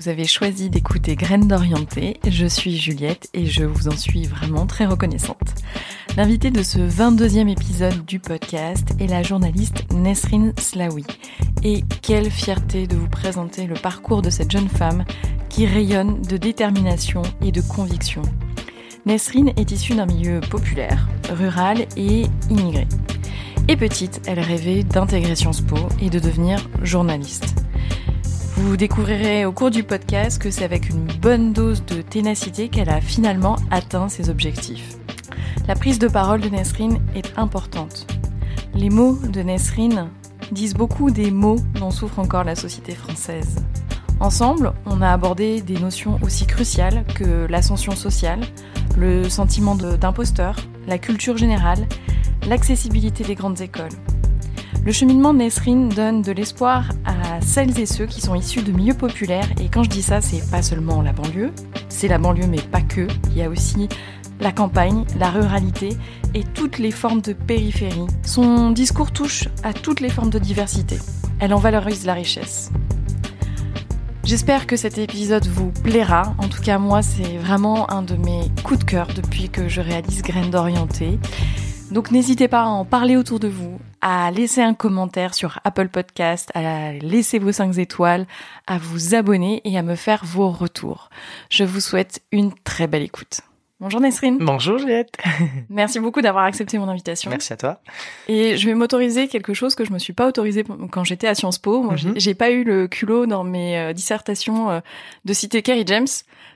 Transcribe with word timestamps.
Vous 0.00 0.08
avez 0.08 0.24
choisi 0.24 0.70
d'écouter 0.70 1.14
Graines 1.14 1.46
d'Orienté. 1.46 2.18
Je 2.26 2.46
suis 2.46 2.78
Juliette 2.78 3.28
et 3.34 3.44
je 3.44 3.64
vous 3.64 3.88
en 3.88 3.96
suis 3.98 4.24
vraiment 4.24 4.66
très 4.66 4.86
reconnaissante. 4.86 5.54
L'invitée 6.16 6.50
de 6.50 6.62
ce 6.62 6.78
22e 6.78 7.50
épisode 7.50 8.06
du 8.06 8.18
podcast 8.18 8.94
est 8.98 9.08
la 9.08 9.22
journaliste 9.22 9.84
Nesrine 9.92 10.54
Slaoui. 10.58 11.04
Et 11.64 11.84
quelle 12.00 12.30
fierté 12.30 12.86
de 12.86 12.96
vous 12.96 13.10
présenter 13.10 13.66
le 13.66 13.74
parcours 13.74 14.22
de 14.22 14.30
cette 14.30 14.50
jeune 14.50 14.70
femme 14.70 15.04
qui 15.50 15.66
rayonne 15.66 16.22
de 16.22 16.38
détermination 16.38 17.20
et 17.42 17.52
de 17.52 17.60
conviction. 17.60 18.22
Nesrine 19.04 19.52
est 19.58 19.70
issue 19.70 19.96
d'un 19.96 20.06
milieu 20.06 20.40
populaire, 20.40 21.10
rural 21.30 21.84
et 21.98 22.22
immigré. 22.48 22.88
Et 23.68 23.76
petite, 23.76 24.22
elle 24.26 24.40
rêvait 24.40 24.82
d'intégrer 24.82 25.36
Sciences 25.36 25.60
Po 25.60 25.76
et 26.00 26.08
de 26.08 26.18
devenir 26.18 26.66
journaliste. 26.82 27.59
Vous 28.62 28.76
découvrirez 28.76 29.46
au 29.46 29.52
cours 29.52 29.70
du 29.70 29.84
podcast 29.84 30.40
que 30.40 30.50
c'est 30.50 30.66
avec 30.66 30.90
une 30.90 31.06
bonne 31.06 31.54
dose 31.54 31.82
de 31.86 32.02
ténacité 32.02 32.68
qu'elle 32.68 32.90
a 32.90 33.00
finalement 33.00 33.56
atteint 33.70 34.10
ses 34.10 34.28
objectifs. 34.28 34.96
La 35.66 35.74
prise 35.74 35.98
de 35.98 36.08
parole 36.08 36.42
de 36.42 36.50
Nesrine 36.50 37.00
est 37.14 37.38
importante. 37.38 38.06
Les 38.74 38.90
mots 38.90 39.18
de 39.26 39.40
Nesrine 39.40 40.10
disent 40.52 40.74
beaucoup 40.74 41.10
des 41.10 41.30
mots 41.30 41.58
dont 41.76 41.90
souffre 41.90 42.18
encore 42.18 42.44
la 42.44 42.54
société 42.54 42.94
française. 42.94 43.56
Ensemble, 44.20 44.74
on 44.84 45.00
a 45.00 45.08
abordé 45.08 45.62
des 45.62 45.78
notions 45.78 46.18
aussi 46.22 46.46
cruciales 46.46 47.06
que 47.14 47.46
l'ascension 47.46 47.96
sociale, 47.96 48.40
le 48.98 49.30
sentiment 49.30 49.74
d'imposteur, 49.74 50.54
la 50.86 50.98
culture 50.98 51.38
générale, 51.38 51.88
l'accessibilité 52.46 53.24
des 53.24 53.34
grandes 53.34 53.62
écoles. 53.62 53.88
Le 54.82 54.92
cheminement 54.92 55.34
de 55.34 55.40
Nesrine 55.40 55.90
donne 55.90 56.22
de 56.22 56.32
l'espoir 56.32 56.88
à 57.04 57.42
celles 57.42 57.78
et 57.78 57.84
ceux 57.84 58.06
qui 58.06 58.22
sont 58.22 58.34
issus 58.34 58.62
de 58.62 58.72
milieux 58.72 58.94
populaires. 58.94 59.48
Et 59.60 59.68
quand 59.68 59.82
je 59.82 59.90
dis 59.90 60.00
ça, 60.00 60.22
c'est 60.22 60.50
pas 60.50 60.62
seulement 60.62 61.02
la 61.02 61.12
banlieue, 61.12 61.52
c'est 61.90 62.08
la 62.08 62.16
banlieue, 62.16 62.46
mais 62.46 62.62
pas 62.62 62.80
que. 62.80 63.06
Il 63.26 63.36
y 63.36 63.42
a 63.42 63.50
aussi 63.50 63.90
la 64.40 64.52
campagne, 64.52 65.04
la 65.18 65.28
ruralité 65.28 65.90
et 66.32 66.44
toutes 66.44 66.78
les 66.78 66.92
formes 66.92 67.20
de 67.20 67.34
périphérie. 67.34 68.06
Son 68.22 68.70
discours 68.70 69.12
touche 69.12 69.48
à 69.62 69.74
toutes 69.74 70.00
les 70.00 70.08
formes 70.08 70.30
de 70.30 70.38
diversité. 70.38 70.96
Elle 71.40 71.52
en 71.52 71.58
valorise 71.58 72.06
la 72.06 72.14
richesse. 72.14 72.70
J'espère 74.24 74.66
que 74.66 74.76
cet 74.76 74.96
épisode 74.96 75.46
vous 75.46 75.72
plaira. 75.82 76.34
En 76.38 76.48
tout 76.48 76.62
cas, 76.62 76.78
moi, 76.78 77.02
c'est 77.02 77.36
vraiment 77.36 77.90
un 77.92 78.00
de 78.00 78.16
mes 78.16 78.50
coups 78.64 78.80
de 78.80 78.84
cœur 78.84 79.08
depuis 79.14 79.50
que 79.50 79.68
je 79.68 79.82
réalise 79.82 80.22
Graines 80.22 80.50
d'Orienté. 80.50 81.18
Donc 81.90 82.12
n'hésitez 82.12 82.48
pas 82.48 82.62
à 82.62 82.66
en 82.66 82.84
parler 82.84 83.16
autour 83.16 83.40
de 83.40 83.48
vous, 83.48 83.78
à 84.00 84.30
laisser 84.30 84.62
un 84.62 84.74
commentaire 84.74 85.34
sur 85.34 85.60
Apple 85.64 85.88
Podcast, 85.88 86.50
à 86.54 86.92
laisser 86.92 87.38
vos 87.38 87.52
5 87.52 87.78
étoiles, 87.78 88.26
à 88.66 88.78
vous 88.78 89.14
abonner 89.14 89.60
et 89.64 89.76
à 89.78 89.82
me 89.82 89.94
faire 89.94 90.24
vos 90.24 90.50
retours. 90.50 91.10
Je 91.50 91.64
vous 91.64 91.80
souhaite 91.80 92.22
une 92.32 92.52
très 92.64 92.86
belle 92.86 93.02
écoute. 93.02 93.40
Bonjour 93.80 94.00
Nesrine. 94.02 94.36
Bonjour 94.38 94.76
Juliette. 94.76 95.16
Merci 95.70 96.00
beaucoup 96.00 96.20
d'avoir 96.20 96.44
accepté 96.44 96.76
mon 96.76 96.86
invitation. 96.88 97.30
Merci 97.30 97.54
à 97.54 97.56
toi. 97.56 97.80
Et 98.28 98.58
je 98.58 98.66
vais 98.66 98.74
m'autoriser 98.74 99.26
quelque 99.26 99.54
chose 99.54 99.74
que 99.74 99.86
je 99.86 99.92
me 99.92 99.98
suis 99.98 100.12
pas 100.12 100.28
autorisé 100.28 100.64
quand 100.90 101.02
j'étais 101.02 101.26
à 101.28 101.34
Sciences 101.34 101.58
Po. 101.58 101.82
Moi, 101.82 101.94
mhm. 101.94 102.12
j'ai 102.16 102.34
pas 102.34 102.50
eu 102.50 102.62
le 102.62 102.88
culot 102.88 103.24
dans 103.24 103.42
mes 103.42 103.78
euh, 103.78 103.92
dissertations 103.94 104.70
euh, 104.70 104.80
de 105.24 105.32
citer 105.32 105.62
Kerry 105.62 105.84
James. 105.86 106.08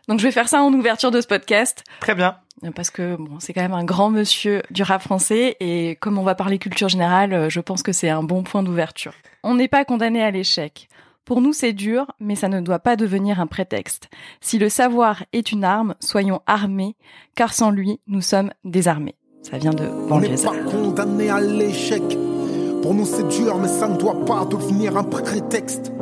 Donc 0.06 0.19
je 0.19 0.25
vais 0.25 0.33
faire 0.33 0.51
ça 0.51 0.62
en 0.62 0.70
ouverture 0.75 1.11
de 1.11 1.23
ce 1.23 1.27
podcast. 1.27 1.83
Très 2.01 2.14
bien. 2.14 2.36
Parce 2.73 2.91
que 2.91 3.17
bon, 3.17 3.39
c'est 3.41 3.53
quand 3.53 3.62
même 3.62 3.73
un 3.73 3.84
grand 3.84 4.11
monsieur 4.11 4.62
du 4.70 4.83
rap 4.83 5.03
français 5.03 5.57
et 5.61 5.97
comme 5.97 6.19
on 6.19 6.23
va 6.23 6.34
parler 6.34 6.59
culture 6.59 6.89
générale, 6.89 7.33
euh, 7.33 7.51
je 7.51 7.61
pense 7.61 7.83
que 7.83 7.93
c'est 7.93 8.09
un 8.09 8.23
bon 8.23 8.43
point 8.43 8.62
d'ouverture. 8.62 9.15
On 9.43 9.55
n'est 9.55 9.69
pas 9.69 9.84
condamné 9.84 10.23
à 10.23 10.31
l'échec. 10.31 10.89
Pour 11.25 11.41
nous, 11.41 11.55
c'est 11.55 11.73
dur, 11.73 12.07
mais 12.20 12.35
ça 12.35 12.48
ne 12.48 12.61
doit 12.61 12.81
pas 12.81 12.97
devenir 12.97 13.41
un 13.41 13.47
prétexte. 13.47 14.11
Si 14.42 14.59
le 14.59 14.69
savoir 14.69 15.25
est 15.33 15.53
une 15.53 15.65
arme, 15.65 15.95
soyons 16.01 16.41
armés, 16.47 16.97
car 17.35 17.55
sans 17.55 17.70
lui, 17.70 18.01
nous 18.07 18.20
sommes 18.20 18.51
désarmés. 18.64 19.14
Ça 19.42 19.57
vient 19.57 19.73
de 19.73 19.89
On 20.11 20.20
n'est 20.20 20.36
pas 20.36 20.57
condamné 20.70 21.31
à 21.31 21.41
l'échec. 21.41 22.02
Pour 22.83 22.92
nous, 22.92 23.07
c'est 23.07 23.27
dur, 23.29 23.57
mais 23.57 23.69
ça 23.69 23.89
ne 23.89 23.96
doit 23.96 24.25
pas 24.27 24.45
devenir 24.45 24.98
un 24.98 25.05
prétexte. 25.05 25.92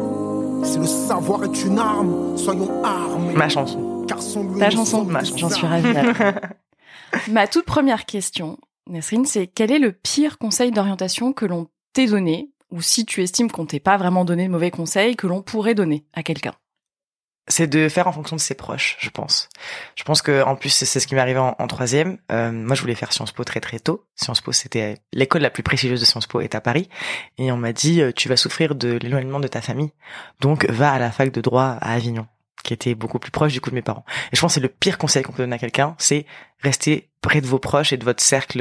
Si 0.65 0.79
le 0.79 0.87
savoir 0.87 1.44
est 1.44 1.65
une 1.65 1.79
arme, 1.79 2.37
soyons 2.37 2.71
armés. 2.84 3.34
Ma 3.34 3.49
chanson. 3.49 3.92
Ta 4.07 4.71
chanson, 4.71 5.09
j'en 5.37 5.51
suis 5.51 5.67
ravie. 5.67 5.93
Ma 7.31 7.47
toute 7.47 7.67
première 7.67 8.07
question, 8.07 8.59
Nesrine, 8.89 9.27
c'est 9.27 9.47
quel 9.47 9.71
est 9.71 9.79
le 9.79 9.93
pire 9.93 10.39
conseil 10.39 10.71
d'orientation 10.71 11.33
que 11.33 11.47
l'on 11.47 11.69
t'ait 11.93 12.07
donné 12.07 12.51
ou 12.71 12.81
si 12.81 13.05
tu 13.05 13.23
estimes 13.23 13.51
qu'on 13.51 13.67
t'ait 13.67 13.81
pas 13.81 13.97
vraiment 13.97 14.25
donné 14.25 14.47
de 14.47 14.51
mauvais 14.51 14.71
conseils 14.71 15.15
que 15.15 15.27
l'on 15.27 15.43
pourrait 15.43 15.75
donner 15.75 16.07
à 16.15 16.23
quelqu'un? 16.23 16.55
C'est 17.49 17.67
de 17.67 17.89
faire 17.89 18.07
en 18.07 18.12
fonction 18.12 18.37
de 18.37 18.41
ses 18.41 18.55
proches, 18.55 18.97
je 19.01 19.11
pense. 19.11 19.49
Je 19.97 20.05
pense 20.05 20.23
que 20.23 20.43
en 20.45 20.55
plus 20.55 20.71
c'est 20.71 21.01
ce 21.01 21.07
qui 21.07 21.17
m'est 21.17 21.21
arrivé 21.21 21.41
en, 21.41 21.67
troisième. 21.67 22.19
Euh, 22.31 22.53
moi, 22.53 22.77
je 22.77 22.81
voulais 22.81 22.95
faire 22.95 23.12
Sciences 23.12 23.33
Po 23.33 23.43
très 23.43 23.61
très 23.61 23.81
tôt. 23.81 24.07
Sciences 24.15 24.41
Po, 24.41 24.53
c'était 24.53 24.99
l'école 25.12 25.43
la 25.43 25.51
plus 25.51 25.65
prestigieuse 25.65 26.01
de 26.01 26.07
Sciences 26.07 26.29
Po 26.29 26.41
est 26.41 26.55
à 26.55 26.61
Paris, 26.61 26.89
et 27.39 27.51
on 27.51 27.57
m'a 27.57 27.73
dit 27.73 28.01
euh, 28.01 28.12
tu 28.12 28.29
vas 28.29 28.37
souffrir 28.37 28.77
de 28.77 28.97
l'éloignement 29.03 29.41
de 29.41 29.49
ta 29.49 29.61
famille, 29.61 29.91
donc 30.41 30.69
va 30.71 30.93
à 30.93 31.01
la 31.01 31.11
fac 31.11 31.33
de 31.33 31.41
droit 31.41 31.77
à 31.81 31.95
Avignon 31.95 32.27
qui 32.62 32.73
était 32.73 32.95
beaucoup 32.95 33.19
plus 33.19 33.31
proche 33.31 33.53
du 33.53 33.61
coup 33.61 33.71
de 33.71 33.75
mes 33.75 33.83
parents. 33.83 34.05
Et 34.33 34.37
je 34.37 34.41
pense 34.41 34.53
que 34.53 34.55
c'est 34.55 34.61
le 34.61 34.69
pire 34.69 34.99
conseil 34.99 35.23
qu'on 35.23 35.33
peut 35.33 35.43
donner 35.43 35.56
à 35.56 35.59
quelqu'un, 35.59 35.95
c'est 35.99 36.27
rester 36.61 37.09
près 37.21 37.41
de 37.41 37.47
vos 37.47 37.59
proches 37.59 37.93
et 37.93 37.97
de 37.97 38.05
votre 38.05 38.23
cercle 38.23 38.61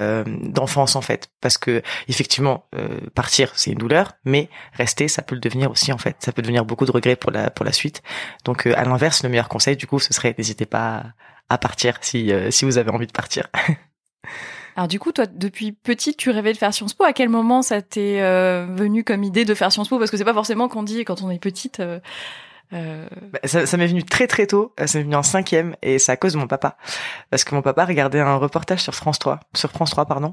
euh, 0.00 0.24
d'enfance 0.26 0.96
en 0.96 1.00
fait, 1.00 1.30
parce 1.40 1.58
que 1.58 1.82
effectivement 2.08 2.66
euh, 2.74 3.00
partir 3.14 3.52
c'est 3.54 3.70
une 3.70 3.78
douleur, 3.78 4.12
mais 4.24 4.48
rester 4.74 5.08
ça 5.08 5.22
peut 5.22 5.34
le 5.34 5.40
devenir 5.40 5.70
aussi 5.70 5.92
en 5.92 5.98
fait, 5.98 6.16
ça 6.20 6.32
peut 6.32 6.42
devenir 6.42 6.64
beaucoup 6.64 6.86
de 6.86 6.92
regrets 6.92 7.16
pour 7.16 7.30
la 7.30 7.50
pour 7.50 7.64
la 7.64 7.72
suite. 7.72 8.02
Donc 8.44 8.66
euh, 8.66 8.74
à 8.76 8.84
l'inverse, 8.84 9.22
le 9.22 9.28
meilleur 9.28 9.48
conseil 9.48 9.76
du 9.76 9.86
coup 9.86 9.98
ce 9.98 10.12
serait 10.12 10.34
n'hésitez 10.36 10.66
pas 10.66 11.04
à 11.48 11.58
partir 11.58 11.98
si 12.00 12.32
euh, 12.32 12.50
si 12.50 12.64
vous 12.64 12.78
avez 12.78 12.90
envie 12.90 13.06
de 13.06 13.12
partir. 13.12 13.48
Alors 14.76 14.88
du 14.88 15.00
coup, 15.00 15.10
toi, 15.10 15.24
depuis 15.24 15.72
petite, 15.72 16.18
tu 16.18 16.28
rêvais 16.28 16.52
de 16.52 16.58
faire 16.58 16.72
Sciences 16.74 16.92
Po. 16.92 17.04
À 17.04 17.14
quel 17.14 17.30
moment 17.30 17.62
ça 17.62 17.80
t'est 17.80 18.20
euh, 18.20 18.66
venu 18.68 19.04
comme 19.04 19.24
idée 19.24 19.46
de 19.46 19.54
faire 19.54 19.72
Sciences 19.72 19.88
Po? 19.88 19.98
Parce 19.98 20.10
que 20.10 20.18
c'est 20.18 20.24
pas 20.24 20.34
forcément 20.34 20.68
qu'on 20.68 20.82
dit 20.82 21.04
quand 21.06 21.22
on 21.22 21.30
est 21.30 21.38
petite. 21.38 21.82
Euh, 22.72 23.06
bah, 23.32 23.38
ça, 23.44 23.66
ça 23.66 23.76
m'est 23.76 23.86
venu 23.86 24.02
très 24.02 24.26
très 24.26 24.46
tôt, 24.46 24.72
euh, 24.80 24.86
ça 24.86 24.98
m'est 24.98 25.04
venu 25.04 25.14
en 25.14 25.22
cinquième 25.22 25.76
et 25.82 25.98
c'est 25.98 26.12
à 26.12 26.16
cause 26.16 26.32
de 26.32 26.38
mon 26.38 26.46
papa. 26.46 26.76
Parce 27.30 27.44
que 27.44 27.54
mon 27.54 27.62
papa 27.62 27.84
regardait 27.84 28.20
un 28.20 28.36
reportage 28.36 28.80
sur 28.80 28.94
France 28.94 29.18
3, 29.18 29.40
sur 29.54 29.70
France 29.70 29.90
3 29.90 30.06
pardon, 30.06 30.32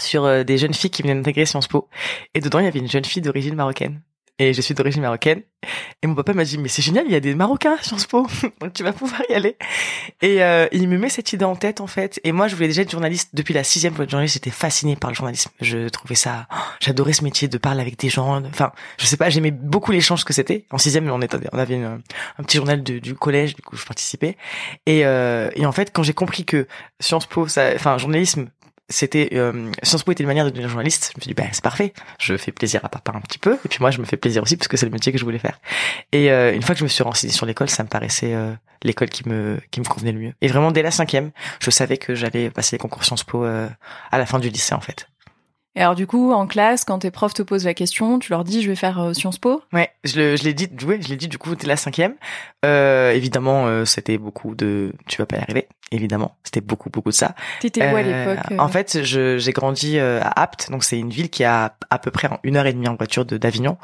sur 0.00 0.24
euh, 0.24 0.44
des 0.44 0.58
jeunes 0.58 0.74
filles 0.74 0.90
qui 0.90 1.02
venaient 1.02 1.14
d'intégrer 1.14 1.46
Sciences 1.46 1.68
Po. 1.68 1.88
Et 2.34 2.40
dedans, 2.40 2.58
il 2.58 2.64
y 2.64 2.68
avait 2.68 2.78
une 2.78 2.88
jeune 2.88 3.04
fille 3.04 3.22
d'origine 3.22 3.54
marocaine 3.54 4.00
et 4.42 4.54
je 4.54 4.60
suis 4.60 4.74
d'origine 4.74 5.02
marocaine. 5.02 5.42
Et 6.02 6.08
mon 6.08 6.16
papa 6.16 6.32
m'a 6.32 6.42
dit 6.42 6.58
mais 6.58 6.68
c'est 6.68 6.82
génial, 6.82 7.04
il 7.06 7.12
y 7.12 7.14
a 7.14 7.20
des 7.20 7.36
Marocains 7.36 7.76
sur 7.76 7.86
Sciences 7.86 8.06
Po, 8.06 8.26
donc 8.60 8.72
tu 8.72 8.82
vas 8.82 8.92
pouvoir 8.92 9.22
y 9.30 9.34
aller. 9.34 9.56
Et 10.20 10.42
euh, 10.42 10.66
il 10.72 10.88
me 10.88 10.98
met 10.98 11.08
cette 11.08 11.32
idée 11.32 11.44
en 11.44 11.54
tête 11.54 11.80
en 11.80 11.86
fait. 11.86 12.20
Et 12.24 12.32
moi 12.32 12.48
je 12.48 12.56
voulais 12.56 12.66
déjà 12.66 12.82
être 12.82 12.90
journaliste 12.90 13.30
depuis 13.34 13.54
la 13.54 13.62
sixième 13.62 13.94
fois 13.94 14.04
de 14.04 14.10
journaliste. 14.10 14.34
J'étais 14.34 14.50
fascinée 14.50 14.96
par 14.96 15.10
le 15.10 15.14
journalisme. 15.14 15.50
Je 15.60 15.88
trouvais 15.88 16.16
ça, 16.16 16.48
oh, 16.52 16.56
j'adorais 16.80 17.12
ce 17.12 17.22
métier 17.22 17.46
de 17.46 17.58
parler 17.58 17.80
avec 17.80 17.96
des 17.98 18.08
gens. 18.08 18.42
Enfin, 18.44 18.72
je 18.98 19.06
sais 19.06 19.16
pas, 19.16 19.30
j'aimais 19.30 19.52
beaucoup 19.52 19.92
l'échange 19.92 20.24
que 20.24 20.32
c'était. 20.32 20.66
En 20.72 20.78
sixième, 20.78 21.08
on 21.08 21.22
était, 21.22 21.38
on 21.52 21.58
avait 21.58 21.76
un 21.76 22.00
petit 22.42 22.56
journal 22.56 22.82
du 22.82 23.14
collège, 23.14 23.54
du 23.54 23.62
coup 23.62 23.76
je 23.76 23.86
participais. 23.86 24.36
Et, 24.86 25.06
euh, 25.06 25.50
et 25.54 25.66
en 25.66 25.72
fait 25.72 25.92
quand 25.92 26.02
j'ai 26.02 26.14
compris 26.14 26.44
que 26.44 26.66
Sciences 26.98 27.26
Po, 27.26 27.46
ça, 27.46 27.70
enfin 27.74 27.98
journalisme 27.98 28.48
c'était 28.92 29.30
euh, 29.32 29.70
Sciences 29.82 30.04
Po 30.04 30.12
était 30.12 30.22
une 30.22 30.28
manière 30.28 30.44
de 30.44 30.50
devenir 30.50 30.68
journaliste. 30.68 31.10
Je 31.12 31.18
me 31.18 31.22
suis 31.22 31.28
dit 31.28 31.34
bah 31.34 31.48
c'est 31.52 31.62
parfait, 31.62 31.92
je 32.18 32.36
fais 32.36 32.52
plaisir 32.52 32.84
à 32.84 32.88
papa 32.88 33.12
un 33.14 33.20
petit 33.20 33.38
peu 33.38 33.54
et 33.64 33.68
puis 33.68 33.78
moi 33.80 33.90
je 33.90 33.98
me 33.98 34.04
fais 34.04 34.16
plaisir 34.16 34.42
aussi 34.42 34.56
parce 34.56 34.68
que 34.68 34.76
c'est 34.76 34.86
le 34.86 34.92
métier 34.92 35.12
que 35.12 35.18
je 35.18 35.24
voulais 35.24 35.38
faire. 35.38 35.58
Et 36.12 36.30
euh, 36.30 36.54
une 36.54 36.62
fois 36.62 36.74
que 36.74 36.78
je 36.78 36.84
me 36.84 36.88
suis 36.88 37.02
renseigné 37.02 37.32
sur 37.32 37.46
l'école, 37.46 37.70
ça 37.70 37.82
me 37.82 37.88
paraissait 37.88 38.34
euh, 38.34 38.52
l'école 38.82 39.08
qui 39.08 39.28
me 39.28 39.60
qui 39.70 39.80
me 39.80 39.84
convenait 39.84 40.12
le 40.12 40.20
mieux. 40.20 40.34
Et 40.40 40.48
vraiment 40.48 40.70
dès 40.70 40.82
la 40.82 40.90
cinquième, 40.90 41.30
je 41.60 41.70
savais 41.70 41.96
que 41.96 42.14
j'allais 42.14 42.50
passer 42.50 42.76
les 42.76 42.78
concours 42.78 43.04
Sciences 43.04 43.24
Po 43.24 43.44
euh, 43.44 43.68
à 44.10 44.18
la 44.18 44.26
fin 44.26 44.38
du 44.38 44.48
lycée 44.48 44.74
en 44.74 44.80
fait. 44.80 45.08
Et 45.74 45.80
alors 45.80 45.94
du 45.94 46.06
coup, 46.06 46.32
en 46.32 46.46
classe, 46.46 46.84
quand 46.84 46.98
tes 46.98 47.10
profs 47.10 47.32
te 47.32 47.42
posent 47.42 47.64
la 47.64 47.72
question, 47.72 48.18
tu 48.18 48.30
leur 48.30 48.44
dis 48.44 48.60
je 48.60 48.68
vais 48.68 48.76
faire 48.76 48.98
euh, 48.98 49.14
Sciences 49.14 49.38
Po 49.38 49.62
Ouais, 49.72 49.90
je, 50.04 50.42
l'ai 50.42 50.52
dit, 50.52 50.68
ouais, 50.84 51.00
je 51.00 51.08
l'ai 51.08 51.16
dit 51.16 51.28
du 51.28 51.38
coup 51.38 51.54
dès 51.54 51.66
la 51.66 51.76
cinquième. 51.76 52.14
Euh, 52.64 53.12
évidemment, 53.12 53.66
euh, 53.66 53.86
c'était 53.86 54.18
beaucoup 54.18 54.54
de 54.54 54.92
tu 55.08 55.16
vas 55.18 55.26
pas 55.26 55.36
y 55.36 55.40
arriver. 55.40 55.68
Évidemment, 55.90 56.36
c'était 56.44 56.60
beaucoup 56.60 56.90
beaucoup 56.90 57.10
de 57.10 57.14
ça. 57.14 57.34
T'étais 57.60 57.90
où 57.90 57.96
à 57.96 58.02
l'époque 58.02 58.52
En 58.58 58.68
fait, 58.68 59.02
j'ai 59.02 59.52
grandi 59.52 59.98
à 59.98 60.32
Apt, 60.40 60.70
donc 60.70 60.84
c'est 60.84 60.98
une 60.98 61.10
ville 61.10 61.28
qui 61.28 61.44
a 61.44 61.74
à 61.90 61.98
peu 61.98 62.10
près 62.10 62.30
une 62.44 62.56
heure 62.56 62.64
et 62.64 62.72
demie 62.72 62.88
en 62.88 62.94
voiture 62.94 63.26
de 63.26 63.36
d'Avignon. 63.36 63.76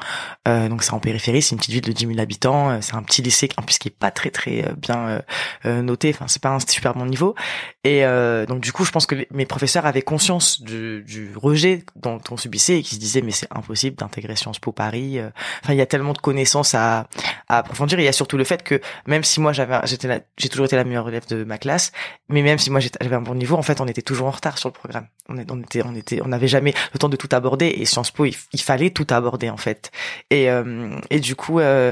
donc 0.47 0.81
c'est 0.81 0.93
en 0.93 0.99
périphérie, 0.99 1.43
c'est 1.43 1.51
une 1.51 1.59
petite 1.59 1.73
ville 1.73 1.85
de 1.85 1.91
10 1.91 2.07
000 2.07 2.19
habitants. 2.19 2.81
c'est 2.81 2.95
un 2.95 3.03
petit 3.03 3.21
lycée 3.21 3.49
en 3.57 3.61
plus 3.61 3.77
qui 3.77 3.89
est 3.89 3.95
pas 3.95 4.09
très 4.09 4.31
très 4.31 4.65
bien 4.75 5.21
noté. 5.65 6.09
Enfin, 6.09 6.25
c'est 6.27 6.41
pas 6.41 6.49
un 6.49 6.59
super 6.59 6.95
bon 6.95 7.05
niveau. 7.05 7.35
Et 7.83 8.01
donc 8.47 8.61
du 8.61 8.71
coup, 8.71 8.85
je 8.85 8.91
pense 8.91 9.05
que 9.05 9.27
mes 9.29 9.45
professeurs 9.45 9.85
avaient 9.85 10.01
conscience 10.01 10.63
du, 10.63 11.03
du 11.03 11.33
rejet 11.35 11.78
dont 11.95 12.19
on 12.31 12.37
subissait 12.37 12.79
et 12.79 12.83
qui 12.83 12.95
se 12.95 12.99
disait 12.99 13.21
mais 13.21 13.31
c'est 13.31 13.47
impossible 13.51 13.95
d'intégrer 13.95 14.35
Sciences 14.35 14.59
Po 14.59 14.71
Paris. 14.71 15.19
euh. 15.19 15.29
Enfin, 15.63 15.73
il 15.73 15.77
y 15.77 15.81
a 15.81 15.85
tellement 15.85 16.13
de 16.13 16.19
connaissances 16.19 16.73
à, 16.75 17.07
à 17.47 17.57
approfondir. 17.59 17.99
Il 17.99 18.05
y 18.05 18.07
a 18.07 18.13
surtout 18.13 18.37
le 18.37 18.43
fait 18.43 18.63
que 18.63 18.79
même 19.07 19.23
si 19.23 19.39
moi 19.39 19.53
j'avais, 19.53 19.79
j'étais, 19.85 20.23
j'ai 20.37 20.49
toujours 20.49 20.65
été 20.65 20.75
la 20.75 20.83
meilleure 20.83 21.07
élève 21.09 21.27
de 21.27 21.43
ma 21.43 21.57
classe, 21.57 21.91
mais 22.29 22.41
même 22.41 22.57
si 22.57 22.69
moi 22.69 22.79
j'avais 22.79 23.15
un 23.15 23.21
bon 23.21 23.35
niveau, 23.35 23.55
en 23.55 23.61
fait, 23.61 23.81
on 23.81 23.87
était 23.87 24.01
toujours 24.01 24.27
en 24.27 24.31
retard 24.31 24.57
sur 24.57 24.69
le 24.69 24.73
programme. 24.73 25.07
On, 25.27 25.37
était, 25.37 25.83
on 25.85 25.95
était, 25.95 26.21
on 26.23 26.27
n'avait 26.29 26.47
jamais 26.47 26.73
le 26.93 26.99
temps 26.99 27.09
de 27.09 27.15
tout 27.15 27.29
aborder. 27.31 27.67
Et 27.67 27.85
Sciences 27.85 28.11
Po, 28.11 28.25
il, 28.25 28.61
fallait 28.61 28.89
tout 28.89 29.05
aborder 29.09 29.49
en 29.49 29.57
fait. 29.57 29.91
Et 30.29 30.49
euh, 30.49 30.89
et 31.09 31.19
du 31.19 31.35
coup, 31.35 31.59
euh, 31.59 31.91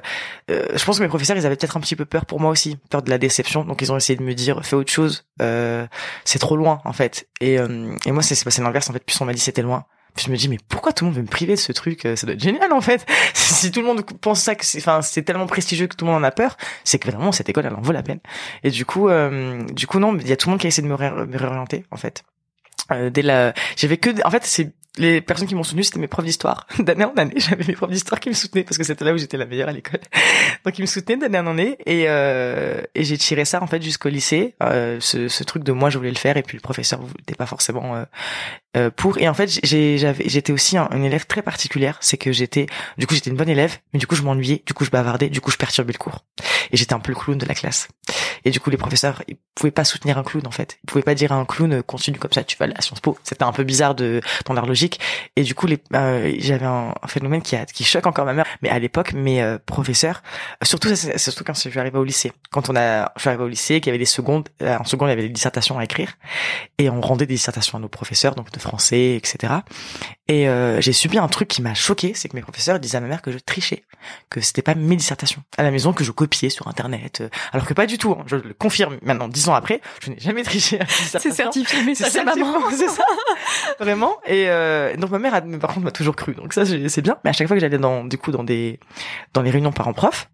euh, 0.50 0.66
je 0.76 0.84
pense 0.86 0.98
que 0.98 1.04
mes 1.04 1.10
professeurs, 1.10 1.38
ils 1.38 1.46
avaient 1.46 1.56
peut-être 1.56 1.78
un 1.78 1.80
petit 1.80 1.96
peu 1.96 2.06
peur 2.06 2.26
pour 2.26 2.40
moi 2.40 2.50
aussi, 2.52 2.78
peur 2.90 3.02
de 3.02 3.10
la 3.10 3.18
déception. 3.18 3.64
Donc 3.64 3.82
ils 3.82 3.92
ont 3.92 3.98
essayé 3.98 4.18
de 4.18 4.24
me 4.24 4.34
dire, 4.34 4.64
fais 4.66 4.76
autre 4.76 4.92
chose. 4.92 5.26
Euh, 5.42 5.86
c'est 6.26 6.40
trop 6.40 6.58
loin 6.58 6.82
en 6.86 6.94
fait. 6.94 7.28
Et 7.42 7.58
et 8.06 8.12
moi, 8.12 8.24
c'est 8.24 8.36
c'est 8.36 8.44
passé 8.46 8.62
l'inverse 8.62 8.90
en 8.90 8.94
fait. 8.94 9.04
Plus 9.04 9.20
on 9.22 9.26
m'a 9.26 9.34
dit 9.34 9.40
c'était 9.40 9.62
loin. 9.62 9.77
Je 10.20 10.30
me 10.32 10.36
dis 10.38 10.50
mais 10.50 10.58
pourquoi 10.70 10.94
tout 10.94 11.04
le 11.06 11.10
monde 11.10 11.18
veut 11.18 11.24
me 11.24 11.28
priver 11.28 11.54
de 11.56 11.60
ce 11.60 11.72
truc 11.72 12.06
Euh, 12.06 12.16
Ça 12.16 12.26
doit 12.26 12.34
être 12.36 12.42
génial 12.44 12.72
en 12.74 12.82
fait. 12.82 13.06
si 13.34 13.72
tout 13.72 13.82
le 13.82 13.86
monde 13.88 14.02
pense 14.22 14.42
ça 14.42 14.56
que 14.56 14.66
c'est, 14.66 14.80
enfin, 14.80 15.02
c'est 15.02 15.22
tellement 15.24 15.48
prestigieux 15.48 15.88
que 15.88 15.96
tout 15.96 16.06
le 16.06 16.12
monde 16.12 16.22
en 16.22 16.26
a 16.26 16.32
peur, 16.32 16.58
c'est 16.84 17.00
que 17.00 17.10
vraiment 17.10 17.32
cette 17.32 17.50
école 17.50 17.66
elle 17.66 17.74
en 17.76 17.82
vaut 17.82 17.92
la 17.94 18.04
peine. 18.04 18.20
Et 18.64 18.70
du 18.72 18.86
coup, 18.86 19.10
euh, 19.10 19.64
du 19.74 19.86
coup 19.88 20.00
non, 20.00 20.18
il 20.18 20.28
y 20.28 20.32
a 20.32 20.38
tout 20.38 20.50
le 20.50 20.52
monde 20.52 20.60
qui 20.60 20.68
a 20.68 20.70
essayé 20.70 20.84
de 20.84 20.92
me, 20.92 20.96
ré- 20.96 21.12
me 21.12 21.38
réorienter 21.38 21.86
en 21.92 21.98
fait. 21.98 22.24
Euh, 22.92 23.10
dès 23.10 23.22
la, 23.22 23.54
j'avais 23.76 23.98
que, 23.98 24.10
en 24.26 24.30
fait, 24.32 24.46
c'est 24.46 24.72
les 24.98 25.22
personnes 25.22 25.48
qui 25.48 25.56
m'ont 25.56 25.64
soutenu, 25.64 25.84
c'était 25.84 26.00
mes 26.00 26.08
profs 26.08 26.26
d'histoire. 26.26 26.68
D'année 26.80 27.06
en 27.06 27.14
année, 27.16 27.36
j'avais 27.38 27.64
mes 27.66 27.74
profs 27.74 27.92
d'histoire 27.92 28.20
qui 28.20 28.30
me 28.30 28.34
soutenaient 28.34 28.64
parce 28.64 28.78
que 28.78 28.84
c'était 28.84 29.06
là 29.06 29.14
où 29.14 29.18
j'étais 29.18 29.38
la 29.38 29.46
meilleure 29.46 29.70
à 29.70 29.72
l'école. 29.72 30.00
Donc 30.66 30.78
ils 30.78 30.82
me 30.82 30.88
soutenaient 30.88 31.18
d'année 31.18 31.40
en 31.40 31.48
année 31.48 31.78
et 31.86 32.06
euh, 32.08 32.82
et 32.96 33.04
j'ai 33.04 33.18
tiré 33.18 33.46
ça 33.46 33.62
en 33.62 33.68
fait 33.68 33.82
jusqu'au 33.82 34.10
lycée. 34.10 34.56
Euh, 34.64 34.98
ce, 35.00 35.28
ce 35.28 35.44
truc 35.44 35.64
de 35.64 35.72
moi 35.72 35.90
je 35.90 35.98
voulais 35.98 36.10
le 36.10 36.18
faire 36.18 36.38
et 36.38 36.44
puis 36.44 36.58
le 36.58 36.62
professeur 36.62 37.00
n'était 37.02 37.36
pas 37.36 37.46
forcément 37.46 37.96
euh, 37.96 38.04
euh, 38.78 38.92
pour. 38.96 39.18
Et 39.18 39.28
en 39.28 39.34
fait 39.34 39.48
j'étais 39.64 40.52
aussi 40.52 40.78
un, 40.78 40.90
une 40.92 41.04
élève 41.04 41.26
très 41.26 41.42
particulière, 41.42 41.98
c'est 42.02 42.18
que 42.18 42.32
j'étais 42.32 42.68
du 42.98 43.08
coup 43.08 43.16
j'étais 43.16 43.30
une 43.30 43.36
bonne 43.36 43.50
élève, 43.50 43.78
mais 43.94 44.00
du 44.00 44.08
coup 44.08 44.16
je 44.16 44.22
m'ennuyais, 44.22 44.62
du 44.66 44.74
coup 44.74 44.86
je 44.86 44.92
bavardais, 44.92 45.30
du 45.30 45.42
coup 45.42 45.52
je 45.52 45.58
perturbais 45.58 45.94
le 45.94 45.98
cours 45.98 46.26
et 46.72 46.78
j'étais 46.78 46.94
un 46.94 47.00
peu 47.00 47.12
le 47.12 47.18
clown 47.18 47.38
de 47.38 47.46
la 47.46 47.56
classe. 47.56 47.88
Et 48.46 48.52
du 48.52 48.60
coup 48.60 48.70
les 48.70 48.78
professeurs 48.78 49.24
ils 49.28 49.38
pouvaient 49.56 49.72
pas 49.72 49.84
soutenir 49.84 50.18
un 50.18 50.24
clown 50.24 50.46
en 50.46 50.52
fait, 50.52 50.78
ils 50.84 50.88
pouvaient 50.88 51.04
pas 51.04 51.16
dire 51.16 51.32
à 51.32 51.36
un 51.36 51.46
clown 51.46 51.74
euh, 51.74 51.82
continue 51.82 52.20
comme 52.20 52.34
ça, 52.34 52.44
tu 52.44 52.58
vas 52.58 52.68
à 52.76 52.82
Sciences 52.82 53.00
Po. 53.00 53.18
C'était 53.24 53.44
un 53.44 53.52
peu 53.52 53.64
bizarre 53.64 53.96
de 53.96 54.22
dans 54.46 54.54
leur 54.54 54.66
logique. 54.66 54.87
Et 55.36 55.44
du 55.44 55.54
coup 55.56 55.68
les 55.68 55.78
euh, 55.96 56.34
j'avais 56.40 56.66
un, 56.66 56.94
un 57.02 57.08
phénomène 57.08 57.42
qui 57.42 57.56
a 57.56 57.66
qui 57.66 57.84
choque 57.84 58.06
encore 58.08 58.26
ma 58.26 58.34
mère, 58.34 58.46
mais 58.62 58.70
à 58.70 58.80
l'époque 58.80 59.14
mes 59.14 59.42
euh, 59.42 59.58
professeurs 59.66 60.22
surtout 60.64 60.90
ça, 60.90 60.96
c'est- 60.96 61.18
surtout 61.18 61.44
quand 61.44 61.54
je 61.54 61.70
suis 61.70 61.80
arrivé 61.80 61.98
au 61.98 62.04
lycée. 62.04 62.32
Quand 62.52 62.70
on 62.70 62.76
a, 62.76 63.12
je 63.16 63.22
suis 63.22 63.30
arrivé 63.30 63.44
au 63.44 63.48
lycée, 63.48 63.82
qu'il 63.82 63.88
y 63.88 63.92
avait 63.92 63.98
des 63.98 64.06
secondes, 64.06 64.50
euh, 64.62 64.78
en 64.78 64.84
seconde 64.86 65.08
il 65.10 65.12
y 65.12 65.14
avait 65.14 65.24
des 65.24 65.30
dissertations 65.30 65.78
à 65.80 65.84
écrire, 65.84 66.14
et 66.78 66.90
on 66.90 67.02
rendait 67.02 67.26
des 67.26 67.34
dissertations 67.36 67.78
à 67.78 67.82
nos 67.82 67.90
professeurs, 67.90 68.36
donc 68.36 68.52
de 68.52 68.60
français, 68.60 69.16
etc. 69.16 69.54
Et 70.30 70.48
euh, 70.50 70.82
j'ai 70.82 70.94
subi 70.94 71.18
un 71.18 71.28
truc 71.28 71.48
qui 71.48 71.62
m'a 71.62 71.74
choqué, 71.74 72.14
c'est 72.14 72.28
que 72.30 72.36
mes 72.36 72.42
professeurs 72.42 72.80
disaient 72.80 72.98
à 72.98 73.02
ma 73.02 73.08
mère 73.08 73.22
que 73.22 73.32
je 73.32 73.38
trichais, 73.38 73.84
que 74.30 74.42
c'était 74.42 74.62
pas 74.62 74.76
mes 74.76 74.96
dissertations 74.96 75.42
à 75.58 75.64
la 75.64 75.72
maison 75.72 75.94
que 75.94 76.04
je 76.04 76.12
copiais 76.12 76.50
sur 76.50 76.68
internet, 76.68 77.22
euh, 77.22 77.30
alors 77.54 77.66
que 77.66 77.74
pas 77.74 77.86
du 77.86 77.98
tout. 77.98 78.12
hein. 78.12 78.24
je 78.28 78.36
le 78.36 78.54
confirme 78.54 78.98
maintenant, 79.02 79.28
dix 79.30 79.48
ans 79.50 79.54
après, 79.56 79.82
je 80.02 80.10
n'ai 80.12 80.20
jamais 80.20 80.44
triché. 80.44 80.80
C'est 80.90 81.32
certifié, 81.32 81.82
mais 81.86 81.96
c'est 81.96 82.24
maman. 82.24 82.62
c'est 82.72 82.90
ça. 82.90 83.04
Vraiment. 83.80 84.18
Et 84.26 84.46
euh, 84.78 84.96
donc 84.98 85.12
ma 85.12 85.20
mère, 85.20 85.34
a, 85.34 85.42
par 85.42 85.74
contre, 85.74 85.82
m'a 85.82 85.92
toujours 85.92 86.16
cru. 86.16 86.34
Donc 86.36 86.54
ça, 86.54 86.66
c'est 86.66 87.02
bien. 87.02 87.18
Mais 87.24 87.30
à 87.30 87.34
chaque 87.34 87.48
fois 87.48 87.56
que 87.56 87.62
j'allais 87.62 87.78
dans, 87.78 88.04
du 88.04 88.18
coup, 88.18 88.32
dans 88.32 88.44
des, 88.44 88.80
dans 89.34 89.42
les 89.42 89.52
réunions 89.52 89.72
parents-prof, 89.72 90.30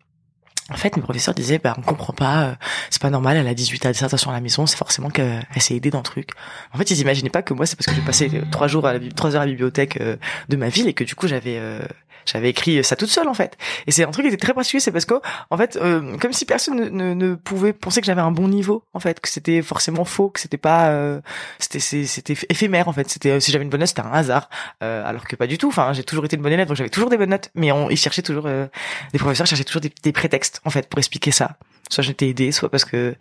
en 0.69 0.77
fait, 0.77 0.95
mes 0.95 1.03
professeurs 1.03 1.33
disaient, 1.33 1.59
bah, 1.59 1.75
on 1.77 1.81
comprend 1.81 2.13
pas, 2.13 2.43
euh, 2.43 2.55
c'est 2.89 3.01
pas 3.01 3.09
normal, 3.09 3.35
elle 3.35 3.47
a 3.47 3.53
18 3.53 3.85
à 3.85 3.91
dissertation 3.91 4.31
à 4.31 4.33
la 4.33 4.39
maison, 4.39 4.65
c'est 4.65 4.77
forcément 4.77 5.09
qu'elle 5.09 5.43
s'est 5.57 5.75
aidée 5.75 5.89
dans 5.89 5.97
le 5.97 6.03
truc. 6.03 6.29
En 6.73 6.77
fait, 6.77 6.89
ils 6.89 6.99
imaginaient 7.01 7.29
pas 7.29 7.41
que 7.41 7.53
moi, 7.53 7.65
c'est 7.65 7.75
parce 7.75 7.87
que 7.87 7.93
j'ai 7.93 8.01
passé 8.01 8.29
euh, 8.33 8.43
trois 8.49 8.67
jours 8.67 8.87
à 8.87 8.93
la, 8.93 8.99
trois 9.11 9.35
heures 9.35 9.41
à 9.41 9.45
la 9.45 9.51
bibliothèque 9.51 9.99
euh, 9.99 10.15
de 10.47 10.55
ma 10.55 10.69
ville 10.69 10.87
et 10.87 10.93
que 10.93 11.03
du 11.03 11.15
coup, 11.15 11.27
j'avais, 11.27 11.57
euh, 11.57 11.81
j'avais 12.25 12.49
écrit 12.49 12.83
ça 12.83 12.95
toute 12.95 13.09
seule, 13.09 13.27
en 13.27 13.33
fait. 13.33 13.57
Et 13.87 13.91
c'est 13.91 14.03
un 14.03 14.11
truc 14.11 14.25
qui 14.25 14.33
était 14.33 14.43
très 14.43 14.53
particulier, 14.53 14.79
c'est 14.79 14.91
parce 14.91 15.05
que, 15.05 15.15
en 15.49 15.57
fait, 15.57 15.77
euh, 15.77 16.17
comme 16.17 16.33
si 16.33 16.45
personne 16.45 16.75
ne, 16.75 16.89
ne, 16.89 17.13
ne 17.13 17.35
pouvait 17.35 17.73
penser 17.73 18.01
que 18.01 18.07
j'avais 18.07 18.21
un 18.21 18.31
bon 18.31 18.47
niveau, 18.47 18.83
en 18.93 18.99
fait, 18.99 19.19
que 19.19 19.29
c'était 19.29 19.61
forcément 19.61 20.05
faux, 20.05 20.29
que 20.29 20.39
c'était 20.39 20.57
pas, 20.57 20.89
euh, 20.89 21.21
c'était, 21.59 21.79
c'était 21.79 22.35
éphémère, 22.49 22.87
en 22.87 22.93
fait. 22.93 23.09
C'était, 23.09 23.31
euh, 23.31 23.39
si 23.39 23.51
j'avais 23.51 23.63
une 23.63 23.69
bonne 23.69 23.79
note, 23.79 23.89
c'était 23.89 24.01
un 24.01 24.11
hasard. 24.11 24.49
Euh, 24.81 25.03
alors 25.05 25.25
que 25.27 25.35
pas 25.35 25.47
du 25.47 25.57
tout. 25.57 25.67
Enfin, 25.67 25.93
j'ai 25.93 26.03
toujours 26.03 26.25
été 26.25 26.35
une 26.35 26.41
bonne 26.41 26.53
élève, 26.53 26.67
donc 26.67 26.77
j'avais 26.77 26.89
toujours 26.89 27.09
des 27.09 27.17
bonnes 27.17 27.29
notes. 27.29 27.49
Mais 27.55 27.71
on, 27.71 27.89
ils 27.89 27.97
cherchaient 27.97 28.21
toujours, 28.21 28.45
euh, 28.47 28.67
les 29.13 29.19
professeurs 29.19 29.47
cherchaient 29.47 29.63
toujours 29.63 29.81
des, 29.81 29.91
des 30.03 30.11
prétextes, 30.11 30.61
en 30.65 30.69
fait, 30.69 30.87
pour 30.89 30.99
expliquer 30.99 31.31
ça. 31.31 31.57
Soit 31.89 32.03
j'étais 32.03 32.29
aidé, 32.29 32.51
soit 32.51 32.69
parce 32.69 32.85
que, 32.85 33.15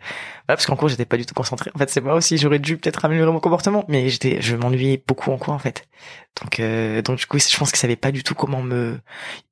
voilà, 0.47 0.55
parce 0.55 0.65
qu'en 0.65 0.75
cours 0.75 0.87
j'étais 0.87 1.05
pas 1.05 1.17
du 1.17 1.25
tout 1.25 1.35
concentré. 1.35 1.69
En 1.75 1.77
fait, 1.77 1.89
c'est 1.89 2.01
moi 2.01 2.15
aussi, 2.15 2.37
j'aurais 2.37 2.59
dû 2.59 2.77
peut-être 2.77 3.03
améliorer 3.05 3.31
mon 3.31 3.41
comportement, 3.41 3.83
mais 3.89 4.09
j'étais, 4.09 4.41
je 4.41 4.55
m'ennuyais 4.55 5.03
beaucoup 5.05 5.31
en 5.31 5.37
cours, 5.37 5.53
en 5.53 5.59
fait. 5.59 5.85
Donc, 6.41 6.59
euh, 6.59 7.01
donc 7.01 7.19
du 7.19 7.25
coup, 7.25 7.37
je 7.37 7.57
pense 7.57 7.71
qu'ils 7.71 7.79
savaient 7.79 7.97
pas 7.97 8.11
du 8.11 8.23
tout 8.23 8.35
comment 8.35 8.61
me. 8.61 8.92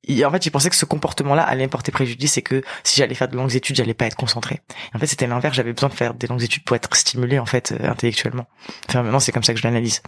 Ils- 0.04 0.24
en 0.24 0.30
fait, 0.30 0.44
ils 0.46 0.50
pensaient 0.50 0.70
que 0.70 0.76
ce 0.76 0.84
comportement-là 0.84 1.42
allait 1.42 1.64
me 1.66 1.70
porter 1.70 1.92
préjudice 1.92 2.36
et 2.38 2.42
que 2.42 2.62
si 2.84 2.98
j'allais 2.98 3.14
faire 3.14 3.28
de 3.28 3.36
longues 3.36 3.54
études, 3.54 3.76
j'allais 3.76 3.94
pas 3.94 4.06
être 4.06 4.16
concentré. 4.16 4.60
En 4.94 4.98
fait, 4.98 5.06
c'était 5.06 5.26
l'inverse. 5.26 5.54
J'avais 5.56 5.72
besoin 5.72 5.88
de 5.88 5.94
faire 5.94 6.14
des 6.14 6.26
longues 6.26 6.42
études 6.42 6.64
pour 6.64 6.76
être 6.76 6.94
stimulé, 6.96 7.38
en 7.38 7.46
fait, 7.46 7.72
euh, 7.72 7.88
intellectuellement. 7.90 8.46
Enfin, 8.88 9.02
maintenant, 9.02 9.20
c'est 9.20 9.32
comme 9.32 9.44
ça 9.44 9.52
que 9.54 9.58
je 9.60 9.64
l'analyse. 9.64 10.02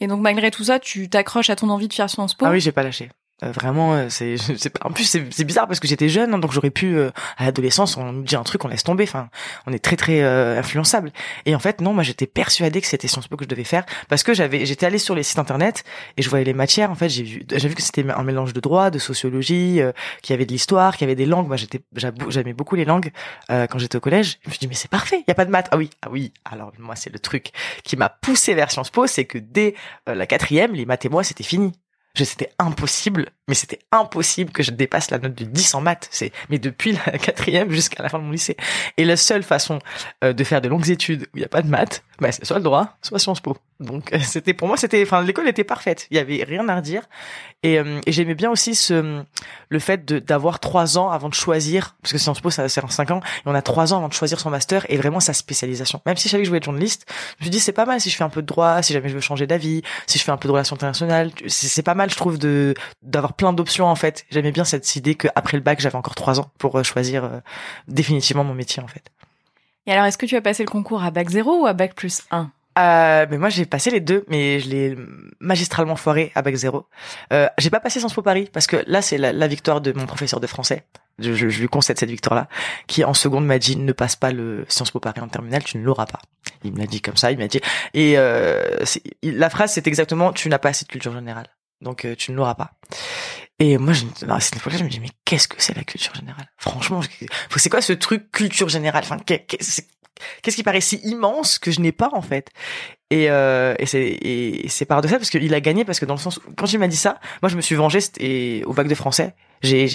Et 0.00 0.06
donc 0.08 0.20
malgré 0.20 0.50
tout 0.50 0.64
ça, 0.64 0.78
tu 0.80 1.08
t'accroches 1.08 1.50
à 1.50 1.56
ton 1.56 1.70
envie 1.70 1.88
de 1.88 1.92
faire 1.94 2.10
Sciences 2.10 2.34
Po? 2.34 2.46
Ah 2.46 2.50
oui, 2.50 2.60
j'ai 2.60 2.72
pas 2.72 2.82
lâché. 2.82 3.10
Euh, 3.44 3.50
vraiment, 3.52 3.94
euh, 3.94 4.06
c'est, 4.08 4.36
en 4.82 4.90
plus 4.90 5.04
c'est, 5.04 5.26
c'est 5.30 5.44
bizarre 5.44 5.66
parce 5.66 5.80
que 5.80 5.88
j'étais 5.88 6.08
jeune, 6.08 6.34
hein, 6.34 6.38
donc 6.38 6.52
j'aurais 6.52 6.70
pu 6.70 6.96
euh, 6.96 7.10
à 7.36 7.44
l'adolescence 7.44 7.96
on 7.96 8.12
dit 8.12 8.36
un 8.36 8.42
truc, 8.42 8.64
on 8.64 8.68
laisse 8.68 8.84
tomber. 8.84 9.04
Enfin, 9.04 9.28
on 9.66 9.72
est 9.72 9.78
très 9.78 9.96
très 9.96 10.22
euh, 10.22 10.58
influençable. 10.58 11.12
Et 11.46 11.54
en 11.54 11.58
fait, 11.58 11.80
non, 11.80 11.92
moi 11.92 12.02
j'étais 12.02 12.26
persuadée 12.26 12.80
que 12.80 12.86
c'était 12.86 13.08
Sciences 13.08 13.28
Po 13.28 13.36
que 13.36 13.44
je 13.44 13.48
devais 13.48 13.64
faire 13.64 13.84
parce 14.08 14.22
que 14.22 14.34
j'avais, 14.34 14.66
j'étais 14.66 14.86
allé 14.86 14.98
sur 14.98 15.14
les 15.14 15.22
sites 15.22 15.38
internet 15.38 15.84
et 16.16 16.22
je 16.22 16.30
voyais 16.30 16.44
les 16.44 16.54
matières. 16.54 16.90
En 16.90 16.94
fait, 16.94 17.08
j'ai 17.08 17.22
vu, 17.22 17.42
j'ai 17.50 17.68
vu 17.68 17.74
que 17.74 17.82
c'était 17.82 18.08
un 18.10 18.22
mélange 18.22 18.52
de 18.52 18.60
droit, 18.60 18.90
de 18.90 18.98
sociologie, 18.98 19.80
euh, 19.80 19.92
qu'il 20.22 20.32
y 20.32 20.34
avait 20.34 20.46
de 20.46 20.52
l'histoire, 20.52 20.96
qu'il 20.96 21.02
y 21.02 21.08
avait 21.08 21.14
des 21.14 21.26
langues. 21.26 21.48
Moi, 21.48 21.56
j'étais, 21.56 21.80
j'aimais 22.28 22.52
beaucoup 22.52 22.76
les 22.76 22.84
langues 22.84 23.10
quand 23.48 23.78
j'étais 23.78 23.96
au 23.96 24.00
collège. 24.00 24.38
Je 24.42 24.48
me 24.48 24.52
suis 24.52 24.60
dit 24.60 24.68
mais 24.68 24.74
c'est 24.74 24.90
parfait, 24.90 25.18
il 25.18 25.24
y 25.28 25.30
a 25.30 25.34
pas 25.34 25.44
de 25.44 25.50
maths. 25.50 25.68
Ah 25.70 25.76
oui, 25.76 25.90
ah 26.02 26.08
oui. 26.10 26.32
Alors 26.44 26.72
moi 26.78 26.96
c'est 26.96 27.12
le 27.12 27.18
truc 27.18 27.50
qui 27.82 27.96
m'a 27.96 28.08
poussé 28.08 28.54
vers 28.54 28.70
Sciences 28.70 28.90
Po, 28.90 29.06
c'est 29.06 29.24
que 29.24 29.38
dès 29.38 29.74
la 30.06 30.26
quatrième, 30.26 30.74
les 30.74 30.86
maths 30.86 31.04
et 31.04 31.08
moi 31.08 31.24
c'était 31.24 31.44
fini. 31.44 31.72
C'était 32.22 32.52
impossible, 32.60 33.30
mais 33.48 33.54
c'était 33.54 33.80
impossible 33.92 34.52
que 34.52 34.62
je 34.62 34.70
dépasse 34.70 35.10
la 35.10 35.18
note 35.18 35.34
de 35.34 35.44
10 35.44 35.74
en 35.74 35.80
maths. 35.80 36.08
C'est, 36.10 36.32
mais 36.50 36.58
depuis 36.58 36.92
la 36.92 37.18
quatrième 37.18 37.70
jusqu'à 37.70 38.02
la 38.02 38.08
fin 38.08 38.18
de 38.18 38.24
mon 38.24 38.30
lycée. 38.30 38.56
Et 38.96 39.04
la 39.04 39.16
seule 39.16 39.42
façon 39.42 39.78
euh, 40.22 40.32
de 40.32 40.44
faire 40.44 40.60
de 40.60 40.68
longues 40.68 40.90
études 40.90 41.22
où 41.34 41.36
il 41.36 41.40
n'y 41.40 41.44
a 41.44 41.48
pas 41.48 41.62
de 41.62 41.68
maths, 41.68 42.02
bah, 42.20 42.32
c'est 42.32 42.44
soit 42.44 42.58
le 42.58 42.62
droit, 42.62 42.96
soit 43.02 43.18
Sciences 43.18 43.40
Po. 43.40 43.56
Donc 43.80 44.12
euh, 44.12 44.18
c'était 44.22 44.54
pour 44.54 44.68
moi, 44.68 44.76
c'était, 44.76 45.02
enfin 45.02 45.22
l'école 45.22 45.48
était 45.48 45.64
parfaite. 45.64 46.06
Il 46.10 46.16
y 46.16 46.20
avait 46.20 46.44
rien 46.44 46.68
à 46.68 46.76
redire. 46.76 47.02
Et, 47.62 47.78
euh, 47.78 48.00
et 48.06 48.12
j'aimais 48.12 48.34
bien 48.34 48.50
aussi 48.50 48.74
ce, 48.74 49.22
le 49.68 49.78
fait 49.78 50.04
de, 50.04 50.18
d'avoir 50.18 50.60
trois 50.60 50.98
ans 50.98 51.10
avant 51.10 51.28
de 51.28 51.34
choisir, 51.34 51.96
parce 52.02 52.12
que 52.12 52.18
Sciences 52.18 52.40
Po 52.40 52.50
ça 52.50 52.68
c'est 52.68 52.84
en 52.84 52.88
cinq 52.88 53.10
ans, 53.10 53.20
et 53.20 53.42
on 53.46 53.54
a 53.54 53.62
trois 53.62 53.92
ans 53.92 53.98
avant 53.98 54.08
de 54.08 54.12
choisir 54.12 54.38
son 54.38 54.50
master 54.50 54.86
et 54.90 54.96
vraiment 54.96 55.20
sa 55.20 55.32
spécialisation. 55.32 56.00
Même 56.06 56.16
si 56.16 56.28
je 56.28 56.32
savais 56.32 56.42
que 56.42 56.46
je 56.46 56.50
voulais 56.50 56.58
être 56.58 56.64
journaliste, 56.64 57.06
je 57.08 57.12
me 57.12 57.44
suis 57.44 57.50
dit 57.50 57.60
c'est 57.60 57.72
pas 57.72 57.86
mal 57.86 58.00
si 58.00 58.10
je 58.10 58.16
fais 58.16 58.24
un 58.24 58.28
peu 58.28 58.42
de 58.42 58.46
droit, 58.46 58.82
si 58.82 58.92
jamais 58.92 59.08
je 59.08 59.14
veux 59.14 59.20
changer 59.20 59.46
d'avis, 59.46 59.82
si 60.06 60.18
je 60.18 60.24
fais 60.24 60.32
un 60.32 60.36
peu 60.36 60.46
de 60.48 60.52
relations 60.52 60.76
internationales, 60.76 61.30
c'est, 61.46 61.82
pas 61.82 61.94
mal 61.94 62.10
je 62.10 62.16
trouve 62.16 62.38
de 62.38 62.74
d'avoir 63.02 63.33
plein 63.36 63.52
d'options 63.52 63.86
en 63.86 63.94
fait. 63.94 64.24
J'aimais 64.30 64.52
bien 64.52 64.64
cette 64.64 64.96
idée 64.96 65.14
qu'après 65.14 65.56
le 65.56 65.62
bac 65.62 65.80
j'avais 65.80 65.96
encore 65.96 66.14
trois 66.14 66.40
ans 66.40 66.50
pour 66.58 66.78
euh, 66.78 66.82
choisir 66.82 67.24
euh, 67.24 67.40
définitivement 67.88 68.44
mon 68.44 68.54
métier 68.54 68.82
en 68.82 68.88
fait. 68.88 69.10
Et 69.86 69.92
alors, 69.92 70.06
est-ce 70.06 70.16
que 70.16 70.26
tu 70.26 70.34
as 70.36 70.40
passé 70.40 70.64
le 70.64 70.70
concours 70.70 71.04
à 71.04 71.10
bac 71.10 71.28
0 71.28 71.62
ou 71.62 71.66
à 71.66 71.74
bac 71.74 71.94
plus 71.94 72.22
1 72.30 72.50
Euh, 72.76 73.26
mais 73.30 73.38
moi 73.38 73.50
j'ai 73.50 73.66
passé 73.66 73.90
les 73.90 74.00
deux, 74.00 74.24
mais 74.28 74.58
je 74.58 74.68
l'ai 74.68 74.96
magistralement 75.38 75.94
foiré 75.94 76.32
à 76.34 76.42
bac 76.42 76.54
zéro. 76.56 76.86
Euh, 77.32 77.46
j'ai 77.58 77.70
pas 77.70 77.78
passé 77.78 78.00
Sciences 78.00 78.14
Po 78.14 78.22
Paris 78.22 78.48
parce 78.52 78.66
que 78.66 78.82
là 78.88 79.00
c'est 79.00 79.16
la, 79.16 79.32
la 79.32 79.46
victoire 79.46 79.80
de 79.80 79.92
mon 79.92 80.06
professeur 80.06 80.40
de 80.40 80.46
français. 80.48 80.84
Je, 81.20 81.34
je, 81.34 81.48
je 81.48 81.60
lui 81.60 81.68
concède 81.68 81.96
cette 82.00 82.10
victoire-là, 82.10 82.48
qui 82.88 83.04
en 83.04 83.14
seconde 83.14 83.46
m'a 83.46 83.60
dit 83.60 83.76
ne 83.76 83.92
passe 83.92 84.16
pas 84.16 84.32
le 84.32 84.64
Sciences 84.68 84.90
Po 84.90 84.98
Paris 84.98 85.20
en 85.20 85.28
terminale, 85.28 85.62
tu 85.62 85.78
ne 85.78 85.84
l'auras 85.84 86.06
pas. 86.06 86.18
Il 86.64 86.72
me 86.72 86.78
l'a 86.78 86.86
dit 86.86 87.00
comme 87.00 87.16
ça, 87.16 87.30
il 87.30 87.38
m'a 87.38 87.46
dit. 87.46 87.60
Et 87.92 88.14
euh, 88.16 88.64
la 89.22 89.50
phrase 89.50 89.72
c'est 89.72 89.86
exactement 89.86 90.32
tu 90.32 90.48
n'as 90.48 90.58
pas 90.58 90.70
assez 90.70 90.84
de 90.84 90.90
culture 90.90 91.12
générale, 91.12 91.46
donc 91.84 92.04
euh, 92.04 92.16
tu 92.16 92.32
ne 92.32 92.36
l'auras 92.36 92.54
pas. 92.54 92.72
Et 93.60 93.78
moi, 93.78 93.92
je, 93.92 94.04
à 94.28 94.40
cette 94.40 94.56
époque-là, 94.56 94.78
je 94.78 94.84
me 94.84 94.88
dis 94.88 94.98
mais 95.00 95.10
qu'est-ce 95.24 95.46
que 95.46 95.56
c'est 95.58 95.76
la 95.76 95.84
culture 95.84 96.14
générale? 96.14 96.50
Franchement, 96.56 97.00
c'est 97.56 97.70
quoi 97.70 97.80
ce 97.80 97.92
truc 97.92 98.32
culture 98.32 98.68
générale? 98.68 99.04
Enfin, 99.04 99.18
qu'est-ce 99.24 100.56
qui 100.56 100.62
paraît 100.64 100.80
si 100.80 100.96
immense 101.04 101.60
que 101.60 101.70
je 101.70 101.80
n'ai 101.80 101.92
pas 101.92 102.10
en 102.12 102.22
fait? 102.22 102.50
Et, 103.10 103.30
euh, 103.30 103.74
et 103.78 103.86
c'est 103.86 104.02
et 104.02 104.66
c'est 104.68 104.86
paradoxal 104.86 105.18
parce 105.18 105.30
qu'il 105.30 105.54
a 105.54 105.60
gagné 105.60 105.84
parce 105.84 106.00
que 106.00 106.04
dans 106.06 106.14
le 106.14 106.20
sens 106.20 106.38
où, 106.38 106.40
quand 106.56 106.72
il 106.72 106.78
m'a 106.80 106.88
dit 106.88 106.96
ça 106.96 107.20
moi 107.42 107.48
je 107.48 107.54
me 107.54 107.60
suis 107.60 107.76
vengé 107.76 108.00
c'était 108.00 108.62
au 108.64 108.72
bac 108.72 108.88
de 108.88 108.94
français 108.94 109.34
j'ai 109.64 109.88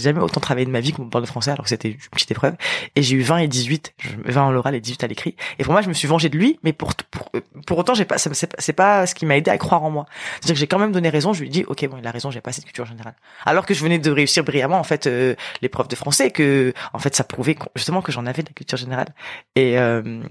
jamais 0.00 0.20
autant 0.20 0.40
travaillé 0.40 0.64
de 0.66 0.70
ma 0.70 0.80
vie 0.80 0.92
que 0.92 1.00
mon 1.00 1.08
bac 1.08 1.22
de 1.22 1.26
français 1.26 1.50
alors 1.50 1.64
que 1.64 1.68
c'était 1.68 1.90
une 1.90 1.96
petite 2.10 2.30
épreuve 2.30 2.54
et 2.94 3.02
j'ai 3.02 3.16
eu 3.16 3.22
20 3.22 3.38
et 3.38 3.48
18 3.48 3.94
je- 3.98 4.08
20 4.32 4.42
en 4.42 4.50
l'oral 4.50 4.74
et 4.74 4.80
18 4.80 5.04
à 5.04 5.06
l'écrit 5.06 5.34
et 5.58 5.64
pour 5.64 5.72
moi 5.72 5.82
je 5.82 5.88
me 5.88 5.94
suis 5.94 6.08
vengé 6.08 6.28
de 6.28 6.36
lui 6.38 6.58
mais 6.62 6.72
pour 6.72 6.94
pour 7.10 7.30
pour 7.66 7.78
autant 7.78 7.94
j'ai 7.94 8.04
pas 8.04 8.16
c'est 8.18 8.72
pas- 8.72 9.06
ce 9.06 9.14
qui 9.14 9.26
m'a 9.26 9.36
aidé 9.36 9.50
à 9.50 9.58
croire 9.58 9.82
en 9.82 9.90
moi 9.90 10.06
c'est-à-dire 10.40 10.54
que 10.54 10.60
j'ai 10.60 10.66
quand 10.66 10.78
même 10.78 10.92
donné 10.92 11.08
raison 11.08 11.32
je 11.32 11.40
lui 11.40 11.48
ai 11.48 11.50
dit 11.50 11.64
OK 11.66 11.86
bon 11.88 11.96
il 12.00 12.06
a 12.06 12.10
raison 12.10 12.30
j'ai 12.30 12.40
pas 12.40 12.50
de 12.52 12.56
culture 12.56 12.86
générale 12.86 13.14
alors 13.44 13.66
que 13.66 13.74
je 13.74 13.82
venais 13.82 13.98
de 13.98 14.10
réussir 14.10 14.44
brillamment 14.44 14.78
en 14.78 14.84
fait 14.84 15.06
euh, 15.06 15.34
l'épreuve 15.62 15.88
de 15.88 15.96
français 15.96 16.30
que 16.30 16.72
en 16.92 16.98
fait 16.98 17.14
ça 17.14 17.24
prouvait 17.24 17.56
justement 17.74 18.02
que 18.02 18.12
j'en 18.12 18.26
avais 18.26 18.42
de 18.42 18.48
la 18.48 18.54
culture 18.54 18.78
générale 18.78 19.08
et 19.56 19.78
euh, 19.78 20.22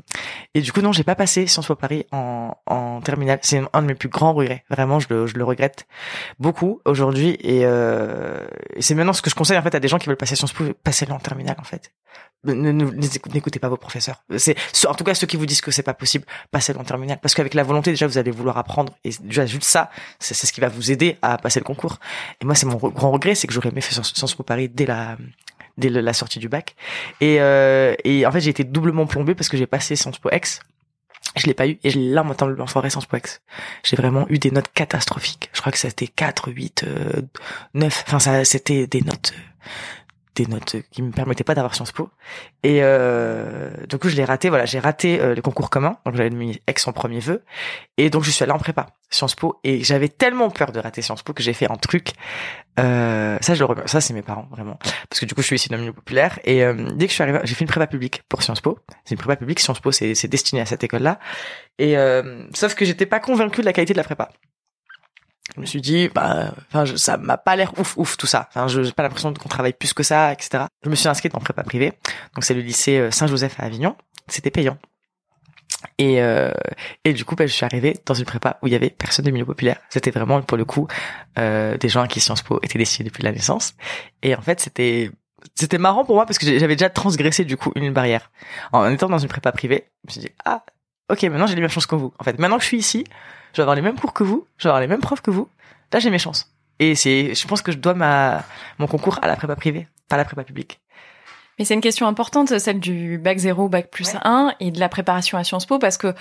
et 0.53 0.61
du 0.61 0.71
coup 0.71 0.81
non 0.81 0.91
j'ai 0.91 1.03
pas 1.03 1.15
passé 1.15 1.47
Sciences 1.47 1.67
Po 1.67 1.75
Paris 1.75 2.05
en 2.11 2.55
en, 2.67 3.01
terminale. 3.01 3.39
C'est 3.41 3.61
un 3.73 3.81
de 3.81 3.87
mes 3.87 3.95
plus 3.95 4.09
grands 4.09 4.33
regrets. 4.33 4.63
Vraiment, 4.69 4.99
je 4.99 5.07
le, 5.09 5.27
je 5.27 5.35
le 5.35 5.43
regrette 5.43 5.85
beaucoup 6.39 6.81
aujourd'hui. 6.85 7.37
Et, 7.41 7.61
euh, 7.65 8.39
c'est 8.85 8.95
maintenant 8.95 9.13
ce 9.13 9.21
que 9.21 9.29
je 9.29 9.35
conseille 9.35 9.57
en 9.57 9.61
fait 9.61 9.73
à 9.75 9.79
des 9.79 9.87
gens 9.87 9.97
qui 9.97 10.07
veulent 10.07 10.17
passer 10.17 10.35
Sciences 10.35 10.53
Po, 10.53 10.63
passez-le 10.83 11.11
en 11.11 11.19
terminale 11.19 11.55
en 11.59 11.63
fait. 11.63 11.91
N'écoutez 12.43 13.59
pas 13.59 13.69
vos 13.69 13.77
professeurs. 13.77 14.23
C'est 14.37 14.55
en 14.87 14.93
tout 14.93 15.03
cas 15.03 15.15
ceux 15.15 15.27
qui 15.27 15.37
vous 15.37 15.45
disent 15.45 15.61
que 15.61 15.71
c'est 15.71 15.83
pas 15.83 15.93
possible, 15.93 16.25
passez-le 16.51 16.79
en 16.79 16.83
terminale. 16.83 17.19
Parce 17.21 17.33
qu'avec 17.33 17.53
la 17.53 17.63
volonté 17.63 17.91
déjà 17.91 18.07
vous 18.07 18.17
allez 18.17 18.31
vouloir 18.31 18.57
apprendre. 18.57 18.93
Et 19.03 19.09
déjà 19.21 19.45
juste 19.45 19.63
ça, 19.63 19.89
c'est 20.19 20.33
ce 20.33 20.53
qui 20.53 20.61
va 20.61 20.69
vous 20.69 20.91
aider 20.91 21.17
à 21.21 21.37
passer 21.37 21.59
le 21.59 21.65
concours. 21.65 21.99
Et 22.41 22.45
moi 22.45 22.55
c'est 22.55 22.67
mon 22.67 22.75
grand 22.75 23.11
regret, 23.11 23.35
c'est 23.35 23.47
que 23.47 23.53
j'aurais 23.53 23.69
aimé 23.69 23.81
faire 23.81 24.05
Sciences 24.05 24.35
Po 24.35 24.43
Paris 24.43 24.69
dès 24.69 24.85
la 24.85 25.17
dès 25.77 25.89
la 25.89 26.13
sortie 26.13 26.39
du 26.39 26.49
bac. 26.49 26.75
Et, 27.21 27.41
euh, 27.41 27.95
et 28.03 28.25
en 28.25 28.31
fait, 28.31 28.39
j'ai 28.39 28.49
été 28.49 28.63
doublement 28.63 29.05
plombé 29.05 29.35
parce 29.35 29.49
que 29.49 29.57
j'ai 29.57 29.67
passé 29.67 29.95
Sciences 29.95 30.19
Po 30.19 30.29
Ex. 30.29 30.61
Je 31.35 31.47
l'ai 31.47 31.53
pas 31.53 31.67
eu 31.67 31.77
et 31.83 31.89
je 31.89 31.99
l'ai 31.99 32.09
lamentablement 32.09 32.67
foiré 32.67 32.89
Sciences 32.89 33.05
Po 33.05 33.17
Ex. 33.17 33.41
J'ai 33.83 33.95
vraiment 33.95 34.25
eu 34.29 34.39
des 34.39 34.51
notes 34.51 34.71
catastrophiques. 34.73 35.49
Je 35.53 35.59
crois 35.59 35.71
que 35.71 35.77
c'était 35.77 36.07
4, 36.07 36.51
8, 36.51 36.83
euh, 36.83 37.21
9. 37.73 38.03
Enfin, 38.07 38.19
ça, 38.19 38.45
c'était 38.45 38.87
des 38.87 39.01
notes, 39.01 39.33
euh, 39.35 39.71
des 40.35 40.45
notes 40.47 40.75
qui 40.91 41.01
me 41.01 41.11
permettaient 41.11 41.43
pas 41.43 41.55
d'avoir 41.55 41.75
Sciences 41.75 41.91
Po. 41.91 42.09
Et 42.63 42.79
euh, 42.83 43.69
du 43.87 43.97
coup, 43.97 44.09
je 44.09 44.15
l'ai 44.15 44.25
raté. 44.25 44.49
Voilà, 44.49 44.65
j'ai 44.65 44.79
raté 44.79 45.19
euh, 45.21 45.33
le 45.35 45.41
concours 45.41 45.69
commun. 45.69 45.97
Donc, 46.05 46.15
j'avais 46.15 46.29
mis 46.29 46.61
Ex 46.67 46.87
en 46.87 46.93
premier 46.93 47.19
vœu. 47.19 47.43
Et 47.97 48.09
donc, 48.09 48.23
je 48.23 48.31
suis 48.31 48.43
allé 48.43 48.51
en 48.51 48.57
prépa 48.59 48.87
Sciences 49.09 49.35
Po. 49.35 49.59
Et 49.63 49.83
j'avais 49.83 50.09
tellement 50.09 50.49
peur 50.49 50.71
de 50.71 50.79
rater 50.79 51.01
Sciences 51.01 51.23
Po 51.23 51.33
que 51.33 51.41
j'ai 51.43 51.53
fait 51.53 51.71
un 51.71 51.75
truc. 51.77 52.09
Euh, 52.79 53.37
ça, 53.41 53.53
je 53.53 53.59
le 53.59 53.65
remets- 53.65 53.87
ça, 53.87 54.01
c'est 54.01 54.13
mes 54.13 54.21
parents 54.21 54.47
vraiment 54.51 54.77
parce 55.09 55.21
que 55.21 55.25
du 55.25 55.33
coup 55.33 55.41
je 55.41 55.47
suis 55.47 55.55
ici 55.55 55.69
d'un 55.69 55.77
milieu 55.77 55.93
populaire 55.93 56.39
et 56.43 56.63
euh, 56.63 56.73
dès 56.95 57.05
que 57.05 57.11
je 57.11 57.13
suis 57.13 57.23
arrivé 57.23 57.39
j'ai 57.43 57.55
fait 57.55 57.63
une 57.63 57.69
prépa 57.69 57.87
publique 57.87 58.23
pour 58.27 58.43
Sciences 58.43 58.59
Po 58.59 58.79
c'est 59.05 59.15
une 59.15 59.17
prépa 59.19 59.37
publique 59.37 59.61
Sciences 59.61 59.79
Po 59.79 59.91
c'est 59.93 60.27
destiné 60.27 60.59
à 60.61 60.65
cette 60.65 60.83
école 60.83 61.03
là 61.03 61.19
et 61.79 61.97
euh, 61.97 62.45
sauf 62.53 62.75
que 62.75 62.83
j'étais 62.83 63.05
pas 63.05 63.21
convaincu 63.21 63.61
de 63.61 63.65
la 63.65 63.71
qualité 63.71 63.93
de 63.93 63.97
la 63.97 64.03
prépa 64.03 64.29
je 65.55 65.61
me 65.61 65.65
suis 65.65 65.81
dit 65.81 66.09
bah 66.09 66.53
enfin 66.69 66.85
ça 66.97 67.17
m'a 67.17 67.37
pas 67.37 67.55
l'air 67.55 67.71
ouf 67.79 67.95
ouf 67.97 68.17
tout 68.17 68.27
ça. 68.27 68.47
Enfin 68.49 68.67
je 68.67 68.83
j'ai 68.83 68.91
pas 68.91 69.03
l'impression 69.03 69.33
qu'on 69.33 69.49
travaille 69.49 69.73
plus 69.73 69.93
que 69.93 70.03
ça 70.03 70.33
etc 70.33 70.65
je 70.83 70.89
me 70.89 70.95
suis 70.95 71.07
inscrite 71.07 71.35
en 71.35 71.39
prépa 71.39 71.63
privée. 71.63 71.93
Donc 72.35 72.43
c'est 72.43 72.53
le 72.53 72.61
lycée 72.61 72.97
euh, 72.97 73.11
Saint-Joseph 73.11 73.59
à 73.59 73.63
Avignon. 73.63 73.95
C'était 74.27 74.51
payant. 74.51 74.77
Et 75.97 76.21
euh, 76.21 76.51
et 77.03 77.13
du 77.13 77.25
coup 77.25 77.35
bah, 77.35 77.45
je 77.47 77.53
suis 77.53 77.65
arrivé 77.65 77.97
dans 78.05 78.13
une 78.13 78.25
prépa 78.25 78.57
où 78.61 78.67
il 78.67 78.73
y 78.73 78.75
avait 78.75 78.89
personne 78.89 79.25
de 79.25 79.31
milieu 79.31 79.45
populaire. 79.45 79.77
C'était 79.89 80.11
vraiment 80.11 80.41
pour 80.41 80.57
le 80.57 80.65
coup 80.65 80.87
euh, 81.39 81.77
des 81.77 81.89
gens 81.89 82.01
à 82.01 82.07
qui 82.07 82.19
Sciences 82.19 82.41
Po 82.41 82.59
étaient 82.61 82.79
destinés 82.79 83.09
depuis 83.09 83.23
la 83.23 83.31
naissance. 83.31 83.73
Et 84.21 84.35
en 84.35 84.41
fait, 84.41 84.59
c'était 84.59 85.11
c'était 85.53 85.77
marrant 85.77 86.05
pour 86.05 86.15
moi 86.15 86.25
parce 86.25 86.39
que 86.39 86.57
j'avais 86.57 86.75
déjà 86.75 86.89
transgressé 86.89 87.45
du 87.45 87.57
coup 87.57 87.71
une 87.75 87.93
barrière. 87.93 88.31
En 88.71 88.89
étant 88.91 89.09
dans 89.09 89.19
une 89.19 89.27
prépa 89.27 89.51
privée, 89.51 89.85
je 90.03 90.07
me 90.07 90.11
suis 90.11 90.21
dit 90.21 90.35
ah 90.43 90.63
ok 91.11 91.23
maintenant 91.23 91.47
j'ai 91.47 91.55
les 91.55 91.61
mêmes 91.61 91.69
chances 91.69 91.87
que 91.87 91.95
vous. 91.95 92.13
En 92.19 92.23
fait, 92.23 92.37
maintenant 92.39 92.57
que 92.57 92.63
je 92.63 92.67
suis 92.67 92.77
ici, 92.77 93.05
je 93.55 93.61
vais 93.61 93.63
avoir 93.63 93.75
les 93.75 93.81
mêmes 93.81 93.97
cours 93.97 94.11
que 94.11 94.23
vous, 94.23 94.45
je 94.57 94.63
vais 94.63 94.69
avoir 94.69 94.81
les 94.81 94.87
mêmes 94.87 94.99
profs 94.99 95.21
que 95.21 95.31
vous. 95.31 95.47
Là 95.93 95.99
j'ai 95.99 96.09
mes 96.09 96.19
chances. 96.19 96.51
Et 96.79 96.93
c'est 96.95 97.33
je 97.33 97.47
pense 97.47 97.61
que 97.61 97.71
je 97.71 97.77
dois 97.77 97.93
ma 97.93 98.43
mon 98.79 98.87
concours 98.87 99.17
à 99.21 99.27
la 99.27 99.37
prépa 99.37 99.55
privée, 99.55 99.87
pas 100.09 100.15
à 100.15 100.17
la 100.17 100.25
prépa 100.25 100.43
publique. 100.43 100.81
Mais 101.57 101.65
c'est 101.65 101.73
une 101.73 101.81
question 101.81 102.07
importante, 102.07 102.57
celle 102.59 102.79
du 102.79 103.17
bac 103.17 103.37
0, 103.37 103.69
bac 103.69 103.89
plus 103.89 104.13
Ouais. 104.13 104.19
1 104.23 104.53
et 104.59 104.71
de 104.71 104.79
la 104.79 104.89
préparation 104.89 105.37
à 105.37 105.43
Sciences 105.43 105.65
Po 105.65 105.79
parce 105.79 105.97
que 105.97 106.13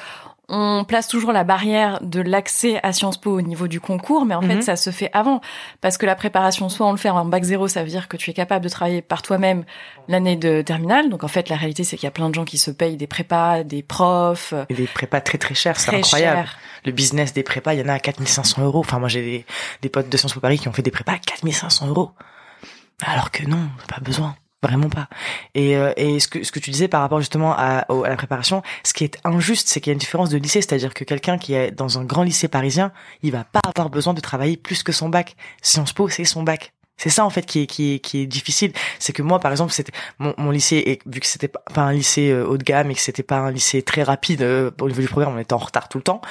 on 0.50 0.84
place 0.84 1.08
toujours 1.08 1.32
la 1.32 1.42
barrière 1.42 2.00
de 2.02 2.20
l'accès 2.20 2.78
à 2.82 2.92
Sciences 2.92 3.16
Po 3.16 3.30
au 3.30 3.40
niveau 3.40 3.66
du 3.66 3.80
concours, 3.80 4.26
mais 4.26 4.34
en 4.34 4.42
fait, 4.42 4.56
Mhm. 4.56 4.62
ça 4.62 4.76
se 4.76 4.90
fait 4.90 5.08
avant. 5.14 5.40
Parce 5.80 5.96
que 5.96 6.04
la 6.04 6.14
préparation, 6.14 6.68
soit 6.68 6.86
on 6.86 6.90
le 6.92 6.98
fait 6.98 7.08
en 7.08 7.24
bac 7.24 7.42
0, 7.44 7.66
ça 7.66 7.82
veut 7.82 7.88
dire 7.88 8.08
que 8.08 8.18
tu 8.18 8.28
es 8.30 8.34
capable 8.34 8.62
de 8.62 8.68
travailler 8.68 9.00
par 9.00 9.22
toi-même 9.22 9.64
l'année 10.06 10.36
de 10.36 10.60
terminale. 10.60 11.08
Donc 11.08 11.24
en 11.24 11.28
fait, 11.28 11.48
la 11.48 11.56
réalité, 11.56 11.82
c'est 11.82 11.96
qu'il 11.96 12.04
y 12.04 12.08
a 12.08 12.12
plein 12.12 12.28
de 12.28 12.34
gens 12.34 12.44
qui 12.44 12.58
se 12.58 12.70
payent 12.70 12.98
des 12.98 13.06
prépas, 13.06 13.64
des 13.64 13.82
profs, 13.82 14.52
Et 14.68 14.74
des 14.74 14.86
prépas 14.86 15.22
très 15.22 15.38
très 15.38 15.54
chères, 15.54 15.80
c'est 15.80 15.96
incroyable. 15.96 16.36
chers. 16.42 16.58
Le 16.84 16.92
business 16.92 17.32
des 17.32 17.42
prépas, 17.42 17.72
il 17.72 17.80
y 17.80 17.82
en 17.82 17.88
a 17.88 17.94
à 17.94 17.98
4500 17.98 18.62
euros. 18.62 18.80
Enfin 18.80 18.98
moi 18.98 19.08
j'ai 19.08 19.22
des, 19.22 19.46
des 19.80 19.88
potes 19.88 20.10
de 20.10 20.16
Sciences 20.18 20.34
Po 20.34 20.40
Paris 20.40 20.58
qui 20.58 20.68
ont 20.68 20.72
fait 20.74 20.82
des 20.82 20.90
prépas 20.90 21.12
à 21.12 21.18
4500 21.18 21.86
euros. 21.88 22.10
Alors 23.04 23.30
que 23.30 23.44
non, 23.46 23.70
pas 23.88 24.00
besoin. 24.02 24.36
Vraiment 24.64 24.88
pas. 24.88 25.08
Et, 25.54 25.76
euh, 25.76 25.92
et 25.98 26.18
ce 26.20 26.26
que 26.26 26.42
ce 26.42 26.50
que 26.50 26.58
tu 26.58 26.70
disais 26.70 26.88
par 26.88 27.02
rapport 27.02 27.20
justement 27.20 27.52
à, 27.52 27.80
à 27.80 28.08
la 28.08 28.16
préparation, 28.16 28.62
ce 28.82 28.94
qui 28.94 29.04
est 29.04 29.18
injuste, 29.22 29.68
c'est 29.68 29.78
qu'il 29.82 29.90
y 29.90 29.92
a 29.92 29.94
une 29.94 29.98
différence 29.98 30.30
de 30.30 30.38
lycée, 30.38 30.62
c'est-à-dire 30.62 30.94
que 30.94 31.04
quelqu'un 31.04 31.36
qui 31.36 31.52
est 31.52 31.70
dans 31.70 31.98
un 31.98 32.04
grand 32.04 32.22
lycée 32.22 32.48
parisien, 32.48 32.90
il 33.22 33.32
va 33.32 33.44
pas 33.44 33.60
avoir 33.66 33.90
besoin 33.90 34.14
de 34.14 34.22
travailler 34.22 34.56
plus 34.56 34.82
que 34.82 34.90
son 34.90 35.10
bac. 35.10 35.36
Sciences 35.60 35.92
Po, 35.92 36.08
c'est 36.08 36.24
son 36.24 36.44
bac. 36.44 36.72
C'est 36.96 37.10
ça 37.10 37.26
en 37.26 37.30
fait 37.30 37.44
qui 37.44 37.60
est 37.60 37.66
qui 37.66 37.94
est 37.94 37.98
qui 37.98 38.20
est 38.20 38.26
difficile, 38.26 38.72
c'est 38.98 39.12
que 39.12 39.20
moi 39.20 39.38
par 39.38 39.50
exemple 39.50 39.72
c'était 39.72 39.92
mon, 40.18 40.32
mon 40.38 40.50
lycée 40.50 40.82
et 40.86 41.00
vu 41.06 41.20
que 41.20 41.26
c'était 41.26 41.48
pas 41.48 41.62
pas 41.74 41.82
un 41.82 41.92
lycée 41.92 42.30
euh, 42.30 42.46
haut 42.46 42.56
de 42.56 42.62
gamme 42.62 42.90
et 42.90 42.94
que 42.94 43.00
c'était 43.00 43.24
pas 43.24 43.38
un 43.38 43.50
lycée 43.50 43.82
très 43.82 44.02
rapide 44.02 44.42
euh, 44.42 44.70
au 44.80 44.88
niveau 44.88 45.02
du 45.02 45.08
programme, 45.08 45.34
on 45.34 45.38
était 45.38 45.52
en 45.52 45.58
retard 45.58 45.88
tout 45.88 45.98
le 45.98 46.04
temps. 46.04 46.22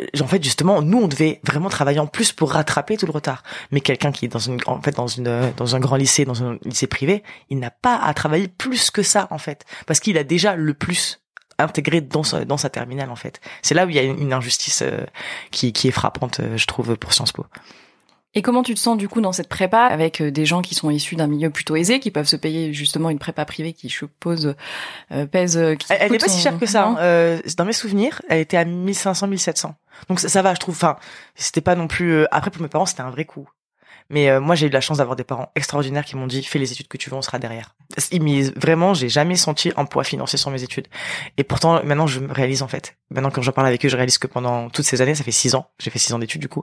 Euh, 0.00 0.06
En 0.22 0.26
fait, 0.26 0.42
justement, 0.42 0.82
nous, 0.82 0.98
on 0.98 1.08
devait 1.08 1.40
vraiment 1.44 1.68
travailler 1.68 1.98
en 2.00 2.06
plus 2.06 2.32
pour 2.32 2.52
rattraper 2.52 2.96
tout 2.96 3.06
le 3.06 3.12
retard. 3.12 3.42
Mais 3.70 3.80
quelqu'un 3.80 4.12
qui 4.12 4.24
est 4.24 4.28
dans 4.28 4.38
une, 4.38 4.58
en 4.66 4.80
fait, 4.80 4.92
dans 4.96 5.06
une, 5.06 5.28
euh, 5.28 5.50
dans 5.56 5.76
un 5.76 5.80
grand 5.80 5.96
lycée, 5.96 6.24
dans 6.24 6.42
un 6.42 6.58
lycée 6.64 6.86
privé, 6.86 7.22
il 7.50 7.58
n'a 7.58 7.70
pas 7.70 7.96
à 7.96 8.14
travailler 8.14 8.48
plus 8.48 8.90
que 8.90 9.02
ça, 9.02 9.28
en 9.30 9.38
fait, 9.38 9.64
parce 9.86 10.00
qu'il 10.00 10.16
a 10.18 10.24
déjà 10.24 10.56
le 10.56 10.74
plus 10.74 11.20
intégré 11.58 12.00
dans 12.00 12.22
sa, 12.22 12.44
dans 12.44 12.56
sa 12.56 12.70
terminale, 12.70 13.10
en 13.10 13.16
fait. 13.16 13.40
C'est 13.62 13.74
là 13.74 13.86
où 13.86 13.88
il 13.90 13.96
y 13.96 13.98
a 13.98 14.02
une 14.02 14.32
injustice 14.32 14.82
euh, 14.82 15.04
qui, 15.50 15.72
qui 15.72 15.88
est 15.88 15.92
frappante, 15.92 16.40
euh, 16.40 16.56
je 16.56 16.66
trouve, 16.66 16.96
pour 16.96 17.12
Sciences 17.12 17.32
Po. 17.32 17.46
Et 18.34 18.42
comment 18.42 18.62
tu 18.62 18.74
te 18.74 18.80
sens 18.80 18.96
du 18.96 19.08
coup 19.08 19.20
dans 19.20 19.32
cette 19.32 19.48
prépa 19.48 19.82
avec 19.84 20.20
euh, 20.20 20.30
des 20.30 20.44
gens 20.44 20.60
qui 20.60 20.74
sont 20.74 20.90
issus 20.90 21.14
d'un 21.16 21.26
milieu 21.28 21.50
plutôt 21.50 21.76
aisé, 21.76 22.00
qui 22.00 22.10
peuvent 22.10 22.26
se 22.26 22.36
payer 22.36 22.72
justement 22.72 23.10
une 23.10 23.18
prépa 23.18 23.44
privée 23.44 23.72
qui, 23.72 23.88
je 23.88 23.94
suppose, 23.96 24.54
euh, 25.12 25.26
pèse. 25.26 25.56
euh, 25.56 25.76
qui 25.76 25.86
Elle, 25.90 25.98
elle 26.00 26.08
coûte 26.08 26.16
est 26.22 26.26
pas 26.26 26.28
si 26.32 26.40
chère 26.40 26.58
que 26.58 26.66
ça. 26.66 26.86
hein. 26.86 26.96
Euh, 26.98 27.38
dans 27.56 27.64
mes 27.64 27.72
souvenirs, 27.72 28.20
elle 28.28 28.40
était 28.40 28.56
à 28.56 28.64
1500, 28.64 29.28
1700. 29.28 29.74
Donc 30.08 30.18
ça, 30.20 30.28
ça 30.28 30.42
va, 30.42 30.54
je 30.54 30.60
trouve. 30.60 30.74
Enfin, 30.74 30.96
c'était 31.36 31.60
pas 31.60 31.76
non 31.76 31.86
plus. 31.86 32.26
Après, 32.32 32.50
pour 32.50 32.62
mes 32.62 32.68
parents, 32.68 32.86
c'était 32.86 33.02
un 33.02 33.10
vrai 33.10 33.24
coup. 33.24 33.48
Mais 34.10 34.28
euh, 34.30 34.40
moi, 34.40 34.54
j'ai 34.54 34.66
eu 34.66 34.70
la 34.70 34.80
chance 34.80 34.98
d'avoir 34.98 35.16
des 35.16 35.24
parents 35.24 35.50
extraordinaires 35.54 36.04
qui 36.04 36.16
m'ont 36.16 36.26
dit 36.26 36.42
fais 36.42 36.58
les 36.58 36.72
études 36.72 36.88
que 36.88 36.96
tu 36.96 37.10
veux, 37.10 37.16
on 37.16 37.22
sera 37.22 37.38
derrière. 37.38 37.74
Ils 38.10 38.52
Vraiment, 38.56 38.94
j'ai 38.94 39.08
jamais 39.08 39.36
senti 39.36 39.72
un 39.76 39.84
poids 39.84 40.04
financier 40.04 40.38
sur 40.38 40.50
mes 40.50 40.62
études. 40.62 40.88
Et 41.36 41.44
pourtant, 41.44 41.82
maintenant, 41.84 42.06
je 42.06 42.20
me 42.20 42.32
réalise 42.32 42.62
en 42.62 42.68
fait. 42.68 42.96
Maintenant, 43.10 43.30
quand 43.30 43.42
j'en 43.42 43.52
parle 43.52 43.66
avec 43.66 43.84
eux, 43.84 43.88
je 43.88 43.96
réalise 43.96 44.18
que 44.18 44.26
pendant 44.26 44.68
toutes 44.70 44.84
ces 44.84 45.00
années, 45.00 45.14
ça 45.14 45.24
fait 45.24 45.30
six 45.30 45.54
ans, 45.54 45.68
j'ai 45.78 45.90
fait 45.90 45.98
six 45.98 46.12
ans 46.12 46.18
d'études 46.18 46.40
du 46.40 46.48
coup, 46.48 46.62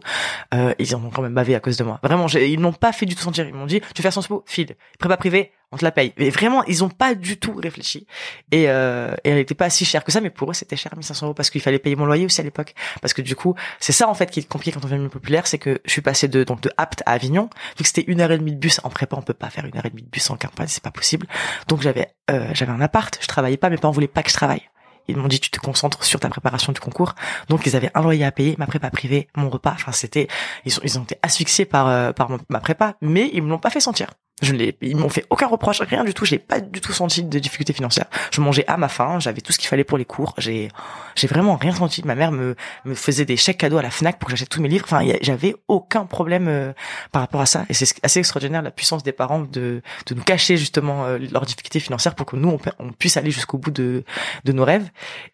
euh, 0.53 0.73
ils 0.79 0.95
en 0.95 1.03
ont 1.03 1.09
quand 1.09 1.21
même 1.21 1.33
bavé 1.33 1.55
à 1.55 1.59
cause 1.59 1.77
de 1.77 1.83
moi. 1.83 1.99
Vraiment, 2.03 2.27
ils 2.27 2.59
n'ont 2.59 2.73
pas 2.73 2.91
fait 2.91 3.05
du 3.05 3.15
tout 3.15 3.23
sentir. 3.23 3.47
Ils 3.47 3.53
m'ont 3.53 3.65
dit 3.65 3.81
tu 3.95 4.01
fais 4.01 4.11
Sciences 4.11 4.27
Po, 4.27 4.43
file. 4.45 4.75
Prépa 4.99 5.17
privée, 5.17 5.51
on 5.71 5.77
te 5.77 5.85
la 5.85 5.91
paye. 5.91 6.13
Mais 6.17 6.29
vraiment, 6.29 6.63
ils 6.65 6.83
ont 6.83 6.89
pas 6.89 7.15
du 7.15 7.37
tout 7.37 7.53
réfléchi. 7.53 8.05
Et, 8.51 8.69
euh, 8.69 9.15
et 9.23 9.29
elle 9.29 9.37
était 9.37 9.55
pas 9.55 9.69
si 9.69 9.85
chère 9.85 10.03
que 10.03 10.11
ça, 10.11 10.19
mais 10.19 10.29
pour 10.29 10.51
eux, 10.51 10.53
c'était 10.53 10.75
cher, 10.75 10.91
1500 10.93 11.27
euros, 11.27 11.33
parce 11.33 11.49
qu'il 11.49 11.61
fallait 11.61 11.79
payer 11.79 11.95
mon 11.95 12.05
loyer 12.05 12.25
aussi 12.25 12.41
à 12.41 12.43
l'époque. 12.43 12.73
Parce 13.01 13.13
que 13.13 13.21
du 13.21 13.35
coup, 13.35 13.55
c'est 13.79 13.93
ça 13.93 14.09
en 14.09 14.13
fait 14.13 14.29
qui 14.29 14.41
est 14.41 14.47
compliqué 14.47 14.71
quand 14.71 14.83
on 14.85 14.87
vient 14.87 14.99
de 14.99 15.07
populaire, 15.07 15.47
c'est 15.47 15.57
que 15.57 15.81
je 15.85 15.91
suis 15.91 16.01
passé 16.01 16.27
de 16.27 16.43
donc 16.43 16.61
de 16.61 16.71
Apt 16.77 17.03
à 17.05 17.13
Avignon, 17.13 17.49
vu 17.77 17.83
que 17.83 17.87
c'était 17.87 18.03
une 18.07 18.21
heure 18.21 18.31
et 18.31 18.37
demie 18.37 18.53
de 18.53 18.59
bus 18.59 18.81
en 18.83 18.89
prépa, 18.89 19.15
on 19.15 19.21
peut 19.21 19.33
pas 19.33 19.49
faire 19.49 19.65
une 19.65 19.77
heure 19.77 19.85
et 19.85 19.89
demie 19.89 20.03
de 20.03 20.09
bus 20.09 20.29
en 20.29 20.35
campagne, 20.35 20.67
c'est 20.67 20.83
pas 20.83 20.91
possible. 20.91 21.27
Donc 21.67 21.81
j'avais 21.81 22.09
euh, 22.29 22.49
j'avais 22.53 22.71
un 22.71 22.81
appart, 22.81 23.17
je 23.21 23.27
travaillais 23.27 23.57
pas, 23.57 23.69
mes 23.69 23.77
parents 23.77 23.93
voulaient 23.93 24.07
pas 24.07 24.23
que 24.23 24.29
je 24.29 24.35
travaille. 24.35 24.63
Ils 25.07 25.17
m'ont 25.17 25.27
dit 25.27 25.39
tu 25.39 25.49
te 25.49 25.59
concentres 25.59 26.03
sur 26.03 26.19
ta 26.19 26.29
préparation 26.29 26.73
du 26.73 26.79
concours. 26.79 27.15
Donc 27.49 27.65
ils 27.65 27.75
avaient 27.75 27.91
un 27.95 28.01
loyer 28.01 28.23
à 28.23 28.31
payer, 28.31 28.55
ma 28.57 28.67
prépa 28.67 28.89
privée, 28.91 29.27
mon 29.35 29.49
repas. 29.49 29.71
Enfin 29.73 29.91
c'était 29.91 30.27
ils 30.65 30.99
ont 30.99 31.03
été 31.03 31.17
asphyxiés 31.21 31.65
par 31.65 31.87
euh, 31.87 32.11
par 32.11 32.29
ma 32.49 32.59
prépa, 32.59 32.95
mais 33.01 33.29
ils 33.33 33.41
me 33.41 33.49
l'ont 33.49 33.59
pas 33.59 33.69
fait 33.69 33.79
sentir. 33.79 34.07
Je 34.41 34.53
l'ai, 34.53 34.75
ils 34.81 34.97
m'ont 34.97 35.09
fait 35.09 35.25
aucun 35.29 35.47
reproche, 35.47 35.81
rien 35.81 36.03
du 36.03 36.13
tout. 36.13 36.25
J'ai 36.25 36.39
pas 36.39 36.59
du 36.59 36.81
tout 36.81 36.93
senti 36.93 37.23
de 37.23 37.39
difficultés 37.39 37.73
financières. 37.73 38.07
Je 38.31 38.41
mangeais 38.41 38.65
à 38.67 38.77
ma 38.77 38.87
faim, 38.87 39.19
j'avais 39.19 39.41
tout 39.41 39.51
ce 39.51 39.59
qu'il 39.59 39.67
fallait 39.67 39.83
pour 39.83 39.97
les 39.97 40.05
cours. 40.05 40.33
J'ai, 40.37 40.69
j'ai 41.15 41.27
vraiment 41.27 41.55
rien 41.55 41.73
senti. 41.73 42.03
Ma 42.05 42.15
mère 42.15 42.31
me, 42.31 42.55
me 42.85 42.95
faisait 42.95 43.25
des 43.25 43.37
chèques 43.37 43.57
cadeaux 43.59 43.77
à 43.77 43.83
la 43.83 43.91
Fnac 43.91 44.17
pour 44.17 44.27
que 44.27 44.31
j'achète 44.31 44.49
tous 44.49 44.61
mes 44.61 44.69
livres. 44.69 44.85
Enfin, 44.85 45.05
j'avais 45.21 45.55
aucun 45.67 46.05
problème 46.05 46.47
euh, 46.47 46.73
par 47.11 47.21
rapport 47.21 47.41
à 47.41 47.45
ça. 47.45 47.65
Et 47.69 47.73
c'est 47.73 47.93
assez 48.03 48.19
extraordinaire 48.19 48.61
la 48.61 48.71
puissance 48.71 49.03
des 49.03 49.11
parents 49.11 49.41
de, 49.41 49.81
de 50.07 50.15
nous 50.15 50.23
cacher 50.23 50.57
justement 50.57 51.05
euh, 51.05 51.19
leurs 51.31 51.45
difficultés 51.45 51.79
financières 51.79 52.15
pour 52.15 52.25
que 52.25 52.35
nous 52.35 52.57
on 52.79 52.91
puisse 52.93 53.17
aller 53.17 53.31
jusqu'au 53.31 53.57
bout 53.57 53.71
de, 53.71 54.03
de 54.43 54.51
nos 54.51 54.65
rêves. 54.65 54.89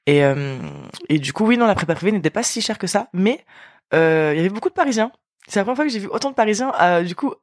Et, 0.05 0.23
euh, 0.23 0.57
et 1.09 1.19
du 1.19 1.33
coup, 1.33 1.45
oui, 1.45 1.57
non, 1.57 1.65
la 1.65 1.75
prépa 1.75 1.95
privée 1.95 2.11
n'était 2.11 2.29
pas 2.29 2.43
si 2.43 2.61
chère 2.61 2.77
que 2.77 2.87
ça, 2.87 3.07
mais 3.13 3.45
euh, 3.93 4.31
il 4.33 4.37
y 4.37 4.39
avait 4.39 4.49
beaucoup 4.49 4.69
de 4.69 4.73
Parisiens. 4.73 5.11
C'est 5.47 5.59
la 5.59 5.63
première 5.63 5.77
fois 5.77 5.85
que 5.85 5.91
j'ai 5.91 5.99
vu 5.99 6.07
autant 6.07 6.29
de 6.29 6.35
Parisiens, 6.35 6.73
euh, 6.81 7.03
du 7.03 7.15
coup, 7.15 7.33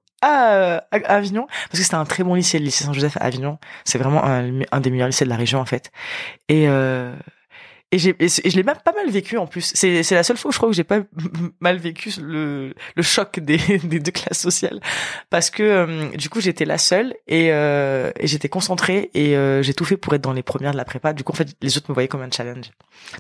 Avignon, 0.91 1.47
parce 1.47 1.79
que 1.79 1.83
c'était 1.83 1.95
un 1.95 2.05
très 2.05 2.25
bon 2.25 2.35
lycée, 2.35 2.59
le 2.59 2.65
lycée 2.65 2.85
Saint-Joseph 2.85 3.17
à 3.19 3.25
Avignon. 3.25 3.59
C'est 3.85 3.99
vraiment 3.99 4.25
un, 4.25 4.61
un 4.71 4.81
des 4.81 4.91
meilleurs 4.91 5.09
lycées 5.09 5.25
de 5.25 5.31
la 5.31 5.37
région, 5.37 5.61
en 5.61 5.65
fait. 5.65 5.91
Et, 6.49 6.69
euh, 6.69 7.15
et, 7.97 8.17
et 8.19 8.51
je 8.51 8.57
l'ai 8.57 8.63
même 8.63 8.77
pas 8.85 8.93
mal 8.93 9.11
vécu, 9.11 9.37
en 9.37 9.47
plus. 9.47 9.73
C'est, 9.75 10.03
c'est 10.03 10.15
la 10.15 10.23
seule 10.23 10.37
fois 10.37 10.49
où 10.49 10.53
je 10.53 10.59
crois 10.59 10.69
que 10.69 10.75
j'ai 10.75 10.85
pas 10.85 11.01
mal 11.61 11.79
vécu 11.79 12.13
le, 12.21 12.75
le 12.95 13.03
choc 13.03 13.41
des, 13.41 13.59
des 13.85 14.01
deux 14.01 14.13
classes 14.13 14.41
sociales. 14.41 14.81
Parce 15.31 15.51
que, 15.51 15.63
euh, 15.63 16.09
du 16.17 16.29
coup, 16.29 16.41
j'étais 16.41 16.65
la 16.65 16.79
seule 16.79 17.15
et, 17.27 17.53
euh, 17.53 18.11
et 18.19 18.27
j'étais 18.27 18.49
concentrée 18.49 19.11
et 19.15 19.37
euh, 19.37 19.63
j'ai 19.63 19.75
tout 19.75 19.85
fait 19.85 19.97
pour 19.97 20.15
être 20.15 20.23
dans 20.23 20.33
les 20.33 20.43
premières 20.43 20.73
de 20.73 20.77
la 20.77 20.85
prépa. 20.85 21.13
Du 21.13 21.25
coup, 21.25 21.33
en 21.33 21.37
fait, 21.37 21.57
les 21.63 21.77
autres 21.77 21.87
me 21.91 21.95
voyaient 21.95 22.09
comme 22.09 22.23
un 22.23 22.31
challenge. 22.31 22.71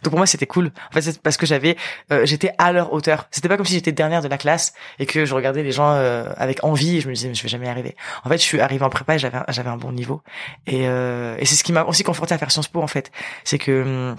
Donc 0.02 0.10
pour 0.10 0.18
moi, 0.18 0.26
c'était 0.26 0.46
cool. 0.46 0.72
En 0.90 1.00
fait, 1.00 1.20
parce 1.22 1.36
que 1.36 1.46
j'avais, 1.46 1.76
euh, 2.12 2.26
j'étais 2.26 2.52
à 2.58 2.72
leur 2.72 2.92
hauteur. 2.92 3.28
C'était 3.30 3.48
pas 3.48 3.56
comme 3.56 3.66
si 3.66 3.74
j'étais 3.74 3.92
dernière 3.92 4.22
de 4.22 4.28
la 4.28 4.38
classe 4.38 4.74
et 4.98 5.06
que 5.06 5.24
je 5.24 5.34
regardais 5.34 5.62
les 5.62 5.72
gens 5.72 5.92
euh, 5.92 6.32
avec 6.36 6.64
envie 6.64 6.96
et 6.96 7.00
je 7.00 7.08
me 7.08 7.14
disais 7.14 7.28
mais 7.28 7.34
je 7.34 7.42
vais 7.42 7.48
jamais 7.48 7.66
y 7.66 7.70
arriver. 7.70 7.96
En 8.24 8.28
fait, 8.28 8.38
je 8.38 8.42
suis 8.42 8.60
arrivée 8.60 8.84
en 8.84 8.90
prépa 8.90 9.14
et 9.14 9.18
j'avais 9.18 9.38
j'avais 9.48 9.70
un 9.70 9.76
bon 9.76 9.92
niveau 9.92 10.22
et, 10.66 10.84
et 10.84 11.44
c'est 11.44 11.54
ce 11.54 11.64
qui 11.64 11.72
m'a 11.72 11.84
aussi 11.84 12.02
conforté 12.02 12.34
à 12.34 12.38
faire 12.38 12.50
Sciences 12.50 12.68
Po 12.68 12.82
en 12.82 12.86
fait. 12.86 13.10
C'est 13.44 13.58
que 13.58 13.82
hum, 13.82 14.16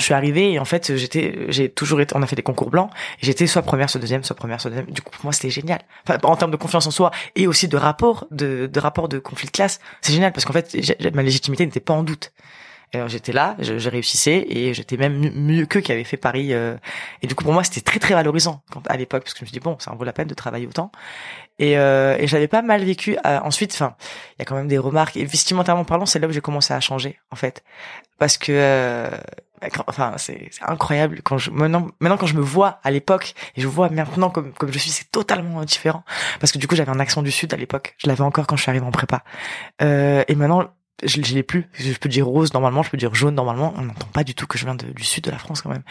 je 0.00 0.06
suis 0.06 0.14
arrivée 0.14 0.52
et 0.52 0.58
en 0.58 0.64
fait 0.64 0.96
j'étais 0.96 1.46
j'ai 1.48 1.68
toujours 1.68 2.00
été 2.00 2.16
on 2.16 2.22
a 2.22 2.26
fait 2.26 2.36
des 2.36 2.42
concours 2.42 2.70
blancs 2.70 2.90
et 3.20 3.26
j'étais 3.26 3.46
soit 3.46 3.62
première 3.62 3.88
soit 3.90 4.00
deuxième 4.00 4.24
soit 4.24 4.36
première 4.36 4.60
soit 4.60 4.70
deuxième 4.70 4.90
du 4.90 5.02
coup 5.02 5.10
pour 5.10 5.24
moi 5.24 5.32
c'était 5.32 5.50
génial 5.50 5.80
enfin, 6.06 6.18
en 6.22 6.36
termes 6.36 6.50
de 6.50 6.56
confiance 6.56 6.86
en 6.86 6.90
soi 6.90 7.10
et 7.36 7.46
aussi 7.46 7.68
de 7.68 7.76
rapport 7.76 8.26
de, 8.30 8.66
de 8.66 8.80
rapport 8.80 9.08
de 9.08 9.18
conflit 9.18 9.46
de 9.46 9.52
classe 9.52 9.80
c'est 10.00 10.12
génial 10.12 10.32
parce 10.32 10.44
qu'en 10.44 10.52
fait 10.52 10.76
ma 11.14 11.22
légitimité 11.22 11.64
n'était 11.64 11.80
pas 11.80 11.94
en 11.94 12.02
doute 12.02 12.32
j'étais 13.06 13.32
là, 13.32 13.56
je, 13.60 13.78
je, 13.78 13.88
réussissais 13.88 14.44
et 14.48 14.74
j'étais 14.74 14.96
même 14.96 15.30
mieux 15.34 15.66
qu'eux 15.66 15.80
qui 15.80 15.92
avaient 15.92 16.04
fait 16.04 16.16
Paris. 16.16 16.52
Euh, 16.52 16.76
et 17.22 17.26
du 17.26 17.34
coup 17.34 17.44
pour 17.44 17.52
moi 17.52 17.62
c'était 17.62 17.80
très 17.80 17.98
très 17.98 18.14
valorisant 18.14 18.62
quand, 18.70 18.82
à 18.88 18.96
l'époque 18.96 19.22
parce 19.22 19.34
que 19.34 19.40
je 19.40 19.44
me 19.44 19.46
suis 19.46 19.52
dit 19.52 19.60
bon 19.60 19.76
ça 19.78 19.92
en 19.92 19.96
vaut 19.96 20.04
la 20.04 20.12
peine 20.12 20.28
de 20.28 20.34
travailler 20.34 20.66
autant. 20.66 20.90
Et, 21.58 21.78
euh, 21.78 22.16
et 22.18 22.26
j'avais 22.26 22.48
pas 22.48 22.62
mal 22.62 22.82
vécu. 22.84 23.16
Euh, 23.26 23.38
ensuite, 23.40 23.72
enfin 23.74 23.94
il 24.36 24.40
y 24.40 24.42
a 24.42 24.44
quand 24.44 24.56
même 24.56 24.68
des 24.68 24.78
remarques. 24.78 25.16
Et 25.16 25.24
vestimentairement 25.24 25.84
parlant, 25.84 26.06
c'est 26.06 26.18
là 26.18 26.26
où 26.26 26.32
j'ai 26.32 26.40
commencé 26.40 26.74
à 26.74 26.80
changer 26.80 27.18
en 27.30 27.36
fait 27.36 27.62
parce 28.18 28.38
que 28.38 28.52
euh, 28.52 29.10
enfin 29.86 30.14
c'est 30.16 30.50
incroyable 30.66 31.20
quand 31.22 31.38
je 31.38 31.50
maintenant 31.50 31.88
maintenant 32.00 32.16
quand 32.16 32.26
je 32.26 32.36
me 32.36 32.40
vois 32.40 32.80
à 32.82 32.90
l'époque 32.90 33.34
et 33.56 33.60
je 33.60 33.68
vois 33.68 33.88
maintenant 33.90 34.30
comme 34.30 34.52
comme 34.52 34.72
je 34.72 34.78
suis 34.78 34.90
c'est 34.90 35.10
totalement 35.10 35.62
différent 35.64 36.04
parce 36.40 36.52
que 36.52 36.58
du 36.58 36.66
coup 36.66 36.76
j'avais 36.76 36.90
un 36.90 37.00
accent 37.00 37.22
du 37.22 37.30
sud 37.30 37.52
à 37.54 37.56
l'époque 37.56 37.94
je 37.98 38.08
l'avais 38.08 38.22
encore 38.22 38.46
quand 38.46 38.56
je 38.56 38.62
suis 38.62 38.70
arrivé 38.70 38.86
en 38.86 38.90
prépa 38.90 39.22
euh, 39.82 40.24
et 40.28 40.34
maintenant 40.34 40.70
je, 41.02 41.22
je 41.22 41.34
l'ai 41.34 41.42
plus. 41.42 41.68
Je 41.74 41.92
peux 41.94 42.08
dire 42.08 42.26
rose 42.26 42.52
normalement, 42.52 42.82
je 42.82 42.90
peux 42.90 42.96
dire 42.96 43.14
jaune 43.14 43.34
normalement. 43.34 43.72
On 43.76 43.82
n'entend 43.82 44.06
pas 44.08 44.24
du 44.24 44.34
tout 44.34 44.46
que 44.46 44.58
je 44.58 44.64
viens 44.64 44.74
du 44.74 45.04
sud 45.04 45.24
de 45.24 45.30
la 45.30 45.38
France 45.38 45.62
quand 45.62 45.70
même. 45.70 45.82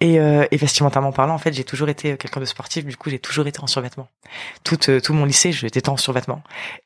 Et, 0.00 0.20
euh, 0.20 0.46
et 0.50 0.56
vestimentairement 0.56 1.12
parlant, 1.12 1.34
en 1.34 1.38
fait, 1.38 1.52
j'ai 1.52 1.64
toujours 1.64 1.88
été 1.88 2.16
quelqu'un 2.16 2.40
de 2.40 2.44
sportif. 2.44 2.84
Du 2.84 2.96
coup, 2.96 3.10
j'ai 3.10 3.18
toujours 3.18 3.46
été 3.46 3.60
en 3.60 3.66
survêtement. 3.66 4.08
Tout, 4.62 4.90
euh, 4.90 5.00
tout 5.00 5.14
mon 5.14 5.24
lycée, 5.24 5.52
j'étais 5.52 5.88
en 5.88 5.96
survêtement. 5.96 6.42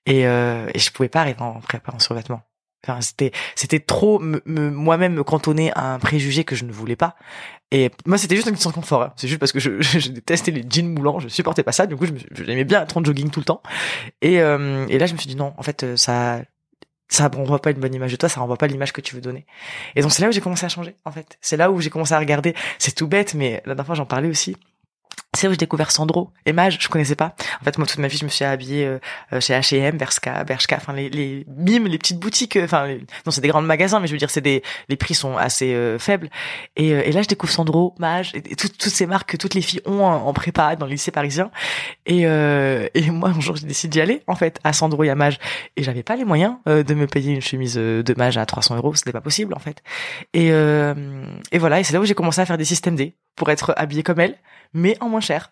Et, 0.06 0.26
euh, 0.26 0.68
et 0.74 0.78
je 0.78 0.90
pouvais 0.90 1.08
pas 1.08 1.20
arriver 1.20 1.40
en 1.40 1.60
prépa 1.60 1.92
en 1.92 1.98
survêtement. 1.98 2.42
Enfin, 2.88 3.00
c'était, 3.00 3.32
c'était 3.54 3.80
trop 3.80 4.18
me, 4.18 4.40
moi-même 4.46 5.14
me 5.14 5.24
cantonner 5.24 5.72
à 5.74 5.94
un 5.94 5.98
préjugé 5.98 6.44
que 6.44 6.56
je 6.56 6.64
ne 6.64 6.72
voulais 6.72 6.96
pas. 6.96 7.16
Et 7.70 7.90
moi, 8.06 8.16
c'était 8.16 8.34
juste 8.34 8.48
une 8.48 8.54
question 8.54 8.70
de 8.70 8.74
confort. 8.74 9.02
Hein. 9.02 9.12
C'est 9.16 9.28
juste 9.28 9.40
parce 9.40 9.52
que 9.52 9.58
je, 9.60 9.80
je, 9.80 10.10
détestais 10.10 10.50
les 10.50 10.64
jeans 10.68 10.88
moulants, 10.88 11.18
je 11.20 11.28
supportais 11.28 11.62
pas 11.62 11.72
ça. 11.72 11.86
Du 11.86 11.96
coup, 11.96 12.06
je, 12.06 12.12
j'aimais 12.44 12.64
bien 12.64 12.82
être 12.82 12.96
en 12.96 13.04
jogging 13.04 13.30
tout 13.30 13.40
le 13.40 13.44
temps. 13.44 13.62
Et, 14.22 14.40
euh, 14.40 14.86
et 14.88 14.98
là, 14.98 15.06
je 15.06 15.12
me 15.12 15.18
suis 15.18 15.28
dit 15.28 15.36
non, 15.36 15.52
en 15.56 15.62
fait, 15.62 15.96
ça, 15.96 16.40
ça 17.08 17.28
renvoie 17.28 17.60
pas 17.60 17.70
une 17.70 17.78
bonne 17.78 17.94
image 17.94 18.12
de 18.12 18.16
toi, 18.16 18.28
ça 18.28 18.40
renvoie 18.40 18.56
pas 18.56 18.66
l'image 18.66 18.92
que 18.92 19.00
tu 19.00 19.14
veux 19.14 19.20
donner. 19.20 19.46
Et 19.96 20.02
donc 20.02 20.12
c'est 20.12 20.22
là 20.22 20.28
où 20.28 20.32
j'ai 20.32 20.40
commencé 20.40 20.66
à 20.66 20.68
changer, 20.68 20.94
en 21.04 21.12
fait. 21.12 21.38
C'est 21.40 21.56
là 21.56 21.70
où 21.70 21.80
j'ai 21.80 21.90
commencé 21.90 22.14
à 22.14 22.18
regarder. 22.18 22.54
C'est 22.78 22.94
tout 22.94 23.08
bête, 23.08 23.34
mais 23.34 23.62
la 23.64 23.74
dernière 23.74 23.86
fois 23.86 23.94
j'en 23.94 24.06
parlais 24.06 24.28
aussi 24.28 24.56
c'est 25.34 25.46
où 25.46 25.50
j'ai 25.50 25.56
découvert 25.56 25.90
Sandro 25.90 26.30
et 26.46 26.52
Mage, 26.52 26.78
je 26.80 26.88
connaissais 26.88 27.14
pas. 27.14 27.34
En 27.60 27.64
fait, 27.64 27.76
moi 27.78 27.86
toute 27.86 27.98
ma 27.98 28.08
vie, 28.08 28.16
je 28.16 28.24
me 28.24 28.30
suis 28.30 28.44
habillée 28.44 28.86
euh, 28.86 28.98
euh, 29.32 29.40
chez 29.40 29.54
H&M, 29.54 29.96
Bershka, 29.96 30.44
Bershka, 30.44 30.76
enfin 30.76 30.92
les 30.92 31.08
les 31.08 31.46
les 31.56 31.98
petites 31.98 32.18
boutiques, 32.18 32.56
euh, 32.56 32.64
enfin 32.64 32.88
non, 33.26 33.30
c'est 33.30 33.40
des 33.40 33.48
grands 33.48 33.62
magasins, 33.62 34.00
mais 34.00 34.06
je 34.06 34.12
veux 34.12 34.18
dire 34.18 34.30
c'est 34.30 34.40
des 34.40 34.62
les 34.88 34.96
prix 34.96 35.14
sont 35.14 35.36
assez 35.36 35.76
faibles. 35.98 36.30
Et, 36.76 36.88
et 36.88 37.12
là, 37.12 37.22
je 37.22 37.28
découvre 37.28 37.52
Sandro, 37.52 37.94
Mage, 37.98 38.32
et, 38.34 38.56
toutes 38.56 38.82
ces 38.82 39.06
marques 39.06 39.30
que 39.30 39.36
toutes 39.36 39.54
les 39.54 39.62
filles 39.62 39.80
ont 39.86 40.02
en, 40.02 40.32
prépa 40.32 40.76
dans 40.76 40.86
le 40.86 40.92
lycée 40.92 41.10
parisien. 41.10 41.50
Et 42.06 42.22
et 42.22 43.10
moi 43.10 43.30
un 43.30 43.40
jour, 43.40 43.56
j'ai 43.56 43.66
décidé 43.66 43.92
d'y 43.92 44.00
aller 44.00 44.22
en 44.26 44.34
fait 44.34 44.58
à 44.64 44.72
Sandro 44.72 45.04
et 45.04 45.10
à 45.10 45.14
Mage, 45.14 45.38
et 45.76 45.82
j'avais 45.82 46.02
pas 46.02 46.16
les 46.16 46.24
moyens 46.24 46.56
de 46.66 46.94
me 46.94 47.06
payer 47.06 47.34
une 47.34 47.42
chemise 47.42 47.74
de 47.74 48.14
Mage 48.16 48.38
à 48.38 48.46
300 48.46 48.76
euros, 48.76 48.94
c'était 48.94 49.12
pas 49.12 49.20
possible 49.20 49.54
en 49.54 49.58
fait. 49.58 49.82
Et 50.32 50.48
et 50.48 51.58
voilà, 51.58 51.80
et 51.80 51.84
c'est 51.84 51.92
là 51.92 52.00
où 52.00 52.04
j'ai 52.04 52.14
commencé 52.14 52.40
à 52.40 52.46
faire 52.46 52.58
des 52.58 52.64
systèmes 52.64 52.96
D 52.96 53.14
pour 53.38 53.50
être 53.50 53.72
habillée 53.76 54.02
comme 54.02 54.20
elle 54.20 54.36
mais 54.74 54.98
en 55.00 55.08
moins 55.08 55.20
cher. 55.20 55.50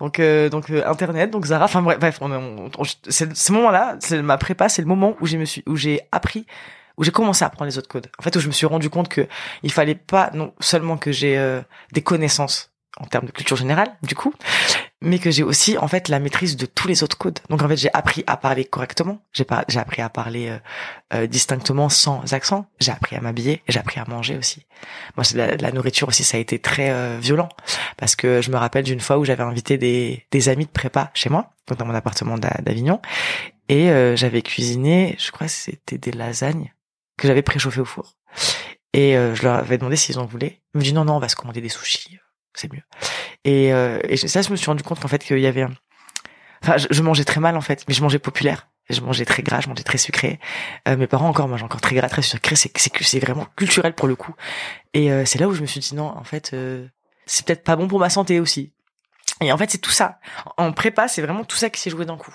Donc 0.00 0.18
euh, 0.18 0.48
donc 0.48 0.70
euh, 0.70 0.82
internet, 0.86 1.30
donc 1.30 1.44
Zara, 1.44 1.66
enfin 1.66 1.82
bref, 1.82 2.18
on, 2.20 2.32
on, 2.32 2.84
ce 2.84 3.52
moment-là, 3.52 3.96
c'est 4.00 4.20
ma 4.22 4.38
prépa, 4.38 4.68
c'est 4.68 4.82
le 4.82 4.88
moment 4.88 5.16
où 5.20 5.76
j'ai 5.76 6.00
appris 6.10 6.46
où 6.96 7.04
j'ai 7.04 7.10
commencé 7.10 7.44
à 7.44 7.48
apprendre 7.48 7.70
les 7.70 7.78
autres 7.78 7.88
codes. 7.88 8.08
En 8.18 8.22
fait, 8.22 8.34
où 8.36 8.40
je 8.40 8.46
me 8.46 8.52
suis 8.52 8.66
rendu 8.66 8.88
compte 8.88 9.08
que 9.08 9.26
il 9.62 9.70
fallait 9.70 9.94
pas 9.94 10.30
non 10.32 10.54
seulement 10.60 10.96
que 10.96 11.12
j'ai 11.12 11.36
euh, 11.36 11.60
des 11.92 12.02
connaissances 12.02 12.72
en 12.98 13.04
termes 13.04 13.26
de 13.26 13.32
culture 13.32 13.56
générale, 13.56 13.94
du 14.02 14.14
coup, 14.14 14.32
mais 15.02 15.18
que 15.18 15.30
j'ai 15.30 15.42
aussi 15.42 15.76
en 15.76 15.88
fait 15.88 16.08
la 16.08 16.18
maîtrise 16.18 16.56
de 16.56 16.66
tous 16.66 16.88
les 16.88 17.02
autres 17.02 17.18
codes. 17.18 17.38
Donc 17.50 17.62
en 17.62 17.68
fait, 17.68 17.76
j'ai 17.76 17.92
appris 17.92 18.24
à 18.26 18.36
parler 18.36 18.64
correctement, 18.64 19.22
j'ai 19.32 19.44
pas, 19.44 19.64
j'ai 19.68 19.78
appris 19.78 20.00
à 20.00 20.08
parler 20.08 20.48
euh, 20.48 20.58
euh, 21.14 21.26
distinctement 21.26 21.88
sans 21.88 22.32
accent, 22.32 22.66
j'ai 22.80 22.92
appris 22.92 23.14
à 23.16 23.20
m'habiller, 23.20 23.62
j'ai 23.68 23.78
appris 23.78 24.00
à 24.00 24.04
manger 24.08 24.36
aussi. 24.36 24.66
Moi, 25.16 25.24
c'est 25.24 25.36
la, 25.36 25.56
la, 25.56 25.72
nourriture 25.72 26.08
aussi, 26.08 26.24
ça 26.24 26.38
a 26.38 26.40
été 26.40 26.58
très 26.58 26.90
euh, 26.90 27.18
violent 27.20 27.48
parce 27.96 28.16
que 28.16 28.40
je 28.40 28.50
me 28.50 28.56
rappelle 28.56 28.84
d'une 28.84 29.00
fois 29.00 29.18
où 29.18 29.24
j'avais 29.24 29.42
invité 29.42 29.76
des, 29.76 30.24
des 30.30 30.48
amis 30.48 30.64
de 30.64 30.70
prépa 30.70 31.10
chez 31.12 31.28
moi, 31.28 31.50
donc 31.66 31.78
dans 31.78 31.86
mon 31.86 31.94
appartement 31.94 32.38
d'Avignon, 32.38 33.00
et 33.68 33.88
j'avais 34.14 34.42
cuisiné, 34.42 35.16
je 35.18 35.32
crois 35.32 35.48
que 35.48 35.52
c'était 35.52 35.98
des 35.98 36.12
lasagnes 36.12 36.72
que 37.18 37.26
j'avais 37.26 37.42
préchauffées 37.42 37.80
au 37.80 37.84
four. 37.84 38.14
Et 38.92 39.14
je 39.14 39.42
leur 39.42 39.56
avais 39.56 39.76
demandé 39.76 39.96
s'ils 39.96 40.20
en 40.20 40.24
voulaient. 40.24 40.62
Ils 40.72 40.78
me 40.78 40.84
dit 40.84 40.92
non 40.92 41.04
non, 41.04 41.16
on 41.16 41.18
va 41.18 41.28
se 41.28 41.34
commander 41.34 41.60
des 41.60 41.68
sushis 41.68 42.20
c'est 42.56 42.72
mieux. 42.72 42.82
Et, 43.46 43.72
euh, 43.72 43.98
et 44.08 44.16
ça, 44.16 44.42
je 44.42 44.50
me 44.50 44.56
suis 44.56 44.66
rendu 44.66 44.82
compte 44.82 45.00
qu'en 45.00 45.08
fait, 45.08 45.24
qu'il 45.24 45.38
y 45.38 45.46
avait 45.46 45.62
un... 45.62 45.70
Enfin, 46.62 46.76
je, 46.76 47.02
mangeais 47.02 47.24
très 47.24 47.40
mal, 47.40 47.56
en 47.56 47.60
fait, 47.60 47.84
mais 47.88 47.94
je 47.94 48.02
mangeais 48.02 48.18
populaire. 48.18 48.68
Je 48.90 49.00
mangeais 49.00 49.24
très 49.24 49.42
gras, 49.42 49.60
je 49.60 49.68
mangeais 49.68 49.82
très 49.82 49.98
sucré. 49.98 50.38
Euh, 50.88 50.96
mes 50.96 51.06
parents 51.06 51.28
encore 51.28 51.48
mangent 51.48 51.62
encore 51.62 51.80
très 51.80 51.94
gras, 51.94 52.08
très 52.08 52.22
sucré. 52.22 52.54
C'est 52.56 53.18
vraiment 53.18 53.46
culturel 53.56 53.94
pour 53.94 54.08
le 54.08 54.16
coup. 54.16 54.34
Et 54.94 55.10
euh, 55.10 55.24
c'est 55.24 55.38
là 55.38 55.48
où 55.48 55.54
je 55.54 55.60
me 55.60 55.66
suis 55.66 55.80
dit 55.80 55.94
non, 55.94 56.06
en 56.06 56.24
fait, 56.24 56.50
euh, 56.54 56.86
c'est 57.24 57.46
peut-être 57.46 57.64
pas 57.64 57.76
bon 57.76 57.88
pour 57.88 57.98
ma 57.98 58.10
santé 58.10 58.38
aussi. 58.38 58.72
Et 59.40 59.52
en 59.52 59.58
fait, 59.58 59.70
c'est 59.70 59.78
tout 59.78 59.90
ça. 59.90 60.18
En 60.56 60.72
prépa, 60.72 61.08
c'est 61.08 61.22
vraiment 61.22 61.44
tout 61.44 61.56
ça 61.56 61.68
qui 61.70 61.80
s'est 61.80 61.90
joué 61.90 62.04
d'un 62.04 62.16
coup. 62.16 62.34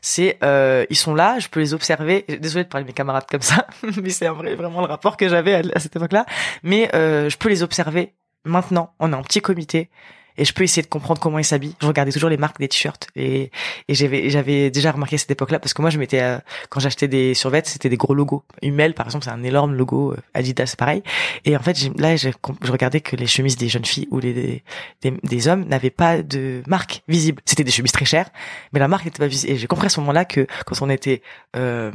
C'est 0.00 0.38
euh, 0.42 0.86
ils 0.90 0.96
sont 0.96 1.14
là, 1.14 1.38
je 1.38 1.48
peux 1.48 1.60
les 1.60 1.74
observer. 1.74 2.24
Désolée 2.40 2.64
de 2.64 2.68
parler 2.68 2.84
de 2.84 2.88
mes 2.88 2.94
camarades 2.94 3.26
comme 3.30 3.42
ça, 3.42 3.66
mais 4.02 4.10
c'est 4.10 4.28
vrai, 4.28 4.54
vraiment 4.54 4.80
le 4.80 4.86
rapport 4.86 5.16
que 5.16 5.28
j'avais 5.28 5.54
à, 5.54 5.62
à, 5.74 5.80
cette 5.80 5.96
époque-là. 5.96 6.24
Mais 6.62 6.94
euh, 6.94 7.28
je 7.28 7.36
peux 7.36 7.48
les 7.48 7.62
observer 7.62 8.14
maintenant, 8.44 8.94
on 8.98 9.12
est 9.12 9.16
en 9.16 9.22
petit 9.22 9.40
comité 9.40 9.90
et 10.38 10.44
je 10.44 10.52
peux 10.54 10.62
essayer 10.64 10.82
de 10.82 10.88
comprendre 10.88 11.20
comment 11.20 11.38
ils 11.38 11.44
s'habillent. 11.44 11.74
Je 11.82 11.86
regardais 11.86 12.12
toujours 12.12 12.30
les 12.30 12.36
marques 12.36 12.58
des 12.58 12.68
t-shirts 12.68 13.08
et, 13.16 13.50
et 13.88 13.94
j'avais 13.94 14.70
déjà 14.70 14.92
remarqué 14.92 15.18
cette 15.18 15.30
époque-là 15.30 15.58
parce 15.58 15.74
que 15.74 15.82
moi 15.82 15.90
je 15.90 15.98
m'étais 15.98 16.20
euh, 16.20 16.38
quand 16.70 16.80
j'achetais 16.80 17.08
des 17.08 17.34
survêtements 17.34 17.58
c'était 17.72 17.88
des 17.88 17.96
gros 17.96 18.14
logos. 18.14 18.44
Hummel 18.62 18.94
par 18.94 19.06
exemple 19.06 19.24
c'est 19.24 19.30
un 19.30 19.42
énorme 19.42 19.74
logo, 19.74 20.12
euh, 20.12 20.16
Adidas 20.34 20.74
pareil. 20.78 21.02
Et 21.44 21.56
en 21.56 21.60
fait 21.60 21.76
là 21.98 22.16
je, 22.16 22.30
je 22.62 22.72
regardais 22.72 23.00
que 23.00 23.16
les 23.16 23.26
chemises 23.26 23.56
des 23.56 23.68
jeunes 23.68 23.84
filles 23.84 24.08
ou 24.10 24.20
les 24.20 24.62
des, 25.02 25.10
des, 25.10 25.48
hommes 25.48 25.64
n'avaient 25.64 25.90
pas 25.90 26.22
de 26.22 26.62
marque 26.66 27.02
visible. 27.08 27.42
C'était 27.44 27.64
des 27.64 27.70
chemises 27.70 27.92
très 27.92 28.04
chères, 28.04 28.30
mais 28.72 28.80
la 28.80 28.88
marque 28.88 29.04
n'était 29.04 29.18
pas 29.18 29.26
visible. 29.26 29.52
Et 29.52 29.56
j'ai 29.56 29.66
compris 29.66 29.86
à 29.86 29.90
ce 29.90 30.00
moment-là 30.00 30.24
que 30.24 30.46
quand 30.66 30.80
on 30.82 30.90
était 30.90 31.22
euh, 31.56 31.90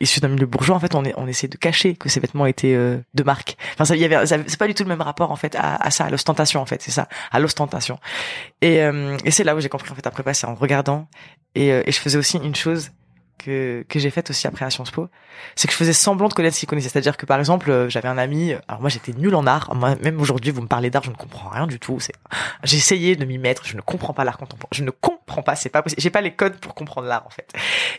issu 0.00 0.20
d'un 0.20 0.28
milieu 0.28 0.46
bourgeois 0.46 0.74
en 0.76 0.80
fait 0.80 0.94
on 0.94 1.04
est, 1.04 1.14
on 1.16 1.26
essayait 1.28 1.48
de 1.48 1.56
cacher 1.56 1.94
que 1.94 2.08
ces 2.08 2.20
vêtements 2.20 2.46
étaient 2.46 2.74
euh, 2.74 2.98
de 3.14 3.22
marque. 3.22 3.56
Enfin 3.74 3.84
ça 3.84 3.94
y 3.96 4.04
avait 4.04 4.26
c'est 4.26 4.58
pas 4.58 4.66
du 4.66 4.74
tout 4.74 4.82
le 4.82 4.88
même 4.88 5.02
rapport 5.02 5.30
en 5.30 5.36
fait 5.36 5.54
à, 5.54 5.76
à 5.76 5.90
ça 5.90 6.04
à 6.04 6.10
l'ostentation 6.10 6.60
en 6.60 6.66
fait 6.66 6.82
c'est 6.82 6.90
ça 6.90 7.08
à 7.30 7.38
l'ostentation 7.38 7.83
et, 8.60 8.82
euh, 8.82 9.16
et 9.24 9.30
c'est 9.30 9.44
là 9.44 9.54
où 9.54 9.60
j'ai 9.60 9.68
compris 9.68 9.90
en 9.90 9.94
fait 9.94 10.06
après 10.06 10.22
passer 10.22 10.46
en 10.46 10.54
regardant. 10.54 11.08
Euh, 11.56 11.82
et 11.86 11.92
je 11.92 11.98
faisais 12.00 12.18
aussi 12.18 12.38
une 12.38 12.54
chose 12.54 12.90
que, 13.44 13.84
que 13.88 13.98
j'ai 13.98 14.10
faite 14.10 14.30
aussi 14.30 14.46
après 14.46 14.64
à 14.64 14.70
Sciences 14.70 14.90
Po, 14.90 15.08
c'est 15.56 15.66
que 15.66 15.72
je 15.72 15.78
faisais 15.78 15.92
semblant 15.92 16.28
de 16.28 16.34
connaître 16.34 16.54
ce 16.54 16.60
qu'il 16.60 16.68
connaissait. 16.68 16.88
C'est-à-dire 16.88 17.16
que 17.16 17.26
par 17.26 17.38
exemple, 17.38 17.70
euh, 17.70 17.88
j'avais 17.88 18.08
un 18.08 18.18
ami, 18.18 18.54
alors 18.68 18.80
moi 18.80 18.90
j'étais 18.90 19.12
nul 19.12 19.34
en 19.34 19.46
art, 19.46 19.74
moi, 19.74 19.96
même 19.96 20.20
aujourd'hui 20.20 20.50
vous 20.50 20.62
me 20.62 20.66
parlez 20.66 20.90
d'art, 20.90 21.02
je 21.04 21.10
ne 21.10 21.16
comprends 21.16 21.50
rien 21.50 21.66
du 21.66 21.78
tout. 21.78 22.00
C'est, 22.00 22.14
j'ai 22.62 22.76
essayé 22.76 23.16
de 23.16 23.24
m'y 23.24 23.38
mettre, 23.38 23.66
je 23.66 23.76
ne 23.76 23.80
comprends 23.80 24.14
pas 24.14 24.24
l'art 24.24 24.38
contemporain, 24.38 24.70
je 24.72 24.82
ne 24.82 24.90
comprends 24.90 25.42
pas, 25.42 25.56
c'est 25.56 25.68
pas 25.68 25.82
possible. 25.82 26.00
J'ai 26.00 26.10
pas 26.10 26.20
les 26.20 26.32
codes 26.32 26.56
pour 26.56 26.74
comprendre 26.74 27.06
l'art 27.06 27.26
en 27.26 27.30
fait. 27.30 27.52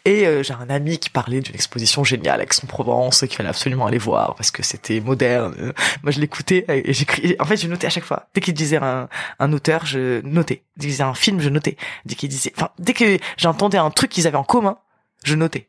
Et 0.05 0.25
euh, 0.25 0.43
j'ai 0.43 0.53
un 0.53 0.69
ami 0.69 0.97
qui 0.97 1.10
parlait 1.10 1.41
d'une 1.41 1.55
exposition 1.55 2.03
géniale 2.03 2.41
Aix-en-Provence 2.41 3.21
qu'il 3.21 3.36
fallait 3.36 3.49
absolument 3.49 3.86
aller 3.86 3.97
voir 3.97 4.36
parce 4.36 4.51
que 4.51 4.63
c'était 4.63 4.99
moderne. 4.99 5.73
Moi 6.03 6.12
je 6.12 6.19
l'écoutais 6.19 6.65
et 6.67 6.93
j'écris. 6.93 7.36
En 7.39 7.45
fait, 7.45 7.58
je 7.58 7.67
notais 7.67 7.88
à 7.88 7.89
chaque 7.89 8.03
fois. 8.03 8.27
Dès 8.34 8.41
qu'il 8.41 8.53
disait 8.53 8.77
un, 8.77 9.08
un 9.39 9.53
auteur, 9.53 9.86
je 9.86 10.21
notais. 10.21 10.63
Dès 10.77 10.81
qu'il 10.81 10.91
disait 10.91 11.03
un 11.03 11.13
film, 11.13 11.39
je 11.39 11.49
notais. 11.49 11.77
Dès 12.05 12.15
qu'il 12.15 12.29
disait, 12.29 12.51
enfin, 12.55 12.69
dès 12.79 12.93
que 12.93 13.17
j'entendais 13.38 13.77
un 13.77 13.89
truc 13.91 14.12
qu'ils 14.12 14.27
avaient 14.27 14.38
en 14.38 14.43
commun, 14.43 14.77
je 15.25 15.35
notais. 15.35 15.67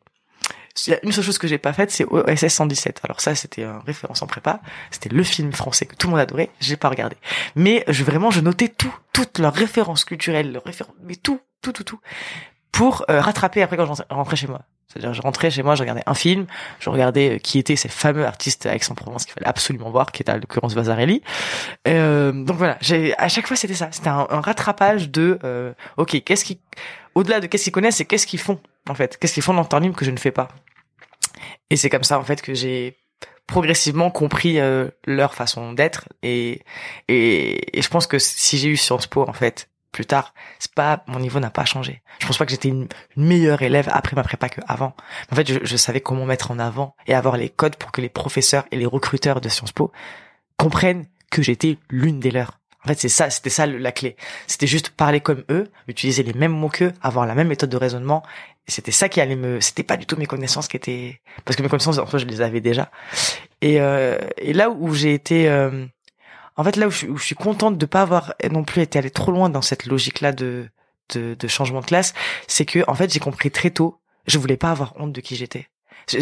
Une 1.03 1.11
seule 1.11 1.23
chose 1.23 1.39
que 1.39 1.47
j'ai 1.47 1.57
pas 1.57 1.73
faite, 1.73 1.89
c'est 1.89 2.05
OSS 2.05 2.47
117. 2.47 3.01
Alors 3.03 3.19
ça, 3.19 3.33
c'était 3.33 3.63
un 3.63 3.79
référence 3.79 4.21
en 4.21 4.27
prépa. 4.27 4.61
C'était 4.91 5.09
le 5.09 5.23
film 5.23 5.51
français 5.51 5.87
que 5.87 5.95
tout 5.95 6.07
le 6.07 6.11
monde 6.11 6.19
adorait. 6.19 6.51
J'ai 6.59 6.77
pas 6.77 6.89
regardé. 6.89 7.17
Mais 7.55 7.83
je, 7.87 8.03
vraiment, 8.03 8.29
je 8.29 8.41
notais 8.41 8.69
tout, 8.69 8.93
toutes 9.11 9.39
leurs 9.39 9.55
références 9.55 10.05
culturelles, 10.05 10.51
leurs 10.51 10.63
références, 10.63 10.95
mais 11.03 11.15
tout, 11.15 11.39
tout, 11.61 11.73
tout, 11.73 11.83
tout, 11.83 11.99
pour 12.71 13.05
euh, 13.09 13.19
rattraper 13.19 13.63
après 13.63 13.75
quand 13.75 13.91
je 13.91 14.03
rentrais 14.09 14.35
chez 14.35 14.47
moi. 14.47 14.61
C'est-à-dire, 14.87 15.13
je 15.13 15.21
rentrais 15.21 15.51
chez 15.51 15.63
moi, 15.63 15.75
je 15.75 15.81
regardais 15.81 16.03
un 16.05 16.13
film, 16.13 16.45
je 16.79 16.89
regardais 16.89 17.35
euh, 17.35 17.37
qui 17.39 17.59
étaient 17.59 17.75
ces 17.75 17.89
fameux 17.89 18.25
artistes 18.25 18.65
Aix-en-Provence 18.65 19.25
qu'il 19.25 19.33
fallait 19.33 19.47
absolument 19.47 19.89
voir, 19.89 20.11
qui 20.11 20.21
était 20.21 20.31
à 20.31 20.37
l'occurrence 20.37 20.73
Vasarelli. 20.73 21.21
Euh, 21.87 22.31
donc 22.31 22.55
voilà, 22.55 22.77
j'ai 22.79 23.17
à 23.17 23.27
chaque 23.27 23.47
fois 23.47 23.57
c'était 23.57 23.73
ça, 23.73 23.89
c'était 23.91 24.07
un, 24.07 24.25
rattrapage 24.29 25.09
de, 25.09 25.39
euh, 25.43 25.73
ok, 25.97 26.23
qu'est-ce 26.23 26.45
qui, 26.45 26.59
au-delà 27.15 27.41
de 27.41 27.47
qu'est-ce 27.47 27.65
qu'ils 27.65 27.73
connaissent, 27.73 27.97
c'est 27.97 28.05
qu'est-ce 28.05 28.27
qu'ils 28.27 28.39
font 28.39 28.59
en 28.89 28.95
fait, 28.95 29.17
qu'est-ce 29.17 29.33
qu'ils 29.33 29.43
font 29.43 29.53
dans 29.53 29.61
le 29.61 29.67
temps 29.67 29.79
libre 29.79 29.95
que 29.95 30.05
je 30.05 30.11
ne 30.11 30.17
fais 30.17 30.31
pas? 30.31 30.47
Et 31.69 31.75
c'est 31.77 31.89
comme 31.89 32.03
ça 32.03 32.19
en 32.19 32.23
fait 32.23 32.41
que 32.41 32.53
j'ai 32.53 32.97
progressivement 33.45 34.11
compris 34.11 34.59
euh, 34.59 34.89
leur 35.05 35.33
façon 35.33 35.73
d'être 35.73 36.09
et, 36.21 36.63
et, 37.07 37.81
je 37.81 37.87
pense 37.87 38.07
que 38.07 38.19
si 38.19 38.57
j'ai 38.57 38.69
eu 38.69 38.77
Sciences 38.77 39.07
Po 39.07 39.27
en 39.27 39.33
fait 39.33 39.69
plus 39.93 40.05
tard, 40.05 40.33
c'est 40.59 40.73
pas 40.73 41.03
mon 41.07 41.19
niveau 41.19 41.39
n'a 41.39 41.49
pas 41.49 41.65
changé. 41.65 42.03
Je 42.19 42.27
pense 42.27 42.37
pas 42.37 42.45
que 42.45 42.51
j'étais 42.51 42.67
une, 42.67 42.87
meilleure 43.15 43.61
élève 43.61 43.89
après 43.91 44.15
ma 44.15 44.23
prépa 44.23 44.49
qu'avant. 44.49 44.95
En 45.31 45.35
fait, 45.35 45.47
je, 45.47 45.59
je, 45.63 45.77
savais 45.77 46.01
comment 46.01 46.25
mettre 46.25 46.51
en 46.51 46.59
avant 46.59 46.95
et 47.07 47.15
avoir 47.15 47.37
les 47.37 47.49
codes 47.49 47.77
pour 47.77 47.91
que 47.91 48.01
les 48.01 48.09
professeurs 48.09 48.65
et 48.71 48.77
les 48.77 48.85
recruteurs 48.85 49.41
de 49.41 49.49
Sciences 49.49 49.71
Po 49.71 49.91
comprennent 50.57 51.07
que 51.31 51.41
j'étais 51.41 51.77
l'une 51.89 52.19
des 52.19 52.31
leurs. 52.31 52.56
En 52.87 52.93
fait, 52.93 53.01
c'est 53.01 53.09
ça, 53.09 53.29
c'était 53.29 53.49
ça 53.49 53.65
la 53.65 53.91
clé. 53.91 54.15
C'était 54.47 54.65
juste 54.65 54.91
parler 54.91 55.19
comme 55.19 55.43
eux, 55.49 55.67
utiliser 55.89 56.23
les 56.23 56.31
mêmes 56.31 56.53
mots 56.53 56.69
qu'eux, 56.69 56.93
avoir 57.01 57.25
la 57.25 57.35
même 57.35 57.49
méthode 57.49 57.69
de 57.69 57.75
raisonnement. 57.75 58.23
C'était 58.65 58.93
ça 58.93 59.09
qui 59.09 59.19
allait 59.19 59.35
me, 59.35 59.59
c'était 59.59 59.83
pas 59.83 59.97
du 59.97 60.05
tout 60.05 60.15
mes 60.15 60.25
connaissances 60.25 60.69
qui 60.69 60.77
étaient, 60.77 61.19
parce 61.43 61.57
que 61.57 61.63
mes 61.63 61.67
connaissances, 61.67 61.97
en 61.97 62.05
fait, 62.05 62.19
je 62.19 62.25
les 62.25 62.39
avais 62.39 62.61
déjà. 62.61 62.89
Et, 63.61 63.81
euh, 63.81 64.17
et 64.37 64.53
là 64.53 64.69
où 64.69 64.93
j'ai 64.93 65.13
été, 65.13 65.49
euh, 65.49 65.85
en 66.55 66.63
fait, 66.63 66.77
là 66.77 66.87
où 66.87 66.91
je, 66.91 67.07
suis 67.17 67.35
contente 67.35 67.77
de 67.77 67.85
pas 67.85 68.03
avoir 68.03 68.35
non 68.49 68.63
plus 68.63 68.81
été 68.83 68.97
allé 68.97 69.09
trop 69.09 69.33
loin 69.33 69.49
dans 69.49 69.61
cette 69.61 69.85
logique-là 69.85 70.31
de, 70.31 70.69
de, 71.13 71.35
de 71.37 71.47
changement 71.49 71.81
de 71.81 71.87
classe, 71.87 72.13
c'est 72.47 72.63
que, 72.63 72.79
en 72.87 72.95
fait, 72.95 73.11
j'ai 73.11 73.19
compris 73.19 73.51
très 73.51 73.71
tôt, 73.71 73.99
je 74.27 74.37
voulais 74.37 74.55
pas 74.55 74.71
avoir 74.71 74.93
honte 74.95 75.11
de 75.11 75.19
qui 75.19 75.35
j'étais 75.35 75.67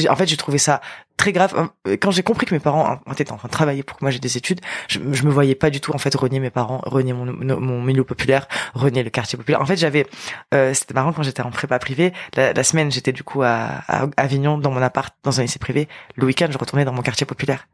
en 0.09 0.15
fait, 0.15 0.27
j'ai 0.27 0.37
trouvé 0.37 0.57
ça 0.57 0.81
très 1.17 1.31
grave. 1.31 1.69
Euh, 1.87 1.97
quand 1.99 2.11
j'ai 2.11 2.23
compris 2.23 2.45
que 2.45 2.53
mes 2.53 2.59
parents 2.59 2.99
étaient 3.11 3.31
en 3.31 3.37
train 3.37 3.47
de 3.47 3.53
travailler 3.53 3.83
pour 3.83 3.97
que 3.97 4.03
moi 4.03 4.11
j'ai 4.11 4.19
des 4.19 4.37
études, 4.37 4.61
je, 4.87 4.99
je 5.11 5.23
me 5.23 5.31
voyais 5.31 5.55
pas 5.55 5.69
du 5.69 5.79
tout 5.79 5.93
en 5.93 5.97
fait 5.97 6.13
renier 6.15 6.39
mes 6.39 6.49
parents, 6.49 6.81
renier 6.85 7.13
mon, 7.13 7.81
milieu 7.81 8.03
populaire, 8.03 8.47
renier 8.73 9.03
le 9.03 9.09
quartier 9.09 9.37
populaire. 9.37 9.61
En 9.61 9.65
fait, 9.65 9.77
j'avais, 9.77 10.05
euh, 10.53 10.73
c'était 10.73 10.93
marrant 10.93 11.13
quand 11.13 11.23
j'étais 11.23 11.41
en 11.41 11.51
prépa 11.51 11.79
privée. 11.79 12.13
La, 12.35 12.53
la 12.53 12.63
semaine, 12.63 12.91
j'étais 12.91 13.11
du 13.11 13.23
coup 13.23 13.43
à, 13.43 13.83
à 13.87 14.07
Avignon 14.17 14.57
dans 14.57 14.71
mon 14.71 14.81
appart, 14.81 15.13
dans 15.23 15.39
un 15.39 15.43
lycée 15.43 15.59
privé. 15.59 15.87
Le 16.15 16.25
week-end, 16.25 16.47
je 16.49 16.57
retournais 16.57 16.85
dans 16.85 16.93
mon 16.93 17.01
quartier 17.01 17.25
populaire 17.25 17.67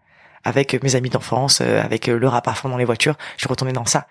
avec 0.43 0.81
mes 0.83 0.95
amis 0.95 1.09
d'enfance, 1.09 1.61
euh, 1.61 1.81
avec 1.81 2.07
euh, 2.09 2.17
le 2.17 2.27
rap 2.27 2.47
à 2.47 2.53
fond 2.53 2.69
dans 2.69 2.77
les 2.77 2.85
voitures. 2.85 3.15
Je 3.37 3.41
suis 3.41 3.47
retourné 3.47 3.73
dans 3.73 3.85
ça. 3.85 4.07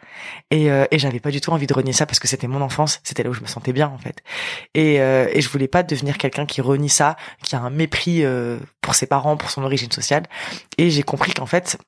Et, 0.50 0.70
euh, 0.70 0.86
et 0.90 0.98
j'avais 0.98 1.20
pas 1.20 1.30
du 1.30 1.40
tout 1.40 1.50
envie 1.50 1.66
de 1.66 1.74
renier 1.74 1.92
ça 1.92 2.06
parce 2.06 2.18
que 2.18 2.28
c'était 2.28 2.46
mon 2.46 2.60
enfance, 2.60 3.00
c'était 3.04 3.22
là 3.22 3.30
où 3.30 3.32
je 3.32 3.40
me 3.40 3.46
sentais 3.46 3.72
bien 3.72 3.88
en 3.88 3.98
fait. 3.98 4.22
Et, 4.74 4.96
et 4.96 5.40
je 5.40 5.48
voulais 5.48 5.68
pas 5.68 5.82
devenir 5.82 6.18
quelqu'un 6.18 6.46
qui 6.46 6.60
renie 6.60 6.88
ça, 6.88 7.16
qui 7.42 7.56
a 7.56 7.60
un 7.60 7.70
mépris 7.70 8.24
pour 8.80 8.94
ses 8.94 9.06
parents, 9.06 9.36
pour 9.36 9.50
son 9.50 9.62
origine 9.62 9.90
sociale. 9.90 10.24
Et 10.78 10.90
j'ai 10.90 11.02
compris 11.02 11.32
qu'en 11.32 11.46
fait, 11.46 11.78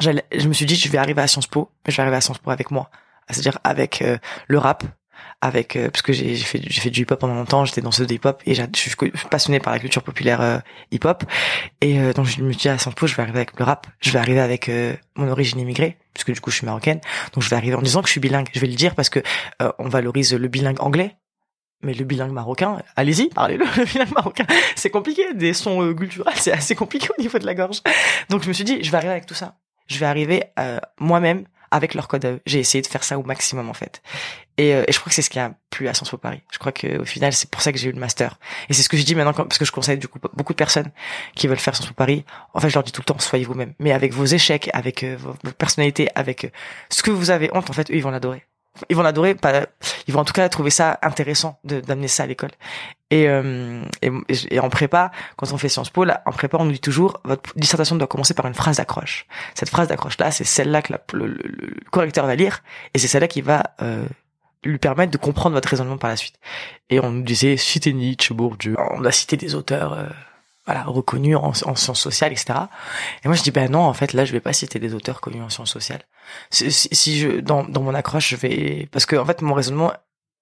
je 0.00 0.48
me 0.48 0.52
suis 0.52 0.66
dit 0.66 0.76
je 0.76 0.88
vais 0.88 0.98
arriver 0.98 1.22
à 1.22 1.26
Sciences 1.26 1.46
Po, 1.46 1.70
mais 1.86 1.92
je 1.92 1.96
vais 1.96 2.02
arriver 2.02 2.16
à 2.16 2.20
Sciences 2.20 2.38
Po 2.38 2.50
avec 2.50 2.70
moi, 2.70 2.90
c'est-à-dire 3.28 3.58
avec 3.64 4.04
le 4.46 4.58
rap, 4.58 4.84
avec 5.40 5.76
euh, 5.76 5.90
parce 5.90 6.02
que 6.02 6.12
j'ai 6.12 6.36
fait 6.36 6.60
j'ai 6.64 6.80
fait 6.80 6.90
du 6.90 7.02
hip 7.02 7.06
hop 7.10 7.20
pendant 7.20 7.34
longtemps 7.34 7.64
j'étais 7.64 7.80
dans 7.80 7.90
ce 7.90 8.02
hip 8.02 8.20
hop 8.24 8.42
et 8.46 8.54
je 8.54 8.62
suis 8.74 8.94
passionné 9.30 9.60
par 9.60 9.72
la 9.72 9.78
culture 9.78 10.02
populaire 10.02 10.40
euh, 10.40 10.58
hip 10.90 11.00
hop 11.04 11.24
et 11.80 12.00
euh, 12.00 12.12
donc 12.12 12.26
je 12.26 12.42
me 12.42 12.52
suis 12.52 12.62
dit 12.62 12.68
à 12.68 12.78
Sciences 12.78 12.94
Po 12.94 13.06
je 13.06 13.14
vais 13.14 13.22
arriver 13.22 13.38
avec 13.38 13.58
le 13.58 13.64
rap 13.64 13.86
je 14.00 14.10
vais 14.10 14.18
arriver 14.18 14.40
avec 14.40 14.70
mon 15.16 15.28
origine 15.28 15.60
immigrée 15.60 15.98
puisque 16.14 16.32
du 16.32 16.40
coup 16.40 16.50
je 16.50 16.56
suis 16.56 16.66
marocaine 16.66 17.00
donc 17.32 17.42
je 17.42 17.50
vais 17.50 17.56
arriver 17.56 17.74
en 17.74 17.82
disant 17.82 18.00
que 18.00 18.08
je 18.08 18.12
suis 18.12 18.20
bilingue 18.20 18.48
je 18.54 18.60
vais 18.60 18.66
le 18.66 18.74
dire 18.74 18.94
parce 18.94 19.10
que 19.10 19.20
on 19.78 19.88
valorise 19.88 20.34
le 20.34 20.48
bilingue 20.48 20.80
anglais 20.80 21.16
mais 21.82 21.92
le 21.92 22.06
bilingue 22.06 22.32
marocain, 22.32 22.78
allez-y, 22.96 23.28
parlez-le, 23.28 23.66
le 23.76 23.84
bilingue 23.84 24.14
marocain. 24.14 24.46
C'est 24.74 24.88
compliqué, 24.88 25.34
des 25.34 25.52
sons 25.52 25.94
culturels, 25.94 26.32
c'est 26.36 26.52
assez 26.52 26.74
compliqué 26.74 27.08
au 27.18 27.20
niveau 27.20 27.38
de 27.38 27.44
la 27.44 27.54
gorge. 27.54 27.82
Donc 28.30 28.42
je 28.42 28.48
me 28.48 28.54
suis 28.54 28.64
dit, 28.64 28.82
je 28.82 28.90
vais 28.90 28.96
arriver 28.96 29.12
avec 29.12 29.26
tout 29.26 29.34
ça. 29.34 29.56
Je 29.86 29.98
vais 29.98 30.06
arriver 30.06 30.44
moi-même 30.98 31.44
avec 31.74 31.94
leur 31.94 32.06
code 32.06 32.40
J'ai 32.46 32.60
essayé 32.60 32.82
de 32.82 32.86
faire 32.86 33.02
ça 33.02 33.18
au 33.18 33.24
maximum 33.24 33.68
en 33.68 33.74
fait. 33.74 34.00
Et, 34.56 34.74
euh, 34.74 34.84
et 34.86 34.92
je 34.92 35.00
crois 35.00 35.10
que 35.10 35.14
c'est 35.14 35.22
ce 35.22 35.30
qui 35.30 35.38
a 35.38 35.54
plu 35.70 35.88
à 35.88 35.94
Sciences 35.94 36.10
Po 36.10 36.16
Paris. 36.16 36.42
Je 36.52 36.58
crois 36.58 36.72
que 36.72 36.98
au 36.98 37.04
final 37.04 37.32
c'est 37.32 37.50
pour 37.50 37.60
ça 37.60 37.72
que 37.72 37.78
j'ai 37.78 37.88
eu 37.88 37.92
le 37.92 37.98
master. 37.98 38.38
Et 38.68 38.74
c'est 38.74 38.82
ce 38.82 38.88
que 38.88 38.96
je 38.96 39.04
dis 39.04 39.14
maintenant 39.14 39.32
parce 39.32 39.58
que 39.58 39.64
je 39.64 39.72
conseille 39.72 39.98
du 39.98 40.08
coup 40.08 40.18
beaucoup 40.34 40.52
de 40.52 40.58
personnes 40.58 40.90
qui 41.34 41.46
veulent 41.46 41.58
faire 41.58 41.74
Sciences 41.74 41.88
Po 41.88 41.94
Paris. 41.94 42.24
En 42.54 42.60
fait, 42.60 42.68
je 42.68 42.74
leur 42.74 42.84
dis 42.84 42.92
tout 42.92 43.00
le 43.00 43.06
temps 43.06 43.18
soyez 43.18 43.44
vous-même, 43.44 43.74
mais 43.78 43.92
avec 43.92 44.12
vos 44.12 44.24
échecs, 44.24 44.70
avec 44.72 45.02
euh, 45.02 45.16
vos, 45.18 45.34
personnalités, 45.52 46.08
avec 46.14 46.44
euh, 46.44 46.48
ce 46.90 47.02
que 47.02 47.10
vous 47.10 47.30
avez 47.30 47.50
honte 47.52 47.70
en 47.70 47.72
fait, 47.72 47.90
eux 47.90 47.94
ils 47.96 48.02
vont 48.02 48.10
l'adorer 48.10 48.46
ils 48.88 48.96
vont 48.96 49.02
l'adorer 49.02 49.34
pas 49.34 49.66
ils 50.06 50.14
vont 50.14 50.20
en 50.20 50.24
tout 50.24 50.32
cas 50.32 50.48
trouver 50.48 50.70
ça 50.70 50.98
intéressant 51.02 51.58
d'amener 51.64 52.08
ça 52.08 52.24
à 52.24 52.26
l'école 52.26 52.50
et, 53.10 53.28
euh, 53.28 53.84
et, 54.02 54.58
en 54.58 54.68
prépa 54.68 55.12
quand 55.36 55.52
on 55.52 55.58
fait 55.58 55.68
Sciences 55.68 55.90
Po 55.90 56.04
là 56.04 56.22
en 56.26 56.32
prépa 56.32 56.56
on 56.58 56.64
nous 56.64 56.72
dit 56.72 56.80
toujours 56.80 57.20
votre 57.24 57.56
dissertation 57.56 57.96
doit 57.96 58.08
commencer 58.08 58.34
par 58.34 58.46
une 58.46 58.54
phrase 58.54 58.78
d'accroche 58.78 59.26
cette 59.54 59.68
phrase 59.68 59.88
d'accroche 59.88 60.18
là 60.18 60.30
c'est 60.30 60.44
celle 60.44 60.70
là 60.70 60.82
que 60.82 60.94
le, 61.12 61.38
correcteur 61.90 62.26
va 62.26 62.34
lire 62.34 62.62
et 62.94 62.98
c'est 62.98 63.06
celle 63.06 63.20
là 63.20 63.28
qui 63.28 63.42
va 63.42 63.62
euh, 63.82 64.04
lui 64.64 64.78
permettre 64.78 65.12
de 65.12 65.18
comprendre 65.18 65.54
votre 65.54 65.68
raisonnement 65.68 65.98
par 65.98 66.10
la 66.10 66.16
suite. 66.16 66.38
Et 66.90 67.00
on 67.00 67.10
nous 67.10 67.22
disait 67.22 67.56
citer 67.56 67.92
Nietzsche 67.92 68.34
Bourdieu 68.34 68.76
on 68.78 69.04
a 69.04 69.12
cité 69.12 69.36
des 69.36 69.54
auteurs 69.54 69.92
euh, 69.92 70.06
voilà 70.66 70.84
reconnus 70.84 71.36
en, 71.36 71.48
en, 71.48 71.74
sciences 71.74 72.00
sociales 72.00 72.32
etc 72.32 72.54
et 73.22 73.28
moi 73.28 73.36
je 73.36 73.42
dis 73.42 73.50
ben 73.50 73.70
non 73.70 73.80
en 73.80 73.94
fait 73.94 74.12
là 74.12 74.24
je 74.24 74.32
vais 74.32 74.40
pas 74.40 74.52
citer 74.52 74.78
des 74.78 74.94
auteurs 74.94 75.20
connus 75.20 75.42
en 75.42 75.48
sciences 75.48 75.70
sociales. 75.70 76.04
Si, 76.50 76.70
si 76.70 77.18
je 77.18 77.40
dans, 77.40 77.64
dans 77.64 77.82
mon 77.82 77.94
accroche 77.94 78.30
je 78.30 78.36
vais 78.36 78.88
parce 78.90 79.06
que 79.06 79.16
en 79.16 79.24
fait 79.24 79.42
mon 79.42 79.54
raisonnement 79.54 79.92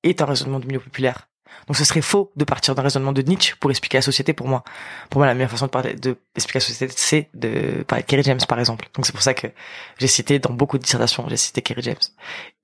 est 0.03 0.21
un 0.23 0.27
raisonnement 0.27 0.61
de 0.61 0.67
milieu 0.67 0.81
populaire 0.81 1.29
donc 1.67 1.77
ce 1.77 1.85
serait 1.85 2.01
faux 2.01 2.33
de 2.37 2.45
partir 2.45 2.75
d'un 2.75 2.83
raisonnement 2.83 3.13
de 3.13 3.23
Nietzsche 3.23 3.55
pour 3.61 3.71
expliquer 3.71 3.99
la 3.99 4.03
société 4.03 4.33
pour 4.33 4.49
moi. 4.49 4.65
Pour 5.11 5.21
moi, 5.21 5.27
la 5.27 5.35
meilleure 5.35 5.51
façon 5.51 5.67
de 5.67 5.71
parler 5.71 5.95
de 5.95 6.17
expliquer 6.37 6.59
la 6.59 6.65
société, 6.65 6.93
c'est 6.97 7.29
de 7.35 7.83
parler 7.85 8.03
de 8.03 8.09
Kerry 8.09 8.23
James 8.25 8.41
par 8.49 8.59
exemple. 8.59 8.89
Donc 8.95 9.07
c'est 9.07 9.13
pour 9.13 9.23
ça 9.23 9.35
que 9.35 9.47
j'ai 9.99 10.07
cité 10.07 10.39
dans 10.39 10.53
beaucoup 10.53 10.79
de 10.79 10.83
dissertations, 10.83 11.27
j'ai 11.29 11.37
cité 11.37 11.63
Kerry 11.63 11.83
James. 11.83 11.97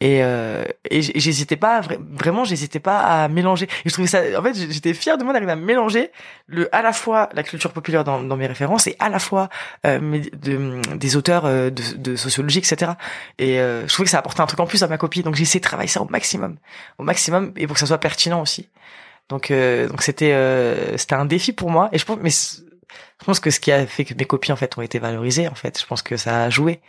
Et, 0.00 0.22
euh, 0.22 0.64
et 0.90 1.02
j'hésitais 1.02 1.56
pas 1.56 1.80
vraiment, 2.12 2.44
j'hésitais 2.44 2.80
pas 2.80 3.00
à 3.00 3.28
mélanger. 3.28 3.66
Et 3.84 3.88
je 3.88 3.92
trouvais 3.92 4.08
ça, 4.08 4.22
en 4.38 4.42
fait, 4.42 4.54
j'étais 4.54 4.94
fier 4.94 5.18
de 5.18 5.24
moi 5.24 5.32
d'arriver 5.32 5.52
à 5.52 5.56
mélanger 5.56 6.12
le 6.46 6.74
à 6.74 6.82
la 6.82 6.92
fois 6.92 7.28
la 7.34 7.42
culture 7.42 7.72
populaire 7.72 8.04
dans, 8.04 8.22
dans 8.22 8.36
mes 8.36 8.46
références 8.46 8.86
et 8.86 8.96
à 8.98 9.08
la 9.08 9.18
fois 9.18 9.48
euh, 9.86 10.20
de, 10.42 10.80
des 10.96 11.16
auteurs 11.16 11.44
euh, 11.46 11.70
de, 11.70 11.96
de 11.96 12.16
sociologie, 12.16 12.58
etc. 12.58 12.92
Et 13.38 13.60
euh, 13.60 13.86
je 13.86 13.92
trouvais 13.92 14.04
que 14.04 14.10
ça 14.10 14.18
apportait 14.18 14.40
un 14.40 14.46
truc 14.46 14.60
en 14.60 14.66
plus 14.66 14.82
à 14.82 14.88
ma 14.88 14.98
copie. 14.98 15.22
Donc 15.22 15.34
j'ai 15.34 15.42
essayé 15.42 15.60
de 15.60 15.64
travailler 15.64 15.88
ça 15.88 16.00
au 16.00 16.08
maximum, 16.08 16.56
au 16.98 17.02
maximum, 17.02 17.52
et 17.56 17.66
pour 17.66 17.74
que 17.74 17.80
ça 17.80 17.86
soit 17.86 17.98
pertinent 17.98 18.40
aussi. 18.40 18.68
Donc 19.28 19.50
euh, 19.50 19.88
donc 19.88 20.02
c'était 20.02 20.32
euh, 20.32 20.96
c'était 20.96 21.14
un 21.14 21.24
défi 21.24 21.52
pour 21.52 21.70
moi. 21.70 21.88
Et 21.92 21.98
je 21.98 22.04
pense 22.04 22.18
mais 22.20 22.30
je 22.30 23.24
pense 23.24 23.40
que 23.40 23.50
ce 23.50 23.60
qui 23.60 23.72
a 23.72 23.86
fait 23.86 24.04
que 24.04 24.14
mes 24.14 24.24
copies 24.24 24.52
en 24.52 24.56
fait 24.56 24.76
ont 24.78 24.82
été 24.82 24.98
valorisées 24.98 25.48
en 25.48 25.54
fait, 25.54 25.80
je 25.80 25.86
pense 25.86 26.02
que 26.02 26.16
ça 26.16 26.44
a 26.44 26.50
joué. 26.50 26.80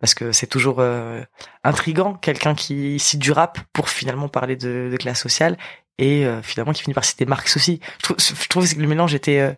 Parce 0.00 0.14
que 0.14 0.30
c'est 0.30 0.46
toujours 0.46 0.76
euh, 0.78 1.22
intrigant 1.64 2.14
quelqu'un 2.14 2.54
qui 2.54 3.00
cite 3.00 3.18
du 3.18 3.32
rap 3.32 3.58
pour 3.72 3.88
finalement 3.88 4.28
parler 4.28 4.54
de, 4.54 4.88
de 4.92 4.96
classe 4.96 5.20
sociale 5.20 5.58
et 5.98 6.24
finalement 6.44 6.72
qui 6.72 6.82
finit 6.84 6.94
par 6.94 7.04
citer 7.04 7.26
Marx 7.26 7.56
aussi. 7.56 7.80
Je 7.98 8.02
trouve, 8.04 8.16
je 8.20 8.48
trouve 8.48 8.72
que 8.72 8.80
le 8.80 8.86
mélange 8.86 9.16
était 9.16 9.56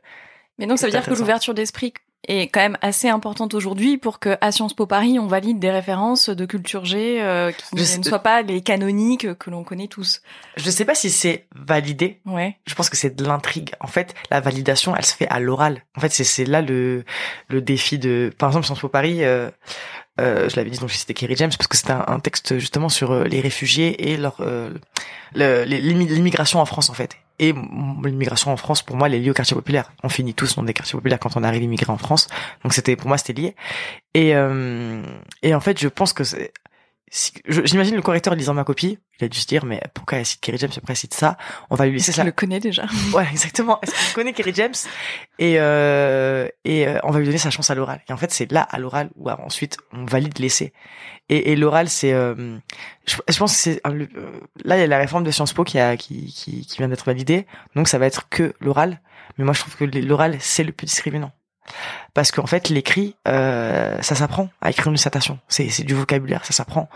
mais 0.61 0.66
donc 0.66 0.79
ça 0.79 0.87
veut 0.87 0.93
dire 0.93 1.05
que 1.05 1.14
l'ouverture 1.14 1.55
d'esprit 1.55 1.93
est 2.29 2.49
quand 2.49 2.61
même 2.61 2.79
assez 2.83 3.09
importante 3.09 3.55
aujourd'hui 3.55 3.99
pour 3.99 4.19
que 4.19 4.37
à 4.41 4.53
Sciences 4.53 4.75
Po 4.75 4.87
Paris 4.87 5.19
on 5.19 5.27
valide 5.27 5.59
des 5.59 5.71
références 5.71 6.29
de 6.29 6.47
culture 6.47 6.85
G 6.85 7.21
euh, 7.23 7.53
qui 7.53 7.99
ne 7.99 8.05
soient 8.05 8.19
pas 8.21 8.43
les 8.43 8.61
canoniques 8.61 9.35
que 9.39 9.51
l'on 9.51 9.65
connaît 9.65 9.89
tous. 9.89 10.23
Je 10.57 10.71
sais 10.71 10.85
pas 10.85 10.95
si 10.95 11.11
c'est 11.11 11.47
validé. 11.55 12.21
Ouais. 12.27 12.57
Je 12.67 12.75
pense 12.75 12.91
que 12.91 12.97
c'est 12.97 13.17
de 13.17 13.25
l'intrigue. 13.25 13.73
En 13.81 13.87
fait, 13.87 14.15
la 14.31 14.41
validation, 14.41 14.95
elle 14.95 15.05
se 15.05 15.15
fait 15.15 15.29
à 15.29 15.41
l'oral. 15.41 15.83
En 15.97 16.01
fait, 16.01 16.11
c'est 16.11 16.45
là 16.45 16.63
le 16.63 17.05
le 17.49 17.61
défi 17.61 17.99
de 17.99 18.33
par 18.39 18.51
exemple 18.51 18.67
Sciences 18.67 18.81
Po 18.81 18.89
Paris 18.89 19.25
euh, 19.25 19.51
euh, 20.21 20.49
je 20.49 20.57
l'avais 20.57 20.71
dit 20.71 20.79
donc 20.79 20.91
c'était 20.91 21.15
Kerry 21.15 21.37
James 21.37 21.51
parce 21.57 21.69
que 21.69 21.77
c'était 21.77 21.93
un, 21.93 22.21
texte 22.21 22.59
justement 22.59 22.89
sur 22.89 23.13
euh, 23.13 23.25
les 23.25 23.41
réfugiés 23.41 24.11
et 24.11 24.17
leur 24.17 24.37
euh, 24.41 24.71
l'immigration 25.35 26.61
en 26.61 26.67
France 26.67 26.91
en 26.91 26.95
fait 26.95 27.17
et 27.40 27.55
l'immigration 28.05 28.53
en 28.53 28.57
France, 28.59 28.83
pour 28.83 28.96
moi, 28.96 29.09
elle 29.09 29.14
est 29.14 29.18
liée 29.18 29.31
au 29.31 29.35
quartier 29.35 29.55
populaire. 29.55 29.92
On 30.03 30.11
finit 30.11 30.35
tous 30.35 30.57
dans 30.57 30.62
des 30.62 30.74
quartiers 30.74 30.92
populaires 30.98 31.18
quand 31.18 31.37
on 31.37 31.42
arrive 31.42 31.62
immigrer 31.62 31.90
en 31.90 31.96
France. 31.96 32.29
Donc 32.62 32.74
c'était, 32.74 32.96
pour 32.96 33.09
moi, 33.09 33.16
c'était 33.16 33.33
lié. 33.33 33.57
Et, 34.12 34.37
euh, 34.37 35.03
et 35.42 35.55
en 35.55 35.61
fait, 35.61 35.81
je 35.81 35.88
pense 35.88 36.12
que 36.12 36.22
c'est, 36.22 36.53
j'imagine 37.46 37.96
le 37.96 38.03
correcteur 38.03 38.35
lisant 38.37 38.55
ma 38.55 38.62
copie, 38.62 38.99
il 39.18 39.25
a 39.25 39.29
dû 39.29 39.38
se 39.38 39.46
dire, 39.46 39.64
mais 39.64 39.81
pourquoi 39.94 40.18
elle 40.18 40.27
cite 40.27 40.40
Kerry 40.40 40.59
James, 40.59 40.70
après 40.77 40.92
elle 40.92 40.96
cite 40.96 41.14
ça? 41.14 41.37
On 41.68 41.75
va 41.75 41.87
lui 41.87 41.94
laisser 41.94 42.12
ça. 42.12 42.23
le 42.23 42.31
connaît 42.31 42.61
déjà. 42.61 42.87
Ouais, 43.12 43.27
exactement. 43.31 43.81
Est-ce 43.83 43.92
qu'il 43.92 44.14
connaît 44.14 44.33
Kerry 44.33 44.55
James? 44.55 44.75
Et, 45.38 45.57
euh, 45.59 46.49
et 46.64 46.87
euh, 46.87 47.01
on 47.03 47.11
va 47.11 47.18
lui 47.18 47.27
donner 47.27 47.38
sa 47.38 47.51
chance 47.51 47.68
à 47.70 47.75
l'oral. 47.75 48.01
Et 48.09 48.12
en 48.12 48.16
fait, 48.16 48.31
c'est 48.31 48.51
là, 48.53 48.62
à 48.62 48.79
l'oral, 48.79 49.11
où 49.16 49.29
ensuite, 49.29 49.79
on 49.92 50.05
valide 50.05 50.38
l'essai. 50.38 50.73
Et, 51.29 51.53
et 51.53 51.57
l'oral, 51.57 51.88
c'est, 51.88 52.12
euh, 52.12 52.59
je, 53.07 53.16
je, 53.29 53.38
pense 53.38 53.53
que 53.53 53.59
c'est, 53.59 53.81
euh, 53.87 54.07
là, 54.64 54.77
il 54.77 54.81
y 54.81 54.85
a 54.85 54.87
la 54.87 54.99
réforme 54.99 55.25
de 55.25 55.31
Sciences 55.31 55.53
Po 55.53 55.64
qui 55.64 55.79
a, 55.79 55.96
qui, 55.96 56.33
qui, 56.33 56.64
qui 56.64 56.79
vient 56.79 56.88
d'être 56.88 57.07
validée. 57.07 57.46
Donc, 57.75 57.88
ça 57.88 57.99
va 57.99 58.07
être 58.07 58.29
que 58.29 58.55
l'oral. 58.61 59.01
Mais 59.37 59.44
moi, 59.44 59.55
je 59.55 59.61
trouve 59.61 59.77
que 59.77 59.85
l'oral, 59.85 60.37
c'est 60.40 60.64
le 60.64 60.73
plus 60.73 60.87
discriminant. 60.87 61.33
Parce 62.14 62.33
qu'en 62.33 62.46
fait, 62.46 62.68
l'écrit, 62.68 63.16
euh, 63.29 64.01
ça 64.03 64.14
s'apprend 64.14 64.49
à 64.61 64.70
écrire 64.70 64.88
une. 64.88 64.96
C'est, 64.96 65.68
c'est 65.68 65.85
du 65.85 65.94
vocabulaire, 65.94 66.44
ça 66.44 66.53
s'apprend. 66.53 66.88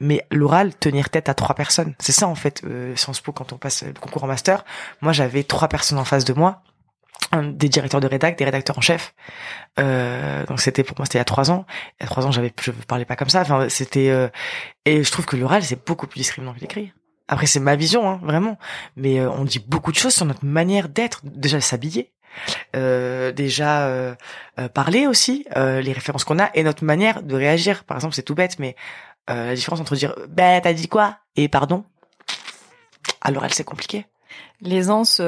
Mais 0.00 0.26
l'oral, 0.30 0.74
tenir 0.74 1.10
tête 1.10 1.28
à 1.28 1.34
trois 1.34 1.54
personnes, 1.54 1.94
c'est 1.98 2.12
ça 2.12 2.26
en 2.26 2.34
fait, 2.34 2.62
euh, 2.64 2.96
Sciences 2.96 3.20
Po 3.20 3.32
quand 3.32 3.52
on 3.52 3.58
passe 3.58 3.84
le 3.84 3.92
concours 3.92 4.24
en 4.24 4.26
master. 4.26 4.64
Moi, 5.00 5.12
j'avais 5.12 5.44
trois 5.44 5.68
personnes 5.68 5.98
en 5.98 6.04
face 6.04 6.24
de 6.24 6.32
moi 6.32 6.62
des 7.42 7.68
directeurs 7.68 8.00
de 8.00 8.06
rédac, 8.06 8.38
des 8.38 8.44
rédacteurs 8.44 8.78
en 8.78 8.80
chef. 8.80 9.14
Euh, 9.78 10.46
donc 10.46 10.60
c'était 10.60 10.84
pour 10.84 10.96
moi 10.98 11.06
c'était 11.06 11.18
il 11.18 11.20
y 11.20 11.22
a 11.22 11.24
trois 11.24 11.50
ans. 11.50 11.66
Il 12.00 12.04
y 12.04 12.06
a 12.06 12.08
trois 12.08 12.26
ans 12.26 12.30
j'avais 12.30 12.52
je 12.60 12.70
parlais 12.70 13.04
pas 13.04 13.16
comme 13.16 13.28
ça. 13.28 13.40
Enfin 13.40 13.68
c'était 13.68 14.10
euh, 14.10 14.28
et 14.84 15.02
je 15.02 15.10
trouve 15.10 15.26
que 15.26 15.36
l'oral 15.36 15.62
c'est 15.62 15.84
beaucoup 15.86 16.06
plus 16.06 16.18
discriminant 16.18 16.54
que 16.54 16.60
l'écrit. 16.60 16.92
Après 17.28 17.46
c'est 17.46 17.60
ma 17.60 17.76
vision 17.76 18.08
hein, 18.08 18.20
vraiment. 18.22 18.58
Mais 18.96 19.20
euh, 19.20 19.30
on 19.30 19.44
dit 19.44 19.58
beaucoup 19.58 19.92
de 19.92 19.96
choses 19.96 20.14
sur 20.14 20.24
notre 20.24 20.44
manière 20.44 20.88
d'être, 20.88 21.20
déjà 21.24 21.60
s'habiller, 21.60 22.12
euh, 22.74 23.32
déjà 23.32 23.86
euh, 23.86 24.14
parler 24.74 25.06
aussi, 25.06 25.46
les 25.54 25.92
références 25.92 26.24
qu'on 26.24 26.38
a 26.38 26.50
et 26.54 26.62
notre 26.62 26.84
manière 26.84 27.22
de 27.22 27.34
réagir. 27.34 27.84
Par 27.84 27.96
exemple 27.96 28.14
c'est 28.14 28.22
tout 28.22 28.34
bête 28.34 28.58
mais 28.58 28.76
la 29.28 29.54
différence 29.54 29.80
entre 29.80 29.96
dire 29.96 30.14
bah 30.28 30.60
t'as 30.60 30.72
dit 30.72 30.88
quoi? 30.88 31.18
et 31.36 31.48
pardon. 31.48 31.84
À 33.20 33.30
l'oral 33.30 33.52
c'est 33.52 33.64
compliqué. 33.64 34.06
L'aisance 34.60 35.20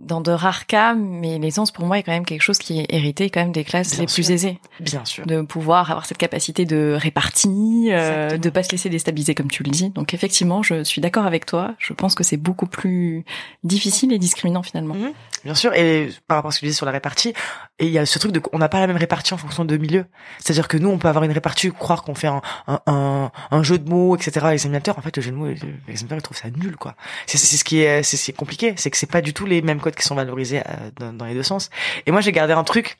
dans 0.00 0.20
de 0.20 0.32
rares 0.32 0.66
cas, 0.66 0.94
mais 0.94 1.38
l'aisance 1.38 1.70
pour 1.70 1.86
moi 1.86 1.98
est 1.98 2.02
quand 2.02 2.12
même 2.12 2.26
quelque 2.26 2.42
chose 2.42 2.58
qui 2.58 2.80
est 2.80 2.86
hérité 2.88 3.30
quand 3.30 3.40
même 3.40 3.52
des 3.52 3.62
classes 3.62 3.96
les 3.98 4.06
plus 4.06 4.32
aisées. 4.32 4.58
Bien 4.80 5.04
sûr. 5.04 5.24
De 5.24 5.42
pouvoir 5.42 5.90
avoir 5.90 6.04
cette 6.06 6.18
capacité 6.18 6.64
de 6.64 6.96
répartie, 6.98 7.88
euh, 7.90 8.36
de 8.36 8.50
pas 8.50 8.64
se 8.64 8.72
laisser 8.72 8.88
déstabiliser 8.88 9.36
comme 9.36 9.50
tu 9.50 9.62
le 9.62 9.70
dis. 9.70 9.90
Donc 9.90 10.12
effectivement, 10.12 10.62
je 10.62 10.82
suis 10.82 11.00
d'accord 11.00 11.26
avec 11.26 11.46
toi. 11.46 11.74
Je 11.78 11.92
pense 11.92 12.16
que 12.16 12.24
c'est 12.24 12.36
beaucoup 12.36 12.66
plus 12.66 13.24
difficile 13.62 14.12
et 14.12 14.18
discriminant 14.18 14.64
finalement. 14.64 14.94
Mhm. 14.94 15.12
Bien 15.44 15.54
sûr. 15.54 15.72
Et 15.74 16.08
par 16.26 16.38
rapport 16.38 16.48
à 16.48 16.52
ce 16.52 16.58
que 16.58 16.60
tu 16.60 16.66
disais 16.66 16.76
sur 16.76 16.86
la 16.86 16.92
répartie, 16.92 17.32
et 17.78 17.86
il 17.86 17.92
y 17.92 17.98
a 17.98 18.06
ce 18.06 18.18
truc 18.18 18.32
de 18.32 18.40
on 18.52 18.58
n'a 18.58 18.68
pas 18.68 18.80
la 18.80 18.86
même 18.86 18.96
répartie 18.96 19.34
en 19.34 19.36
fonction 19.36 19.64
de 19.64 19.76
milieu. 19.76 20.06
C'est-à-dire 20.38 20.68
que 20.68 20.76
nous, 20.76 20.88
on 20.88 20.98
peut 20.98 21.08
avoir 21.08 21.24
une 21.24 21.32
répartie, 21.32 21.70
croire 21.70 22.02
qu'on 22.02 22.14
fait 22.14 22.28
un, 22.28 22.40
un, 22.66 23.30
un, 23.50 23.62
jeu 23.62 23.78
de 23.78 23.88
mots, 23.88 24.16
etc. 24.16 24.46
Les 24.52 24.64
animateurs, 24.64 24.98
en 24.98 25.02
fait, 25.02 25.16
le 25.16 25.22
jeu 25.22 25.30
de 25.30 25.36
mots, 25.36 25.46
les 25.46 25.60
animateurs, 25.60 26.18
ils 26.18 26.22
trouvent 26.22 26.36
ça 26.36 26.50
nul, 26.50 26.76
quoi. 26.76 26.94
C'est 27.26 27.38
ce 27.38 27.64
qui 27.64 27.80
est, 27.80 28.02
c'est 28.02 28.32
compliqué, 28.32 28.74
c'est 28.76 28.90
que 28.90 28.96
c'est 28.96 29.10
pas 29.10 29.20
du 29.20 29.34
tout 29.34 29.46
les 29.46 29.62
mêmes 29.62 29.80
codes 29.84 29.94
qui 29.94 30.04
sont 30.04 30.14
valorisés 30.14 30.60
euh, 30.60 31.12
dans, 31.12 31.24
les 31.24 31.34
deux 31.34 31.42
sens. 31.42 31.70
Et 32.06 32.10
moi, 32.10 32.20
j'ai 32.20 32.32
gardé 32.32 32.52
un 32.52 32.64
truc 32.64 32.98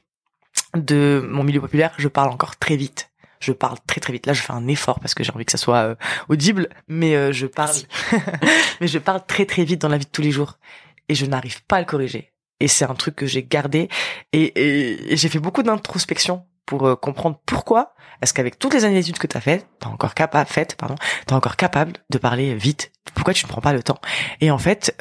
de 0.76 1.26
mon 1.28 1.42
milieu 1.42 1.60
populaire. 1.60 1.92
Je 1.96 2.08
parle 2.08 2.30
encore 2.30 2.56
très 2.56 2.76
vite 2.76 3.10
je 3.40 3.52
parle 3.52 3.76
très 3.86 4.00
très 4.00 4.14
vite. 4.14 4.24
Là, 4.24 4.32
je 4.32 4.40
fais 4.40 4.54
un 4.54 4.66
effort 4.68 5.00
parce 5.00 5.12
que 5.12 5.22
j'ai 5.22 5.30
envie 5.30 5.44
que 5.44 5.52
ça 5.52 5.58
soit 5.58 5.76
euh, 5.76 5.94
audible, 6.30 6.70
mais 6.88 7.14
euh, 7.14 7.30
je 7.30 7.46
parle, 7.46 7.76
mais 8.80 8.86
je 8.86 8.98
parle 8.98 9.22
très 9.26 9.44
très 9.44 9.64
vite 9.64 9.82
dans 9.82 9.88
la 9.88 9.98
vie 9.98 10.06
de 10.06 10.10
tous 10.10 10.22
les 10.22 10.30
jours 10.30 10.56
et 11.10 11.14
je 11.14 11.26
n'arrive 11.26 11.62
pas 11.64 11.76
à 11.76 11.80
le 11.80 11.84
corriger. 11.84 12.32
Et 12.60 12.68
c'est 12.68 12.86
un 12.86 12.94
truc 12.94 13.16
que 13.16 13.26
j'ai 13.26 13.42
gardé 13.42 13.90
et, 14.32 15.12
et, 15.12 15.16
j'ai 15.18 15.28
fait 15.28 15.40
beaucoup 15.40 15.62
d'introspection 15.62 16.46
pour 16.64 16.98
comprendre 17.00 17.38
pourquoi 17.44 17.94
est-ce 18.22 18.32
qu'avec 18.32 18.58
toutes 18.58 18.72
les 18.72 18.86
années 18.86 18.94
d'études 18.94 19.18
que 19.18 19.26
tu 19.26 19.36
as 19.36 19.40
faites, 19.42 19.66
t'es 19.80 19.86
encore 19.86 20.14
capable, 20.14 20.48
faites, 20.48 20.76
pardon, 20.76 20.94
t'es 21.26 21.34
encore 21.34 21.56
capable 21.56 21.92
de 22.08 22.16
parler 22.16 22.54
vite. 22.54 22.92
Pourquoi 23.14 23.34
tu 23.34 23.44
ne 23.44 23.50
prends 23.50 23.60
pas 23.60 23.74
le 23.74 23.82
temps? 23.82 24.00
Et 24.40 24.50
en 24.50 24.56
fait, 24.56 24.96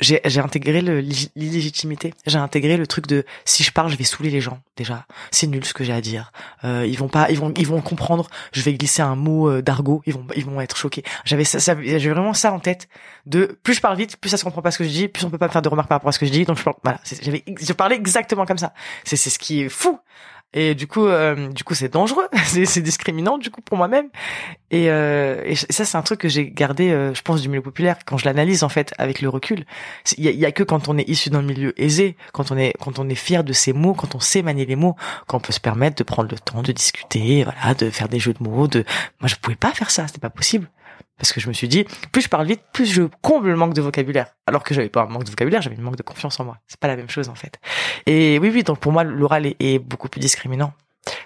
j'ai 0.00 0.40
intégré 0.40 0.80
l'illégitimité. 0.82 2.14
J'ai 2.26 2.38
intégré 2.38 2.76
le 2.76 2.86
truc 2.86 3.06
de 3.06 3.24
si 3.44 3.62
je 3.62 3.70
parle, 3.70 3.90
je 3.90 3.96
vais 3.96 4.04
saouler 4.04 4.30
les 4.30 4.40
gens. 4.40 4.60
Déjà, 4.76 5.06
c'est 5.30 5.46
nul 5.46 5.64
ce 5.64 5.72
que 5.72 5.84
j'ai 5.84 5.92
à 5.92 6.00
dire. 6.00 6.32
Euh, 6.64 6.84
ils 6.86 6.98
vont 6.98 7.08
pas, 7.08 7.30
ils 7.30 7.38
vont 7.38 7.52
ils 7.56 7.66
vont 7.66 7.80
comprendre. 7.80 8.28
Je 8.52 8.60
vais 8.62 8.74
glisser 8.74 9.02
un 9.02 9.14
mot 9.14 9.48
euh, 9.48 9.62
d'argot, 9.62 10.02
ils 10.06 10.12
vont 10.12 10.26
ils 10.34 10.44
vont 10.44 10.60
être 10.60 10.76
choqués. 10.76 11.04
J'avais 11.24 11.44
ça, 11.44 11.60
ça 11.60 11.74
vraiment 11.74 12.34
ça 12.34 12.52
en 12.52 12.58
tête. 12.58 12.88
De 13.26 13.58
plus 13.62 13.74
je 13.74 13.80
parle 13.80 13.96
vite, 13.96 14.16
plus 14.16 14.30
ça 14.30 14.36
se 14.36 14.44
comprend 14.44 14.62
pas 14.62 14.72
ce 14.72 14.78
que 14.78 14.84
je 14.84 14.90
dis, 14.90 15.08
plus 15.08 15.24
on 15.24 15.30
peut 15.30 15.38
pas 15.38 15.46
me 15.46 15.52
faire 15.52 15.62
de 15.62 15.68
remarques 15.68 15.88
par 15.88 15.96
rapport 15.96 16.08
à 16.08 16.12
ce 16.12 16.18
que 16.18 16.26
je 16.26 16.32
dis. 16.32 16.44
Donc 16.44 16.58
je 16.58 16.64
voilà, 16.82 16.98
j'avais 17.22 17.44
je 17.60 17.72
parlais 17.72 17.96
exactement 17.96 18.46
comme 18.46 18.58
ça. 18.58 18.74
C'est 19.04 19.16
c'est 19.16 19.30
ce 19.30 19.38
qui 19.38 19.62
est 19.62 19.68
fou. 19.68 19.98
Et 20.54 20.76
du 20.76 20.86
coup, 20.86 21.06
euh, 21.06 21.48
du 21.48 21.64
coup, 21.64 21.74
c'est 21.74 21.92
dangereux, 21.92 22.28
c'est 22.44 22.80
discriminant 22.80 23.38
du 23.38 23.50
coup 23.50 23.60
pour 23.60 23.76
moi-même. 23.76 24.08
Et, 24.70 24.88
euh, 24.88 25.42
et, 25.44 25.56
ça, 25.56 25.84
c'est 25.84 25.98
un 25.98 26.02
truc 26.02 26.20
que 26.20 26.28
j'ai 26.28 26.48
gardé, 26.48 26.90
euh, 26.90 27.12
je 27.12 27.22
pense, 27.22 27.42
du 27.42 27.48
milieu 27.48 27.60
populaire 27.60 27.98
quand 28.06 28.16
je 28.18 28.24
l'analyse 28.24 28.62
en 28.62 28.68
fait 28.68 28.94
avec 28.96 29.20
le 29.20 29.28
recul. 29.28 29.66
Il 30.16 30.24
y 30.24 30.28
a, 30.28 30.30
y 30.30 30.46
a, 30.46 30.52
que 30.52 30.62
quand 30.62 30.88
on 30.88 30.96
est 30.96 31.08
issu 31.08 31.28
d'un 31.28 31.42
milieu 31.42 31.78
aisé, 31.80 32.16
quand 32.32 32.52
on 32.52 32.56
est 32.56 32.72
quand 32.80 33.00
on 33.00 33.08
est 33.08 33.16
fier 33.16 33.42
de 33.42 33.52
ses 33.52 33.72
mots, 33.72 33.94
quand 33.94 34.14
on 34.14 34.20
sait 34.20 34.42
manier 34.42 34.64
les 34.64 34.76
mots, 34.76 34.94
qu'on 35.26 35.40
peut 35.40 35.52
se 35.52 35.60
permettre 35.60 35.96
de 35.96 36.04
prendre 36.04 36.30
le 36.30 36.38
temps 36.38 36.62
de 36.62 36.72
discuter, 36.72 37.42
voilà, 37.42 37.74
de 37.74 37.90
faire 37.90 38.08
des 38.08 38.20
jeux 38.20 38.32
de 38.32 38.42
mots. 38.42 38.68
De, 38.68 38.84
moi, 39.20 39.28
je 39.28 39.34
pouvais 39.34 39.56
pas 39.56 39.72
faire 39.72 39.90
ça, 39.90 40.06
c'était 40.06 40.20
pas 40.20 40.30
possible. 40.30 40.68
Parce 41.16 41.32
que 41.32 41.40
je 41.40 41.48
me 41.48 41.52
suis 41.52 41.68
dit, 41.68 41.84
plus 42.12 42.22
je 42.22 42.28
parle 42.28 42.46
vite, 42.46 42.60
plus 42.72 42.86
je 42.86 43.02
comble 43.22 43.48
le 43.48 43.56
manque 43.56 43.74
de 43.74 43.80
vocabulaire. 43.80 44.34
Alors 44.46 44.64
que 44.64 44.74
j'avais 44.74 44.88
pas 44.88 45.02
un 45.02 45.06
manque 45.06 45.24
de 45.24 45.30
vocabulaire, 45.30 45.62
j'avais 45.62 45.78
un 45.78 45.82
manque 45.82 45.96
de 45.96 46.02
confiance 46.02 46.38
en 46.40 46.44
moi. 46.44 46.58
C'est 46.66 46.80
pas 46.80 46.88
la 46.88 46.96
même 46.96 47.08
chose 47.08 47.28
en 47.28 47.34
fait. 47.34 47.60
Et 48.06 48.38
oui, 48.40 48.50
oui, 48.52 48.62
donc 48.64 48.80
pour 48.80 48.92
moi, 48.92 49.04
l'oral 49.04 49.46
est, 49.46 49.78
beaucoup 49.78 50.08
plus 50.08 50.20
discriminant. 50.20 50.72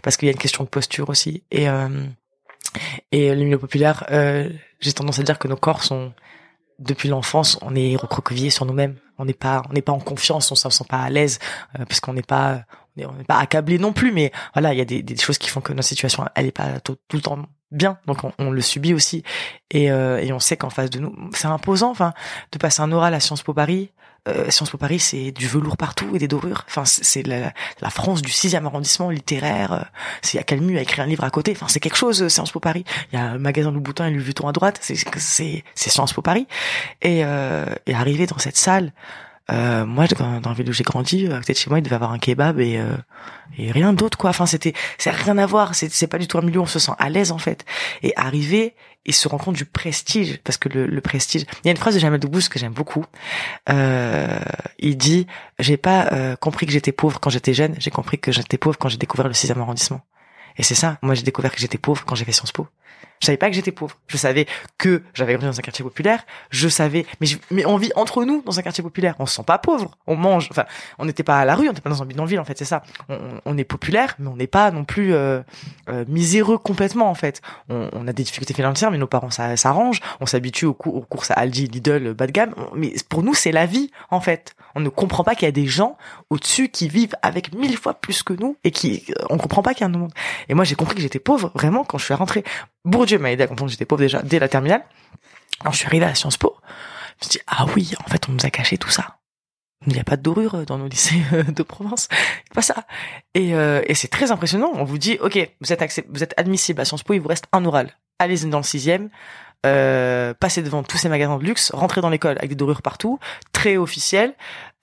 Parce 0.02 0.16
qu'il 0.16 0.26
y 0.26 0.28
a 0.28 0.32
une 0.32 0.38
question 0.38 0.64
de 0.64 0.68
posture 0.68 1.08
aussi. 1.08 1.42
Et, 1.50 1.68
euh, 1.68 2.04
et 3.12 3.34
le 3.34 3.42
milieu 3.42 3.58
populaire, 3.58 4.04
euh, 4.10 4.50
j'ai 4.80 4.92
tendance 4.92 5.18
à 5.18 5.22
dire 5.22 5.38
que 5.38 5.48
nos 5.48 5.56
corps 5.56 5.82
sont, 5.82 6.12
depuis 6.78 7.08
l'enfance, 7.08 7.58
on 7.62 7.74
est 7.74 7.96
recroquevillés 7.96 8.50
sur 8.50 8.66
nous-mêmes. 8.66 8.96
On 9.16 9.24
n'est 9.24 9.32
pas, 9.32 9.62
on 9.70 9.72
n'est 9.72 9.82
pas 9.82 9.92
en 9.92 10.00
confiance, 10.00 10.52
on 10.52 10.54
se 10.54 10.68
sent 10.68 10.84
pas 10.88 11.00
à 11.00 11.10
l'aise, 11.10 11.38
euh, 11.78 11.84
parce 11.86 12.00
qu'on 12.00 12.12
n'est 12.12 12.22
pas, 12.22 12.64
on 12.98 13.12
n'est 13.14 13.24
pas 13.24 13.38
accablé 13.38 13.78
non 13.78 13.92
plus. 13.92 14.12
Mais 14.12 14.32
voilà, 14.52 14.74
il 14.74 14.78
y 14.78 14.82
a 14.82 14.84
des, 14.84 15.16
choses 15.16 15.38
qui 15.38 15.48
font 15.48 15.60
que 15.60 15.72
notre 15.72 15.88
situation, 15.88 16.26
elle 16.34 16.46
est 16.46 16.52
pas 16.52 16.78
tout 16.80 16.98
le 17.14 17.20
temps 17.20 17.38
bien, 17.70 17.98
donc 18.06 18.18
on, 18.38 18.50
le 18.50 18.60
subit 18.60 18.94
aussi, 18.94 19.22
et, 19.70 19.90
euh, 19.90 20.18
et 20.18 20.32
on 20.32 20.38
sait 20.38 20.56
qu'en 20.56 20.70
face 20.70 20.90
de 20.90 21.00
nous, 21.00 21.14
c'est 21.34 21.46
imposant, 21.46 21.90
enfin, 21.90 22.12
de 22.52 22.58
passer 22.58 22.82
un 22.82 22.92
oral 22.92 23.14
à 23.14 23.20
Sciences 23.20 23.42
Po 23.42 23.52
Paris. 23.54 23.90
Euh, 24.26 24.50
Sciences 24.50 24.70
Po 24.70 24.78
Paris, 24.78 24.98
c'est 24.98 25.30
du 25.30 25.46
velours 25.46 25.76
partout 25.76 26.14
et 26.14 26.18
des 26.18 26.28
dorures. 26.28 26.64
Enfin, 26.68 26.84
c'est 26.84 27.26
la, 27.26 27.52
la, 27.80 27.90
France 27.90 28.20
du 28.20 28.30
sixième 28.30 28.66
arrondissement 28.66 29.10
littéraire. 29.10 29.72
Euh, 29.72 29.80
c'est 30.22 30.38
il 30.38 30.74
y 30.74 30.78
a 30.78 30.82
écrit 30.82 31.00
un 31.00 31.06
livre 31.06 31.24
à 31.24 31.30
côté. 31.30 31.52
Enfin, 31.52 31.66
c'est 31.68 31.80
quelque 31.80 31.96
chose. 31.96 32.22
Euh, 32.22 32.28
Sciences 32.28 32.50
Po 32.50 32.60
Paris. 32.60 32.84
Il 33.12 33.18
y 33.18 33.22
a 33.22 33.24
un 33.24 33.38
magasin 33.38 33.70
Louis 33.70 33.80
Boutin 33.80 34.08
et 34.08 34.10
Louis 34.10 34.22
Vuitton 34.22 34.48
à 34.48 34.52
droite. 34.52 34.80
C'est 34.82 35.64
Sciences 35.74 36.12
Po 36.12 36.20
Paris. 36.20 36.46
Et 37.00 37.24
euh, 37.24 37.66
et 37.86 37.94
arriver 37.94 38.26
dans 38.26 38.38
cette 38.38 38.56
salle 38.56 38.92
euh, 39.50 39.86
moi, 39.86 40.06
dans, 40.06 40.40
dans 40.40 40.50
la 40.50 40.56
ville 40.56 40.68
où 40.68 40.72
j'ai 40.72 40.84
grandi, 40.84 41.26
à 41.26 41.38
côté 41.38 41.54
de 41.54 41.58
chez 41.58 41.70
moi, 41.70 41.78
il 41.78 41.82
devait 41.82 41.96
avoir 41.96 42.12
un 42.12 42.18
kebab 42.18 42.60
et, 42.60 42.78
euh, 42.78 42.96
et 43.56 43.70
rien 43.72 43.92
d'autre, 43.92 44.18
quoi. 44.18 44.30
Enfin, 44.30 44.46
c'était, 44.46 44.74
c'est 44.98 45.10
rien 45.10 45.38
à 45.38 45.46
voir. 45.46 45.74
C'est, 45.74 45.90
c'est 45.90 46.06
pas 46.06 46.18
du 46.18 46.28
tout 46.28 46.38
un 46.38 46.42
milieu 46.42 46.60
on 46.60 46.66
se 46.66 46.78
sent 46.78 46.92
à 46.98 47.08
l'aise, 47.08 47.32
en 47.32 47.38
fait. 47.38 47.64
Et 48.02 48.12
arriver 48.16 48.74
et 49.06 49.12
se 49.12 49.26
rendre 49.26 49.44
compte 49.44 49.56
du 49.56 49.64
prestige, 49.64 50.38
parce 50.44 50.58
que 50.58 50.68
le, 50.68 50.86
le 50.86 51.00
prestige. 51.00 51.42
Il 51.42 51.66
y 51.66 51.68
a 51.68 51.70
une 51.70 51.78
phrase 51.78 51.94
de 51.94 51.98
Jamel 51.98 52.20
Debbouze 52.20 52.48
que 52.48 52.58
j'aime 52.58 52.74
beaucoup. 52.74 53.06
Euh, 53.70 54.38
il 54.78 54.98
dit, 54.98 55.26
j'ai 55.58 55.78
pas 55.78 56.08
euh, 56.12 56.36
compris 56.36 56.66
que 56.66 56.72
j'étais 56.72 56.92
pauvre 56.92 57.18
quand 57.18 57.30
j'étais 57.30 57.54
jeune. 57.54 57.74
J'ai 57.78 57.90
compris 57.90 58.18
que 58.18 58.32
j'étais 58.32 58.58
pauvre 58.58 58.76
quand 58.78 58.90
j'ai 58.90 58.98
découvert 58.98 59.28
le 59.28 59.34
sixième 59.34 59.60
arrondissement. 59.60 60.02
Et 60.58 60.62
c'est 60.62 60.74
ça. 60.74 60.98
Moi, 61.00 61.14
j'ai 61.14 61.22
découvert 61.22 61.52
que 61.52 61.58
j'étais 61.58 61.78
pauvre 61.78 62.04
quand 62.04 62.16
j'ai 62.16 62.26
fait 62.26 62.32
Sciences 62.32 62.52
Po. 62.52 62.66
Je 63.20 63.26
savais 63.26 63.36
pas 63.36 63.48
que 63.48 63.54
j'étais 63.54 63.72
pauvre. 63.72 63.96
Je 64.06 64.16
savais 64.16 64.46
que 64.76 65.02
j'avais 65.14 65.34
grandi 65.34 65.46
dans 65.46 65.58
un 65.58 65.62
quartier 65.62 65.82
populaire. 65.82 66.24
Je 66.50 66.68
savais, 66.68 67.06
mais 67.20 67.28
mais 67.50 67.66
on 67.66 67.76
vit 67.76 67.90
entre 67.96 68.24
nous 68.24 68.42
dans 68.42 68.58
un 68.58 68.62
quartier 68.62 68.82
populaire. 68.82 69.14
On 69.18 69.26
se 69.26 69.36
sent 69.36 69.44
pas 69.44 69.58
pauvre. 69.58 69.96
On 70.06 70.16
mange. 70.16 70.48
Enfin, 70.50 70.64
on 70.98 71.04
n'était 71.04 71.22
pas 71.22 71.38
à 71.38 71.44
la 71.44 71.54
rue. 71.54 71.68
On 71.68 71.72
n'était 71.72 71.82
pas 71.82 71.90
dans 71.90 72.02
un 72.02 72.06
bidonville. 72.06 72.40
En 72.40 72.44
fait, 72.44 72.58
c'est 72.58 72.64
ça. 72.64 72.82
On, 73.08 73.18
on, 73.44 73.58
est 73.58 73.64
populaire, 73.64 74.14
mais 74.18 74.28
on 74.28 74.36
n'est 74.36 74.46
pas 74.46 74.70
non 74.70 74.84
plus 74.84 75.14
euh, 75.14 75.40
euh, 75.88 76.04
miséreux 76.08 76.58
complètement. 76.58 77.10
En 77.10 77.14
fait, 77.14 77.40
on, 77.68 77.88
on, 77.92 78.06
a 78.06 78.12
des 78.12 78.22
difficultés 78.22 78.54
financières, 78.54 78.90
mais 78.90 78.98
nos 78.98 79.06
parents 79.06 79.30
s'arrangent. 79.30 80.00
On 80.20 80.26
s'habitue 80.26 80.66
aux, 80.66 80.74
courses 80.74 81.30
à 81.30 81.34
Aldi, 81.34 81.68
Lidl, 81.68 82.14
bas 82.14 82.26
de 82.26 82.32
gamme. 82.32 82.54
Mais 82.74 82.94
pour 83.08 83.22
nous, 83.22 83.34
c'est 83.34 83.52
la 83.52 83.66
vie. 83.66 83.90
En 84.10 84.20
fait, 84.20 84.54
on 84.74 84.80
ne 84.80 84.88
comprend 84.88 85.24
pas 85.24 85.34
qu'il 85.34 85.46
y 85.46 85.48
a 85.48 85.52
des 85.52 85.66
gens 85.66 85.96
au-dessus 86.30 86.68
qui 86.68 86.88
vivent 86.88 87.14
avec 87.22 87.54
mille 87.54 87.76
fois 87.76 87.94
plus 87.94 88.22
que 88.22 88.32
nous 88.32 88.56
et 88.64 88.70
qui 88.70 89.04
euh, 89.10 89.24
on 89.30 89.38
comprend 89.38 89.62
pas 89.62 89.74
qu'il 89.74 89.80
y 89.80 89.84
a 89.84 89.86
un 89.86 89.98
monde. 89.98 90.12
Et 90.48 90.54
moi, 90.54 90.64
j'ai 90.64 90.74
compris 90.74 90.94
que 90.94 91.00
j'étais 91.00 91.18
pauvre 91.18 91.50
vraiment 91.54 91.84
quand 91.84 91.98
je 91.98 92.04
suis 92.04 92.14
rentré. 92.14 92.44
Bourdieu 92.88 93.18
m'a 93.18 93.30
aidé 93.30 93.44
à 93.44 93.46
comprendre 93.46 93.70
que 93.70 93.72
j'étais 93.72 93.84
pauvre 93.84 94.00
déjà 94.00 94.22
dès 94.22 94.38
la 94.38 94.48
terminale. 94.48 94.82
Quand 95.62 95.72
je 95.72 95.78
suis 95.78 95.86
arrivé 95.86 96.04
à 96.04 96.14
Sciences 96.14 96.36
Po, 96.36 96.56
je 97.20 97.26
me 97.26 97.30
dit, 97.30 97.38
ah 97.46 97.66
oui, 97.74 97.92
en 98.04 98.08
fait, 98.08 98.28
on 98.28 98.32
nous 98.32 98.46
a 98.46 98.50
caché 98.50 98.78
tout 98.78 98.90
ça. 98.90 99.18
Il 99.86 99.92
n'y 99.92 100.00
a 100.00 100.04
pas 100.04 100.16
de 100.16 100.22
dorure 100.22 100.64
dans 100.66 100.78
nos 100.78 100.88
lycées 100.88 101.22
de 101.48 101.62
province. 101.62 102.08
pas 102.54 102.62
ça. 102.62 102.86
Et, 103.34 103.54
euh, 103.54 103.82
et 103.86 103.94
c'est 103.94 104.08
très 104.08 104.30
impressionnant. 104.30 104.70
On 104.74 104.84
vous 104.84 104.98
dit, 104.98 105.18
ok, 105.20 105.38
vous 105.60 105.72
êtes, 105.72 106.04
vous 106.08 106.22
êtes 106.22 106.34
admissible 106.36 106.80
à 106.80 106.84
Sciences 106.84 107.02
Po, 107.02 107.14
il 107.14 107.20
vous 107.20 107.28
reste 107.28 107.46
un 107.52 107.64
oral. 107.64 107.92
Allez 108.18 108.38
dans 108.46 108.58
le 108.58 108.64
sixième, 108.64 109.10
euh, 109.66 110.34
passer 110.34 110.62
devant 110.62 110.82
tous 110.82 110.98
ces 110.98 111.08
magasins 111.08 111.36
de 111.38 111.44
luxe, 111.44 111.70
rentrer 111.72 112.00
dans 112.00 112.10
l'école 112.10 112.36
avec 112.38 112.50
des 112.50 112.54
dorures 112.54 112.82
partout, 112.82 113.18
très 113.52 113.76
officiel, 113.76 114.34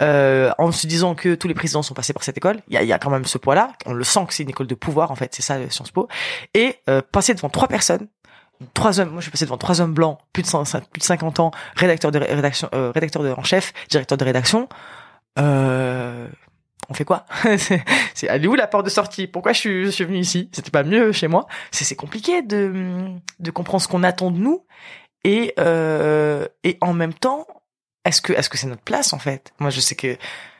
euh, 0.01 0.51
en 0.57 0.71
se 0.71 0.85
disant 0.87 1.15
que 1.15 1.35
tous 1.35 1.47
les 1.47 1.53
présidents 1.53 1.83
sont 1.83 1.93
passés 1.93 2.13
par 2.13 2.23
cette 2.23 2.37
école. 2.37 2.57
Il 2.67 2.73
y 2.73 2.77
a, 2.77 2.83
y 2.83 2.91
a, 2.91 2.99
quand 2.99 3.09
même 3.09 3.25
ce 3.25 3.37
poids-là. 3.37 3.71
On 3.85 3.93
le 3.93 4.03
sent 4.03 4.25
que 4.27 4.33
c'est 4.33 4.43
une 4.43 4.49
école 4.49 4.67
de 4.67 4.75
pouvoir, 4.75 5.11
en 5.11 5.15
fait, 5.15 5.33
c'est 5.33 5.41
ça 5.41 5.57
Sciences 5.69 5.91
Po. 5.91 6.07
Et 6.53 6.75
euh, 6.89 7.01
passer 7.11 7.33
devant 7.33 7.49
trois 7.49 7.67
personnes, 7.67 8.07
trois 8.73 8.99
hommes. 8.99 9.09
Moi, 9.09 9.19
je 9.19 9.23
suis 9.25 9.31
passé 9.31 9.45
devant 9.45 9.57
trois 9.57 9.81
hommes 9.81 9.93
blancs, 9.93 10.17
plus 10.33 10.43
de 10.43 10.47
100, 10.47 10.63
plus 10.91 10.99
de 10.99 11.03
50 11.03 11.39
ans, 11.39 11.51
rédacteur 11.75 12.11
de 12.11 12.19
rédaction, 12.19 12.69
euh, 12.73 12.91
rédacteur 12.93 13.39
en 13.39 13.43
chef, 13.43 13.73
directeur 13.89 14.17
de 14.17 14.23
rédaction. 14.23 14.67
Euh, 15.39 16.27
on 16.89 16.93
fait 16.93 17.05
quoi 17.05 17.25
C'est 17.57 18.27
elle 18.27 18.43
est 18.43 18.47
où 18.47 18.55
la 18.55 18.67
porte 18.67 18.85
de 18.85 18.89
sortie? 18.89 19.27
Pourquoi 19.27 19.53
je 19.53 19.59
suis, 19.59 19.85
je 19.85 19.89
suis 19.89 20.05
venu 20.05 20.19
ici? 20.19 20.49
C'était 20.51 20.71
pas 20.71 20.83
mieux 20.83 21.11
chez 21.11 21.27
moi? 21.27 21.47
C'est 21.71 21.95
compliqué 21.95 22.41
de 22.41 23.07
de 23.39 23.51
comprendre 23.51 23.81
ce 23.81 23.87
qu'on 23.87 24.03
attend 24.03 24.31
de 24.31 24.37
nous 24.37 24.65
et 25.23 25.53
euh, 25.59 26.47
et 26.63 26.77
en 26.81 26.93
même 26.93 27.13
temps, 27.13 27.47
est-ce 28.05 28.21
que 28.21 28.31
est-ce 28.33 28.49
que 28.49 28.57
c'est 28.57 28.67
notre 28.67 28.83
place 28.83 29.13
en 29.13 29.19
fait? 29.19 29.53
Moi, 29.59 29.69
je 29.69 29.79
sais 29.79 29.95
que 29.95 30.17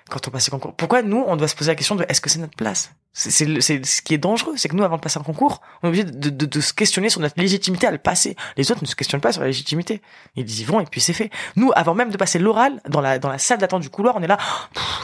quand 0.09 0.27
on 0.27 0.31
passe 0.31 0.47
le 0.47 0.51
concours, 0.51 0.73
pourquoi 0.75 1.01
nous 1.01 1.23
on 1.27 1.35
doit 1.35 1.47
se 1.47 1.55
poser 1.55 1.71
la 1.71 1.75
question 1.75 1.95
de 1.95 2.05
est-ce 2.07 2.21
que 2.21 2.29
c'est 2.29 2.39
notre 2.39 2.55
place? 2.55 2.91
C'est 3.13 3.31
c'est 3.61 3.85
ce 3.85 4.01
qui 4.01 4.13
est 4.13 4.17
dangereux, 4.17 4.55
c'est 4.57 4.67
que 4.67 4.75
nous 4.75 4.83
avant 4.83 4.97
de 4.97 5.01
passer 5.01 5.17
un 5.17 5.23
concours, 5.23 5.61
on 5.81 5.87
est 5.87 5.89
obligé 5.89 6.03
de, 6.03 6.29
de, 6.29 6.45
de, 6.45 6.61
se 6.61 6.73
questionner 6.73 7.09
sur 7.09 7.21
notre 7.21 7.39
légitimité 7.39 7.87
à 7.87 7.91
le 7.91 7.97
passer. 7.97 8.35
Les 8.57 8.71
autres 8.71 8.81
ne 8.81 8.87
se 8.87 8.95
questionnent 8.95 9.21
pas 9.21 9.31
sur 9.31 9.41
la 9.41 9.47
légitimité. 9.47 10.01
Ils 10.35 10.59
y 10.59 10.63
vont 10.65 10.81
et 10.81 10.85
puis 10.85 10.99
c'est 10.99 11.13
fait. 11.13 11.29
Nous, 11.55 11.71
avant 11.75 11.95
même 11.95 12.09
de 12.09 12.17
passer 12.17 12.39
l'oral 12.39 12.81
dans 12.89 12.99
la 12.99 13.17
dans 13.17 13.29
la 13.29 13.37
salle 13.37 13.57
d'attente 13.57 13.81
du 13.81 13.89
couloir, 13.89 14.15
on 14.17 14.21
est 14.21 14.27
là. 14.27 14.37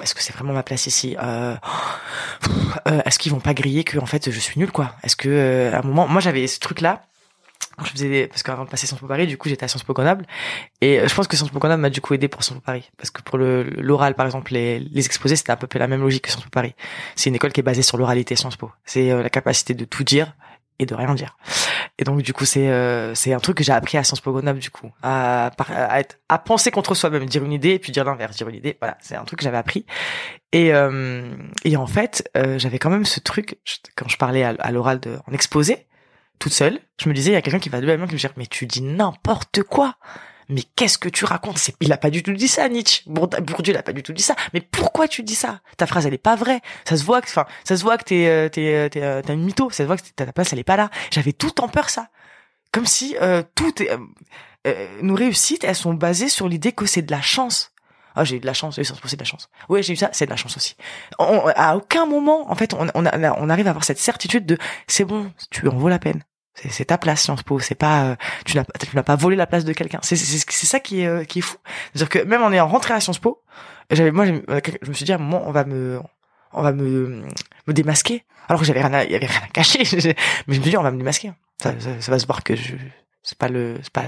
Est-ce 0.03 0.13
que 0.13 0.21
c'est 0.21 0.33
vraiment 0.33 0.53
ma 0.53 0.63
place 0.63 0.87
ici? 0.87 1.15
Euh, 1.23 1.55
euh, 2.87 3.01
Est-ce 3.05 3.17
qu'ils 3.17 3.31
vont 3.31 3.39
pas 3.39 3.53
griller 3.53 3.85
que 3.85 3.97
en 3.97 4.05
fait 4.05 4.29
je 4.29 4.39
suis 4.39 4.59
nul 4.59 4.71
quoi? 4.71 4.93
Est-ce 5.03 5.15
que 5.15 5.29
euh, 5.29 5.73
à 5.73 5.79
un 5.79 5.83
moment, 5.83 6.07
moi 6.07 6.19
j'avais 6.19 6.45
ce 6.47 6.59
truc 6.59 6.81
là 6.81 7.03
je 7.83 7.91
faisais 7.91 8.27
parce 8.27 8.43
qu'avant 8.43 8.65
de 8.65 8.69
passer 8.69 8.87
Sciences 8.87 8.99
Po 8.99 9.07
Paris, 9.07 9.27
du 9.27 9.37
coup, 9.37 9.49
j'étais 9.49 9.63
à 9.63 9.67
Sciences 9.67 9.83
Po 9.83 9.93
Grenoble 9.93 10.25
et 10.81 10.99
euh, 10.99 11.07
je 11.07 11.15
pense 11.15 11.27
que 11.27 11.35
Sciences 11.35 11.51
Po 11.51 11.59
Grenoble 11.59 11.81
m'a 11.81 11.89
du 11.89 12.01
coup 12.01 12.13
aidé 12.13 12.27
pour 12.27 12.43
Sciences 12.43 12.59
Po 12.59 12.65
Paris 12.65 12.89
parce 12.97 13.09
que 13.09 13.21
pour 13.21 13.37
le 13.37 13.63
l'oral 13.77 14.15
par 14.15 14.25
exemple 14.25 14.53
les 14.53 14.79
les 14.79 15.05
exposés, 15.05 15.35
c'était 15.35 15.51
à 15.51 15.57
peu 15.57 15.67
près 15.67 15.79
la 15.79 15.87
même 15.87 16.01
logique 16.01 16.23
que 16.23 16.29
Sciences 16.29 16.43
Po 16.43 16.49
Paris. 16.49 16.75
C'est 17.15 17.29
une 17.29 17.35
école 17.35 17.51
qui 17.51 17.59
est 17.59 17.63
basée 17.63 17.81
sur 17.81 17.97
l'oralité 17.97 18.35
Sciences 18.35 18.57
Po. 18.57 18.71
C'est 18.85 19.11
euh, 19.11 19.23
la 19.23 19.29
capacité 19.29 19.73
de 19.73 19.85
tout 19.85 20.03
dire 20.03 20.33
et 20.81 20.85
de 20.85 20.95
rien 20.95 21.13
dire. 21.13 21.37
Et 21.97 22.03
donc 22.03 22.21
du 22.21 22.33
coup 22.33 22.45
c'est 22.45 22.69
euh, 22.69 23.13
c'est 23.13 23.33
un 23.33 23.39
truc 23.39 23.57
que 23.57 23.63
j'ai 23.63 23.71
appris 23.71 23.97
à 23.97 24.03
Sciences 24.03 24.21
Po 24.21 24.31
Grenoble 24.31 24.59
du 24.59 24.71
coup 24.71 24.91
à, 25.03 25.51
à, 25.69 25.99
être, 25.99 26.17
à 26.27 26.39
penser 26.39 26.71
contre 26.71 26.95
soi-même, 26.95 27.25
dire 27.25 27.43
une 27.43 27.53
idée 27.53 27.71
et 27.71 27.79
puis 27.79 27.91
dire 27.91 28.03
l'inverse, 28.03 28.35
dire 28.35 28.49
une 28.49 28.55
idée. 28.55 28.77
Voilà, 28.81 28.97
c'est 29.01 29.15
un 29.15 29.23
truc 29.23 29.39
que 29.39 29.43
j'avais 29.43 29.57
appris. 29.57 29.85
Et 30.51 30.73
euh, 30.73 31.31
et 31.63 31.77
en 31.77 31.87
fait 31.87 32.27
euh, 32.35 32.57
j'avais 32.57 32.79
quand 32.79 32.89
même 32.89 33.05
ce 33.05 33.19
truc 33.19 33.59
quand 33.95 34.09
je 34.09 34.17
parlais 34.17 34.43
à, 34.43 34.71
l'oral 34.71 34.99
de 34.99 35.17
en 35.27 35.33
exposé 35.33 35.87
toute 36.41 36.53
seule, 36.53 36.79
je 36.99 37.07
me 37.07 37.13
disais 37.13 37.31
il 37.31 37.33
y 37.33 37.37
a 37.37 37.41
quelqu'un 37.41 37.59
qui 37.59 37.69
va 37.69 37.79
de 37.79 37.85
la 37.85 37.95
main 37.97 38.07
qui 38.07 38.15
me 38.15 38.19
dit 38.19 38.27
mais 38.35 38.47
tu 38.47 38.65
dis 38.65 38.81
n'importe 38.81 39.63
quoi 39.63 39.95
mais 40.51 40.63
qu'est-ce 40.75 40.97
que 40.97 41.07
tu 41.07 41.23
racontes? 41.23 41.57
Il 41.79 41.93
a 41.93 41.97
pas 41.97 42.09
du 42.09 42.23
tout 42.23 42.33
dit 42.33 42.49
ça, 42.49 42.67
Nietzsche. 42.67 43.03
Bourdieu, 43.07 43.73
il 43.73 43.77
a 43.77 43.83
pas 43.83 43.93
du 43.93 44.03
tout 44.03 44.11
dit 44.11 44.21
ça. 44.21 44.35
Mais 44.53 44.59
pourquoi 44.59 45.07
tu 45.07 45.23
dis 45.23 45.35
ça? 45.35 45.61
Ta 45.77 45.87
phrase, 45.87 46.05
elle 46.05 46.13
est 46.13 46.17
pas 46.17 46.35
vraie. 46.35 46.59
Ça 46.83 46.97
se 46.97 47.05
voit 47.05 47.21
que, 47.21 47.27
enfin, 47.27 47.45
ça 47.63 47.77
se 47.77 47.83
voit 47.83 47.97
que 47.97 48.03
t'es, 48.03 48.27
euh, 48.27 48.49
t'es, 48.49 48.75
euh, 48.75 48.89
t'es, 48.89 49.01
euh, 49.01 49.21
t'es 49.21 49.33
une 49.33 49.45
mytho. 49.45 49.69
Ça 49.69 49.83
se 49.83 49.87
voit 49.87 49.95
que 49.95 50.01
ta 50.13 50.25
place, 50.33 50.51
elle 50.51 50.59
est 50.59 50.65
pas 50.65 50.75
là. 50.75 50.89
J'avais 51.09 51.31
tout 51.31 51.61
en 51.61 51.69
peur 51.69 51.89
ça. 51.89 52.09
Comme 52.73 52.85
si 52.85 53.15
euh, 53.21 53.43
tout 53.55 53.81
est, 53.81 53.97
nos 55.01 55.15
réussites, 55.15 55.63
elles 55.63 55.73
sont 55.73 55.93
basées 55.93 56.27
sur 56.27 56.49
l'idée 56.49 56.73
que 56.73 56.85
c'est 56.85 57.01
de 57.01 57.11
la 57.11 57.21
chance. 57.21 57.71
Ah, 58.15 58.25
j'ai 58.25 58.35
eu 58.35 58.39
de 58.41 58.45
la 58.45 58.53
chance, 58.53 58.75
c'est 58.75 59.15
de 59.15 59.21
la 59.21 59.25
chance. 59.25 59.49
Oui, 59.69 59.83
j'ai 59.83 59.93
eu 59.93 59.95
ça, 59.95 60.09
c'est 60.11 60.25
de 60.25 60.31
la 60.31 60.35
chance 60.35 60.57
aussi. 60.57 60.75
à 61.17 61.77
aucun 61.77 62.05
moment, 62.05 62.51
en 62.51 62.55
fait, 62.55 62.73
on, 62.73 62.87
on, 62.93 63.05
on 63.05 63.49
arrive 63.49 63.67
à 63.67 63.69
avoir 63.69 63.85
cette 63.85 63.99
certitude 63.99 64.45
de 64.45 64.57
c'est 64.87 65.05
bon, 65.05 65.31
tu 65.49 65.65
en 65.69 65.77
vaut 65.77 65.87
la 65.87 65.99
peine. 65.99 66.21
C'est 66.55 66.85
ta 66.85 66.97
place 66.97 67.21
Sciences 67.21 67.43
Po, 67.43 67.59
c'est 67.59 67.75
pas 67.75 68.03
euh, 68.03 68.15
tu 68.45 68.57
n'as 68.57 68.65
tu 68.65 68.95
n'as 68.95 69.03
pas 69.03 69.15
volé 69.15 69.35
la 69.35 69.47
place 69.47 69.63
de 69.63 69.73
quelqu'un. 69.73 69.99
C'est 70.03 70.17
c'est 70.17 70.65
ça 70.65 70.79
qui 70.79 71.01
est 71.01 71.07
euh, 71.07 71.23
qui 71.23 71.39
est 71.39 71.41
fou. 71.41 71.57
C'est-à-dire 71.93 72.09
que 72.09 72.19
même 72.27 72.43
en 72.43 72.51
ayant 72.51 72.67
rentré 72.67 72.93
à 72.93 72.99
Sciences 72.99 73.19
Po, 73.19 73.41
j'avais 73.89 74.11
moi 74.11 74.25
euh, 74.25 74.59
je 74.81 74.89
me 74.89 74.93
suis 74.93 75.05
dit 75.05 75.13
à 75.13 75.15
un 75.15 75.19
moment 75.19 75.43
on 75.45 75.51
va 75.51 75.63
me 75.63 75.99
on 76.51 76.61
va 76.61 76.73
me 76.73 77.23
me 77.67 77.73
démasquer 77.73 78.25
alors 78.49 78.59
que 78.59 78.67
j'avais 78.67 78.83
rien 78.83 79.03
il 79.03 79.11
y 79.11 79.15
avait 79.15 79.27
rien 79.27 79.41
à 79.43 79.47
cacher 79.47 79.79
mais 79.93 80.01
je 80.01 80.59
me 80.59 80.61
suis 80.61 80.71
dit 80.71 80.77
on 80.77 80.83
va 80.83 80.91
me 80.91 80.97
démasquer. 80.97 81.31
Ça, 81.61 81.73
ça, 81.79 82.11
va 82.11 82.19
se 82.19 82.25
voir 82.25 82.43
que 82.43 82.55
je 82.55 82.75
c'est 83.23 83.37
pas 83.37 83.47
le 83.47 83.79
c'est 83.81 83.93
pas 83.93 84.05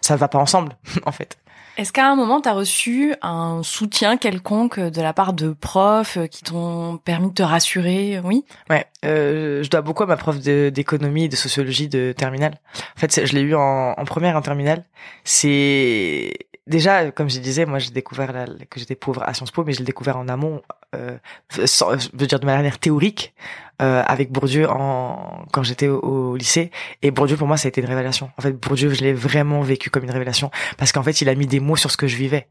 ça 0.00 0.16
va 0.16 0.28
pas 0.28 0.38
ensemble 0.38 0.76
en 1.04 1.12
fait. 1.12 1.36
Est-ce 1.76 1.92
qu'à 1.92 2.10
un 2.10 2.16
moment, 2.16 2.40
tu 2.40 2.48
as 2.48 2.52
reçu 2.52 3.14
un 3.20 3.62
soutien 3.62 4.16
quelconque 4.16 4.80
de 4.80 5.02
la 5.02 5.12
part 5.12 5.34
de 5.34 5.52
profs 5.52 6.18
qui 6.30 6.42
t'ont 6.42 6.98
permis 7.04 7.28
de 7.28 7.34
te 7.34 7.42
rassurer? 7.42 8.18
Oui. 8.24 8.44
Ouais, 8.70 8.86
euh, 9.04 9.62
je 9.62 9.68
dois 9.68 9.82
beaucoup 9.82 10.02
à 10.02 10.06
ma 10.06 10.16
prof 10.16 10.38
d'économie 10.38 11.24
et 11.24 11.28
de 11.28 11.36
sociologie 11.36 11.88
de 11.88 12.14
terminale. 12.16 12.58
En 12.96 13.00
fait, 13.00 13.26
je 13.26 13.34
l'ai 13.34 13.42
eu 13.42 13.54
en, 13.54 13.92
en, 13.92 14.04
première 14.06 14.36
en 14.36 14.42
terminale. 14.42 14.84
C'est 15.24 16.32
déjà, 16.66 17.10
comme 17.10 17.28
je 17.28 17.40
disais, 17.40 17.66
moi 17.66 17.78
j'ai 17.78 17.90
découvert 17.90 18.32
que 18.70 18.80
j'étais 18.80 18.94
pauvre 18.94 19.22
à 19.22 19.34
Sciences 19.34 19.50
Po, 19.50 19.64
mais 19.64 19.72
je 19.72 19.80
l'ai 19.80 19.84
découvert 19.84 20.16
en 20.16 20.28
amont, 20.28 20.62
euh, 20.94 21.18
je 21.50 22.08
veux 22.14 22.26
dire 22.26 22.40
de 22.40 22.46
manière 22.46 22.78
théorique, 22.78 23.34
euh, 23.82 24.02
avec 24.06 24.30
Bourdieu 24.30 24.68
en 24.70 25.44
quand 25.52 25.62
j'étais 25.62 25.88
au, 25.88 26.36
lycée. 26.36 26.70
Et 27.02 27.10
Bourdieu 27.10 27.36
pour 27.36 27.46
moi 27.46 27.56
ça 27.56 27.66
a 27.66 27.70
été 27.70 27.80
une 27.80 27.86
révélation. 27.86 28.30
En 28.38 28.42
fait, 28.42 28.52
Bourdieu 28.52 28.90
je 28.90 29.02
l'ai 29.02 29.12
vraiment 29.12 29.60
vécu 29.60 29.90
comme 29.90 30.04
une 30.04 30.10
révélation 30.10 30.50
parce 30.76 30.92
qu'en 30.92 31.02
fait 31.02 31.20
il 31.20 31.28
a 31.28 31.34
mis 31.34 31.46
des 31.46 31.60
mots 31.60 31.76
sur 31.76 31.90
ce 31.90 31.96
que 31.96 32.06
je 32.06 32.16
vivais. 32.16 32.48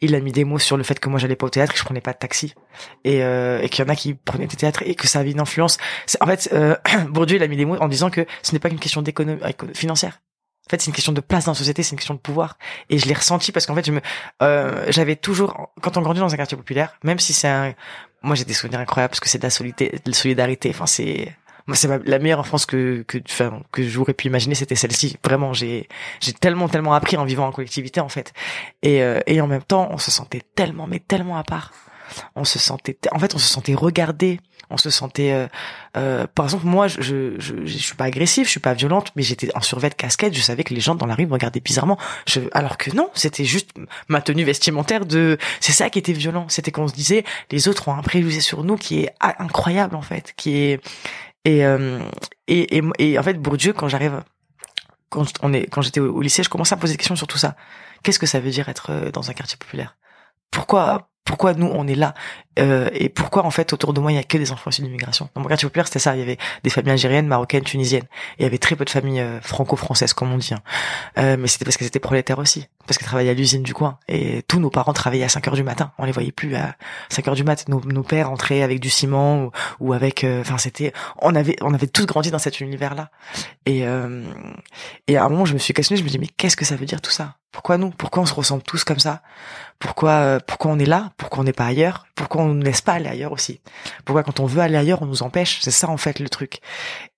Il 0.00 0.14
a 0.14 0.20
mis 0.20 0.32
des 0.32 0.44
mots 0.44 0.58
sur 0.58 0.76
le 0.76 0.82
fait 0.82 0.98
que 0.98 1.08
moi 1.08 1.18
j'allais 1.18 1.36
pas 1.36 1.46
au 1.46 1.50
théâtre, 1.50 1.72
que 1.72 1.78
je 1.78 1.84
prenais 1.84 2.00
pas 2.00 2.12
de 2.12 2.18
taxi, 2.18 2.54
et, 3.04 3.22
euh, 3.22 3.60
et 3.60 3.68
qu'il 3.68 3.84
y 3.84 3.86
en 3.86 3.90
a 3.90 3.96
qui 3.96 4.14
prenaient 4.14 4.46
des 4.46 4.56
théâtres 4.56 4.82
et 4.84 4.94
que 4.94 5.06
ça 5.06 5.20
avait 5.20 5.32
une 5.32 5.40
influence. 5.40 5.78
En 6.20 6.26
fait, 6.26 6.48
euh, 6.52 6.76
Bourdieu 7.10 7.36
il 7.36 7.42
a 7.42 7.48
mis 7.48 7.56
des 7.56 7.64
mots 7.64 7.76
en 7.76 7.88
disant 7.88 8.10
que 8.10 8.26
ce 8.42 8.52
n'est 8.52 8.58
pas 8.58 8.70
qu'une 8.70 8.78
question 8.78 9.02
d'économie 9.02 9.40
financière 9.74 10.20
en 10.68 10.70
fait, 10.70 10.82
c'est 10.82 10.88
une 10.88 10.94
question 10.94 11.12
de 11.12 11.22
place 11.22 11.46
dans 11.46 11.52
la 11.52 11.56
société, 11.56 11.82
c'est 11.82 11.92
une 11.92 11.98
question 11.98 12.12
de 12.12 12.18
pouvoir. 12.20 12.58
Et 12.90 12.98
je 12.98 13.06
l'ai 13.06 13.14
ressenti 13.14 13.52
parce 13.52 13.64
qu'en 13.64 13.74
fait, 13.74 13.86
je 13.86 13.92
me, 13.92 14.02
euh, 14.42 14.84
j'avais 14.90 15.16
toujours, 15.16 15.70
quand 15.80 15.96
on 15.96 16.02
grandit 16.02 16.20
dans 16.20 16.32
un 16.32 16.36
quartier 16.36 16.58
populaire, 16.58 16.92
même 17.02 17.18
si 17.18 17.32
c'est 17.32 17.48
un, 17.48 17.72
moi 18.20 18.34
j'ai 18.34 18.44
des 18.44 18.52
souvenirs 18.52 18.80
incroyables 18.80 19.10
parce 19.10 19.20
que 19.20 19.30
c'est 19.30 19.38
de 19.38 19.44
la 20.04 20.12
solidarité. 20.12 20.68
Enfin, 20.68 20.84
c'est, 20.84 21.34
moi 21.66 21.74
c'est 21.74 21.88
la 22.06 22.18
meilleure 22.18 22.40
enfance 22.40 22.66
que 22.66 23.02
que 23.06 23.16
enfin 23.26 23.62
que 23.72 23.82
j'aurais 23.88 24.12
pu 24.12 24.26
imaginer, 24.26 24.54
c'était 24.54 24.74
celle-ci. 24.74 25.16
Vraiment, 25.24 25.54
j'ai 25.54 25.88
j'ai 26.20 26.34
tellement 26.34 26.68
tellement 26.68 26.92
appris 26.92 27.16
en 27.16 27.24
vivant 27.24 27.46
en 27.46 27.52
collectivité 27.52 28.00
en 28.00 28.10
fait. 28.10 28.34
Et 28.82 29.02
euh, 29.02 29.20
et 29.26 29.40
en 29.40 29.46
même 29.46 29.62
temps, 29.62 29.88
on 29.90 29.98
se 29.98 30.10
sentait 30.10 30.42
tellement 30.54 30.86
mais 30.86 30.98
tellement 30.98 31.38
à 31.38 31.44
part. 31.44 31.72
On 32.34 32.44
se 32.44 32.58
sentait, 32.58 32.98
en 33.12 33.18
fait, 33.18 33.34
on 33.34 33.38
se 33.38 33.48
sentait 33.48 33.74
regardé. 33.74 34.40
On 34.70 34.76
se 34.76 34.90
sentait 34.90 35.32
euh, 35.32 35.46
euh, 35.96 36.26
par 36.34 36.44
exemple 36.44 36.66
moi 36.66 36.88
je, 36.88 37.00
je, 37.00 37.34
je, 37.38 37.54
je 37.64 37.78
suis 37.78 37.94
pas 37.94 38.04
agressive 38.04 38.44
je 38.44 38.50
suis 38.50 38.60
pas 38.60 38.74
violente 38.74 39.12
mais 39.16 39.22
j'étais 39.22 39.48
en 39.56 39.62
survêt 39.62 39.88
de 39.88 39.94
casquette 39.94 40.34
je 40.34 40.42
savais 40.42 40.62
que 40.62 40.74
les 40.74 40.80
gens 40.80 40.94
dans 40.94 41.06
la 41.06 41.14
rue 41.14 41.26
me 41.26 41.32
regardaient 41.32 41.60
bizarrement. 41.60 41.96
Je, 42.26 42.40
alors 42.52 42.76
que 42.76 42.94
non 42.94 43.08
c'était 43.14 43.44
juste 43.44 43.70
ma 44.08 44.20
tenue 44.20 44.44
vestimentaire 44.44 45.06
de 45.06 45.38
c'est 45.60 45.72
ça 45.72 45.88
qui 45.88 45.98
était 45.98 46.12
violent. 46.12 46.46
C'était 46.50 46.70
qu'on 46.70 46.86
se 46.86 46.92
disait 46.92 47.24
les 47.50 47.66
autres 47.66 47.88
ont 47.88 47.94
un 47.94 48.02
préjugé 48.02 48.40
sur 48.40 48.62
nous 48.62 48.76
qui 48.76 49.00
est 49.00 49.14
incroyable 49.20 49.96
en 49.96 50.02
fait 50.02 50.34
qui 50.36 50.56
est 50.56 50.80
et 51.46 51.64
euh, 51.64 52.00
et, 52.46 52.76
et, 52.76 52.82
et 52.98 53.18
en 53.18 53.22
fait 53.22 53.40
Bourdieu 53.40 53.72
quand 53.72 53.88
j'arrive 53.88 54.22
quand 55.08 55.26
on 55.42 55.52
est 55.52 55.66
quand 55.66 55.82
j'étais 55.82 56.00
au, 56.00 56.20
lycée 56.20 56.42
je 56.42 56.50
commençais 56.50 56.74
à 56.74 56.76
me 56.76 56.80
poser 56.80 56.94
des 56.94 56.98
questions 56.98 57.16
sur 57.16 57.26
tout 57.26 57.38
ça. 57.38 57.56
Qu'est-ce 58.02 58.18
que 58.18 58.26
ça 58.26 58.40
veut 58.40 58.50
dire 58.50 58.68
être 58.68 58.90
euh, 58.90 59.10
dans 59.10 59.30
un 59.30 59.32
quartier 59.32 59.56
populaire? 59.58 59.96
Pourquoi? 60.50 61.08
Pourquoi 61.28 61.52
nous 61.52 61.66
on 61.66 61.86
est 61.86 61.94
là 61.94 62.14
euh, 62.58 62.88
et 62.94 63.10
pourquoi 63.10 63.44
en 63.44 63.50
fait 63.50 63.74
autour 63.74 63.92
de 63.92 64.00
moi 64.00 64.10
il 64.10 64.14
y 64.14 64.18
a 64.18 64.22
que 64.22 64.38
des 64.38 64.50
enfants 64.50 64.70
issus 64.70 64.80
d'immigration. 64.80 65.28
Dans 65.34 65.42
mon 65.42 65.46
quartier 65.46 65.68
populaire 65.68 65.86
c'était 65.86 65.98
ça, 65.98 66.16
il 66.16 66.20
y 66.20 66.22
avait 66.22 66.38
des 66.64 66.70
familles 66.70 66.92
algériennes, 66.92 67.26
marocaines, 67.26 67.64
tunisiennes. 67.64 68.06
Il 68.38 68.44
y 68.44 68.46
avait 68.46 68.56
très 68.56 68.76
peu 68.76 68.86
de 68.86 68.90
familles 68.90 69.20
euh, 69.20 69.38
franco-françaises 69.42 70.14
comme 70.14 70.32
on 70.32 70.38
dit. 70.38 70.54
Hein. 70.54 70.62
Euh, 71.18 71.36
mais 71.38 71.48
c'était 71.48 71.66
parce 71.66 71.76
qu'elles 71.76 71.86
étaient 71.86 71.98
prolétaires 72.00 72.38
aussi, 72.38 72.66
parce 72.86 72.96
qu'elles 72.96 73.06
travaillaient 73.06 73.30
à 73.30 73.34
l'usine 73.34 73.62
du 73.62 73.74
coin. 73.74 73.98
Et 74.08 74.42
tous 74.48 74.58
nos 74.58 74.70
parents 74.70 74.94
travaillaient 74.94 75.24
à 75.24 75.28
5 75.28 75.46
heures 75.48 75.54
du 75.54 75.62
matin. 75.62 75.92
On 75.98 76.06
les 76.06 76.12
voyait 76.12 76.32
plus 76.32 76.56
à 76.56 76.76
5 77.10 77.28
heures 77.28 77.34
du 77.34 77.44
matin. 77.44 77.64
Nos, 77.68 77.82
nos 77.84 78.02
pères 78.02 78.30
entraient 78.30 78.62
avec 78.62 78.80
du 78.80 78.88
ciment 78.88 79.44
ou, 79.44 79.50
ou 79.80 79.92
avec, 79.92 80.24
euh, 80.24 80.40
enfin 80.40 80.56
c'était, 80.56 80.94
on 81.20 81.34
avait 81.34 81.56
on 81.60 81.74
avait 81.74 81.88
tous 81.88 82.06
grandi 82.06 82.30
dans 82.30 82.38
cet 82.38 82.60
univers 82.60 82.94
là. 82.94 83.10
Et 83.66 83.84
et 85.08 85.16
à 85.18 85.24
un 85.24 85.28
moment 85.28 85.44
je 85.44 85.52
me 85.52 85.58
suis 85.58 85.74
questionné, 85.74 85.98
je 86.00 86.04
me 86.04 86.08
dis 86.08 86.18
mais 86.18 86.28
qu'est-ce 86.38 86.56
que 86.56 86.64
ça 86.64 86.74
veut 86.74 86.86
dire 86.86 87.02
tout 87.02 87.10
ça? 87.10 87.34
Pourquoi 87.52 87.78
nous? 87.78 87.90
Pourquoi 87.90 88.22
on 88.22 88.26
se 88.26 88.34
ressemble 88.34 88.62
tous 88.62 88.84
comme 88.84 88.98
ça? 88.98 89.22
Pourquoi, 89.78 90.10
euh, 90.10 90.38
pourquoi 90.46 90.70
on 90.70 90.78
est 90.78 90.86
là? 90.86 91.12
Pourquoi 91.18 91.40
on 91.40 91.44
n'est 91.44 91.52
pas 91.52 91.66
ailleurs 91.66 92.06
Pourquoi 92.14 92.42
on 92.42 92.54
ne 92.54 92.64
laisse 92.64 92.80
pas 92.80 92.94
aller 92.94 93.08
ailleurs 93.08 93.32
aussi 93.32 93.60
Pourquoi 94.04 94.22
quand 94.22 94.38
on 94.38 94.46
veut 94.46 94.62
aller 94.62 94.76
ailleurs, 94.76 95.02
on 95.02 95.06
nous 95.06 95.24
empêche 95.24 95.58
C'est 95.60 95.72
ça 95.72 95.90
en 95.90 95.96
fait 95.96 96.20
le 96.20 96.28
truc. 96.28 96.60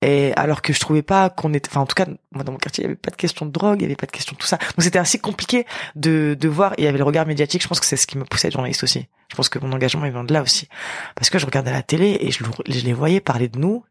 Et 0.01 0.33
alors 0.37 0.63
que 0.63 0.73
je 0.73 0.81
trouvais 0.81 1.03
pas 1.03 1.29
qu'on 1.29 1.53
était, 1.53 1.69
enfin 1.71 1.83
en 1.83 1.87
tout 1.87 1.95
cas, 1.95 2.07
moi 2.33 2.43
dans 2.43 2.53
mon 2.53 2.59
quartier, 2.59 2.83
il 2.83 2.87
y 2.87 2.89
avait 2.89 2.97
pas 2.97 3.11
de 3.11 3.17
question 3.17 3.45
de 3.45 3.53
drogue, 3.53 3.81
il 3.81 3.83
y 3.83 3.85
avait 3.85 3.97
pas 3.97 4.07
de 4.07 4.13
question 4.13 4.33
de 4.33 4.39
tout 4.39 4.47
ça. 4.47 4.57
Donc 4.57 4.83
c'était 4.83 4.99
assez 4.99 5.19
compliqué 5.19 5.67
de 5.97 6.37
de 6.39 6.49
voir. 6.49 6.73
Il 6.79 6.85
y 6.85 6.87
avait 6.87 6.99
le 6.99 7.05
regard 7.05 7.27
médiatique. 7.27 7.63
Je 7.63 7.69
pense 7.69 7.79
que 7.79 7.87
c'est 7.87 7.99
ce 7.99 8.07
qui 8.07 8.17
me 8.17 8.25
poussait 8.25 8.47
à 8.47 8.49
être 8.49 8.55
journaliste 8.55 8.83
aussi. 8.83 9.07
Je 9.29 9.37
pense 9.37 9.51
que 9.51 9.59
mon 9.59 9.71
engagement 9.73 10.07
il 10.07 10.13
vient 10.13 10.25
de 10.25 10.33
là 10.33 10.43
aussi, 10.43 10.69
parce 11.15 11.31
que 11.31 11.39
je 11.39 11.47
regardais 11.47 11.71
la 11.71 11.83
télé 11.83 12.17
et 12.21 12.31
je 12.31 12.43
les 12.67 12.93
voyais 12.93 13.21
parler 13.21 13.49
de 13.49 13.59
nous 13.59 13.85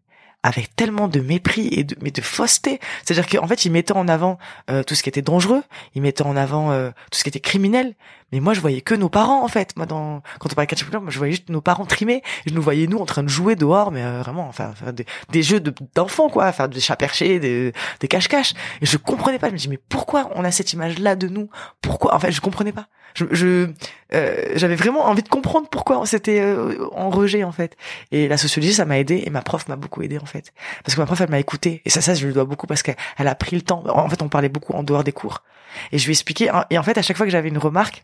avec 0.43 0.75
tellement 0.75 1.08
de 1.08 1.19
mépris 1.19 1.67
et 1.71 1.84
de 1.84 1.95
mais 2.02 2.12
de 2.12 2.21
fausseté. 2.21 2.80
C'est-à-dire 3.04 3.28
qu'en 3.28 3.47
fait, 3.47 3.65
ils 3.65 3.71
mettaient 3.71 3.93
en 3.93 4.08
avant 4.08 4.38
euh, 4.69 4.84
tout 4.84 4.95
ce 4.95 5.04
qui 5.04 5.10
était 5.10 5.21
dangereux, 5.21 5.63
ils 5.95 6.02
mettaient 6.02 6.23
en 6.23 6.38
avant 6.38 6.71
euh, 6.71 6.89
tout 7.12 7.19
ce 7.19 7.23
qui 7.23 7.30
était 7.30 7.39
criminel. 7.39 7.95
Mais 8.32 8.39
moi, 8.39 8.54
je 8.54 8.62
voyais 8.62 8.82
que 8.82 8.95
nos 8.95 9.10
parents 9.10 9.43
en 9.43 9.47
fait. 9.47 9.75
Moi, 9.75 9.86
dans 9.86 10.21
quand 10.39 10.52
on 10.52 10.56
parlait 10.56 10.67
de 10.67 10.97
moi, 10.97 11.10
je 11.10 11.17
voyais 11.17 11.34
juste 11.34 11.49
nos 11.49 11.62
parents 11.62 11.86
trimés. 11.86 12.21
Je 12.45 12.54
nous 12.54 12.62
voyais 12.62 12.88
nous 12.88 12.99
en 12.99 13.06
train 13.06 13.23
de 13.23 13.28
jouer 13.28 13.56
dehors, 13.56 13.91
mais 13.91 14.04
euh, 14.04 14.21
vraiment, 14.21 14.47
enfin, 14.47 14.71
faire 14.73 14.93
des, 14.93 15.06
des 15.30 15.43
jeux 15.43 15.60
d'enfants 15.95 16.30
quoi, 16.30 16.52
faire 16.52 16.69
des 16.69 16.80
chats 16.80 16.95
perchés, 16.95 17.39
des, 17.39 17.73
des 17.99 18.08
cache-cache. 18.08 18.54
Et 18.82 18.86
je 18.86 18.97
comprenais 18.97 19.39
pas. 19.39 19.47
Je 19.47 19.54
me 19.54 19.58
dis 19.58 19.67
mais 19.67 19.80
pourquoi 19.89 20.30
on 20.36 20.43
a 20.45 20.52
cette 20.52 20.71
image-là 20.73 21.15
de 21.15 21.28
nous? 21.28 21.49
Pourquoi? 21.82 22.15
En 22.15 22.19
fait, 22.19 22.32
je 22.32 22.41
comprenais 22.41 22.71
pas. 22.71 22.88
Je, 23.13 23.26
je 23.32 23.69
j'avais 24.56 24.76
vraiment 24.76 25.06
envie 25.06 25.22
de 25.22 25.30
comprendre 25.30 25.67
pourquoi 25.69 26.04
c'était 26.06 26.56
en 26.93 27.10
rejet 27.10 27.43
en 27.43 27.52
fait. 27.52 27.78
Et 28.12 28.28
la 28.28 28.38
sociologie, 28.38 28.74
ça 28.74 28.86
m'a 28.86 28.98
aidé 28.98 29.24
et 29.26 29.30
ma 29.30 29.41
prof 29.41 29.67
m'a 29.67 29.76
beaucoup 29.76 30.02
aidé 30.02 30.17
en 30.17 30.26
fait. 30.26 30.52
Parce 30.84 30.95
que 30.95 31.02
ma 31.02 31.06
prof, 31.06 31.22
elle 31.22 31.30
m'a 31.30 31.39
écouté. 31.39 31.82
Et 31.86 31.89
ça, 31.89 32.02
ça, 32.02 32.15
je 32.15 32.26
lui 32.26 32.34
dois 32.34 32.45
beaucoup 32.45 32.65
parce 32.65 32.82
qu'elle 32.82 32.95
a 33.17 33.36
pris 33.36 33.56
le 33.56 33.62
temps. 33.62 33.84
En 33.88 34.10
fait, 34.10 34.22
on 34.22 34.30
parlait 34.30 34.50
beaucoup 34.50 34.74
en 34.74 34.84
dehors 34.84 35.04
des 35.04 35.12
cours. 35.12 35.43
Et 35.91 36.00
je 36.00 36.06
lui 36.06 36.12
ai 36.12 36.13
expliqué. 36.13 36.52
Et 36.69 36.78
en 36.78 36.84
fait, 36.84 36.98
à 36.98 37.02
chaque 37.02 37.17
fois 37.17 37.26
que 37.26 37.32
j'avais 37.32 37.50
une 37.50 37.58
remarque 37.60 38.04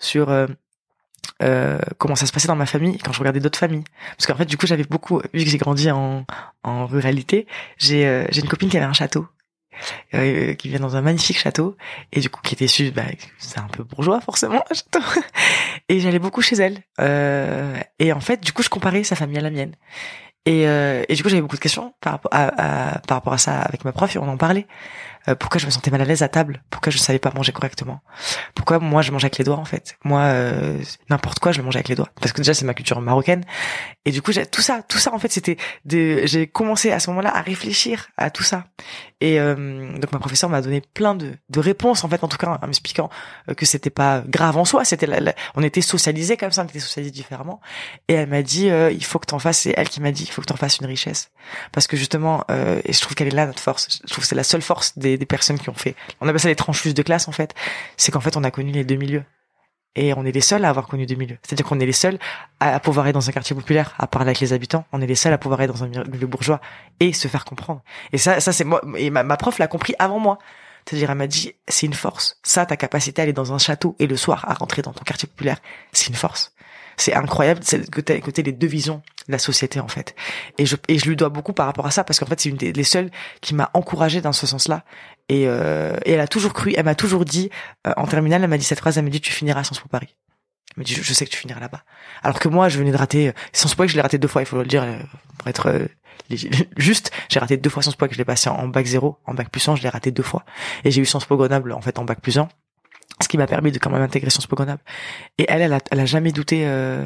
sur 0.00 0.30
euh, 0.30 0.46
euh, 1.42 1.78
comment 1.98 2.16
ça 2.16 2.26
se 2.26 2.32
passait 2.32 2.48
dans 2.48 2.56
ma 2.56 2.66
famille 2.66 2.98
quand 2.98 3.12
je 3.12 3.18
regardais 3.18 3.40
d'autres 3.40 3.58
familles 3.58 3.84
parce 4.16 4.26
qu'en 4.26 4.34
fait 4.34 4.46
du 4.46 4.56
coup 4.56 4.66
j'avais 4.66 4.84
beaucoup 4.84 5.20
vu 5.32 5.44
que 5.44 5.50
j'ai 5.50 5.58
grandi 5.58 5.90
en, 5.90 6.24
en 6.64 6.86
ruralité 6.86 7.46
j'ai 7.78 8.06
euh, 8.06 8.24
j'ai 8.30 8.40
une 8.40 8.48
copine 8.48 8.68
qui 8.68 8.76
avait 8.76 8.86
un 8.86 8.94
château 8.94 9.28
euh, 10.14 10.54
qui 10.54 10.68
vient 10.68 10.80
dans 10.80 10.96
un 10.96 11.00
magnifique 11.00 11.38
château 11.38 11.76
et 12.12 12.20
du 12.20 12.28
coup 12.28 12.40
qui 12.42 12.54
était 12.54 12.66
issu 12.66 12.90
bah, 12.90 13.02
c'est 13.38 13.58
un 13.58 13.68
peu 13.68 13.82
bourgeois 13.82 14.20
forcément 14.20 14.62
un 14.70 14.74
château. 14.74 15.00
Et 15.88 16.00
j'allais 16.00 16.18
beaucoup 16.18 16.42
chez 16.42 16.56
elle. 16.56 16.78
Euh, 17.00 17.76
et 17.98 18.12
en 18.12 18.20
fait 18.20 18.42
du 18.42 18.52
coup 18.52 18.62
je 18.62 18.68
comparais 18.68 19.04
sa 19.04 19.16
famille 19.16 19.38
à 19.38 19.42
la 19.42 19.50
mienne. 19.50 19.74
Et, 20.46 20.66
euh, 20.66 21.04
et 21.08 21.14
du 21.14 21.22
coup, 21.22 21.28
j'avais 21.28 21.42
beaucoup 21.42 21.56
de 21.56 21.60
questions 21.60 21.92
par 22.00 22.14
rapport 22.14 22.32
à, 22.32 23.00
par 23.06 23.18
rapport 23.18 23.32
à 23.34 23.38
ça 23.38 23.60
avec 23.60 23.84
ma 23.84 23.92
prof 23.92 24.16
et 24.16 24.18
on 24.18 24.28
en 24.28 24.38
parlait. 24.38 24.66
Euh, 25.28 25.34
pourquoi 25.34 25.60
je 25.60 25.66
me 25.66 25.70
sentais 25.70 25.90
mal 25.90 26.00
à 26.00 26.04
l'aise 26.04 26.22
à 26.22 26.28
table, 26.28 26.62
pourquoi 26.70 26.90
je 26.90 26.98
savais 26.98 27.18
pas 27.18 27.30
manger 27.34 27.52
correctement, 27.52 28.00
pourquoi 28.54 28.78
moi 28.78 29.02
je 29.02 29.12
mangeais 29.12 29.26
avec 29.26 29.38
les 29.38 29.44
doigts 29.44 29.58
en 29.58 29.64
fait? 29.64 29.96
Moi, 30.04 30.20
euh, 30.20 30.78
n'importe 31.10 31.40
quoi, 31.40 31.52
je 31.52 31.58
le 31.58 31.64
mangeais 31.64 31.78
avec 31.78 31.88
les 31.88 31.94
doigts, 31.94 32.08
parce 32.20 32.32
que 32.32 32.38
déjà 32.38 32.54
c'est 32.54 32.64
ma 32.64 32.74
culture 32.74 33.00
marocaine. 33.00 33.44
Et 34.06 34.12
du 34.12 34.22
coup, 34.22 34.32
tout 34.32 34.62
ça, 34.62 34.82
tout 34.82 34.98
ça 34.98 35.12
en 35.12 35.18
fait, 35.18 35.30
c'était, 35.30 35.58
j'ai 35.84 36.46
commencé 36.46 36.90
à 36.90 37.00
ce 37.00 37.10
moment-là 37.10 37.36
à 37.36 37.42
réfléchir 37.42 38.08
à 38.16 38.30
tout 38.30 38.42
ça. 38.42 38.66
Et 39.20 39.38
euh, 39.38 39.92
donc 39.98 40.12
ma 40.12 40.18
professeure 40.18 40.48
m'a 40.48 40.62
donné 40.62 40.80
plein 40.80 41.14
de, 41.14 41.32
de 41.50 41.60
réponses 41.60 42.04
en 42.04 42.08
fait, 42.08 42.24
en 42.24 42.28
tout 42.28 42.38
cas 42.38 42.58
en 42.62 42.66
m'expliquant 42.66 43.10
que 43.56 43.66
c'était 43.66 43.90
pas 43.90 44.22
grave 44.26 44.56
en 44.56 44.64
soi, 44.64 44.86
c'était, 44.86 45.06
on 45.54 45.62
était 45.62 45.82
socialisés 45.82 46.38
comme 46.38 46.52
ça, 46.52 46.62
on 46.62 46.66
était 46.66 46.80
socialisés 46.80 47.12
différemment. 47.12 47.60
Et 48.08 48.14
elle 48.14 48.28
m'a 48.28 48.42
dit, 48.42 48.68
il 48.68 49.04
faut 49.04 49.18
que 49.18 49.26
t'en 49.26 49.38
fasses, 49.38 49.58
c'est 49.60 49.74
elle 49.76 49.90
qui 49.90 50.00
m'a 50.00 50.12
dit, 50.12 50.24
il 50.24 50.30
faut 50.30 50.40
que 50.40 50.46
t'en 50.46 50.56
fasses 50.56 50.78
une 50.78 50.86
richesse, 50.86 51.30
parce 51.72 51.86
que 51.86 51.98
justement, 51.98 52.44
et 52.48 52.92
je 52.92 53.00
trouve 53.00 53.14
qu'elle 53.14 53.28
est 53.28 53.36
là 53.36 53.46
notre 53.46 53.62
force. 53.62 54.00
Je 54.06 54.12
trouve 54.12 54.24
c'est 54.24 54.34
la 54.34 54.44
seule 54.44 54.62
force 54.62 54.96
des, 54.96 55.09
des, 55.16 55.26
personnes 55.26 55.58
qui 55.58 55.70
ont 55.70 55.74
fait. 55.74 55.94
On 56.20 56.28
appelle 56.28 56.40
ça 56.40 56.48
les 56.48 56.56
tranchuses 56.56 56.94
de 56.94 57.02
classe 57.02 57.28
en 57.28 57.32
fait. 57.32 57.54
C'est 57.96 58.12
qu'en 58.12 58.20
fait 58.20 58.36
on 58.36 58.44
a 58.44 58.50
connu 58.50 58.72
les 58.72 58.84
deux 58.84 58.96
milieux. 58.96 59.24
Et 59.96 60.14
on 60.14 60.24
est 60.24 60.30
les 60.30 60.40
seuls 60.40 60.64
à 60.64 60.68
avoir 60.68 60.86
connu 60.86 61.04
deux 61.04 61.16
milieux. 61.16 61.38
C'est-à-dire 61.42 61.66
qu'on 61.66 61.80
est 61.80 61.86
les 61.86 61.92
seuls 61.92 62.18
à, 62.60 62.78
pouvoir 62.78 63.08
être 63.08 63.14
dans 63.14 63.28
un 63.28 63.32
quartier 63.32 63.56
populaire, 63.56 63.94
à 63.98 64.06
parler 64.06 64.28
avec 64.28 64.40
les 64.40 64.52
habitants. 64.52 64.84
On 64.92 65.02
est 65.02 65.06
les 65.06 65.16
seuls 65.16 65.32
à 65.32 65.38
pouvoir 65.38 65.60
être 65.62 65.72
dans 65.72 65.82
un 65.82 65.88
milieu 65.88 66.28
bourgeois 66.28 66.60
et 67.00 67.12
se 67.12 67.26
faire 67.26 67.44
comprendre. 67.44 67.82
Et 68.12 68.18
ça, 68.18 68.38
ça 68.38 68.52
c'est 68.52 68.62
moi. 68.62 68.80
Et 68.96 69.10
ma, 69.10 69.24
ma 69.24 69.36
prof 69.36 69.58
l'a 69.58 69.66
compris 69.66 69.94
avant 69.98 70.20
moi. 70.20 70.38
C'est-à-dire, 70.86 71.10
elle 71.10 71.18
m'a 71.18 71.26
dit, 71.26 71.54
c'est 71.68 71.86
une 71.86 71.94
force. 71.94 72.38
Ça, 72.42 72.66
ta 72.66 72.76
capacité 72.76 73.20
à 73.20 73.24
aller 73.24 73.32
dans 73.32 73.52
un 73.52 73.58
château 73.58 73.96
et 73.98 74.06
le 74.06 74.16
soir 74.16 74.44
à 74.48 74.54
rentrer 74.54 74.80
dans 74.82 74.92
ton 74.92 75.04
quartier 75.04 75.28
populaire, 75.28 75.58
c'est 75.92 76.06
une 76.06 76.14
force 76.14 76.54
c'est 77.00 77.14
incroyable 77.14 77.60
que 77.60 78.00
tu 78.00 78.12
écouté 78.12 78.42
les 78.42 78.52
deux 78.52 78.66
visions 78.66 79.02
de 79.26 79.32
la 79.32 79.38
société 79.38 79.80
en 79.80 79.88
fait. 79.88 80.14
Et 80.58 80.66
je 80.66 80.76
et 80.88 80.98
je 80.98 81.08
lui 81.08 81.16
dois 81.16 81.28
beaucoup 81.28 81.52
par 81.52 81.66
rapport 81.66 81.86
à 81.86 81.90
ça 81.90 82.04
parce 82.04 82.18
qu'en 82.18 82.26
fait 82.26 82.40
c'est 82.40 82.48
une 82.48 82.56
des 82.56 82.84
seules 82.84 83.10
qui 83.40 83.54
m'a 83.54 83.70
encouragé 83.74 84.20
dans 84.20 84.32
ce 84.32 84.46
sens-là. 84.46 84.84
Et, 85.28 85.46
euh, 85.46 85.96
et 86.04 86.12
elle 86.12 86.20
a 86.20 86.28
toujours 86.28 86.52
cru, 86.52 86.74
elle 86.76 86.84
m'a 86.84 86.94
toujours 86.94 87.24
dit 87.24 87.50
euh, 87.86 87.92
en 87.96 88.06
terminale, 88.06 88.42
elle 88.42 88.50
m'a 88.50 88.58
dit 88.58 88.64
cette 88.64 88.80
phrase, 88.80 88.98
elle 88.98 89.04
m'a 89.04 89.10
dit 89.10 89.20
tu 89.20 89.32
finiras 89.32 89.64
Sciences 89.64 89.80
Po 89.80 89.88
Paris. 89.88 90.16
Elle 90.76 90.80
m'a 90.80 90.84
dit 90.84 90.94
je, 90.94 91.14
sais 91.14 91.24
que 91.24 91.30
tu 91.30 91.38
finiras 91.38 91.60
là-bas. 91.60 91.84
Alors 92.22 92.38
que 92.38 92.48
moi 92.48 92.68
je 92.68 92.78
venais 92.78 92.92
de 92.92 92.96
rater 92.96 93.28
euh, 93.28 93.32
Sciences 93.52 93.74
Po 93.74 93.84
que 93.84 93.88
je 93.88 93.94
l'ai 93.94 94.02
raté 94.02 94.18
deux 94.18 94.28
fois, 94.28 94.42
il 94.42 94.46
faut 94.46 94.58
le 94.58 94.66
dire 94.66 94.84
pour 95.38 95.48
être 95.48 95.88
juste, 96.76 97.12
j'ai 97.28 97.40
raté 97.40 97.56
deux 97.56 97.70
fois 97.70 97.82
Sciences 97.82 97.96
Po 97.96 98.06
que 98.06 98.14
je 98.14 98.18
l'ai 98.18 98.24
passé 98.24 98.50
en, 98.50 98.68
bac 98.68 98.86
0, 98.86 99.18
en 99.24 99.34
bac 99.34 99.50
plus 99.50 99.66
1, 99.68 99.76
je 99.76 99.82
l'ai 99.82 99.88
raté 99.88 100.10
deux 100.10 100.22
fois. 100.22 100.44
Et 100.84 100.90
j'ai 100.90 101.00
eu 101.00 101.06
Sciences 101.06 101.26
Po 101.26 101.36
Grenoble 101.36 101.72
en 101.72 101.80
fait 101.80 101.98
en 101.98 102.04
bac 102.04 102.20
plus 102.20 102.38
1 102.38 102.48
ce 103.20 103.28
qui 103.28 103.38
m'a 103.38 103.46
permis 103.46 103.72
de 103.72 103.78
quand 103.78 103.90
même 103.90 104.02
intégrer 104.02 104.30
Sciences 104.30 104.46
Po 104.46 104.56
Grenoble. 104.56 104.80
Et 105.38 105.46
elle, 105.48 105.62
elle 105.62 105.72
a, 105.72 105.80
elle 105.90 106.00
a 106.00 106.06
jamais 106.06 106.32
douté. 106.32 106.62
Euh, 106.66 107.04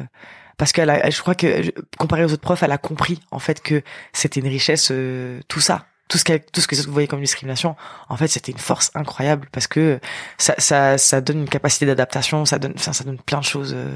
parce 0.57 0.71
qu'elle 0.71 0.89
a, 0.89 1.09
je 1.09 1.19
crois 1.21 1.35
que 1.35 1.73
comparé 1.97 2.23
aux 2.23 2.31
autres 2.31 2.41
profs, 2.41 2.63
elle 2.63 2.71
a 2.71 2.77
compris 2.77 3.19
en 3.31 3.39
fait 3.39 3.61
que 3.61 3.81
c'était 4.13 4.39
une 4.39 4.47
richesse 4.47 4.89
euh, 4.91 5.41
tout 5.47 5.59
ça, 5.59 5.87
tout 6.07 6.17
ce 6.17 6.23
tout 6.23 6.61
ce 6.61 6.67
que 6.67 6.75
vous 6.75 6.93
voyez 6.93 7.07
comme 7.07 7.19
discrimination, 7.19 7.75
en 8.07 8.15
fait 8.15 8.27
c'était 8.27 8.51
une 8.53 8.57
force 8.57 8.91
incroyable 8.95 9.49
parce 9.51 9.67
que 9.67 9.99
ça, 10.37 10.55
ça, 10.57 10.97
ça 10.97 11.19
donne 11.19 11.39
une 11.39 11.49
capacité 11.49 11.85
d'adaptation, 11.85 12.45
ça 12.45 12.57
donne, 12.57 12.73
enfin, 12.77 12.93
ça 12.93 13.03
donne 13.03 13.19
plein 13.19 13.39
de 13.39 13.45
choses. 13.45 13.73
Euh, 13.75 13.93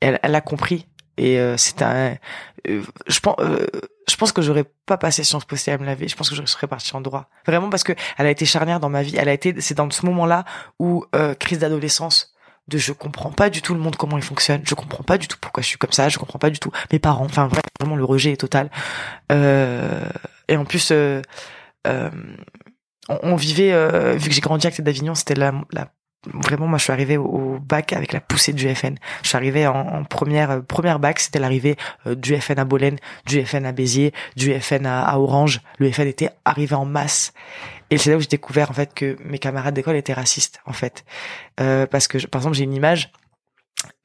elle, 0.00 0.20
elle 0.22 0.34
a 0.36 0.40
compris 0.40 0.86
et 1.18 1.38
euh, 1.38 1.56
c'est 1.56 1.82
un 1.82 2.16
euh, 2.68 2.82
je 3.06 3.20
pense 3.20 3.36
euh, 3.40 3.66
je 4.08 4.16
pense 4.16 4.32
que 4.32 4.40
j'aurais 4.40 4.64
pas 4.86 4.96
passé 4.96 5.24
Sciences 5.24 5.44
Po 5.44 5.56
à 5.66 5.78
me 5.78 5.84
laver 5.84 6.08
je 6.08 6.16
pense 6.16 6.30
que 6.30 6.36
je 6.36 6.44
serais 6.46 6.66
partie 6.66 6.94
en 6.96 7.00
droit. 7.00 7.28
Vraiment 7.46 7.68
parce 7.68 7.84
que 7.84 7.92
elle 8.16 8.26
a 8.26 8.30
été 8.30 8.46
charnière 8.46 8.80
dans 8.80 8.88
ma 8.88 9.02
vie. 9.02 9.16
Elle 9.16 9.28
a 9.28 9.32
été 9.32 9.60
c'est 9.60 9.74
dans 9.74 9.90
ce 9.90 10.06
moment-là 10.06 10.44
où 10.78 11.04
crise 11.38 11.58
d'adolescence 11.58 12.32
de 12.68 12.78
je 12.78 12.92
comprends 12.92 13.32
pas 13.32 13.50
du 13.50 13.62
tout 13.62 13.74
le 13.74 13.80
monde 13.80 13.96
comment 13.96 14.16
il 14.16 14.22
fonctionne. 14.22 14.62
Je 14.64 14.74
comprends 14.74 15.04
pas 15.04 15.18
du 15.18 15.28
tout 15.28 15.36
pourquoi 15.40 15.62
je 15.62 15.68
suis 15.68 15.78
comme 15.78 15.92
ça. 15.92 16.08
Je 16.08 16.18
comprends 16.18 16.38
pas 16.38 16.50
du 16.50 16.58
tout 16.58 16.72
mes 16.92 16.98
parents. 16.98 17.24
Enfin 17.24 17.48
vraiment 17.80 17.96
le 17.96 18.04
rejet 18.04 18.32
est 18.32 18.36
total. 18.36 18.70
Et 19.30 20.56
en 20.56 20.64
plus 20.64 20.92
on, 20.92 21.22
on, 23.08 23.36
vivait 23.36 24.16
vu 24.16 24.28
que 24.28 24.34
j'ai 24.34 24.40
grandi 24.40 24.66
avec 24.66 24.76
cette 24.76 24.84
d'Avignon 24.84 25.14
c'était 25.14 25.34
la, 25.34 25.52
la 25.72 25.88
vraiment 26.26 26.66
moi 26.66 26.78
je 26.78 26.84
suis 26.84 26.92
arrivé 26.92 27.16
au, 27.16 27.58
bac 27.60 27.92
avec 27.92 28.12
la 28.12 28.20
poussée 28.20 28.52
du 28.52 28.74
FN 28.74 28.96
je 29.22 29.28
suis 29.28 29.36
arrivé 29.36 29.66
en, 29.66 30.04
première 30.04 30.50
euh, 30.50 30.60
première 30.60 30.98
bac 30.98 31.20
c'était 31.20 31.38
l'arrivée 31.38 31.76
euh, 32.06 32.14
du 32.14 32.36
FN 32.40 32.58
à 32.58 32.64
Bolène 32.64 32.96
du 33.26 33.44
FN 33.44 33.64
à 33.64 33.72
Béziers 33.72 34.12
du 34.36 34.58
FN 34.60 34.86
à, 34.86 35.18
Orange. 35.18 35.60
Le 35.78 35.90
FN 35.90 36.06
était 36.06 36.30
arrivé 36.44 36.74
en 36.74 36.84
masse. 36.84 37.32
Et 37.90 37.98
c'est 37.98 38.10
là 38.10 38.16
où 38.16 38.20
j'ai 38.20 38.28
découvert 38.28 38.70
en 38.70 38.74
fait 38.74 38.92
que 38.94 39.16
mes 39.24 39.38
camarades 39.38 39.74
d'école 39.74 39.96
étaient 39.96 40.12
racistes 40.12 40.60
en 40.66 40.72
fait. 40.72 41.04
Euh, 41.60 41.86
parce 41.86 42.08
que 42.08 42.24
par 42.26 42.40
exemple 42.40 42.56
j'ai 42.56 42.64
une 42.64 42.74
image. 42.74 43.10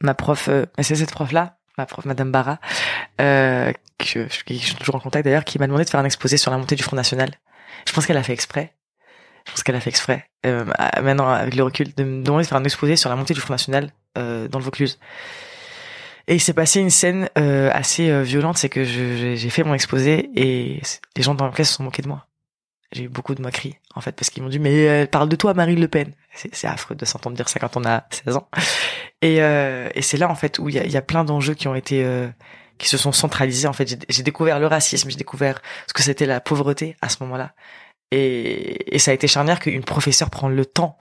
Ma 0.01 0.13
prof 0.13 0.49
c'est 0.79 0.95
cette 0.95 1.11
prof 1.11 1.31
là 1.31 1.57
ma 1.77 1.85
prof 1.85 2.05
Madame 2.05 2.31
Barra 2.31 2.59
que 3.17 3.73
je, 4.05 4.27
je 4.27 4.53
suis 4.53 4.75
toujours 4.75 4.95
en 4.95 4.99
contact 4.99 5.25
d'ailleurs 5.25 5.45
qui 5.45 5.57
m'a 5.59 5.67
demandé 5.67 5.83
de 5.83 5.89
faire 5.89 5.99
un 5.99 6.05
exposé 6.05 6.37
sur 6.37 6.51
la 6.51 6.57
montée 6.57 6.75
du 6.75 6.83
Front 6.83 6.95
National. 6.95 7.31
Je 7.87 7.93
pense 7.93 8.05
qu'elle 8.05 8.17
a 8.17 8.23
fait 8.23 8.33
exprès 8.33 8.73
je 9.45 9.51
pense 9.51 9.63
qu'elle 9.63 9.75
a 9.75 9.79
fait 9.79 9.89
exprès, 9.89 10.29
euh, 10.45 10.65
maintenant 11.01 11.29
avec 11.29 11.55
le 11.55 11.63
recul, 11.63 11.93
de 11.95 12.03
me 12.03 12.23
demander 12.23 12.43
de 12.43 12.47
faire 12.47 12.57
un 12.57 12.63
exposé 12.63 12.95
sur 12.95 13.09
la 13.09 13.15
montée 13.15 13.33
du 13.33 13.41
Front 13.41 13.53
National 13.53 13.91
euh, 14.17 14.47
dans 14.47 14.59
le 14.59 14.65
Vaucluse. 14.65 14.99
Et 16.27 16.35
il 16.35 16.39
s'est 16.39 16.53
passé 16.53 16.79
une 16.79 16.89
scène 16.89 17.29
euh, 17.37 17.69
assez 17.73 18.09
euh, 18.09 18.21
violente, 18.21 18.57
c'est 18.57 18.69
que 18.69 18.83
j'ai 18.83 19.49
fait 19.49 19.63
mon 19.63 19.73
exposé 19.73 20.29
et 20.35 20.81
les 21.17 21.23
gens 21.23 21.35
dans 21.35 21.45
la 21.45 21.51
classe 21.51 21.69
se 21.69 21.75
sont 21.75 21.83
moqués 21.83 22.01
de 22.01 22.07
moi. 22.07 22.27
J'ai 22.93 23.03
eu 23.03 23.09
beaucoup 23.09 23.35
de 23.35 23.41
moqueries, 23.41 23.75
en 23.95 24.01
fait, 24.01 24.13
parce 24.13 24.29
qu'ils 24.29 24.43
m'ont 24.43 24.49
dit, 24.49 24.59
mais 24.59 24.87
euh, 24.87 25.07
parle 25.07 25.27
de 25.27 25.35
toi, 25.35 25.53
Marine 25.53 25.79
Le 25.79 25.87
Pen. 25.87 26.13
C'est 26.33 26.67
affreux 26.67 26.95
de 26.95 27.05
s'entendre 27.05 27.35
dire 27.35 27.49
ça 27.49 27.59
quand 27.59 27.75
on 27.75 27.83
a 27.85 28.05
16 28.11 28.37
ans. 28.37 28.47
Et, 29.21 29.37
et 29.37 30.01
c'est 30.01 30.17
là, 30.17 30.29
en 30.29 30.35
fait, 30.35 30.59
où 30.59 30.67
il 30.67 30.75
y 30.75 30.79
a, 30.79 30.85
y 30.85 30.97
a, 30.97 31.01
plein 31.01 31.23
d'enjeux 31.23 31.53
qui 31.53 31.67
ont 31.67 31.75
été... 31.75 32.05
qui 32.77 32.89
se 32.89 32.97
sont 32.97 33.11
centralisés, 33.11 33.67
en 33.67 33.73
fait. 33.73 34.05
J'ai 34.09 34.23
découvert 34.23 34.59
le 34.59 34.67
racisme, 34.67 35.09
j'ai 35.09 35.15
découvert 35.15 35.61
ce 35.87 35.93
que 35.93 36.01
c'était 36.01 36.25
la 36.25 36.41
pauvreté 36.41 36.97
à 37.01 37.07
ce 37.07 37.17
moment-là. 37.21 37.53
Et, 38.15 38.95
et 38.95 38.99
ça 38.99 39.09
a 39.09 39.13
été 39.15 39.27
charnière 39.27 39.59
qu'une 39.59 39.83
professeure 39.83 40.29
prend 40.29 40.47
le 40.47 40.65
temps 40.65 40.97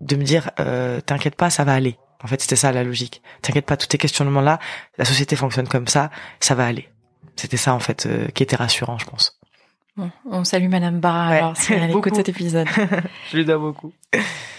de 0.00 0.16
me 0.16 0.24
dire 0.24 0.50
euh, 0.58 1.00
t'inquiète 1.00 1.36
pas, 1.36 1.48
ça 1.48 1.62
va 1.62 1.74
aller. 1.74 1.96
En 2.24 2.26
fait, 2.26 2.40
c'était 2.40 2.56
ça 2.56 2.72
la 2.72 2.82
logique. 2.82 3.22
T'inquiète 3.40 3.66
pas, 3.66 3.76
tous 3.76 3.86
tes 3.86 3.98
questionnements 3.98 4.40
là, 4.40 4.58
la 4.98 5.04
société 5.04 5.36
fonctionne 5.36 5.68
comme 5.68 5.86
ça, 5.86 6.10
ça 6.40 6.56
va 6.56 6.66
aller. 6.66 6.88
C'était 7.36 7.56
ça 7.56 7.72
en 7.72 7.78
fait 7.78 8.06
euh, 8.06 8.28
qui 8.28 8.42
était 8.42 8.56
rassurant, 8.56 8.98
je 8.98 9.06
pense. 9.06 9.38
Bon, 9.96 10.10
on 10.28 10.42
salue 10.42 10.68
Madame 10.68 10.98
Barra 10.98 11.28
alors 11.28 11.56
si 11.56 11.72
elle 11.72 11.90
écoute 11.90 12.16
cet 12.16 12.28
épisode. 12.28 12.66
je 13.30 13.36
lui 13.36 13.44
dois 13.44 13.58
beaucoup. 13.58 13.92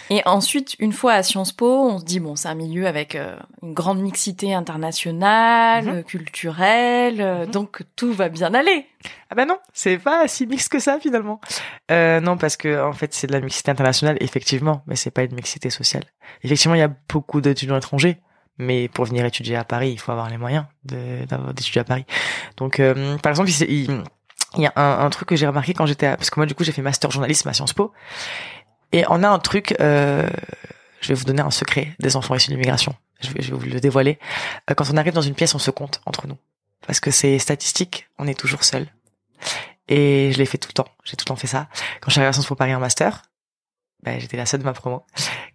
Et 0.09 0.21
ensuite, 0.25 0.75
une 0.79 0.93
fois 0.93 1.13
à 1.13 1.23
Sciences 1.23 1.51
Po, 1.51 1.67
on 1.67 1.99
se 1.99 2.05
dit 2.05 2.19
bon, 2.19 2.35
c'est 2.35 2.47
un 2.47 2.55
milieu 2.55 2.85
avec 2.85 3.15
euh, 3.15 3.35
une 3.63 3.73
grande 3.73 3.99
mixité 3.99 4.53
internationale, 4.53 5.85
mhm. 5.85 6.03
culturelle, 6.03 7.21
euh, 7.21 7.45
mhm. 7.45 7.51
donc 7.51 7.81
tout 7.95 8.13
va 8.13 8.29
bien 8.29 8.53
aller. 8.53 8.85
Ah 9.29 9.35
bah 9.35 9.45
non, 9.45 9.57
c'est 9.73 9.97
pas 9.97 10.27
si 10.27 10.45
mixte 10.45 10.71
que 10.71 10.79
ça 10.79 10.99
finalement. 10.99 11.41
Euh, 11.91 12.19
non, 12.19 12.37
parce 12.37 12.55
que 12.55 12.87
en 12.87 12.93
fait, 12.93 13.13
c'est 13.13 13.27
de 13.27 13.33
la 13.33 13.41
mixité 13.41 13.71
internationale 13.71 14.17
effectivement, 14.21 14.83
mais 14.85 14.95
c'est 14.95 15.11
pas 15.11 15.23
une 15.23 15.35
mixité 15.35 15.69
sociale. 15.69 16.03
Effectivement, 16.43 16.75
il 16.75 16.79
y 16.79 16.83
a 16.83 16.93
beaucoup 17.09 17.41
d'étudiants 17.41 17.77
étrangers, 17.77 18.19
mais 18.57 18.87
pour 18.87 19.05
venir 19.05 19.25
étudier 19.25 19.55
à 19.55 19.63
Paris, 19.63 19.91
il 19.91 19.99
faut 19.99 20.11
avoir 20.11 20.29
les 20.29 20.37
moyens 20.37 20.65
d'étudier 20.83 21.81
à 21.81 21.83
Paris. 21.83 22.05
Donc, 22.57 22.79
euh, 22.79 23.17
par 23.17 23.31
exemple, 23.31 23.49
il, 23.49 23.71
il 23.71 24.03
y 24.63 24.67
a 24.67 24.73
un, 24.75 25.05
un 25.05 25.09
truc 25.09 25.29
que 25.29 25.35
j'ai 25.35 25.47
remarqué 25.47 25.73
quand 25.73 25.85
j'étais, 25.85 26.15
parce 26.15 26.29
que 26.29 26.39
moi 26.39 26.45
du 26.45 26.55
coup 26.55 26.63
j'ai 26.63 26.71
fait 26.71 26.81
master 26.81 27.11
journalisme 27.11 27.47
à 27.49 27.53
Sciences 27.53 27.73
Po, 27.73 27.93
et 28.91 29.03
on 29.09 29.23
a 29.23 29.27
un 29.29 29.39
truc, 29.39 29.75
euh, 29.81 30.27
je 31.01 31.09
vais 31.09 31.13
vous 31.15 31.25
donner 31.25 31.41
un 31.41 31.51
secret 31.51 31.93
des 31.99 32.15
enfants 32.15 32.33
issus 32.35 32.47
de 32.47 32.53
l'immigration. 32.53 32.95
Je 33.21 33.29
vais, 33.29 33.41
je 33.41 33.51
vais 33.51 33.57
vous 33.57 33.65
le 33.65 33.79
dévoiler. 33.79 34.19
Euh, 34.69 34.73
quand 34.73 34.89
on 34.89 34.97
arrive 34.97 35.13
dans 35.13 35.21
une 35.21 35.35
pièce, 35.35 35.53
on 35.55 35.59
se 35.59 35.71
compte 35.71 36.01
entre 36.05 36.27
nous. 36.27 36.37
Parce 36.87 36.99
que 36.99 37.11
c'est 37.11 37.39
statistique, 37.39 38.07
on 38.17 38.27
est 38.27 38.39
toujours 38.39 38.63
seul. 38.63 38.87
Et 39.87 40.31
je 40.31 40.37
l'ai 40.37 40.45
fait 40.45 40.57
tout 40.57 40.69
le 40.69 40.73
temps. 40.73 40.87
J'ai 41.03 41.17
tout 41.17 41.23
le 41.23 41.27
temps 41.27 41.35
fait 41.35 41.47
ça. 41.47 41.67
Quand 41.99 42.07
je 42.07 42.11
suis 42.11 42.19
arrivé 42.19 42.29
à 42.29 42.33
Sciences 42.33 42.47
Po 42.47 42.55
Paris 42.55 42.73
en 42.73 42.79
master, 42.79 43.23
ben, 44.03 44.19
j'étais 44.19 44.37
la 44.37 44.45
seule 44.45 44.61
de 44.61 44.65
ma 44.65 44.73
promo. 44.73 45.03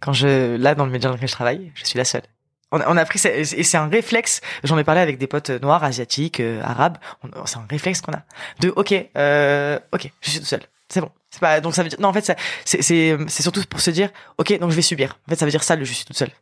Quand 0.00 0.12
je, 0.12 0.56
là, 0.56 0.74
dans 0.74 0.84
le 0.84 0.90
média 0.90 1.08
dans 1.08 1.14
lequel 1.14 1.28
je 1.28 1.34
travaille, 1.34 1.72
je 1.74 1.84
suis 1.84 1.96
la 1.96 2.04
seule. 2.04 2.24
On, 2.72 2.96
a 2.96 3.04
pris, 3.04 3.20
et 3.26 3.44
c'est 3.44 3.76
un 3.76 3.88
réflexe. 3.88 4.40
J'en 4.62 4.78
ai 4.78 4.84
parlé 4.84 5.00
avec 5.00 5.18
des 5.18 5.26
potes 5.26 5.50
noirs, 5.50 5.82
asiatiques, 5.82 6.38
euh, 6.38 6.62
arabes. 6.62 6.98
C'est 7.44 7.56
un 7.56 7.66
réflexe 7.68 8.00
qu'on 8.00 8.12
a. 8.12 8.22
De, 8.60 8.72
ok, 8.76 8.94
euh, 9.16 9.78
ok, 9.92 10.10
je 10.20 10.30
suis 10.30 10.40
tout 10.40 10.46
seul. 10.46 10.60
C'est 10.88 11.00
bon. 11.00 11.10
C'est 11.30 11.40
pas 11.40 11.60
donc 11.60 11.74
ça 11.74 11.84
veut 11.84 11.88
dire 11.88 12.00
non 12.00 12.08
en 12.08 12.12
fait 12.12 12.24
c'est 12.24 12.36
c'est 12.82 13.16
c'est 13.28 13.42
surtout 13.42 13.62
pour 13.70 13.80
se 13.80 13.92
dire 13.92 14.10
ok 14.38 14.58
donc 14.58 14.70
je 14.70 14.76
vais 14.76 14.82
subir. 14.82 15.16
En 15.28 15.30
fait 15.30 15.36
ça 15.36 15.44
veut 15.44 15.50
dire 15.52 15.62
ça 15.62 15.76
le 15.76 15.84
je 15.84 15.92
suis 15.92 16.04
toute 16.04 16.16
seule. 16.16 16.32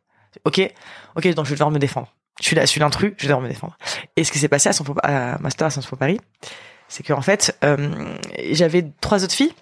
Ok 0.45 0.61
ok 1.15 1.35
donc 1.35 1.45
je 1.45 1.51
vais 1.51 1.57
devoir 1.57 1.71
me 1.71 1.79
défendre. 1.79 2.15
Je 2.41 2.47
suis 2.47 2.57
là, 2.57 2.63
je 2.63 2.69
suis 2.69 2.81
l'intrus, 2.81 3.13
je 3.17 3.23
vais 3.23 3.29
devoir 3.29 3.43
me 3.43 3.49
défendre. 3.49 3.77
Et 4.17 4.25
ce 4.25 4.33
qui 4.33 4.39
s'est 4.39 4.49
passé 4.49 4.69
à 4.69 4.73
son 4.73 4.85
à 5.03 5.39
master 5.39 5.67
à 5.67 5.71
Sciences 5.71 5.87
Po 5.87 5.97
Paris, 5.97 6.21
c'est 6.89 7.03
que 7.03 7.13
en 7.13 7.21
fait 7.21 7.59
euh, 7.65 8.17
j'avais 8.53 8.87
trois 9.01 9.25
autres 9.25 9.35
filles 9.35 9.53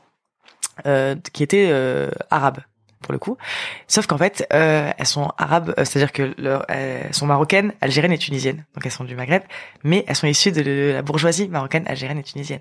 euh, 0.86 1.16
qui 1.32 1.42
étaient 1.42 1.68
euh, 1.70 2.10
arabes 2.30 2.60
pour 3.06 3.12
le 3.12 3.18
coup. 3.18 3.38
Sauf 3.86 4.06
qu'en 4.06 4.18
fait, 4.18 4.46
euh, 4.52 4.90
elles 4.98 5.06
sont 5.06 5.30
arabes, 5.38 5.72
euh, 5.78 5.84
c'est-à-dire 5.84 6.12
que 6.12 6.34
leur, 6.38 6.68
elles 6.68 7.14
sont 7.14 7.26
marocaines, 7.26 7.72
algériennes 7.80 8.12
et 8.12 8.18
tunisiennes. 8.18 8.64
Donc 8.74 8.84
elles 8.84 8.92
sont 8.92 9.04
du 9.04 9.14
Maghreb, 9.14 9.42
mais 9.84 10.04
elles 10.08 10.16
sont 10.16 10.26
issues 10.26 10.52
de 10.52 10.92
la 10.92 11.02
bourgeoisie 11.02 11.48
marocaine, 11.48 11.84
algérienne 11.86 12.18
et 12.18 12.24
tunisienne. 12.24 12.60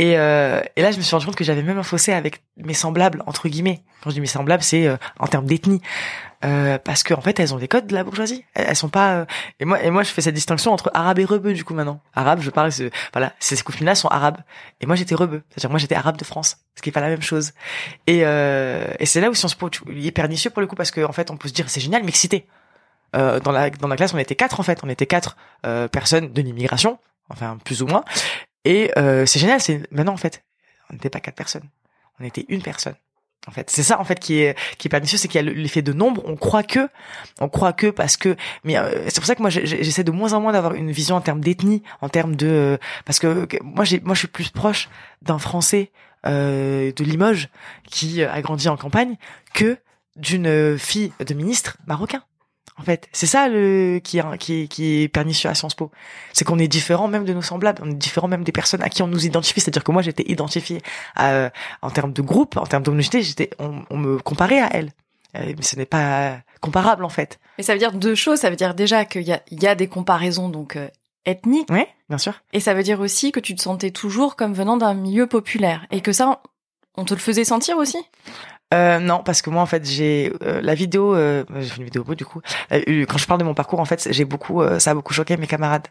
Et, 0.00 0.16
euh, 0.16 0.62
et 0.76 0.82
là, 0.82 0.92
je 0.92 0.96
me 0.96 1.02
suis 1.02 1.14
rendu 1.14 1.26
compte 1.26 1.36
que 1.36 1.44
j'avais 1.44 1.62
même 1.62 1.76
un 1.76 1.82
fossé 1.82 2.14
avec 2.14 2.42
mes 2.56 2.72
semblables 2.72 3.22
entre 3.26 3.50
guillemets. 3.50 3.82
Quand 4.02 4.08
je 4.08 4.14
dis 4.14 4.20
mes 4.22 4.26
semblables, 4.26 4.62
c'est 4.62 4.86
euh, 4.86 4.96
en 5.18 5.26
termes 5.26 5.44
d'ethnie, 5.44 5.82
euh, 6.42 6.78
parce 6.78 7.02
qu'en 7.02 7.18
en 7.18 7.20
fait, 7.20 7.38
elles 7.38 7.52
ont 7.52 7.58
des 7.58 7.68
codes 7.68 7.86
de 7.86 7.92
la 7.94 8.02
bourgeoisie. 8.02 8.46
Elles, 8.54 8.74
sont 8.76 8.88
pas. 8.88 9.10
euh, 9.16 9.24
Et 9.60 9.66
moi, 9.66 9.82
et 9.82 9.90
moi, 9.90 10.02
je 10.02 10.10
fais 10.10 10.22
cette 10.22 10.34
distinction 10.34 10.72
entre 10.72 10.90
arabe 10.94 11.18
et 11.18 11.26
rebeu 11.26 11.52
du 11.52 11.64
coup 11.64 11.74
maintenant. 11.74 12.00
Arabe, 12.14 12.40
je 12.40 12.48
parle. 12.48 12.70
Voilà, 13.12 13.34
ces 13.40 13.58
copines-là 13.58 13.94
sont 13.94 14.08
arabes. 14.08 14.38
Et 14.80 14.86
moi, 14.86 14.96
j'étais 14.96 15.14
rebeu. 15.14 15.42
C'est-à-dire, 15.50 15.68
moi, 15.68 15.78
j'étais 15.78 15.96
arabe 15.96 16.16
de 16.16 16.24
France, 16.24 16.56
ce 16.76 16.80
qui 16.80 16.88
est 16.88 16.92
pas 16.92 17.02
la 17.02 17.10
même 17.10 17.20
chose. 17.20 17.52
Et, 18.06 18.20
euh, 18.24 18.86
et 19.00 19.04
c'est 19.04 19.20
là 19.20 19.28
où 19.28 19.34
Sciences 19.34 19.54
Po, 19.54 19.68
il 19.92 20.06
est 20.06 20.12
pernicieux 20.12 20.48
pour 20.48 20.62
le 20.62 20.66
coup 20.66 20.76
parce 20.76 20.92
qu'en 20.92 21.12
fait, 21.12 21.30
on 21.30 21.36
peut 21.36 21.48
se 21.48 21.52
dire 21.52 21.68
c'est 21.68 21.80
génial, 21.80 22.04
mixité. 22.04 22.46
Euh, 23.14 23.38
dans 23.40 23.52
la 23.52 23.68
dans 23.68 23.88
la 23.88 23.96
classe, 23.96 24.14
on 24.14 24.18
était 24.18 24.34
quatre 24.34 24.60
en 24.60 24.62
fait. 24.62 24.80
On 24.82 24.88
était 24.88 25.04
quatre 25.04 25.36
personnes 25.92 26.32
de 26.32 26.40
l'immigration, 26.40 26.98
enfin 27.28 27.58
plus 27.62 27.82
ou 27.82 27.86
moins. 27.86 28.02
Et 28.64 28.90
euh, 28.98 29.26
c'est 29.26 29.38
génial. 29.38 29.60
C'est 29.60 29.82
maintenant 29.90 30.12
en 30.12 30.18
fait, 30.18 30.42
on 30.90 30.94
n'était 30.94 31.10
pas 31.10 31.20
quatre 31.20 31.36
personnes. 31.36 31.68
On 32.20 32.24
était 32.24 32.44
une 32.48 32.62
personne. 32.62 32.94
En 33.46 33.52
fait, 33.52 33.70
c'est 33.70 33.82
ça 33.82 33.98
en 33.98 34.04
fait 34.04 34.20
qui 34.20 34.38
est 34.40 34.54
qui 34.76 34.88
est 34.88 34.90
pernicieux, 34.90 35.16
c'est 35.16 35.26
qu'il 35.26 35.36
y 35.36 35.38
a 35.38 35.50
le- 35.50 35.54
l'effet 35.54 35.80
de 35.80 35.94
nombre. 35.94 36.22
On 36.26 36.36
croit 36.36 36.62
que, 36.62 36.90
on 37.40 37.48
croit 37.48 37.72
que 37.72 37.86
parce 37.86 38.18
que, 38.18 38.36
mais 38.64 38.76
euh, 38.76 39.04
c'est 39.08 39.16
pour 39.16 39.24
ça 39.24 39.34
que 39.34 39.40
moi 39.40 39.48
j'essaie 39.48 40.04
de 40.04 40.10
moins 40.10 40.34
en 40.34 40.42
moins 40.42 40.52
d'avoir 40.52 40.74
une 40.74 40.90
vision 40.90 41.16
en 41.16 41.22
termes 41.22 41.40
d'ethnie, 41.40 41.82
en 42.02 42.10
termes 42.10 42.36
de, 42.36 42.46
euh, 42.46 42.76
parce 43.06 43.18
que 43.18 43.48
moi 43.62 43.86
j'ai, 43.86 44.00
moi 44.00 44.12
je 44.14 44.18
suis 44.20 44.28
plus 44.28 44.50
proche 44.50 44.90
d'un 45.22 45.38
Français 45.38 45.90
euh, 46.26 46.92
de 46.92 47.02
Limoges 47.02 47.48
qui 47.86 48.20
euh, 48.20 48.30
a 48.30 48.42
grandi 48.42 48.68
en 48.68 48.76
campagne 48.76 49.16
que 49.54 49.78
d'une 50.16 50.76
fille 50.76 51.14
de 51.26 51.32
ministre 51.32 51.78
marocain. 51.86 52.22
En 52.80 52.82
fait, 52.82 53.08
c'est 53.12 53.26
ça 53.26 53.48
le 53.48 54.00
qui 54.02 54.18
est 54.18 54.38
qui 54.38 54.62
est, 54.62 54.66
qui 54.68 55.02
est 55.02 55.08
pernicieux 55.08 55.50
à 55.50 55.54
Sciences 55.54 55.74
Po, 55.74 55.90
c'est 56.32 56.46
qu'on 56.46 56.58
est 56.58 56.66
différent 56.66 57.08
même 57.08 57.26
de 57.26 57.34
nos 57.34 57.42
semblables, 57.42 57.82
on 57.84 57.90
est 57.90 57.94
différent 57.94 58.26
même 58.26 58.42
des 58.42 58.52
personnes 58.52 58.82
à 58.82 58.88
qui 58.88 59.02
on 59.02 59.06
nous 59.06 59.26
identifie. 59.26 59.60
C'est-à-dire 59.60 59.84
que 59.84 59.92
moi 59.92 60.00
j'étais 60.00 60.24
identifié 60.30 60.80
à, 61.14 61.50
en 61.82 61.90
termes 61.90 62.12
de 62.14 62.22
groupe, 62.22 62.56
en 62.56 62.64
termes 62.66 62.82
d'homogénéité, 62.82 63.22
j'étais, 63.22 63.50
on, 63.58 63.82
on 63.90 63.98
me 63.98 64.18
comparait 64.18 64.60
à 64.60 64.68
elle. 64.72 64.90
Euh, 65.36 65.52
mais 65.56 65.62
ce 65.62 65.76
n'est 65.76 65.86
pas 65.86 66.38
comparable 66.60 67.04
en 67.04 67.08
fait. 67.10 67.38
Mais 67.58 67.64
ça 67.64 67.74
veut 67.74 67.78
dire 67.78 67.92
deux 67.92 68.14
choses. 68.16 68.38
Ça 68.40 68.50
veut 68.50 68.56
dire 68.56 68.74
déjà 68.74 69.04
qu'il 69.04 69.22
y 69.22 69.32
a, 69.32 69.42
il 69.50 69.62
y 69.62 69.66
a 69.66 69.74
des 69.74 69.86
comparaisons 69.86 70.48
donc 70.48 70.74
euh, 70.76 70.88
ethniques, 71.26 71.68
Oui, 71.70 71.84
bien 72.08 72.18
sûr. 72.18 72.32
et 72.52 72.60
ça 72.60 72.72
veut 72.74 72.82
dire 72.82 72.98
aussi 73.00 73.30
que 73.30 73.40
tu 73.40 73.54
te 73.54 73.60
sentais 73.62 73.90
toujours 73.90 74.34
comme 74.36 74.54
venant 74.54 74.76
d'un 74.78 74.94
milieu 74.94 75.26
populaire 75.26 75.86
et 75.90 76.00
que 76.00 76.12
ça, 76.12 76.40
on 76.96 77.04
te 77.04 77.12
le 77.14 77.20
faisait 77.20 77.44
sentir 77.44 77.76
aussi? 77.76 77.98
Euh, 78.72 79.00
non, 79.00 79.22
parce 79.24 79.42
que 79.42 79.50
moi 79.50 79.62
en 79.62 79.66
fait 79.66 79.84
j'ai 79.84 80.32
euh, 80.42 80.60
la 80.62 80.74
vidéo, 80.74 81.14
euh, 81.16 81.44
j'ai 81.58 81.68
fait 81.70 81.76
une 81.78 81.84
vidéo 81.84 82.04
beau 82.04 82.14
du 82.14 82.24
coup. 82.24 82.40
Euh, 82.72 83.04
quand 83.08 83.18
je 83.18 83.26
parle 83.26 83.40
de 83.40 83.44
mon 83.44 83.54
parcours 83.54 83.80
en 83.80 83.84
fait, 83.84 84.08
j'ai 84.12 84.24
beaucoup, 84.24 84.62
euh, 84.62 84.78
ça 84.78 84.92
a 84.92 84.94
beaucoup 84.94 85.12
choqué 85.12 85.36
mes 85.36 85.48
camarades 85.48 85.88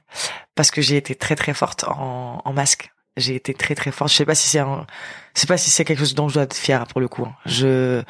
parce 0.56 0.72
que 0.72 0.82
j'ai 0.82 0.96
été 0.96 1.14
très 1.16 1.36
très 1.36 1.54
forte 1.54 1.84
en, 1.86 2.42
en 2.44 2.54
masque. 2.54 2.92
J'ai 3.18 3.36
été 3.36 3.54
très 3.54 3.76
très 3.76 3.92
forte. 3.92 4.12
Je 4.12 4.16
sais 4.16 4.26
pas 4.26 4.36
si 4.36 4.48
c'est 4.48 4.60
je 4.60 5.42
sais 5.42 5.48
pas 5.48 5.58
si 5.58 5.70
c'est 5.70 5.84
quelque 5.84 6.00
chose 6.00 6.16
dont 6.16 6.30
je 6.30 6.36
dois 6.36 6.44
être 6.44 6.56
fière 6.56 6.88
pour 6.88 7.02
le 7.02 7.10
coup. 7.10 7.26
hein. 7.26 7.36
Je, 7.46 8.02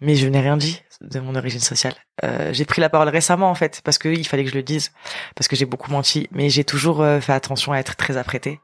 mais 0.00 0.14
je 0.14 0.26
n'ai 0.26 0.40
rien 0.40 0.56
dit 0.56 0.80
de 1.02 1.20
mon 1.20 1.34
origine 1.34 1.60
sociale. 1.60 1.94
Euh, 2.24 2.50
j'ai 2.54 2.64
pris 2.64 2.80
la 2.80 2.88
parole 2.88 3.08
récemment 3.10 3.50
en 3.50 3.54
fait 3.54 3.82
parce 3.84 3.98
que 3.98 4.08
il 4.08 4.26
fallait 4.26 4.44
que 4.44 4.50
je 4.50 4.54
le 4.54 4.62
dise 4.62 4.92
parce 5.34 5.48
que 5.48 5.56
j'ai 5.56 5.66
beaucoup 5.66 5.90
menti. 5.90 6.28
Mais 6.32 6.48
j'ai 6.48 6.64
toujours 6.64 7.04
fait 7.20 7.32
attention 7.32 7.72
à 7.72 7.78
être 7.78 7.96
très 7.96 8.16
apprêtée. 8.16 8.60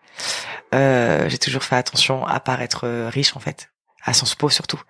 J'ai 0.72 1.38
toujours 1.38 1.64
fait 1.64 1.76
attention 1.76 2.24
à 2.26 2.40
paraître 2.40 2.88
riche 3.08 3.36
en 3.36 3.40
fait, 3.40 3.70
à 4.04 4.12
Sciences 4.12 4.34
Po 4.34 4.48
surtout. 4.48 4.80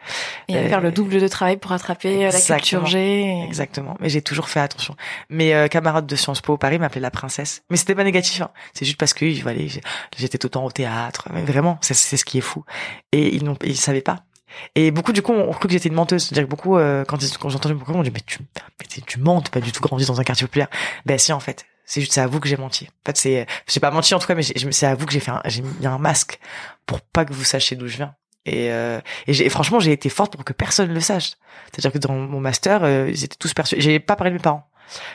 Et 0.49 0.57
à 0.57 0.61
Euh, 0.61 0.69
faire 0.69 0.81
le 0.81 0.93
double 0.93 1.21
de 1.21 1.29
travail 1.29 1.57
pour 1.57 1.73
attraper 1.73 2.27
euh, 2.27 2.31
la 2.31 2.41
culture 2.41 2.87
G. 2.87 3.43
Exactement. 3.47 3.97
Mais 4.01 4.09
j'ai 4.09 4.23
toujours 4.23 4.49
fait 4.49 4.61
attention. 4.61 4.97
Mes 5.29 5.55
euh, 5.55 5.69
camarades 5.69 6.07
de 6.07 6.17
Sciences 6.17 6.41
Po 6.41 6.57
Paris 6.57 6.79
m'appelaient 6.79 7.01
la 7.01 7.11
princesse. 7.11 7.63
Mais 7.71 7.77
c'était 7.77 7.95
pas 7.95 8.05
négatif. 8.05 8.41
Hein. 8.41 8.51
C'est 8.73 8.85
juste 8.85 8.99
parce 8.99 9.13
que 9.15 9.43
voilà, 9.43 9.59
j'étais 10.17 10.39
tout 10.39 10.47
le 10.47 10.51
temps 10.51 10.65
au 10.65 10.71
théâtre. 10.71 11.29
Mais 11.33 11.43
vraiment, 11.43 11.79
c'est 11.81 11.95
ce 11.95 12.25
qui 12.25 12.39
est 12.39 12.43
fou. 12.43 12.65
Et 13.13 13.35
ils 13.35 13.45
n'ont, 13.45 13.57
ils 13.65 13.77
savaient 13.77 14.01
pas. 14.01 14.25
Et 14.75 14.91
beaucoup 14.91 15.13
du 15.13 15.23
coup 15.23 15.33
ont 15.33 15.53
cru 15.53 15.69
que 15.69 15.73
j'étais 15.73 15.89
une 15.89 15.95
menteuse. 15.95 16.25
C'est-à-dire 16.25 16.45
que 16.45 16.51
beaucoup 16.51 16.77
euh, 16.77 17.05
quand, 17.05 17.19
quand 17.39 17.49
j'ai 17.49 17.57
entendu 17.57 17.75
mon 17.75 17.81
prénom, 17.85 18.01
on 18.01 18.03
dit 18.03 18.11
mais 18.13 18.21
tu, 18.27 18.39
mais 18.81 18.87
t'es- 18.87 19.01
tu 19.01 19.21
mens, 19.21 19.41
t'as 19.43 19.51
pas 19.51 19.61
du 19.61 19.71
tout 19.73 19.81
grandi 19.81 20.05
dans 20.07 20.21
un 20.21 20.25
quartier 20.25 20.47
populaire. 20.47 20.69
Ben 21.07 21.19
si 21.19 21.33
en 21.33 21.41
fait. 21.41 21.67
C'est 21.85 22.01
juste 22.01 22.13
c'est 22.13 22.21
à 22.21 22.29
vous 22.29 22.39
que 22.39 22.49
j'ai 22.49 22.57
menti. 22.57 22.87
En 22.87 23.07
fait 23.07 23.17
c'est, 23.17 23.47
j'ai 23.69 23.81
pas 23.81 23.91
menti 23.91 24.15
en 24.15 24.21
tout 24.21 24.27
cas, 24.29 24.35
mais 24.37 24.43
c'est 24.45 24.87
à 24.87 24.95
vous 24.95 25.07
que 25.07 25.13
j'ai 25.13 25.19
fait, 25.19 25.33
j'ai 25.47 25.63
mis 25.63 25.87
un 25.87 25.99
masque 25.99 26.39
pour 26.87 27.01
pas 27.01 27.25
que 27.25 27.33
vous 27.33 27.43
sachiez 27.43 27.77
d'où 27.77 27.89
je 27.89 27.97
viens. 27.97 28.15
Et, 28.47 28.71
euh, 28.73 29.01
et, 29.27 29.33
et 29.33 29.49
franchement, 29.51 29.81
j'ai 29.81 29.93
été 29.93 30.09
forte 30.09 30.35
pour 30.35 30.45
que 30.45 30.53
personne 30.53 30.93
le 30.93 31.01
sache. 31.01 31.33
C'est-à-dire 31.73 31.93
que 31.93 31.99
dans 31.99 32.15
mon 32.15 32.41
master, 32.41 32.85
euh, 32.85 33.07
ils 33.09 33.25
étaient 33.25 33.37
tous 33.39 33.53
persuadés. 33.55 33.83
J'ai 33.83 34.01
pas 34.01 34.17
parlé 34.17 34.31
de 34.31 34.37
mes 34.37 34.43
parents. 34.43 34.67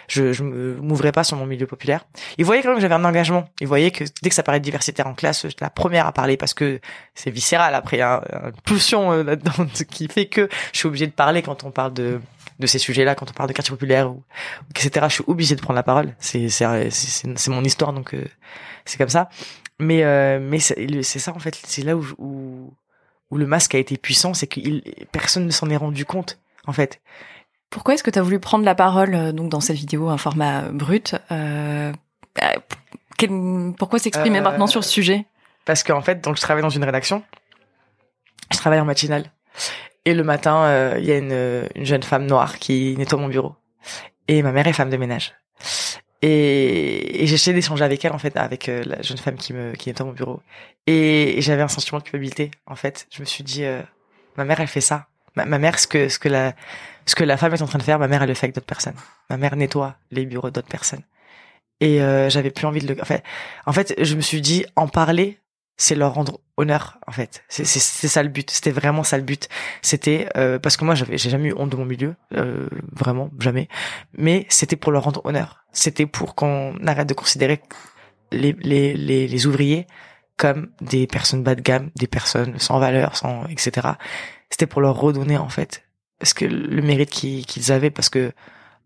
Je, 0.08 0.32
je 0.32 0.42
m'ouvrais 0.44 1.12
pas 1.12 1.26
sur 1.26 1.36
mon 1.36 1.46
milieu 1.46 1.68
populaire. 1.68 2.06
Ils 2.38 2.46
voyaient 2.46 2.62
quand 2.62 2.70
même 2.70 2.78
que 2.78 2.82
j'avais 2.82 2.94
un 2.96 3.04
engagement. 3.04 3.50
Ils 3.60 3.68
voyaient 3.68 3.92
que 3.92 4.06
dès 4.22 4.30
que 4.30 4.36
ça 4.36 4.42
parlait 4.44 4.60
de 4.62 4.64
diversité 4.64 5.04
en 5.04 5.14
classe, 5.14 5.42
j'étais 5.48 5.66
la 5.66 5.70
première 5.70 6.06
à 6.08 6.14
parler 6.14 6.38
parce 6.38 6.54
que 6.54 6.80
c'est 7.14 7.30
viscéral. 7.32 7.76
Après, 7.76 7.98
il 7.98 8.00
y 8.00 8.04
a 8.04 8.24
un- 8.32 8.48
une 8.52 8.62
pulsion 8.64 9.12
euh, 9.12 9.24
là-dedans 9.24 9.66
qui 9.90 10.08
fait 10.08 10.28
que 10.28 10.48
je 10.72 10.78
suis 10.80 10.88
obligée 10.88 11.08
de 11.08 11.12
parler 11.12 11.42
quand 11.42 11.64
on 11.66 11.72
parle 11.72 11.94
de 11.94 12.22
de 12.58 12.68
ces 12.68 12.80
sujets-là, 12.80 13.16
quand 13.16 13.30
on 13.30 13.34
parle 13.34 13.50
de 13.50 13.54
quartier 13.54 13.72
populaire 13.74 14.10
ou 14.10 14.24
etc. 14.70 15.08
Je 15.10 15.16
suis 15.16 15.24
obligée 15.28 15.56
de 15.58 15.62
prendre 15.62 15.76
la 15.76 15.84
parole. 15.84 16.16
C'est 16.20 16.48
c'est 16.48 16.90
c'est 16.90 17.50
mon 17.52 17.64
histoire 17.66 17.92
donc 17.92 18.14
euh, 18.14 18.24
c'est 18.86 18.98
comme 18.98 19.10
ça. 19.10 19.28
Mais 19.78 20.06
euh, 20.06 20.40
mais 20.42 20.60
c'est 20.60 20.88
c'est 21.04 21.20
ça 21.20 21.34
en 21.34 21.40
fait. 21.40 21.60
C'est 21.66 21.82
là 21.82 21.98
où 21.98 22.06
où 22.18 22.74
où 23.32 23.38
le 23.38 23.46
masque 23.48 23.76
a 23.76 23.78
été 23.80 23.98
puissant, 23.98 24.34
c'est 24.34 24.48
que 24.48 24.60
personne 25.12 25.46
ne 25.46 25.52
s'en 25.52 25.70
est 25.70 25.78
rendu 25.78 26.06
compte 26.06 26.40
en 26.68 26.74
fait. 26.74 27.02
Pourquoi 27.70 27.94
est-ce 27.96 28.04
que 28.04 28.12
tu 28.12 28.20
as 28.20 28.22
voulu 28.22 28.40
prendre 28.40 28.64
la 28.66 28.76
parole 28.76 29.16
euh, 29.16 29.32
donc 29.32 29.50
dans 29.50 29.60
cette 29.60 29.76
vidéo, 29.78 30.10
un 30.10 30.18
format 30.18 30.62
euh, 30.64 30.72
brut 30.72 31.16
euh, 31.32 31.92
euh, 32.42 32.50
quel- 33.18 33.74
Pourquoi 33.78 34.00
s'exprimer 34.00 34.40
Euh, 34.40 34.44
maintenant 34.44 34.68
sur 34.68 34.84
ce 34.84 34.90
sujet? 34.90 35.26
Parce 35.66 35.84
qu'en 35.84 36.02
fait, 36.02 36.22
donc 36.24 36.36
je 36.38 36.42
travaille 36.42 36.62
dans 36.64 36.70
une 36.70 36.84
rédaction. 36.84 37.24
Je 38.52 38.58
travaille 38.58 38.80
en 38.80 38.86
matinale. 38.86 39.26
Et 40.06 40.14
le 40.14 40.24
matin, 40.24 40.64
euh, 40.66 40.96
il 41.00 41.06
y 41.06 41.12
a 41.12 41.18
une, 41.18 41.68
une 41.76 41.86
jeune 41.86 42.04
femme 42.04 42.28
noire 42.28 42.60
qui 42.60 42.96
nettoie 42.98 43.18
mon 43.20 43.28
bureau. 43.28 43.56
Et 44.28 44.44
ma 44.44 44.52
mère 44.52 44.68
est 44.68 44.74
femme 44.74 44.90
de 44.92 44.98
ménage. 44.98 45.34
Et, 46.28 47.22
et 47.22 47.28
j'ai 47.28 47.36
essayé 47.36 47.54
d'échanger 47.54 47.84
avec 47.84 48.04
elle, 48.04 48.12
en 48.12 48.18
fait, 48.18 48.36
avec 48.36 48.68
euh, 48.68 48.82
la 48.84 49.00
jeune 49.04 49.18
femme 49.18 49.36
qui 49.36 49.54
me 49.54 49.74
qui 49.74 49.90
nettoie 49.90 50.08
mon 50.08 50.12
bureau. 50.12 50.42
Et, 50.88 51.36
j'avais 51.40 51.62
un 51.62 51.68
sentiment 51.68 52.00
de 52.00 52.04
culpabilité, 52.04 52.50
en 52.66 52.76
fait. 52.76 53.06
Je 53.12 53.20
me 53.20 53.26
suis 53.26 53.44
dit, 53.44 53.64
euh, 53.64 53.84
ma 54.36 54.44
mère, 54.44 54.60
elle 54.60 54.68
fait 54.68 54.82
ça. 54.82 55.08
Ma, 55.36 55.46
mère, 55.46 55.78
ce 55.78 55.86
que 55.86 56.10
ce 56.10 56.18
que 56.18 56.28
la 56.30 56.56
ce 57.06 57.14
que 57.14 57.24
la 57.24 57.38
femme 57.38 57.54
est 57.54 57.62
en 57.62 57.68
train 57.68 57.78
de 57.78 57.84
faire, 57.84 58.00
ma 58.00 58.08
mère, 58.08 58.24
elle 58.24 58.30
le 58.30 58.34
fait 58.34 58.48
avec 58.48 58.56
d'autres 58.56 58.66
personnes. 58.66 58.96
Ma 59.30 59.38
mère 59.38 59.56
nettoie 59.56 59.98
les 60.10 60.26
bureaux 60.26 60.50
d'autres 60.50 60.68
personnes. 60.68 61.04
Et 61.80 62.02
euh, 62.02 62.28
j'avais 62.32 62.50
plus 62.50 62.66
envie 62.66 62.80
de 62.80 62.96
le. 62.96 63.02
En 63.02 63.06
fait, 63.06 63.24
en 63.68 63.74
fait, 63.74 63.94
je 64.02 64.16
me 64.16 64.22
suis 64.22 64.42
dit, 64.42 64.66
en 64.76 64.88
parler, 64.88 65.38
c'est 65.78 65.96
leur 65.96 66.14
rendre 66.14 66.40
honneur 66.58 67.00
en 67.08 67.12
fait. 67.12 67.44
C'est 67.50 67.66
ça 67.66 68.24
le 68.24 68.30
but. 68.30 68.50
C'était 68.50 68.72
vraiment 68.72 69.04
ça 69.04 69.18
le 69.18 69.24
but. 69.24 69.50
C'était 69.82 70.30
euh, 70.38 70.60
parce 70.60 70.78
que 70.78 70.86
moi 70.86 70.96
j'avais 70.96 71.18
j'ai 71.18 71.30
jamais 71.30 71.50
eu 71.50 71.54
honte 71.56 71.70
de 71.70 71.76
mon 71.76 71.86
milieu 71.86 72.16
euh, 72.34 72.68
vraiment 72.92 73.30
jamais. 73.40 73.68
Mais 74.18 74.46
c'était 74.50 74.76
pour 74.78 74.92
leur 74.92 75.04
rendre 75.04 75.26
honneur. 75.26 75.66
C'était 75.72 76.06
pour 76.06 76.36
qu'on 76.36 76.76
arrête 76.86 77.10
de 77.10 77.14
considérer 77.14 77.62
les 78.32 78.54
les 78.54 78.94
les, 78.94 79.28
les 79.28 79.48
ouvriers 79.48 79.88
comme 80.38 80.70
des 80.82 81.08
personnes 81.08 81.44
bas 81.44 81.56
de 81.56 81.62
gamme 81.62 81.92
des 81.96 82.08
personnes 82.08 82.60
sans 82.60 82.80
valeur 82.80 83.16
sans 83.16 83.46
etc 83.48 83.92
c'était 84.50 84.66
pour 84.66 84.82
leur 84.82 85.00
redonner 85.00 85.38
en 85.38 85.48
fait 85.48 85.86
parce 86.20 86.34
que 86.34 86.44
le 86.44 86.82
mérite 86.82 87.10
qu'ils 87.10 87.46
qu'ils 87.46 87.72
avaient 87.72 87.92
parce 87.92 88.10
que 88.10 88.34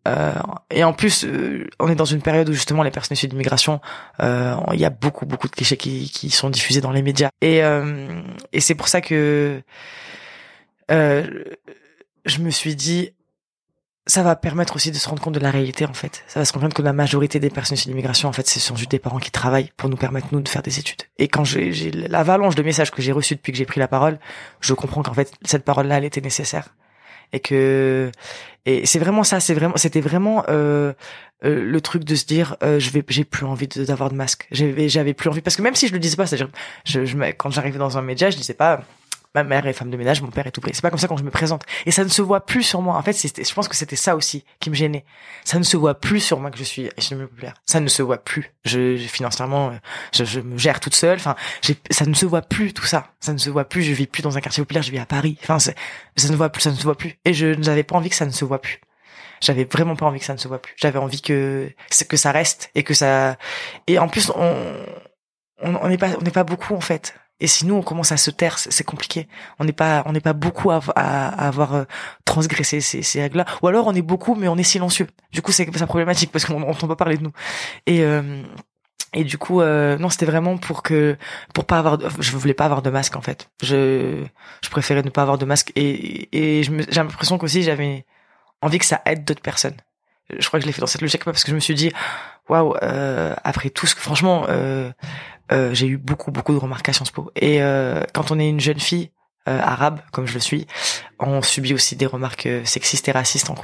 euh, 0.07 0.33
et 0.71 0.83
en 0.83 0.93
plus, 0.93 1.25
euh, 1.25 1.67
on 1.79 1.89
est 1.89 1.95
dans 1.95 2.05
une 2.05 2.21
période 2.21 2.49
où 2.49 2.53
justement 2.53 2.83
les 2.83 2.91
personnes 2.91 3.15
issues 3.15 3.27
d'immigration, 3.27 3.81
euh, 4.21 4.55
il 4.73 4.79
y 4.79 4.85
a 4.85 4.89
beaucoup 4.89 5.25
beaucoup 5.25 5.47
de 5.47 5.53
clichés 5.53 5.77
qui, 5.77 6.09
qui 6.09 6.29
sont 6.29 6.49
diffusés 6.49 6.81
dans 6.81 6.91
les 6.91 7.01
médias. 7.01 7.29
Et, 7.41 7.63
euh, 7.63 8.21
et 8.53 8.61
c'est 8.61 8.75
pour 8.75 8.87
ça 8.87 9.01
que 9.01 9.61
euh, 10.91 11.43
je 12.25 12.39
me 12.39 12.49
suis 12.49 12.75
dit, 12.75 13.13
ça 14.07 14.23
va 14.23 14.35
permettre 14.35 14.75
aussi 14.75 14.89
de 14.89 14.95
se 14.95 15.07
rendre 15.07 15.21
compte 15.21 15.35
de 15.35 15.39
la 15.39 15.51
réalité 15.51 15.85
en 15.85 15.93
fait. 15.93 16.23
Ça 16.27 16.39
va 16.39 16.45
se 16.45 16.53
rendre 16.53 16.65
compte 16.65 16.73
que 16.73 16.81
la 16.81 16.93
majorité 16.93 17.39
des 17.39 17.49
personnes 17.49 17.75
issues 17.75 17.89
d'immigration, 17.89 18.29
en 18.29 18.33
fait, 18.33 18.47
ce 18.47 18.59
sont 18.59 18.75
juste 18.75 18.91
des 18.91 18.99
parents 18.99 19.19
qui 19.19 19.31
travaillent 19.31 19.71
pour 19.77 19.89
nous 19.89 19.97
permettre 19.97 20.27
nous 20.31 20.41
de 20.41 20.49
faire 20.49 20.63
des 20.63 20.79
études. 20.79 21.03
Et 21.17 21.27
quand 21.27 21.43
j'ai 21.43 21.91
l'avalanche 21.91 22.55
de 22.55 22.63
messages 22.63 22.91
que 22.91 23.01
j'ai 23.01 23.11
reçus 23.11 23.35
depuis 23.35 23.51
que 23.51 23.57
j'ai 23.57 23.65
pris 23.65 23.79
la 23.79 23.87
parole, 23.87 24.17
je 24.61 24.73
comprends 24.73 25.03
qu'en 25.03 25.13
fait 25.13 25.31
cette 25.43 25.65
parole-là, 25.65 25.97
elle 25.97 26.05
était 26.05 26.21
nécessaire 26.21 26.69
et 27.33 27.39
que 27.39 28.11
et 28.65 28.85
c'est 28.85 28.99
vraiment 28.99 29.23
ça 29.23 29.39
c'est 29.39 29.53
vraiment 29.53 29.77
c'était 29.77 30.01
vraiment 30.01 30.43
euh, 30.49 30.93
euh, 31.45 31.63
le 31.63 31.81
truc 31.81 32.03
de 32.03 32.15
se 32.15 32.25
dire 32.25 32.57
euh, 32.63 32.79
je 32.79 32.89
vais 32.91 33.03
j'ai 33.07 33.23
plus 33.23 33.45
envie 33.45 33.67
de- 33.67 33.85
d'avoir 33.85 34.09
de 34.09 34.15
masque 34.15 34.47
j'avais 34.51 34.89
j'avais 34.89 35.13
plus 35.13 35.29
envie 35.29 35.41
parce 35.41 35.55
que 35.55 35.61
même 35.61 35.75
si 35.75 35.87
je 35.87 35.93
le 35.93 35.99
disais 35.99 36.15
pas 36.17 36.25
c'est-à-dire 36.27 36.49
je, 36.85 37.05
je 37.05 37.15
me- 37.17 37.31
quand 37.31 37.49
j'arrivais 37.49 37.79
dans 37.79 37.97
un 37.97 38.01
média 38.01 38.29
je 38.29 38.37
disais 38.37 38.53
pas 38.53 38.81
ma 39.35 39.43
mère 39.43 39.67
est 39.67 39.73
femme 39.73 39.91
de 39.91 39.97
ménage 39.97 40.21
mon 40.21 40.31
père 40.31 40.47
est 40.47 40.51
tout 40.51 40.61
près 40.61 40.73
c'est 40.73 40.81
pas 40.81 40.89
comme 40.89 40.99
ça 40.99 41.07
quand 41.07 41.17
je 41.17 41.23
me 41.23 41.29
présente. 41.29 41.63
Et 41.85 41.91
ça 41.91 42.03
ne 42.03 42.09
se 42.09 42.21
voit 42.21 42.45
plus 42.45 42.63
sur 42.63 42.81
moi. 42.81 42.95
En 42.95 43.01
fait 43.01 43.13
je 43.13 43.53
pense 43.53 43.67
que 43.67 43.75
c'était 43.75 43.95
ça 43.95 44.15
aussi 44.15 44.45
qui 44.59 44.69
me 44.69 44.75
gênait. 44.75 45.05
Ça 45.45 45.59
ne 45.59 45.63
se 45.63 45.77
voit 45.77 45.95
plus 45.95 46.19
sur 46.19 46.39
moi 46.39 46.51
que 46.51 46.57
je 46.57 46.63
suis 46.63 46.89
milieu 47.11 47.27
populaire 47.27 47.53
ça 47.65 47.79
ne 47.79 47.87
se 47.87 48.01
voit 48.01 48.17
plus. 48.17 48.53
Je, 48.65 48.97
financièrement 48.97 49.69
euh, 49.69 49.77
je, 50.13 50.23
je 50.23 50.39
me 50.39 50.57
gère 50.57 50.79
toute 50.79 50.95
seule. 50.95 51.17
Enfin 51.17 51.35
ça 51.91 52.05
ne 52.05 52.13
se 52.13 52.25
voit 52.25 52.41
plus 52.41 52.73
tout 52.73 52.85
ça. 52.85 53.07
Ça 53.19 53.33
ne 53.33 53.37
se 53.37 53.49
voit 53.49 53.65
plus. 53.65 53.83
Je 53.83 53.93
vis 53.93 54.07
plus 54.07 54.23
dans 54.23 54.37
un 54.37 54.41
quartier 54.41 54.63
populaire. 54.63 54.83
Je 54.83 54.91
vis 54.91 54.99
à 54.99 55.05
Paris. 55.05 55.37
Enfin 55.43 55.59
ça 55.59 55.73
ne 56.29 56.35
voit 56.35 56.49
plus 56.49 56.61
ça 56.61 56.71
ne 56.71 56.75
se 56.75 56.83
voit 56.83 56.97
plus. 56.97 57.15
Et 57.25 57.33
je 57.33 57.47
n'avais 57.47 57.83
pas 57.83 57.95
envie 57.95 58.09
que 58.09 58.15
ça 58.15 58.25
ne 58.25 58.31
se 58.31 58.45
voit 58.45 58.61
plus. 58.61 58.79
J'avais 59.41 59.63
vraiment 59.63 59.95
pas 59.95 60.05
envie 60.05 60.19
que 60.19 60.25
ça 60.25 60.33
ne 60.33 60.39
se 60.39 60.47
voit 60.47 60.61
plus. 60.61 60.73
J'avais 60.77 60.99
envie 60.99 61.21
que 61.21 61.71
que 62.07 62.17
ça 62.17 62.31
reste 62.31 62.71
et 62.75 62.83
que 62.83 62.93
ça 62.93 63.37
et 63.87 63.99
en 63.99 64.07
plus 64.07 64.31
on 64.35 64.75
on 65.61 65.87
n'est 65.87 65.97
pas 65.97 66.09
on 66.19 66.21
n'est 66.21 66.31
pas 66.31 66.43
beaucoup 66.43 66.75
en 66.75 66.81
fait 66.81 67.15
Et 67.39 67.47
si 67.47 67.65
nous 67.65 67.75
on 67.75 67.81
commence 67.81 68.11
à 68.11 68.17
se 68.17 68.31
taire, 68.31 68.57
c'est 68.59 68.83
compliqué. 68.83 69.27
On 69.59 69.65
n'est 69.65 69.73
pas, 69.73 70.03
on 70.05 70.11
n'est 70.11 70.19
pas 70.19 70.33
beaucoup 70.33 70.71
à, 70.71 70.81
à, 70.95 71.47
avoir 71.47 71.73
euh, 71.73 71.83
transgressé 72.25 72.81
ces, 72.81 73.01
ces 73.01 73.21
règles-là. 73.21 73.45
Ou 73.61 73.67
alors 73.67 73.87
on 73.87 73.93
est 73.93 74.01
beaucoup, 74.01 74.35
mais 74.35 74.47
on 74.47 74.57
est 74.57 74.63
silencieux. 74.63 75.07
Du 75.31 75.41
coup, 75.41 75.51
c'est 75.51 75.65
problématique 75.85 76.31
parce 76.31 76.45
qu'on 76.45 76.59
n'entend 76.59 76.87
pas 76.87 76.95
parler 76.95 77.17
de 77.17 77.23
nous. 77.23 77.33
Et 77.85 78.03
euh, 78.03 78.43
et 79.13 79.23
du 79.23 79.39
coup, 79.39 79.61
euh, 79.61 79.97
non, 79.97 80.09
c'était 80.09 80.27
vraiment 80.27 80.57
pour 80.57 80.83
que, 80.83 81.17
pour 81.55 81.65
pas 81.65 81.79
avoir, 81.79 81.97
je 82.19 82.37
voulais 82.37 82.53
pas 82.53 82.65
avoir 82.65 82.83
de 82.83 82.91
masque 82.91 83.15
en 83.15 83.21
fait. 83.21 83.49
Je, 83.63 84.23
je 84.63 84.69
préférais 84.69 85.01
ne 85.01 85.09
pas 85.09 85.23
avoir 85.23 85.37
de 85.37 85.45
masque 85.45 85.71
et 85.75 86.29
et 86.59 86.63
j'ai 86.63 86.71
l'impression 86.91 87.37
qu'aussi 87.39 87.63
j'avais 87.63 88.05
envie 88.61 88.77
que 88.77 88.85
ça 88.85 89.01
aide 89.05 89.23
d'autres 89.25 89.41
personnes. 89.41 89.77
Je 90.37 90.47
crois 90.47 90.59
que 90.59 90.63
je 90.63 90.67
l'ai 90.67 90.73
fait 90.73 90.81
dans 90.81 90.87
cette 90.87 91.01
logique 91.01 91.25
parce 91.25 91.43
que 91.43 91.49
je 91.49 91.55
me 91.55 91.59
suis 91.59 91.73
dit, 91.73 91.91
waouh, 92.49 92.75
euh, 92.83 93.33
après 93.43 93.69
tout 93.69 93.87
ce 93.87 93.95
que, 93.95 94.01
franchement, 94.01 94.45
euh, 94.49 94.91
euh, 95.51 95.73
j'ai 95.73 95.87
eu 95.87 95.97
beaucoup 95.97 96.31
beaucoup 96.31 96.53
de 96.53 96.57
remarques 96.57 96.87
à 96.89 96.93
Sciences 96.93 97.11
Po. 97.11 97.31
Et 97.35 97.61
euh, 97.61 98.03
quand 98.13 98.31
on 98.31 98.39
est 98.39 98.49
une 98.49 98.59
jeune 98.59 98.79
fille 98.79 99.11
euh, 99.47 99.59
arabe 99.59 100.01
comme 100.11 100.27
je 100.27 100.33
le 100.33 100.39
suis, 100.39 100.67
on 101.19 101.41
subit 101.41 101.73
aussi 101.73 101.95
des 101.95 102.05
remarques 102.05 102.45
euh, 102.45 102.65
sexistes 102.65 103.07
et 103.07 103.11
racistes. 103.11 103.49
On, 103.49 103.55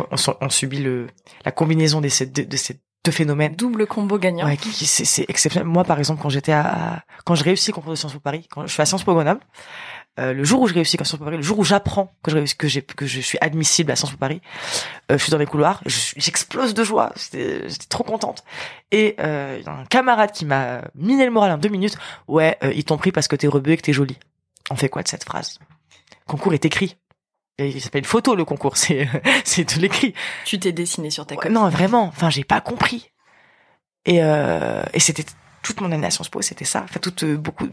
on, 0.42 0.50
subit 0.50 0.80
le 0.80 1.08
la 1.44 1.52
combinaison 1.52 2.02
de 2.02 2.08
ces 2.08 2.26
de, 2.26 2.44
de 2.44 2.58
ces 2.58 2.80
deux 3.06 3.12
phénomènes. 3.12 3.56
Double 3.56 3.86
combo 3.86 4.18
gagnant. 4.18 4.48
Ouais, 4.48 4.58
c'est 4.58 5.30
exceptionnel. 5.30 5.68
Moi, 5.68 5.84
par 5.84 6.00
exemple, 6.00 6.22
quand 6.22 6.30
j'étais 6.30 6.54
à, 6.54 7.04
quand 7.24 7.36
je 7.36 7.44
réussis 7.44 7.72
concours 7.72 7.92
de 7.92 7.96
Sciences 7.96 8.14
Po 8.14 8.20
Paris, 8.20 8.48
quand 8.50 8.66
je 8.66 8.74
suis 8.74 8.82
à 8.82 8.86
Sciences 8.86 9.04
Po 9.04 9.14
Grenoble, 9.14 9.42
euh, 10.20 10.34
le 10.34 10.44
jour 10.44 10.62
où 10.62 10.68
je 10.68 10.74
réussis 10.74 10.98
Sciences 10.98 11.18
Po 11.18 11.26
Paris, 11.26 11.38
le 11.38 11.44
jour 11.44 11.60
où 11.60 11.64
j'apprends 11.64 12.14
que 12.24 12.32
je 12.32 12.38
réussis, 12.38 12.56
que 12.56 12.68
j'ai 12.68 12.82
que 12.82 13.06
je 13.06 13.20
suis 13.20 13.38
admissible 13.42 13.92
à 13.92 13.96
Sciences 13.96 14.12
Po 14.12 14.18
Paris, 14.18 14.42
euh, 15.12 15.18
je 15.18 15.24
suis 15.24 15.32
dans 15.32 15.38
les 15.38 15.46
couloirs, 15.46 15.82
j'explose 15.86 16.74
de 16.74 16.84
joie, 16.84 17.12
j'étais 17.16 17.68
trop 17.90 18.04
contente. 18.04 18.44
Et 18.92 19.16
euh, 19.20 19.58
il 19.60 19.66
y 19.66 19.70
a 19.70 19.74
un 19.74 19.86
camarade 19.86 20.32
qui 20.32 20.46
m'a 20.46 20.82
miné 20.96 21.26
le 21.26 21.32
moral 21.32 21.52
en 21.52 21.58
deux 21.58 21.70
minutes. 21.70 21.98
Ouais, 22.28 22.58
euh, 22.64 22.72
ils 22.74 22.86
t'ont 22.86 22.98
pris 22.98 23.12
parce 23.12 23.28
que 23.28 23.36
t'es 23.36 23.48
rebeu 23.48 23.72
et 23.72 23.78
que 23.78 23.82
t'es 23.82 23.94
jolie. 23.94 24.18
On 24.70 24.76
fait 24.76 24.90
quoi 24.90 25.04
de 25.04 25.08
cette 25.08 25.26
phrase? 25.26 25.60
Le 26.12 26.32
concours 26.32 26.54
est 26.54 26.66
écrit. 26.66 26.98
Pas 27.58 27.98
une 27.98 28.06
photo 28.06 28.36
le 28.36 28.46
concours, 28.46 28.78
c'est 28.78 29.08
c'est 29.44 29.76
de 29.76 29.82
l'écrit. 29.82 30.14
Tu 30.46 30.60
t'es 30.60 30.72
dessiné 30.72 31.10
sur 31.10 31.26
ta 31.26 31.36
copie. 31.36 31.54
non, 31.54 31.70
vraiment. 31.70 32.04
Enfin, 32.06 32.30
j'ai 32.30 32.44
pas 32.44 32.62
compris. 32.62 33.12
Et 34.06 34.24
euh, 34.24 34.84
et 34.94 35.00
c'était 35.00 35.26
toute 35.66 35.82
mon 35.82 35.92
année 35.92 36.06
à 36.06 36.12
Sciences 36.12 36.30
Po, 36.30 36.42
c'était 36.42 36.64
ça. 36.64 36.84
Enfin, 36.84 37.00
toute 37.02 37.24
euh, 37.24 37.36
beaucoup. 37.36 37.68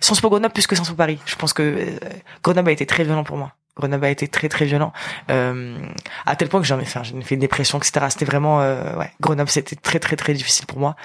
Sciences 0.00 0.20
Po 0.20 0.28
Grenoble 0.28 0.52
plus 0.52 0.66
que 0.66 0.74
Sciences 0.74 0.90
Po 0.90 0.96
Paris. 0.96 1.20
Je 1.26 1.36
pense 1.36 1.52
que 1.52 1.62
euh, 1.62 1.98
Grenoble 2.42 2.70
a 2.70 2.72
été 2.72 2.86
très 2.86 3.04
violent 3.04 3.22
pour 3.22 3.36
moi. 3.36 3.52
Grenoble 3.76 4.04
a 4.06 4.10
été 4.10 4.26
très 4.26 4.48
très 4.48 4.64
violent 4.64 4.92
euh, 5.30 5.78
à 6.24 6.34
tel 6.34 6.48
point 6.48 6.60
que 6.60 6.66
j'en 6.66 6.80
ai 6.80 6.86
fait 6.86 7.04
j'ai 7.04 7.20
fait 7.20 7.34
une 7.34 7.42
dépression 7.42 7.76
etc 7.76 8.06
c'était 8.08 8.24
vraiment 8.24 8.62
euh, 8.62 8.96
ouais 8.96 9.10
Grenoble 9.20 9.50
c'était 9.50 9.76
très 9.76 9.98
très 9.98 10.16
très 10.16 10.32
difficile 10.32 10.64
pour 10.64 10.78
moi 10.78 10.96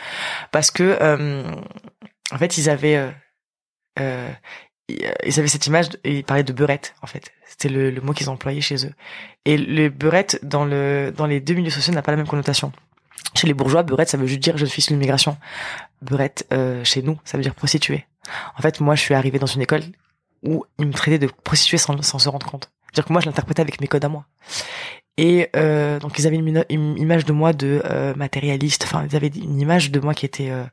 parce 0.52 0.72
que 0.72 0.98
euh, 1.02 1.44
en 2.32 2.38
fait 2.38 2.58
ils 2.58 2.70
avaient 2.70 3.12
euh, 4.00 4.32
ils 4.88 5.38
avaient 5.38 5.50
cette 5.50 5.68
image 5.68 5.89
ils 6.06 6.24
parlaient 6.24 6.46
de 6.46 6.54
beurette 6.54 6.96
en 7.02 7.08
fait 7.08 7.34
c'était 7.46 7.68
le, 7.68 7.92
le 7.92 8.00
mot 8.00 8.14
qu'ils 8.14 8.30
employaient 8.30 8.62
chez 8.62 8.86
eux 8.86 8.94
et 9.44 9.58
le 9.58 9.89
beurette 9.89 10.39
dans 10.42 10.64
le 10.64 11.12
dans 11.14 11.26
les 11.26 11.42
deux 11.42 11.56
milieux 11.56 11.72
sociaux 11.72 11.94
n'a 11.94 12.02
pas 12.02 12.12
la 12.12 12.18
même 12.18 12.28
connotation 12.28 12.72
chez 13.34 13.48
les 13.48 13.54
bourgeois, 13.54 13.84
beurette, 13.84 14.10
ça 14.10 14.18
veut 14.18 14.28
juste 14.28 14.42
dire 14.42 14.58
je 14.58 14.66
suis 14.66 14.82
sur 14.82 14.94
l'immigration. 14.94 15.38
Beurette, 16.02 16.48
euh, 16.52 16.84
chez 16.84 17.02
nous, 17.02 17.18
ça 17.24 17.38
veut 17.38 17.44
dire 17.44 17.56
prostituée. 17.56 18.06
En 18.58 18.62
fait, 18.62 18.80
moi, 18.80 18.96
je 18.96 19.02
suis 19.02 19.14
arrivé 19.14 19.40
dans 19.40 19.48
une 19.48 19.62
école 19.62 19.84
où 20.44 20.66
ils 20.80 20.88
me 20.88 20.94
traitaient 20.94 21.20
de 21.20 21.28
prostituée 21.44 21.78
sans, 21.78 22.02
sans 22.02 22.20
se 22.20 22.30
rendre 22.30 22.46
compte. 22.46 22.72
C'est-à-dire 22.92 23.08
que 23.08 23.14
moi, 23.14 23.22
je 23.22 23.28
l'interprétais 23.28 23.62
avec 23.62 23.80
mes 23.80 23.88
codes 23.88 24.04
à 24.04 24.10
moi. 24.10 24.26
Et 25.18 25.50
euh, 25.56 26.00
donc, 26.00 26.18
ils 26.20 26.28
avaient 26.28 26.38
une, 26.38 26.98
image 26.98 27.26
de 27.26 27.34
moi 27.34 27.54
de 27.54 27.82
euh, 27.86 28.14
matérialiste. 28.16 28.84
Enfin, 28.84 29.06
ils 29.10 29.16
avaient 29.16 29.28
une 29.28 29.60
image 29.60 29.92
de 29.92 30.00
moi 30.00 30.14
qui 30.14 30.26
était 30.26 30.50
euh, 30.50 30.64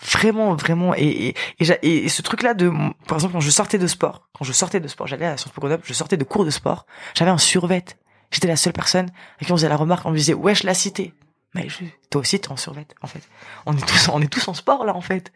vraiment, 0.00 0.54
vraiment. 0.54 0.94
Et, 0.94 1.34
et, 1.58 2.04
et, 2.04 2.08
ce 2.08 2.22
truc-là 2.22 2.54
de, 2.54 2.70
par 3.06 3.16
exemple, 3.16 3.34
quand 3.34 3.40
je 3.40 3.50
sortais 3.50 3.78
de 3.78 3.86
sport, 3.86 4.28
quand 4.34 4.44
je 4.44 4.52
sortais 4.52 4.80
de 4.80 4.88
sport, 4.88 5.06
j'allais 5.06 5.26
à 5.26 5.30
la 5.30 5.36
Sciences 5.36 5.52
Po 5.52 5.60
Grenoble, 5.60 5.82
je 5.86 5.94
sortais 5.94 6.16
de 6.16 6.24
cours 6.24 6.44
de 6.44 6.50
sport, 6.50 6.86
j'avais 7.14 7.30
un 7.30 7.38
survêt. 7.38 7.84
J'étais 8.30 8.48
la 8.48 8.56
seule 8.56 8.72
personne 8.72 9.10
à 9.40 9.44
qui 9.44 9.52
on 9.52 9.56
faisait 9.56 9.68
la 9.68 9.76
remarque, 9.76 10.06
on 10.06 10.10
me 10.10 10.16
disait 10.16 10.34
wesh 10.34 10.62
la 10.62 10.74
cité 10.74 11.12
mais 11.54 11.68
je, 11.68 11.84
toi 12.10 12.20
aussi 12.22 12.40
t'es 12.40 12.50
en 12.50 12.56
survêt 12.56 12.86
en 13.02 13.06
fait. 13.06 13.22
On 13.66 13.76
est 13.76 13.86
tous 13.86 14.08
on 14.12 14.20
est 14.22 14.28
tous 14.28 14.48
en 14.48 14.54
sport 14.54 14.84
là 14.84 14.94
en 14.94 15.00
fait. 15.00 15.32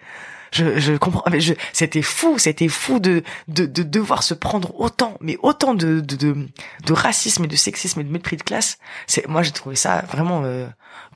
Je, 0.52 0.78
je 0.78 0.94
comprends 0.94 1.28
mais 1.30 1.40
je 1.40 1.54
c'était 1.72 2.02
fou, 2.02 2.38
c'était 2.38 2.68
fou 2.68 3.00
de, 3.00 3.22
de 3.48 3.66
de 3.66 3.82
devoir 3.82 4.22
se 4.22 4.32
prendre 4.32 4.78
autant 4.80 5.18
mais 5.20 5.36
autant 5.42 5.74
de 5.74 6.00
de 6.00 6.16
de, 6.84 6.92
racisme 6.92 7.44
et 7.44 7.48
de 7.48 7.56
sexisme 7.56 8.00
et 8.00 8.04
de 8.04 8.10
mépris 8.10 8.36
de 8.36 8.42
classe. 8.42 8.78
C'est 9.06 9.28
moi 9.28 9.42
j'ai 9.42 9.52
trouvé 9.52 9.76
ça 9.76 10.04
vraiment 10.10 10.42
euh, 10.44 10.66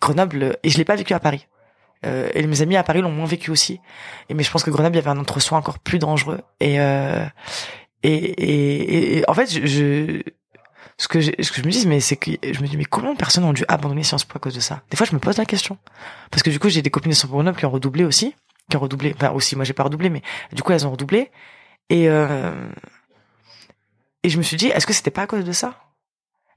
Grenoble 0.01 0.59
et 0.63 0.71
je 0.71 0.77
l'ai 0.77 0.85
pas 0.85 0.97
vécu 0.97 1.15
à 1.15 1.21
Paris. 1.21 1.47
Euh, 2.07 2.31
et 2.35 2.47
mes 2.47 2.63
amis 2.63 2.77
à 2.77 2.83
Paris 2.83 3.03
l'ont 3.03 3.13
moins 3.13 3.27
vécu 3.27 3.51
aussi. 3.51 3.81
Et 4.29 4.35
mais 4.35 4.43
je 4.43 4.51
pense 4.51 4.65
que 4.65 4.71
Grenoble 4.71 4.97
il 4.97 4.99
y 4.99 5.03
avait 5.03 5.11
un 5.11 5.21
entre-soi 5.21 5.57
encore 5.57 5.79
plus 5.79 5.99
dangereux 5.99 6.41
et 6.61 6.81
euh, 6.81 7.25
et, 8.03 8.15
et, 8.15 9.19
et, 9.19 9.31
en 9.31 9.35
fait 9.35 9.67
je 9.67 10.23
ce 11.01 11.09
que, 11.09 11.19
ce 11.23 11.51
que 11.51 11.63
je 11.63 11.67
me 11.67 11.71
dis, 11.71 11.87
mais 11.87 11.99
c'est 11.99 12.17
que 12.17 12.31
je 12.43 12.61
me 12.61 12.67
dis, 12.67 12.77
mais 12.77 12.85
combien 12.85 13.15
de 13.15 13.17
personnes 13.17 13.45
ont 13.45 13.55
dû 13.55 13.65
abandonner 13.69 14.03
Sciences 14.03 14.25
Po 14.25 14.37
à 14.37 14.39
cause 14.39 14.55
de 14.55 14.61
ça? 14.61 14.83
Des 14.91 14.99
fois, 14.99 15.07
je 15.07 15.15
me 15.15 15.19
pose 15.19 15.39
la 15.39 15.47
question. 15.47 15.79
Parce 16.31 16.43
que 16.43 16.51
du 16.51 16.59
coup, 16.59 16.69
j'ai 16.69 16.83
des 16.83 16.91
copines 16.91 17.13
de 17.13 17.17
Sciences 17.17 17.31
Po 17.33 17.53
qui 17.55 17.65
ont 17.65 17.71
redoublé 17.71 18.05
aussi, 18.05 18.35
qui 18.69 18.77
ont 18.77 18.81
redoublé, 18.81 19.15
enfin 19.17 19.31
aussi, 19.31 19.57
moi 19.57 19.65
j'ai 19.65 19.73
pas 19.73 19.85
redoublé, 19.85 20.11
mais 20.11 20.21
du 20.53 20.63
coup, 20.63 20.73
elles 20.73 20.87
ont 20.87 20.91
redoublé. 20.91 21.31
Et, 21.89 22.11
euh, 22.11 22.53
et 24.23 24.29
je 24.29 24.37
me 24.37 24.43
suis 24.43 24.59
dit, 24.59 24.67
est-ce 24.67 24.87
que 24.87 24.93
c'était 24.93 25.11
pas 25.11 25.23
à 25.23 25.27
cause 25.27 25.43
de 25.43 25.53
ça? 25.53 25.75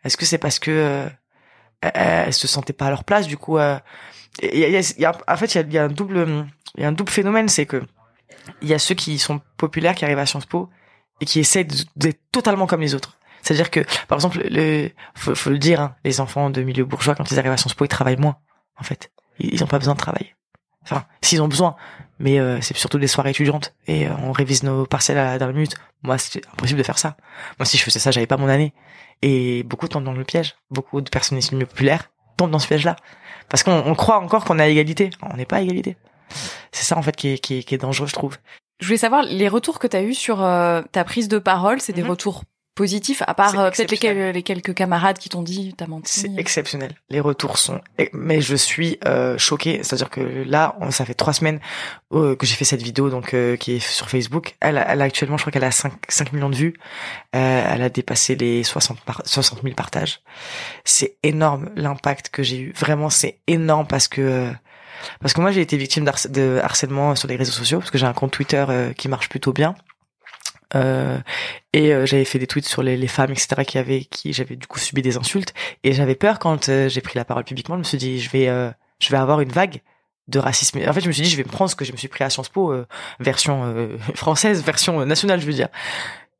Est-ce 0.04 0.18
que 0.18 0.26
c'est 0.26 0.39
parce 0.39 0.60
que 0.60 0.72
euh, 0.72 1.10
elles 1.94 2.34
se 2.34 2.46
sentaient 2.46 2.74
pas 2.74 2.88
à 2.88 2.89
leur 2.89 3.06
place 3.06 3.28
Du 3.28 3.38
coup, 3.38 3.60
euh, 3.60 3.80
y 4.41 4.66
a, 4.66 4.68
y 4.68 5.06
a, 5.06 5.18
en 5.26 5.38
fait, 5.38 5.56
il 5.56 5.58
y 5.58 5.62
a, 5.62 5.68
y 5.70 5.78
a 5.78 5.86
un 5.86 5.88
double, 5.88 6.50
il 6.76 6.82
y 6.82 6.86
a 6.86 6.89
un 6.89 6.91
double 6.91 7.12
phénomène, 7.12 7.48
c'est 7.48 7.66
que 7.66 7.82
il 8.62 8.68
y 8.68 8.74
a 8.74 8.80
ceux 8.80 8.96
qui 8.96 9.18
sont 9.20 9.39
populaires, 9.56 9.96
qui 9.96 10.04
arrivent 10.04 10.20
à 10.20 10.26
Sciences 10.26 10.48
Po 10.48 10.70
et 11.22 11.26
qui 11.26 11.39
essaient 11.39 11.66
d'être 11.96 12.20
totalement 12.34 12.68
comme 12.68 12.82
les 12.82 12.94
autres. 12.94 13.18
C'est-à-dire 13.44 13.70
que, 13.70 13.82
par 14.08 14.18
exemple, 14.18 14.41
le, 14.50 14.89
faut, 15.14 15.36
faut 15.36 15.50
le 15.50 15.60
dire, 15.60 15.82
hein, 15.82 15.96
les 16.04 16.22
enfants 16.22 16.50
de 16.50 16.62
milieu 16.64 16.86
bourgeois, 16.86 17.14
quand 17.14 17.30
ils 17.30 17.38
arrivent 17.38 17.52
à 17.52 17.58
Sciences 17.58 17.74
Po, 17.74 17.86
ils 17.86 17.89
travaillent 17.89 18.18
moins, 18.18 18.38
en 18.80 18.84
fait. 18.84 19.12
Ils 19.38 19.60
n'ont 19.60 19.68
pas 19.68 19.80
besoin 19.80 19.94
de 19.94 20.00
travailler. 20.00 20.36
Enfin, 20.84 21.06
s'ils 21.22 21.41
ont 21.41 21.48
besoin, 21.48 21.76
mais 22.20 22.39
euh, 22.39 22.60
c'est 22.62 22.76
surtout 22.76 23.00
des 23.00 23.08
soirées 23.08 23.32
étudiantes 23.32 23.74
et 23.88 24.08
euh, 24.08 24.14
on 24.24 24.32
révise 24.32 24.64
nos 24.64 24.86
partiels 24.86 25.18
à 25.18 25.26
la 25.26 25.38
dernière 25.38 25.56
minute. 25.56 25.76
Moi, 26.04 26.18
c'est 26.18 26.46
impossible 26.54 26.80
de 26.80 26.84
faire 26.84 26.98
ça. 26.98 27.18
Moi, 27.60 27.66
si 27.66 27.78
je 27.78 27.84
faisais 27.84 28.00
ça, 28.00 28.12
j'avais 28.12 28.28
pas 28.28 28.38
mon 28.38 28.48
année. 28.48 28.74
Et 29.22 29.64
beaucoup 29.64 29.88
tombent 29.88 30.04
dans 30.04 30.14
le 30.14 30.24
piège. 30.24 30.56
Beaucoup 30.70 31.02
de 31.02 31.10
personnes 31.10 31.38
issues 31.38 31.56
milieu 31.56 31.66
populaire 31.66 32.12
tombent 32.38 32.52
dans 32.52 32.60
ce 32.60 32.68
piège-là. 32.68 32.98
Parce 33.50 33.64
qu'on 33.64 33.96
croit 33.96 34.20
encore 34.20 34.44
qu'on 34.44 34.60
est 34.60 34.64
à 34.64 34.68
égalité. 34.68 35.10
On 35.22 35.38
n'est 35.38 35.46
pas 35.46 35.58
à 35.58 35.62
égalité. 35.62 35.98
C'est 36.72 36.84
ça, 36.84 36.98
en 36.98 37.02
fait, 37.02 37.16
qui 37.16 37.30
est, 37.30 37.38
qui, 37.38 37.60
est, 37.60 37.64
qui 37.64 37.76
est 37.76 37.78
dangereux, 37.78 38.08
je 38.08 38.14
trouve. 38.14 38.38
Je 38.80 38.88
voulais 38.88 38.98
savoir, 38.98 39.24
les 39.24 39.48
retours 39.48 39.80
que 39.80 39.88
tu 39.88 39.96
as 39.96 40.04
eu 40.04 40.14
sur 40.14 40.44
euh, 40.44 40.82
ta 40.91 41.04
prise 41.04 41.30
de 41.30 41.39
parole, 41.39 41.80
c'est 41.80 41.94
des 41.94 42.04
mhm. 42.04 42.10
retours 42.10 42.44
positif, 42.76 43.22
à 43.28 43.34
part 43.34 43.58
euh, 43.60 43.70
peut-être 43.70 43.92
les, 43.92 44.44
quelques 44.44 44.74
camarades 44.74 45.18
qui 45.18 45.30
t'ont 45.30 45.44
dit 45.44 45.74
t'as 45.78 45.88
menti. 45.88 46.20
C'est 46.20 46.38
exceptionnel. 46.38 46.96
Les 47.10 47.20
retours 47.20 47.58
sont, 47.58 47.82
mais 48.14 48.42
je 48.42 48.56
suis 48.56 48.98
euh, 49.06 49.38
choquée. 49.38 49.82
C'est-à-dire 49.84 50.10
que 50.10 50.22
là, 50.46 50.76
ça 50.90 51.06
fait 51.06 51.14
trois 51.14 51.34
semaines 51.34 51.60
euh, 52.14 52.36
que 52.36 52.46
j'ai 52.46 52.56
fait 52.56 52.66
cette 52.66 52.82
vidéo, 52.82 53.10
donc 53.10 53.34
euh, 53.34 53.56
qui 53.56 53.74
est 53.74 53.80
sur 53.80 54.10
Facebook. 54.10 54.56
Elle, 54.60 54.84
elle 54.88 55.02
a 55.02 55.06
actuellement, 55.06 55.38
je 55.38 55.44
crois 55.44 55.52
qu'elle 55.52 55.64
a 55.64 55.72
5, 55.72 55.94
5 56.08 56.34
millions 56.34 56.50
de 56.50 56.56
vues. 56.56 56.74
elle 57.32 57.82
a 57.82 57.90
dépassé 57.90 58.36
les 58.36 58.64
60 58.64 59.00
par, 59.02 59.22
60 59.26 59.62
000 59.62 59.76
partages. 59.76 60.22
C'est 60.84 61.18
énorme 61.24 61.70
l'impact 61.76 62.30
que 62.30 62.44
j'ai 62.44 62.60
eu. 62.60 62.74
Vraiment, 62.74 63.10
c'est 63.10 63.40
énorme 63.48 63.88
parce 63.88 64.08
que 64.08 64.52
parce 65.20 65.34
que 65.34 65.42
moi 65.42 65.52
j'ai 65.52 65.60
été 65.60 65.76
victime 65.76 66.10
de 66.30 66.62
harcèlement 66.64 67.16
sur 67.16 67.28
les 67.28 67.36
réseaux 67.36 67.52
sociaux 67.52 67.80
parce 67.80 67.92
que 67.92 67.98
j'ai 67.98 68.06
un 68.06 68.14
compte 68.14 68.32
Twitter 68.32 68.66
qui 68.96 69.10
marche 69.10 69.28
plutôt 69.28 69.52
bien 69.52 69.76
euh, 70.76 71.20
et 71.74 71.94
euh, 71.94 72.06
j'avais 72.06 72.26
fait 72.26 72.40
des 72.40 72.48
tweets 72.48 72.66
sur 72.66 72.84
les, 72.84 72.98
les, 72.98 73.08
femmes, 73.08 73.32
etc., 73.32 73.64
qui 73.66 73.78
avaient, 73.78 74.02
qui 74.02 74.34
j'avais 74.34 74.56
du 74.56 74.68
coup 74.68 74.80
subi 74.80 75.02
des 75.02 75.18
insultes. 75.18 75.54
Et 75.84 75.94
j'avais 75.94 76.16
peur 76.16 76.40
quand 76.40 76.70
euh, 76.70 76.90
j'ai 76.90 77.02
pris 77.02 77.18
la 77.18 77.26
parole 77.26 77.44
publiquement. 77.44 77.76
Je 77.76 77.80
me 77.80 77.84
suis 77.84 77.98
dit, 77.98 78.20
je 78.20 78.30
vais, 78.30 78.74
je 79.00 79.10
vais 79.10 79.18
avoir 79.18 79.42
une 79.42 79.52
vague 79.52 79.82
de 80.28 80.40
racisme. 80.40 80.80
En 80.88 80.94
fait, 80.94 81.02
je 81.02 81.08
me 81.08 81.12
suis 81.12 81.24
dit, 81.24 81.30
je 81.30 81.38
vais 81.38 81.44
me 81.44 81.50
prendre 81.50 81.70
ce 81.70 81.76
que 81.76 81.86
je 81.86 81.92
me 81.92 81.98
suis 81.98 82.08
pris 82.08 82.24
à 82.24 82.30
Sciences 82.30 82.50
Po, 82.50 82.74
version 83.20 83.90
française, 84.16 84.64
version 84.64 85.06
nationale, 85.06 85.40
je 85.40 85.46
veux 85.46 85.54
dire. 85.54 85.70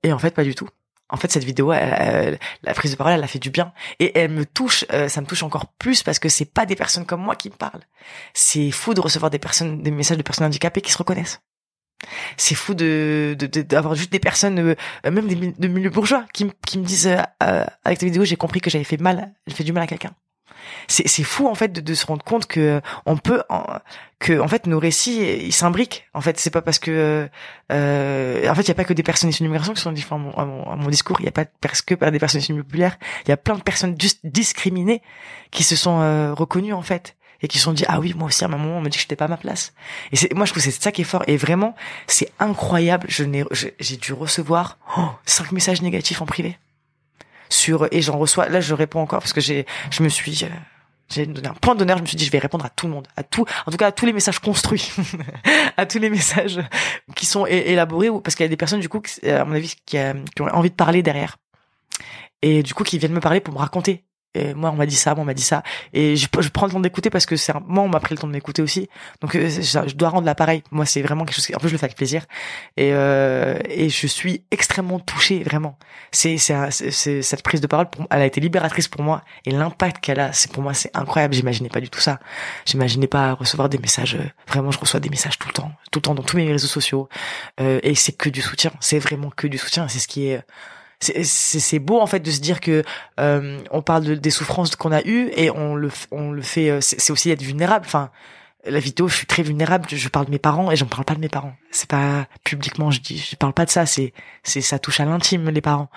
Et 0.04 0.14
en 0.14 0.20
fait, 0.20 0.32
pas 0.32 0.44
du 0.44 0.56
tout. 0.56 0.70
En 1.10 1.18
fait, 1.18 1.32
cette 1.32 1.44
vidéo, 1.44 1.72
la 1.72 2.74
prise 2.74 2.92
de 2.92 2.96
parole, 2.96 3.14
elle 3.14 3.24
a 3.24 3.28
fait 3.28 3.40
du 3.40 3.52
bien 3.52 3.72
et 4.00 4.18
elle 4.18 4.32
me 4.32 4.46
touche. 4.46 4.86
ça 5.08 5.22
me 5.22 5.28
touche 5.28 5.44
encore 5.44 5.68
plus 5.68 6.02
parce 6.02 6.18
que 6.18 6.30
c'est 6.30 6.46
pas 6.52 6.66
des 6.66 6.76
personnes 6.76 7.06
comme 7.06 7.22
moi 7.22 7.36
qui 7.36 7.50
me 7.50 7.56
parlent. 7.56 7.84
C'est 8.34 8.72
fou 8.72 8.94
de 8.94 9.02
recevoir 9.02 9.30
des 9.30 9.40
personnes, 9.40 9.84
des 9.84 9.92
messages 9.92 10.18
de 10.18 10.24
personnes 10.24 10.48
handicapées 10.48 10.82
qui 10.82 10.92
se 10.92 10.98
reconnaissent. 10.98 11.42
C'est 12.38 12.56
fou 12.56 12.74
de 12.74 13.36
d'avoir 13.68 13.96
juste 13.96 14.12
des 14.12 14.20
personnes, 14.20 14.60
euh, 14.60 15.12
même 15.12 15.28
des, 15.28 15.36
de 15.36 15.68
milieu 15.68 15.90
bourgeois, 15.90 16.26
qui, 16.34 16.50
qui 16.66 16.78
me 16.78 16.86
disent 16.86 17.08
euh, 17.08 17.18
euh, 17.44 17.66
avec 17.84 18.00
ta 18.00 18.06
vidéo 18.06 18.26
j'ai 18.26 18.36
compris 18.36 18.62
que 18.62 18.70
j'avais 18.70 18.84
fait 18.84 19.00
mal, 19.00 19.32
j'ai 19.48 19.56
fait 19.56 19.64
du 19.64 19.74
mal 19.74 19.84
à 19.84 19.88
quelqu'un. 19.88 20.12
C'est 20.88 21.24
fou 21.24 21.48
en 21.48 21.56
fait 21.56 21.74
de, 21.74 21.82
de, 21.82 21.94
se 21.94 22.06
rendre 22.06 22.24
compte 22.24 22.46
que 22.46 22.82
on 23.06 23.18
peut 23.18 23.44
que 24.20 24.40
en 24.40 24.48
fait 24.48 24.66
nos 24.66 24.80
récits 24.80 25.20
ils 25.20 25.52
s'imbriquent. 25.52 26.08
En 26.14 26.22
fait 26.22 26.40
c'est 26.40 26.52
pas 26.52 26.62
parce 26.62 26.80
que 26.80 27.28
euh, 27.72 28.50
en 28.50 28.56
fait 28.56 28.62
il 28.62 28.68
y 28.70 28.72
a 28.72 28.76
pas 28.76 28.86
que 28.86 28.94
des 28.94 29.04
personnes 29.04 29.30
issues 29.30 29.44
de 29.44 29.48
l'immigration 29.48 29.74
qui 29.74 29.82
sont 29.82 29.92
différentes 29.92 30.34
à 30.38 30.46
mon, 30.46 30.64
à 30.64 30.76
mon, 30.78 30.90
discours. 30.90 31.18
Il 31.20 31.26
y 31.26 31.28
a 31.28 31.32
pas 31.32 31.46
parce 31.60 31.82
que 31.82 31.96
pas 31.96 32.12
des 32.12 32.20
personnes 32.20 32.40
issues 32.40 32.56
populaires. 32.56 32.98
Il 33.26 33.30
y 33.30 33.34
a 33.34 33.38
plein 33.38 33.56
de 33.56 33.62
personnes 33.62 34.00
juste 34.00 34.22
discriminées 34.24 35.02
qui 35.52 35.64
se 35.64 35.76
sont 35.76 36.34
reconnues 36.34 36.74
en 36.74 36.82
fait 36.82 37.16
et 37.44 37.48
qui 37.48 37.60
se 37.60 37.66
sont 37.66 37.74
dit 37.74 37.84
ah 37.88 38.00
oui 38.00 38.14
moi 38.16 38.28
aussi 38.28 38.44
à 38.44 38.48
un 38.48 38.50
moment 38.50 38.78
on 38.78 38.82
me 38.82 38.90
dit 38.90 38.98
que 38.98 39.02
j'étais 39.02 39.18
pas 39.18 39.26
à 39.26 39.28
ma 39.28 39.38
place. 39.38 39.74
Et 40.12 40.16
c'est 40.16 40.34
moi 40.34 40.46
je 40.46 40.52
trouve 40.52 40.64
c'est 40.64 40.72
ça 40.72 40.92
qui 40.92 41.02
est 41.02 41.06
fort. 41.06 41.24
Et 41.28 41.38
vraiment 41.38 41.76
c'est 42.08 42.32
incroyable. 42.40 43.06
Je 43.10 43.24
n'ai 43.24 43.44
j'ai 43.80 43.98
dû 43.98 44.14
recevoir 44.14 44.80
oh, 44.98 45.10
cinq 45.26 45.52
messages 45.52 45.82
négatifs 45.82 46.22
en 46.22 46.26
privé. 46.26 46.58
Sur 47.50 47.88
et 47.92 48.02
j'en 48.02 48.18
reçois 48.18 48.50
là 48.50 48.62
je 48.62 48.74
réponds 48.74 49.02
encore 49.02 49.20
parce 49.20 49.34
que 49.34 49.42
j'ai 49.42 49.68
je 49.92 50.02
me 50.02 50.10
suis 50.10 50.46
euh, 50.46 50.48
j'ai 51.10 51.26
donné 51.26 51.48
un 51.48 51.54
point 51.54 51.76
d'honneur, 51.76 51.98
je 51.98 52.04
me 52.04 52.08
suis 52.08 52.18
dit 52.18 52.26
je 52.26 52.32
vais 52.32 52.40
répondre 52.40 52.66
à 52.66 52.70
tout 52.70 52.88
le 52.88 52.94
monde, 52.94 53.08
à 53.18 53.24
tout, 53.24 53.46
en 53.68 53.72
tout 53.72 53.78
cas 53.78 53.88
à 53.88 53.92
tous 53.92 54.06
les 54.06 54.14
messages 54.14 54.40
construits, 54.40 54.92
à 55.78 55.86
tous 55.86 56.00
les 56.00 56.10
messages 56.10 56.60
qui 57.16 57.26
sont 57.28 57.46
élaborés, 57.46 58.10
parce 58.24 58.36
qu'il 58.36 58.46
y 58.46 58.48
a 58.48 58.50
des 58.50 58.58
personnes 58.58 58.80
du 58.80 58.90
coup, 58.90 59.02
à 59.28 59.46
mon 59.46 59.54
avis, 59.54 59.76
euh, 59.94 60.14
qui 60.36 60.42
ont 60.42 60.48
envie 60.48 60.72
de 60.72 60.76
parler 60.76 61.04
derrière, 61.04 61.38
et 62.42 62.64
du 62.64 62.74
coup 62.74 62.84
qui 62.84 62.98
viennent 62.98 63.14
me 63.14 63.20
parler 63.20 63.42
pour 63.42 63.54
me 63.54 63.60
raconter 63.60 64.06
et 64.36 64.54
moi 64.54 64.72
on 64.72 64.76
m'a 64.76 64.86
dit 64.86 64.96
ça, 64.96 65.14
moi 65.14 65.24
on 65.24 65.26
m'a 65.26 65.34
dit 65.34 65.44
ça, 65.44 65.64
et 65.94 66.16
je, 66.16 66.28
prends 66.28 66.66
le 66.66 66.72
temps 66.72 66.80
d'écouter 66.80 67.10
parce 67.10 67.26
que 67.26 67.36
c'est 67.36 67.54
moi 67.68 67.84
on 67.84 67.90
m'a 67.90 68.00
pris 68.00 68.16
le 68.16 68.20
temps 68.20 68.28
de 68.28 68.34
m'écouter 68.34 68.62
aussi, 68.62 68.90
donc 69.22 69.34
je, 69.34 69.40
euh, 69.40 69.88
je, 69.88 69.96
dois 69.96 70.10
rendre 70.10 70.26
l'appareil. 70.26 70.64
Moi 70.72 70.86
c'est 70.86 71.02
vraiment 71.02 71.26
quelque 71.26 71.36
chose. 71.36 71.46
Qui, 71.46 71.56
en 71.56 71.60
plus 71.60 71.70
je 71.70 71.74
le 71.74 71.78
fais 71.78 71.86
avec 71.86 71.98
plaisir, 71.98 72.26
et 72.78 72.92
euh, 72.94 73.60
et 73.70 73.90
je 73.90 74.08
suis 74.08 74.44
extrêmement 74.52 75.00
touché 75.00 75.44
vraiment. 75.44 75.78
C'est 76.12 76.38
c'est 76.38 77.22
cette 77.22 77.44
prise 77.44 77.62
de 77.62 77.68
parole, 77.68 77.88
elle 78.10 78.22
a 78.22 78.26
été 78.26 78.42
libératrice 78.42 78.88
pour 78.88 79.02
moi, 79.02 79.22
et 79.46 79.52
l'impact 79.52 80.04
qu'elle 80.04 80.20
a, 80.20 80.34
c'est 80.34 80.52
pour 80.52 80.64
moi 80.64 80.74
c'est 80.74 80.96
incroyable. 80.96 81.34
J'imaginais 81.34 81.70
pas 81.70 81.82
du 81.82 81.90
tout 81.90 82.02
ça. 82.02 82.20
J'imaginais 82.66 83.08
pas 83.08 83.34
recevoir 83.34 83.70
des 83.70 83.78
messages. 83.78 84.16
Euh, 84.16 84.26
vraiment 84.48 84.72
je 84.72 84.80
reçois 84.80 85.00
des 85.00 85.10
messages 85.10 85.38
tout 85.38 85.48
le 85.48 85.54
temps, 85.54 85.72
tout 85.92 86.00
le 86.00 86.04
temps 86.04 86.16
dans 86.16 86.24
tous 86.24 86.38
mes 86.38 86.52
réseaux 86.52 86.68
sociaux, 86.68 87.10
euh, 87.62 87.80
et 87.84 87.96
c'est 87.96 88.14
que 88.14 88.30
du 88.30 88.42
soutien. 88.42 88.72
C'est 88.80 89.00
vraiment 89.00 89.30
que 89.30 89.48
du 89.48 89.58
soutien. 89.58 89.88
C'est 89.88 90.00
ce 90.00 90.08
qui 90.08 90.28
est 90.28 90.42
c'est 91.24 91.80
beau 91.80 92.00
en 92.00 92.08
fait 92.08 92.20
de 92.20 92.32
se 92.32 92.40
dire 92.40 92.62
que 92.62 92.84
euh, 93.20 93.60
on 93.72 93.82
parle 93.82 94.04
de, 94.04 94.16
des 94.16 94.30
souffrances 94.30 94.76
qu'on 94.76 94.92
a 94.92 95.02
eues 95.04 95.30
et 95.36 95.50
on 95.50 95.76
le 95.76 95.90
on 96.12 96.32
le 96.32 96.42
fait 96.42 96.70
euh, 96.70 96.80
c'est 96.82 97.12
aussi 97.12 97.30
être 97.30 97.42
vulnérable. 97.42 97.86
Enfin 97.86 98.12
la 98.66 98.80
vidéo 98.80 99.10
je 99.10 99.16
suis 99.16 99.28
très 99.28 99.44
vulnérable 99.44 99.86
je, 99.90 100.08
parle 100.08 100.28
de 100.28 100.32
mes 100.32 100.40
parents 100.40 100.72
et 100.72 100.78
j'en 100.78 100.86
parle 100.86 101.06
pas 101.06 101.16
de 101.16 101.20
mes 101.20 101.30
parents. 101.30 101.54
C'est 101.72 101.90
pas 101.90 102.28
publiquement 102.44 102.92
je 102.92 103.02
dis 103.02 103.18
je 103.18 103.36
parle 103.36 103.54
pas 103.54 103.66
de 103.66 103.70
ça 103.70 103.86
c'est 103.86 104.14
c'est 104.44 104.62
ça 104.62 104.80
touche 104.80 105.00
à 105.00 105.06
l'intime 105.06 105.50
les 105.50 105.62
parents. 105.62 105.90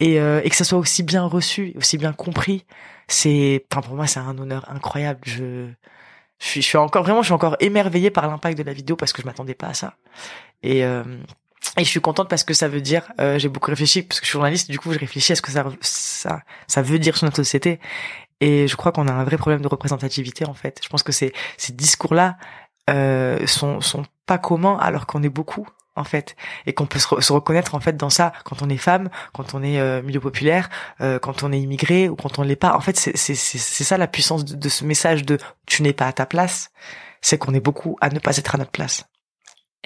Et 0.00 0.20
euh, 0.20 0.40
et 0.44 0.50
que 0.50 0.56
ça 0.56 0.64
soit 0.64 0.78
aussi 0.78 1.02
bien 1.02 1.24
reçu 1.24 1.74
aussi 1.76 1.98
bien 1.98 2.12
compris 2.12 2.64
c'est 3.08 3.64
enfin 3.72 3.82
pour 3.82 3.94
moi 3.96 4.06
c'est 4.06 4.20
un 4.20 4.36
honneur 4.38 4.70
incroyable. 4.70 5.20
Je 5.24 5.68
je 6.38 6.46
suis, 6.46 6.62
je 6.62 6.66
suis 6.66 6.78
encore 6.78 7.02
vraiment 7.02 7.22
je 7.22 7.26
suis 7.26 7.34
encore 7.34 7.56
émerveillé 7.60 8.10
par 8.10 8.26
l'impact 8.28 8.58
de 8.58 8.62
la 8.62 8.72
vidéo 8.72 8.96
parce 8.96 9.12
que 9.12 9.22
je 9.22 9.26
m'attendais 9.26 9.54
pas 9.54 9.68
à 9.68 9.74
ça. 9.74 9.94
Et 10.62 10.84
euh, 10.84 11.04
et 11.76 11.84
je 11.84 11.88
suis 11.88 12.00
contente 12.00 12.28
parce 12.28 12.44
que 12.44 12.54
ça 12.54 12.68
veut 12.68 12.80
dire, 12.80 13.12
euh, 13.20 13.38
j'ai 13.38 13.48
beaucoup 13.48 13.70
réfléchi 13.70 14.02
parce 14.02 14.20
que 14.20 14.26
je 14.26 14.30
suis 14.30 14.34
journaliste, 14.34 14.70
du 14.70 14.78
coup 14.78 14.92
je 14.92 14.98
réfléchis 14.98 15.32
à 15.32 15.36
ce 15.36 15.42
que 15.42 15.50
ça 15.50 15.64
ça 15.80 16.42
ça 16.66 16.82
veut 16.82 16.98
dire 16.98 17.16
sur 17.16 17.26
notre 17.26 17.36
société. 17.36 17.80
Et 18.40 18.68
je 18.68 18.76
crois 18.76 18.92
qu'on 18.92 19.08
a 19.08 19.12
un 19.12 19.24
vrai 19.24 19.38
problème 19.38 19.62
de 19.62 19.68
représentativité 19.68 20.46
en 20.46 20.54
fait. 20.54 20.80
Je 20.82 20.88
pense 20.88 21.02
que 21.02 21.12
ces 21.12 21.32
ces 21.56 21.72
discours-là 21.72 22.36
euh, 22.90 23.46
sont 23.46 23.80
sont 23.80 24.04
pas 24.26 24.38
communs 24.38 24.78
alors 24.78 25.06
qu'on 25.06 25.22
est 25.22 25.28
beaucoup 25.28 25.66
en 25.96 26.04
fait 26.04 26.36
et 26.66 26.74
qu'on 26.74 26.86
peut 26.86 26.98
se, 26.98 27.32
reconnaître 27.32 27.74
en 27.74 27.80
fait 27.80 27.96
dans 27.96 28.10
ça 28.10 28.32
quand 28.44 28.62
on 28.62 28.68
est 28.68 28.76
femme, 28.76 29.08
quand 29.32 29.54
on 29.54 29.62
est 29.62 29.80
euh, 29.80 30.02
milieu 30.02 30.20
populaire, 30.20 30.68
euh, 31.00 31.18
quand 31.18 31.42
on 31.42 31.52
est 31.52 31.60
immigré 31.60 32.08
ou 32.08 32.16
quand 32.16 32.38
on 32.38 32.42
l'est 32.42 32.56
pas. 32.56 32.76
En 32.76 32.80
fait, 32.80 32.96
c'est 32.96 33.34
ça 33.34 33.96
la 33.98 34.06
puissance 34.06 34.44
de, 34.44 34.54
de 34.54 34.68
ce 34.68 34.84
message 34.84 35.24
de 35.24 35.38
tu 35.66 35.82
n'es 35.82 35.92
pas 35.92 36.06
à 36.06 36.12
ta 36.12 36.26
place, 36.26 36.70
c'est 37.22 37.38
qu'on 37.38 37.54
est 37.54 37.60
beaucoup 37.60 37.96
à 38.00 38.10
ne 38.10 38.18
pas 38.18 38.36
être 38.36 38.54
à 38.54 38.58
notre 38.58 38.70
place. 38.70 39.06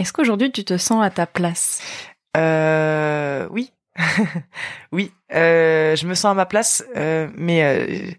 Est-ce 0.00 0.14
qu'aujourd'hui 0.14 0.50
tu 0.50 0.64
te 0.64 0.78
sens 0.78 1.04
à 1.04 1.10
ta 1.10 1.26
place? 1.26 1.80
Euh, 2.36 3.46
Oui. 3.50 3.70
oui, 4.92 5.12
euh, 5.34 5.94
je 5.94 6.06
me 6.06 6.14
sens 6.14 6.30
à 6.30 6.34
ma 6.34 6.46
place, 6.46 6.82
euh, 6.96 7.28
mais 7.36 7.62
euh, 7.62 8.10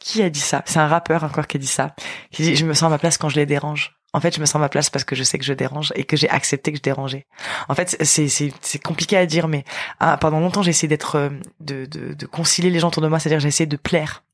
qui 0.00 0.22
a 0.22 0.30
dit 0.30 0.40
ça? 0.40 0.62
C'est 0.66 0.80
un 0.80 0.88
rappeur 0.88 1.22
encore 1.22 1.46
qui 1.46 1.58
a 1.58 1.60
dit 1.60 1.66
ça. 1.66 1.94
Qui 2.32 2.42
dit 2.42 2.56
je 2.56 2.66
me 2.66 2.74
sens 2.74 2.88
à 2.88 2.88
ma 2.88 2.98
place 2.98 3.18
quand 3.18 3.28
je 3.28 3.36
les 3.36 3.46
dérange. 3.46 3.94
En 4.14 4.20
fait, 4.20 4.34
je 4.34 4.40
me 4.40 4.46
sens 4.46 4.56
à 4.56 4.58
ma 4.58 4.68
place 4.70 4.90
parce 4.90 5.04
que 5.04 5.14
je 5.14 5.22
sais 5.22 5.38
que 5.38 5.44
je 5.44 5.52
dérange 5.52 5.92
et 5.94 6.02
que 6.02 6.16
j'ai 6.16 6.28
accepté 6.30 6.72
que 6.72 6.78
je 6.78 6.82
dérangeais. 6.82 7.26
En 7.68 7.74
fait, 7.74 7.96
c'est 8.02 8.26
c'est 8.28 8.82
compliqué 8.82 9.16
à 9.16 9.26
dire, 9.26 9.46
mais 9.46 9.64
ah, 10.00 10.16
pendant 10.16 10.40
longtemps 10.40 10.62
j'ai 10.62 10.70
essayé 10.70 10.88
d'être 10.88 11.16
euh, 11.16 11.28
de, 11.60 11.84
de 11.84 12.14
de 12.14 12.26
concilier 12.26 12.70
les 12.70 12.80
gens 12.80 12.88
autour 12.88 13.02
de 13.02 13.08
moi, 13.08 13.20
c'est-à-dire 13.20 13.38
j'ai 13.38 13.48
essayé 13.48 13.66
de 13.66 13.76
plaire. 13.76 14.24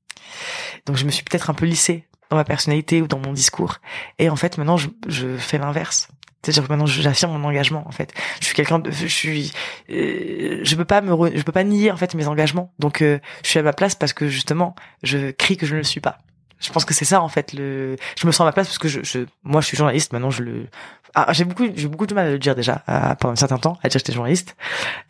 Donc 0.87 0.97
je 0.97 1.05
me 1.05 1.11
suis 1.11 1.25
peut-être 1.25 1.51
un 1.51 1.55
peu 1.55 1.67
lissée 1.67 2.07
dans 2.31 2.37
ma 2.37 2.45
personnalité 2.45 3.03
ou 3.03 3.07
dans 3.07 3.19
mon 3.19 3.33
discours. 3.33 3.77
Et 4.19 4.29
en 4.31 4.37
fait, 4.37 4.59
maintenant, 4.59 4.77
je, 4.77 4.89
je 5.09 5.37
fais 5.37 5.59
l'inverse. 5.59 6.09
C'est-à-dire 6.45 6.65
que 6.65 6.69
maintenant 6.69 6.87
j'affirme 6.87 7.33
mon 7.33 7.49
engagement 7.49 7.85
en 7.87 7.91
fait. 7.91 8.13
Je 8.41 8.45
suis 8.45 8.55
quelqu'un 8.55 8.79
de 8.79 8.91
je 8.91 9.07
suis 9.07 9.53
euh, 9.91 10.61
je 10.63 10.77
peux 10.77 10.85
pas 10.85 11.01
me 11.01 11.35
je 11.35 11.43
peux 11.43 11.53
pas 11.53 11.65
nier 11.65 11.91
en 11.91 11.97
fait 11.97 12.15
mes 12.15 12.27
engagements. 12.27 12.73
Donc 12.79 13.01
euh, 13.01 13.19
je 13.43 13.49
suis 13.49 13.59
à 13.59 13.63
ma 13.63 13.73
place 13.73 13.95
parce 13.95 14.13
que 14.13 14.29
justement 14.29 14.75
je 15.03 15.31
crie 15.31 15.57
que 15.57 15.65
je 15.65 15.73
ne 15.73 15.79
le 15.79 15.85
suis 15.85 16.01
pas. 16.01 16.19
Je 16.61 16.71
pense 16.71 16.85
que 16.85 16.93
c'est 16.93 17.07
ça 17.07 17.23
en 17.23 17.29
fait 17.29 17.55
le 17.55 17.97
je 18.19 18.27
me 18.27 18.33
sens 18.33 18.43
à 18.43 18.45
ma 18.45 18.53
place 18.53 18.67
parce 18.67 18.79
que 18.79 18.89
je, 18.89 19.03
je 19.03 19.21
moi 19.43 19.63
je 19.63 19.69
suis 19.69 19.77
journaliste 19.77 20.13
maintenant 20.13 20.31
je 20.31 20.43
le 20.43 20.67
ah, 21.15 21.33
j'ai 21.33 21.45
beaucoup 21.45 21.67
j'ai 21.75 21.89
beaucoup 21.89 22.07
de 22.07 22.15
mal 22.15 22.27
à 22.27 22.31
le 22.31 22.39
dire 22.39 22.55
déjà 22.55 22.83
pendant 23.21 23.33
un 23.33 23.37
certain 23.37 23.59
temps 23.59 23.79
à 23.83 23.89
dire 23.89 23.93
que 23.93 23.99
j'étais 23.99 24.13
journaliste 24.13 24.57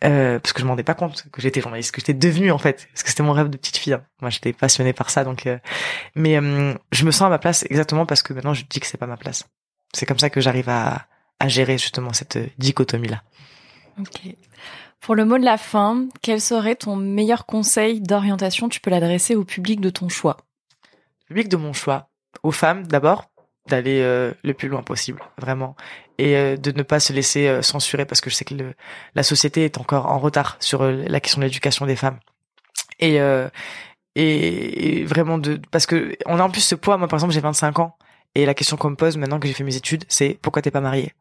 euh, 0.03 0.39
parce 0.39 0.53
que 0.53 0.59
je 0.59 0.65
m'en 0.65 0.71
rendais 0.71 0.83
pas 0.83 0.93
compte 0.93 1.25
que 1.31 1.41
j'étais 1.41 1.61
journaliste 1.61 1.91
que 1.91 2.01
j'étais 2.01 2.13
devenue 2.13 2.51
en 2.51 2.57
fait 2.57 2.87
parce 2.91 3.03
que 3.03 3.09
c'était 3.09 3.23
mon 3.23 3.31
rêve 3.31 3.49
de 3.49 3.57
petite 3.57 3.77
fille. 3.77 3.93
Hein. 3.93 4.03
Moi 4.21 4.29
j'étais 4.29 4.53
passionnée 4.53 4.93
par 4.93 5.09
ça 5.09 5.23
donc 5.23 5.47
euh, 5.47 5.57
mais 6.15 6.35
je 6.91 7.05
me 7.05 7.11
sens 7.11 7.23
à 7.23 7.29
ma 7.29 7.39
place 7.39 7.65
exactement 7.69 8.05
parce 8.05 8.21
que 8.21 8.33
maintenant 8.33 8.53
je 8.53 8.63
dis 8.69 8.79
que 8.79 8.87
c'est 8.87 8.97
pas 8.97 9.07
ma 9.07 9.17
place. 9.17 9.45
C'est 9.93 10.05
comme 10.05 10.19
ça 10.19 10.29
que 10.29 10.41
j'arrive 10.41 10.69
à 10.69 11.07
à 11.39 11.47
gérer 11.47 11.77
justement 11.77 12.13
cette 12.13 12.37
dichotomie-là. 12.57 13.21
Ok. 13.99 14.35
Pour 14.99 15.15
le 15.15 15.25
mot 15.25 15.37
de 15.37 15.43
la 15.43 15.57
fin, 15.57 16.07
quel 16.21 16.41
serait 16.41 16.75
ton 16.75 16.95
meilleur 16.95 17.45
conseil 17.45 18.01
d'orientation? 18.01 18.69
Tu 18.69 18.79
peux 18.79 18.89
l'adresser 18.89 19.35
au 19.35 19.43
public 19.43 19.79
de 19.79 19.89
ton 19.89 20.09
choix. 20.09 20.37
public 21.27 21.49
de 21.49 21.57
mon 21.57 21.73
choix, 21.73 22.09
aux 22.43 22.51
femmes 22.51 22.87
d'abord, 22.87 23.29
d'aller 23.67 24.01
euh, 24.01 24.31
le 24.43 24.53
plus 24.53 24.67
loin 24.67 24.83
possible, 24.83 25.21
vraiment, 25.39 25.75
et 26.17 26.35
euh, 26.35 26.57
de 26.57 26.71
ne 26.71 26.83
pas 26.83 26.99
se 26.99 27.13
laisser 27.13 27.47
euh, 27.47 27.61
censurer 27.61 28.05
parce 28.05 28.21
que 28.21 28.29
je 28.29 28.35
sais 28.35 28.45
que 28.45 28.53
le, 28.53 28.73
la 29.15 29.23
société 29.23 29.65
est 29.65 29.77
encore 29.77 30.07
en 30.07 30.19
retard 30.19 30.57
sur 30.59 30.83
la 30.83 31.19
question 31.19 31.41
de 31.41 31.45
l'éducation 31.45 31.85
des 31.85 31.95
femmes. 31.95 32.19
Et, 32.99 33.17
et, 34.15 34.99
et 34.99 35.03
vraiment 35.03 35.37
de 35.37 35.59
parce 35.69 35.85
que 35.85 36.15
on 36.25 36.39
a 36.39 36.43
en 36.43 36.49
plus 36.49 36.61
ce 36.61 36.75
poids. 36.75 36.97
Moi, 36.97 37.09
par 37.09 37.17
exemple, 37.17 37.33
j'ai 37.33 37.41
25 37.41 37.79
ans 37.79 37.97
et 38.35 38.45
la 38.45 38.53
question 38.53 38.77
qu'on 38.77 38.91
me 38.91 38.95
pose 38.95 39.17
maintenant 39.17 39.39
que 39.39 39.47
j'ai 39.47 39.53
fait 39.53 39.65
mes 39.65 39.75
études, 39.75 40.05
c'est 40.07 40.37
pourquoi 40.41 40.61
t'es 40.61 40.71
pas 40.71 40.81
mariée? 40.81 41.13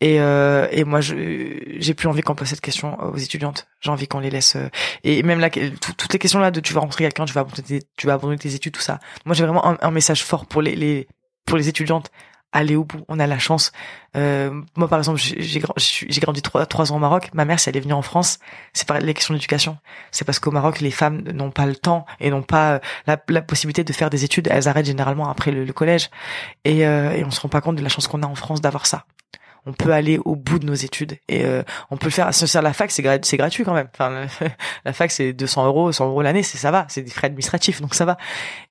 Et, 0.00 0.20
euh, 0.20 0.66
et 0.72 0.84
moi, 0.84 1.00
j'ai 1.00 1.94
plus 1.94 2.08
envie 2.08 2.22
qu'on 2.22 2.34
pose 2.34 2.48
cette 2.48 2.60
question 2.60 2.98
aux 3.00 3.16
étudiantes. 3.16 3.68
J'ai 3.80 3.90
envie 3.90 4.08
qu'on 4.08 4.20
les 4.20 4.30
laisse. 4.30 4.56
Euh, 4.56 4.68
et 5.04 5.22
même 5.22 5.40
là, 5.40 5.50
toutes 5.50 6.12
les 6.12 6.18
questions 6.18 6.40
là 6.40 6.50
de 6.50 6.60
tu 6.60 6.72
vas 6.72 6.80
rencontrer 6.80 7.04
quelqu'un, 7.04 7.24
tu 7.26 7.34
vas 7.34 7.42
abandonner 7.42 7.82
tu 7.96 8.06
vas 8.06 8.14
abandonner 8.14 8.38
tes 8.38 8.54
études, 8.54 8.72
tout 8.72 8.80
ça. 8.80 8.98
Moi, 9.26 9.34
j'ai 9.34 9.44
vraiment 9.44 9.82
un, 9.82 9.90
message 9.90 10.24
fort 10.24 10.46
pour 10.46 10.62
les, 10.62 10.74
les 10.74 11.06
pour 11.46 11.56
les 11.56 11.68
étudiantes. 11.68 12.10
Aller 12.52 12.74
au 12.74 12.82
bout. 12.82 13.04
On 13.06 13.20
a 13.20 13.28
la 13.28 13.38
chance. 13.38 13.70
Euh, 14.16 14.50
moi, 14.76 14.88
par 14.88 14.98
exemple, 14.98 15.20
j'ai 15.20 16.20
grandi 16.20 16.42
trois 16.42 16.66
trois 16.66 16.90
ans 16.90 16.96
au 16.96 16.98
Maroc. 16.98 17.30
Ma 17.32 17.44
mère, 17.44 17.60
si 17.60 17.68
elle 17.68 17.76
est 17.76 17.80
venue 17.80 17.92
en 17.92 18.02
France, 18.02 18.40
c'est 18.72 18.88
pas 18.88 18.98
les 18.98 19.14
questions 19.14 19.34
d'éducation. 19.34 19.78
C'est 20.10 20.24
parce 20.24 20.40
qu'au 20.40 20.50
Maroc, 20.50 20.80
les 20.80 20.90
femmes 20.90 21.22
n'ont 21.32 21.52
pas 21.52 21.66
le 21.66 21.76
temps 21.76 22.06
et 22.18 22.28
n'ont 22.28 22.42
pas 22.42 22.72
euh, 22.72 22.78
la, 23.06 23.22
la, 23.28 23.42
possibilité 23.42 23.84
de 23.84 23.92
faire 23.92 24.10
des 24.10 24.24
études. 24.24 24.48
Elles 24.50 24.66
arrêtent 24.66 24.86
généralement 24.86 25.30
après 25.30 25.52
le, 25.52 25.72
collège. 25.72 26.10
Et, 26.64 26.84
euh, 26.88 27.12
et 27.12 27.24
on 27.24 27.30
se 27.30 27.40
rend 27.40 27.48
pas 27.48 27.60
compte 27.60 27.76
de 27.76 27.82
la 27.82 27.88
chance 27.88 28.08
qu'on 28.08 28.24
a 28.24 28.26
en 28.26 28.34
France 28.34 28.60
d'avoir 28.60 28.86
ça 28.86 29.04
on 29.66 29.72
peut 29.72 29.92
aller 29.92 30.18
au 30.24 30.36
bout 30.36 30.58
de 30.58 30.66
nos 30.66 30.74
études 30.74 31.18
et 31.28 31.44
euh, 31.44 31.62
on 31.90 31.96
peut 31.96 32.06
le 32.06 32.12
faire. 32.12 32.32
Ça, 32.34 32.62
la 32.62 32.72
fac, 32.72 32.90
c'est 32.90 33.24
c'est 33.24 33.36
gratuit 33.36 33.64
quand 33.64 33.74
même. 33.74 33.88
Enfin, 33.92 34.26
la 34.84 34.92
fac, 34.92 35.10
c'est 35.10 35.32
200 35.32 35.66
euros, 35.66 35.92
100 35.92 36.08
euros 36.08 36.22
l'année, 36.22 36.42
c'est 36.42 36.58
ça 36.58 36.70
va. 36.70 36.86
C'est 36.88 37.02
des 37.02 37.10
frais 37.10 37.26
administratifs, 37.26 37.80
donc 37.80 37.94
ça 37.94 38.04
va. 38.04 38.16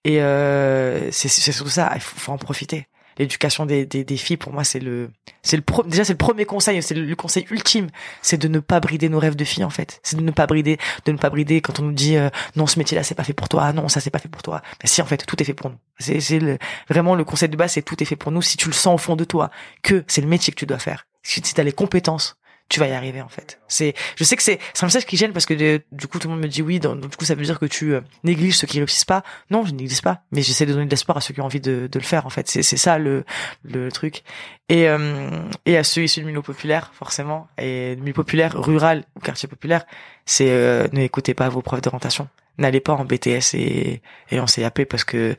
Et 0.04 0.22
euh, 0.22 1.12
c'est 1.12 1.30
surtout 1.30 1.70
ça. 1.70 1.92
Il 1.96 2.02
faut, 2.02 2.32
en 2.32 2.38
profiter. 2.38 2.88
L'éducation 3.20 3.66
des, 3.66 3.86
des, 3.86 4.04
des, 4.04 4.18
filles, 4.18 4.38
pour 4.38 4.54
moi, 4.54 4.64
c'est 4.64 4.80
le, 4.80 5.12
c'est 5.44 5.58
le 5.58 5.62
pro, 5.62 5.84
déjà 5.84 6.06
c'est 6.06 6.14
le 6.14 6.18
premier 6.18 6.46
conseil, 6.46 6.82
c'est 6.82 6.96
le, 6.96 7.16
conseil 7.16 7.46
ultime, 7.52 7.90
c'est 8.22 8.38
de 8.38 8.48
ne 8.48 8.60
pas 8.60 8.80
brider 8.80 9.10
nos 9.10 9.20
rêves 9.20 9.36
de 9.36 9.44
filles 9.44 9.66
en 9.66 9.70
fait. 9.70 10.00
C'est 10.04 10.16
de 10.16 10.22
ne 10.22 10.32
pas 10.32 10.48
brider, 10.48 10.78
de 11.06 11.12
ne 11.12 11.18
pas 11.18 11.30
brider 11.30 11.62
quand 11.62 11.80
on 11.80 11.84
nous 11.84 11.92
dit 11.92 12.16
euh, 12.16 12.30
non 12.56 12.66
ce 12.66 12.80
métier-là 12.80 13.04
c'est 13.04 13.16
pas 13.16 13.24
fait 13.24 13.34
pour 13.34 13.50
toi, 13.50 13.74
non 13.74 13.90
ça 13.90 14.00
c'est 14.00 14.10
pas 14.10 14.20
fait 14.20 14.30
pour 14.30 14.42
toi. 14.42 14.62
Mais 14.82 14.90
si 14.90 15.02
en 15.02 15.06
fait 15.06 15.26
tout 15.26 15.42
est 15.42 15.46
fait 15.46 15.54
pour 15.54 15.70
nous. 15.70 15.78
C'est, 16.00 16.20
c'est 16.22 16.60
vraiment 16.90 17.16
le 17.16 17.24
conseil 17.26 17.50
de 17.50 17.58
base, 17.58 17.74
c'est 17.74 17.82
tout 17.82 18.02
est 18.02 18.06
fait 18.06 18.16
pour 18.16 18.32
nous. 18.32 18.42
Si 18.42 18.58
tu 18.58 18.68
le 18.68 18.74
sens 18.74 18.96
au 18.96 18.98
fond 18.98 19.16
de 19.16 19.26
toi 19.26 19.52
que 19.84 20.04
c'est 20.08 20.22
le 20.22 20.28
métier 20.28 20.54
que 20.54 20.60
tu 20.60 20.66
dois 20.66 20.80
faire, 20.80 21.06
si 21.22 21.42
tu 21.42 21.60
as 21.60 21.64
les 21.64 21.74
compétences 21.74 22.38
tu 22.70 22.80
vas 22.80 22.88
y 22.88 22.94
arriver 22.94 23.22
en 23.22 23.28
fait. 23.28 23.60
C'est, 23.68 23.96
je 24.16 24.24
sais 24.24 24.36
que 24.36 24.44
c'est, 24.44 24.60
c'est 24.74 24.84
un 24.84 24.88
message 24.88 25.08
qui 25.08 25.18
gêne 25.18 25.34
parce 25.34 25.48
que 25.48 25.82
du 25.92 26.08
coup 26.08 26.20
tout 26.20 26.28
le 26.28 26.36
monde 26.36 26.44
me 26.44 26.48
dit 26.48 26.62
oui, 26.62 26.80
donc, 26.80 27.02
du 27.02 27.18
coup 27.18 27.26
ça 27.26 27.34
veut 27.34 27.44
dire 27.44 27.60
que 27.60 27.66
tu 27.66 27.96
euh, 27.96 28.02
négliges 28.24 28.58
ceux 28.58 28.68
qui 28.68 28.78
réussissent 28.78 29.06
pas. 29.06 29.24
Non, 29.50 29.66
je 29.66 29.74
néglige 29.74 30.02
pas, 30.04 30.22
mais 30.32 30.44
j'essaie 30.44 30.68
de 30.68 30.74
donner 30.74 30.86
de 30.86 30.92
l'espoir 30.92 31.18
à 31.18 31.22
ceux 31.22 31.34
qui 31.34 31.42
ont 31.42 31.46
envie 31.46 31.60
de, 31.60 31.90
de 31.92 32.00
le 32.00 32.06
faire 32.06 32.28
en 32.28 32.30
fait. 32.30 32.48
C'est, 32.48 32.62
c'est 32.62 32.78
ça 32.78 33.00
le, 33.00 33.26
le 33.64 33.92
truc. 33.92 34.24
Et 34.70 34.88
euh, 34.88 35.30
et 35.66 35.78
à 35.78 35.84
ceux 35.84 36.04
issus 36.04 36.20
du 36.20 36.28
milieu 36.28 36.44
populaire 36.44 36.92
forcément 36.94 37.48
et 37.58 37.96
du 37.96 38.02
milieu 38.02 38.14
populaire 38.14 38.56
rural 38.56 39.04
ou 39.16 39.20
quartier 39.20 39.50
populaire, 39.50 39.86
c'est 40.26 40.52
euh, 40.52 40.88
ne 40.94 41.02
écoutez 41.02 41.34
pas 41.34 41.50
vos 41.50 41.64
profs 41.64 41.82
d'orientation. 41.82 42.30
N'allez 42.60 42.82
pas 42.82 42.94
en 42.94 43.06
BTS 43.06 43.56
et, 43.56 44.02
et 44.32 44.40
en 44.40 44.46
CAP 44.46 44.84
parce 44.84 45.06
que 45.06 45.36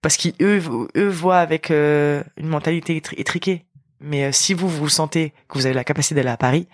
parce 0.00 0.16
qu'ils 0.16 0.34
eux, 0.42 0.62
eux 0.96 1.08
voient 1.08 1.38
avec 1.38 1.70
une 1.70 2.22
mentalité 2.40 3.02
étriquée 3.16 3.64
mais 4.00 4.24
euh, 4.24 4.32
si 4.32 4.54
vous 4.54 4.68
vous 4.68 4.88
sentez 4.88 5.32
que 5.48 5.58
vous 5.58 5.66
avez 5.66 5.74
la 5.74 5.84
capacité 5.84 6.14
d'aller 6.14 6.28
à 6.28 6.36
Paris, 6.36 6.68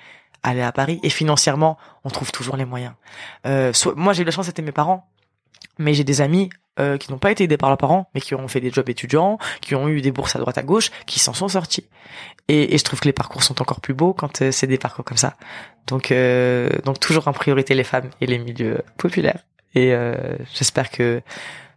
allez 0.45 0.63
à 0.63 0.71
Paris. 0.71 1.01
Et 1.03 1.11
financièrement, 1.11 1.77
on 2.05 2.11
trouve 2.11 2.31
toujours 2.31 2.57
les 2.57 2.65
moyens. 2.65 2.93
Euh, 3.47 3.73
moi, 3.97 4.13
j'ai 4.13 4.23
eu 4.23 4.25
la 4.25 4.31
chance, 4.31 4.47
c'était 4.47 4.63
mes 4.63 4.73
parents. 4.73 5.09
Mais 5.79 5.95
j'ai 5.95 6.05
des 6.05 6.21
amis 6.21 6.51
euh, 6.79 6.99
qui 6.99 7.11
n'ont 7.11 7.19
pas 7.19 7.33
été 7.33 7.45
aidés 7.45 7.57
par 7.57 7.69
leurs 7.69 7.79
parents, 7.79 8.09
mais 8.15 8.21
qui 8.21 8.35
ont 8.35 8.47
fait 8.47 8.61
des 8.61 8.71
jobs 8.71 8.89
étudiants, 8.89 9.39
qui 9.61 9.75
ont 9.75 9.89
eu 9.89 10.01
des 10.01 10.13
bourses 10.13 10.37
à 10.37 10.39
droite 10.39 10.59
à 10.59 10.63
gauche, 10.63 10.91
qui 11.07 11.19
s'en 11.19 11.33
sont 11.33 11.49
sortis. 11.49 11.87
Et, 12.49 12.75
et, 12.75 12.79
je 12.79 12.85
trouve 12.85 13.01
que 13.01 13.07
les 13.07 13.13
parcours 13.13 13.43
sont 13.43 13.61
encore 13.61 13.81
plus 13.81 13.95
beaux 13.95 14.13
quand 14.13 14.43
euh, 14.43 14.53
c'est 14.53 14.67
des 14.67 14.79
parcours 14.79 15.05
comme 15.05 15.17
ça. 15.17 15.35
Donc, 15.87 16.13
euh, 16.13 16.69
donc 16.85 17.01
toujours 17.01 17.27
en 17.27 17.33
priorité 17.33 17.75
les 17.75 17.85
femmes 17.85 18.11
et 18.21 18.27
les 18.27 18.39
milieux 18.39 18.83
populaires. 18.99 19.41
Et 19.77 19.93
j'espère 20.55 20.89
que 20.89 21.21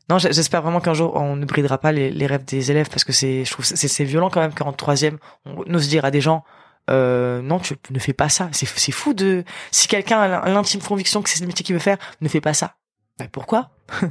non, 0.10 0.18
j'espère 0.20 0.62
vraiment 0.62 0.80
qu'un 0.80 0.94
jour 0.94 1.16
on 1.16 1.36
ne 1.36 1.46
bridera 1.46 1.78
pas 1.78 1.92
les, 1.92 2.12
les, 2.12 2.28
rêves 2.28 2.46
des 2.46 2.72
élèves 2.72 2.90
parce 2.90 3.04
que 3.04 3.12
c'est, 3.12 3.44
je 3.44 3.52
trouve, 3.52 3.66
c'est 3.66 4.04
violent 4.04 4.30
quand 4.30 4.40
même 4.40 4.54
qu'en 4.54 4.72
troisième 4.72 5.18
on 5.46 5.74
ose 5.74 5.90
dire 5.90 6.06
à 6.06 6.12
des 6.12 6.22
gens 6.22 6.44
euh, 6.90 7.42
non, 7.42 7.60
tu 7.60 7.76
ne 7.90 8.00
fais 8.00 8.14
pas 8.14 8.30
ça. 8.30 8.50
C'est 8.54 8.92
fou 8.92 9.14
de 9.14 9.44
si 9.72 9.88
quelqu'un 9.88 10.20
a 10.22 10.50
l'intime 10.50 10.82
conviction 10.82 11.22
que 11.22 11.30
c'est 11.30 11.42
le 11.42 11.48
métier 11.48 11.64
qu'il 11.64 11.76
veut 11.76 11.82
faire, 11.82 11.98
ne 12.22 12.28
fais 12.30 12.42
pas 12.42 12.54
ça. 12.54 12.76
Mais 13.20 13.28
pourquoi? 13.28 13.72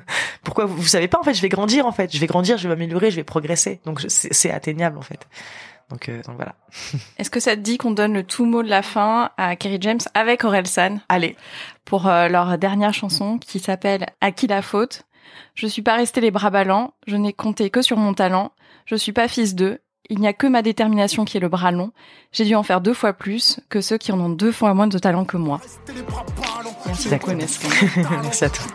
Pourquoi 0.42 0.64
vous, 0.64 0.76
vous 0.76 0.86
savez 0.86 1.07
pas 1.07 1.18
en 1.20 1.22
fait? 1.22 1.34
Je 1.34 1.42
vais 1.42 1.49
grandir 1.49 1.86
en 1.86 1.92
fait. 1.92 2.12
Je 2.12 2.18
vais 2.18 2.26
grandir, 2.26 2.57
je 2.59 2.64
vais 2.64 2.74
m'améliorer, 2.74 3.11
je 3.11 3.16
vais 3.16 3.24
progresser. 3.24 3.80
Donc 3.84 4.05
c'est 4.09 4.51
atteignable 4.51 4.99
en 4.99 5.03
fait. 5.03 5.28
Donc, 5.90 6.09
euh, 6.09 6.22
donc 6.22 6.36
voilà. 6.36 6.57
Est-ce 7.18 7.30
que 7.30 7.38
ça 7.38 7.55
te 7.55 7.61
dit 7.61 7.78
qu'on 7.78 7.92
donne 7.92 8.14
le 8.14 8.24
tout 8.24 8.44
mot 8.44 8.62
de 8.62 8.68
la 8.68 8.82
fin 8.82 9.30
à 9.36 9.55
Kerry 9.55 9.78
James 9.80 10.01
avec 10.14 10.44
Aurel 10.44 10.66
San 10.66 11.01
Allez. 11.09 11.36
Pour 11.84 12.09
euh, 12.09 12.26
leur 12.28 12.59
dernière 12.59 12.92
chanson 12.92 13.38
qui 13.38 13.61
s'appelle 13.61 14.07
À 14.20 14.32
qui 14.32 14.49
la 14.49 14.62
faute? 14.62 15.05
Je 15.55 15.66
suis 15.66 15.82
pas 15.82 15.97
resté 15.97 16.20
les 16.20 16.30
bras 16.30 16.51
ballants, 16.51 16.95
je 17.07 17.16
n'ai 17.16 17.32
compté 17.32 17.70
que 17.70 17.82
sur 17.82 17.97
mon 17.97 18.14
talent, 18.14 18.53
je 18.84 18.97
suis 18.97 19.12
pas 19.12 19.28
fils 19.28 19.55
d'eux, 19.55 19.80
il 20.09 20.20
n'y 20.20 20.28
a 20.28 20.32
que 20.32 20.47
ma 20.47 20.62
détermination 20.62 21.24
qui 21.24 21.37
est 21.37 21.41
le 21.41 21.49
bras 21.49 21.72
long. 21.72 21.91
J'ai 22.32 22.45
dû 22.45 22.55
en 22.55 22.62
faire 22.62 22.80
deux 22.80 22.95
fois 22.95 23.12
plus 23.12 23.61
que 23.68 23.80
ceux 23.80 23.99
qui 23.99 24.12
en 24.12 24.20
ont 24.20 24.28
deux 24.28 24.53
fois 24.53 24.72
moins 24.74 24.87
de 24.87 24.99
talent 24.99 25.24
que 25.24 25.37
moi. 25.37 25.61
Merci 26.87 27.09
beaucoup, 27.09 27.32
Merci 28.22 28.45
à 28.45 28.51
toi. 28.51 28.66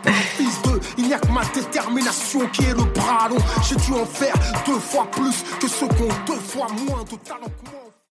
Il 0.97 1.07
n'y 1.07 1.13
a 1.13 1.19
que 1.19 1.31
ma 1.31 1.45
détermination 1.45 2.47
qui 2.47 2.63
est 2.63 2.73
le 2.73 2.83
bras 2.83 3.29
long. 3.29 3.37
J'ai 3.63 3.75
dû 3.75 3.93
en 3.93 4.05
faire 4.05 4.35
deux 4.65 4.79
fois 4.79 5.09
plus 5.09 5.43
que 5.59 5.67
ceux 5.67 5.87
qui 5.87 6.03
ont 6.03 6.09
deux 6.27 6.39
fois 6.39 6.67
moins 6.87 7.03
de 7.03 7.15
talent 7.15 7.45
que 7.45 7.71
moi. 7.71 7.80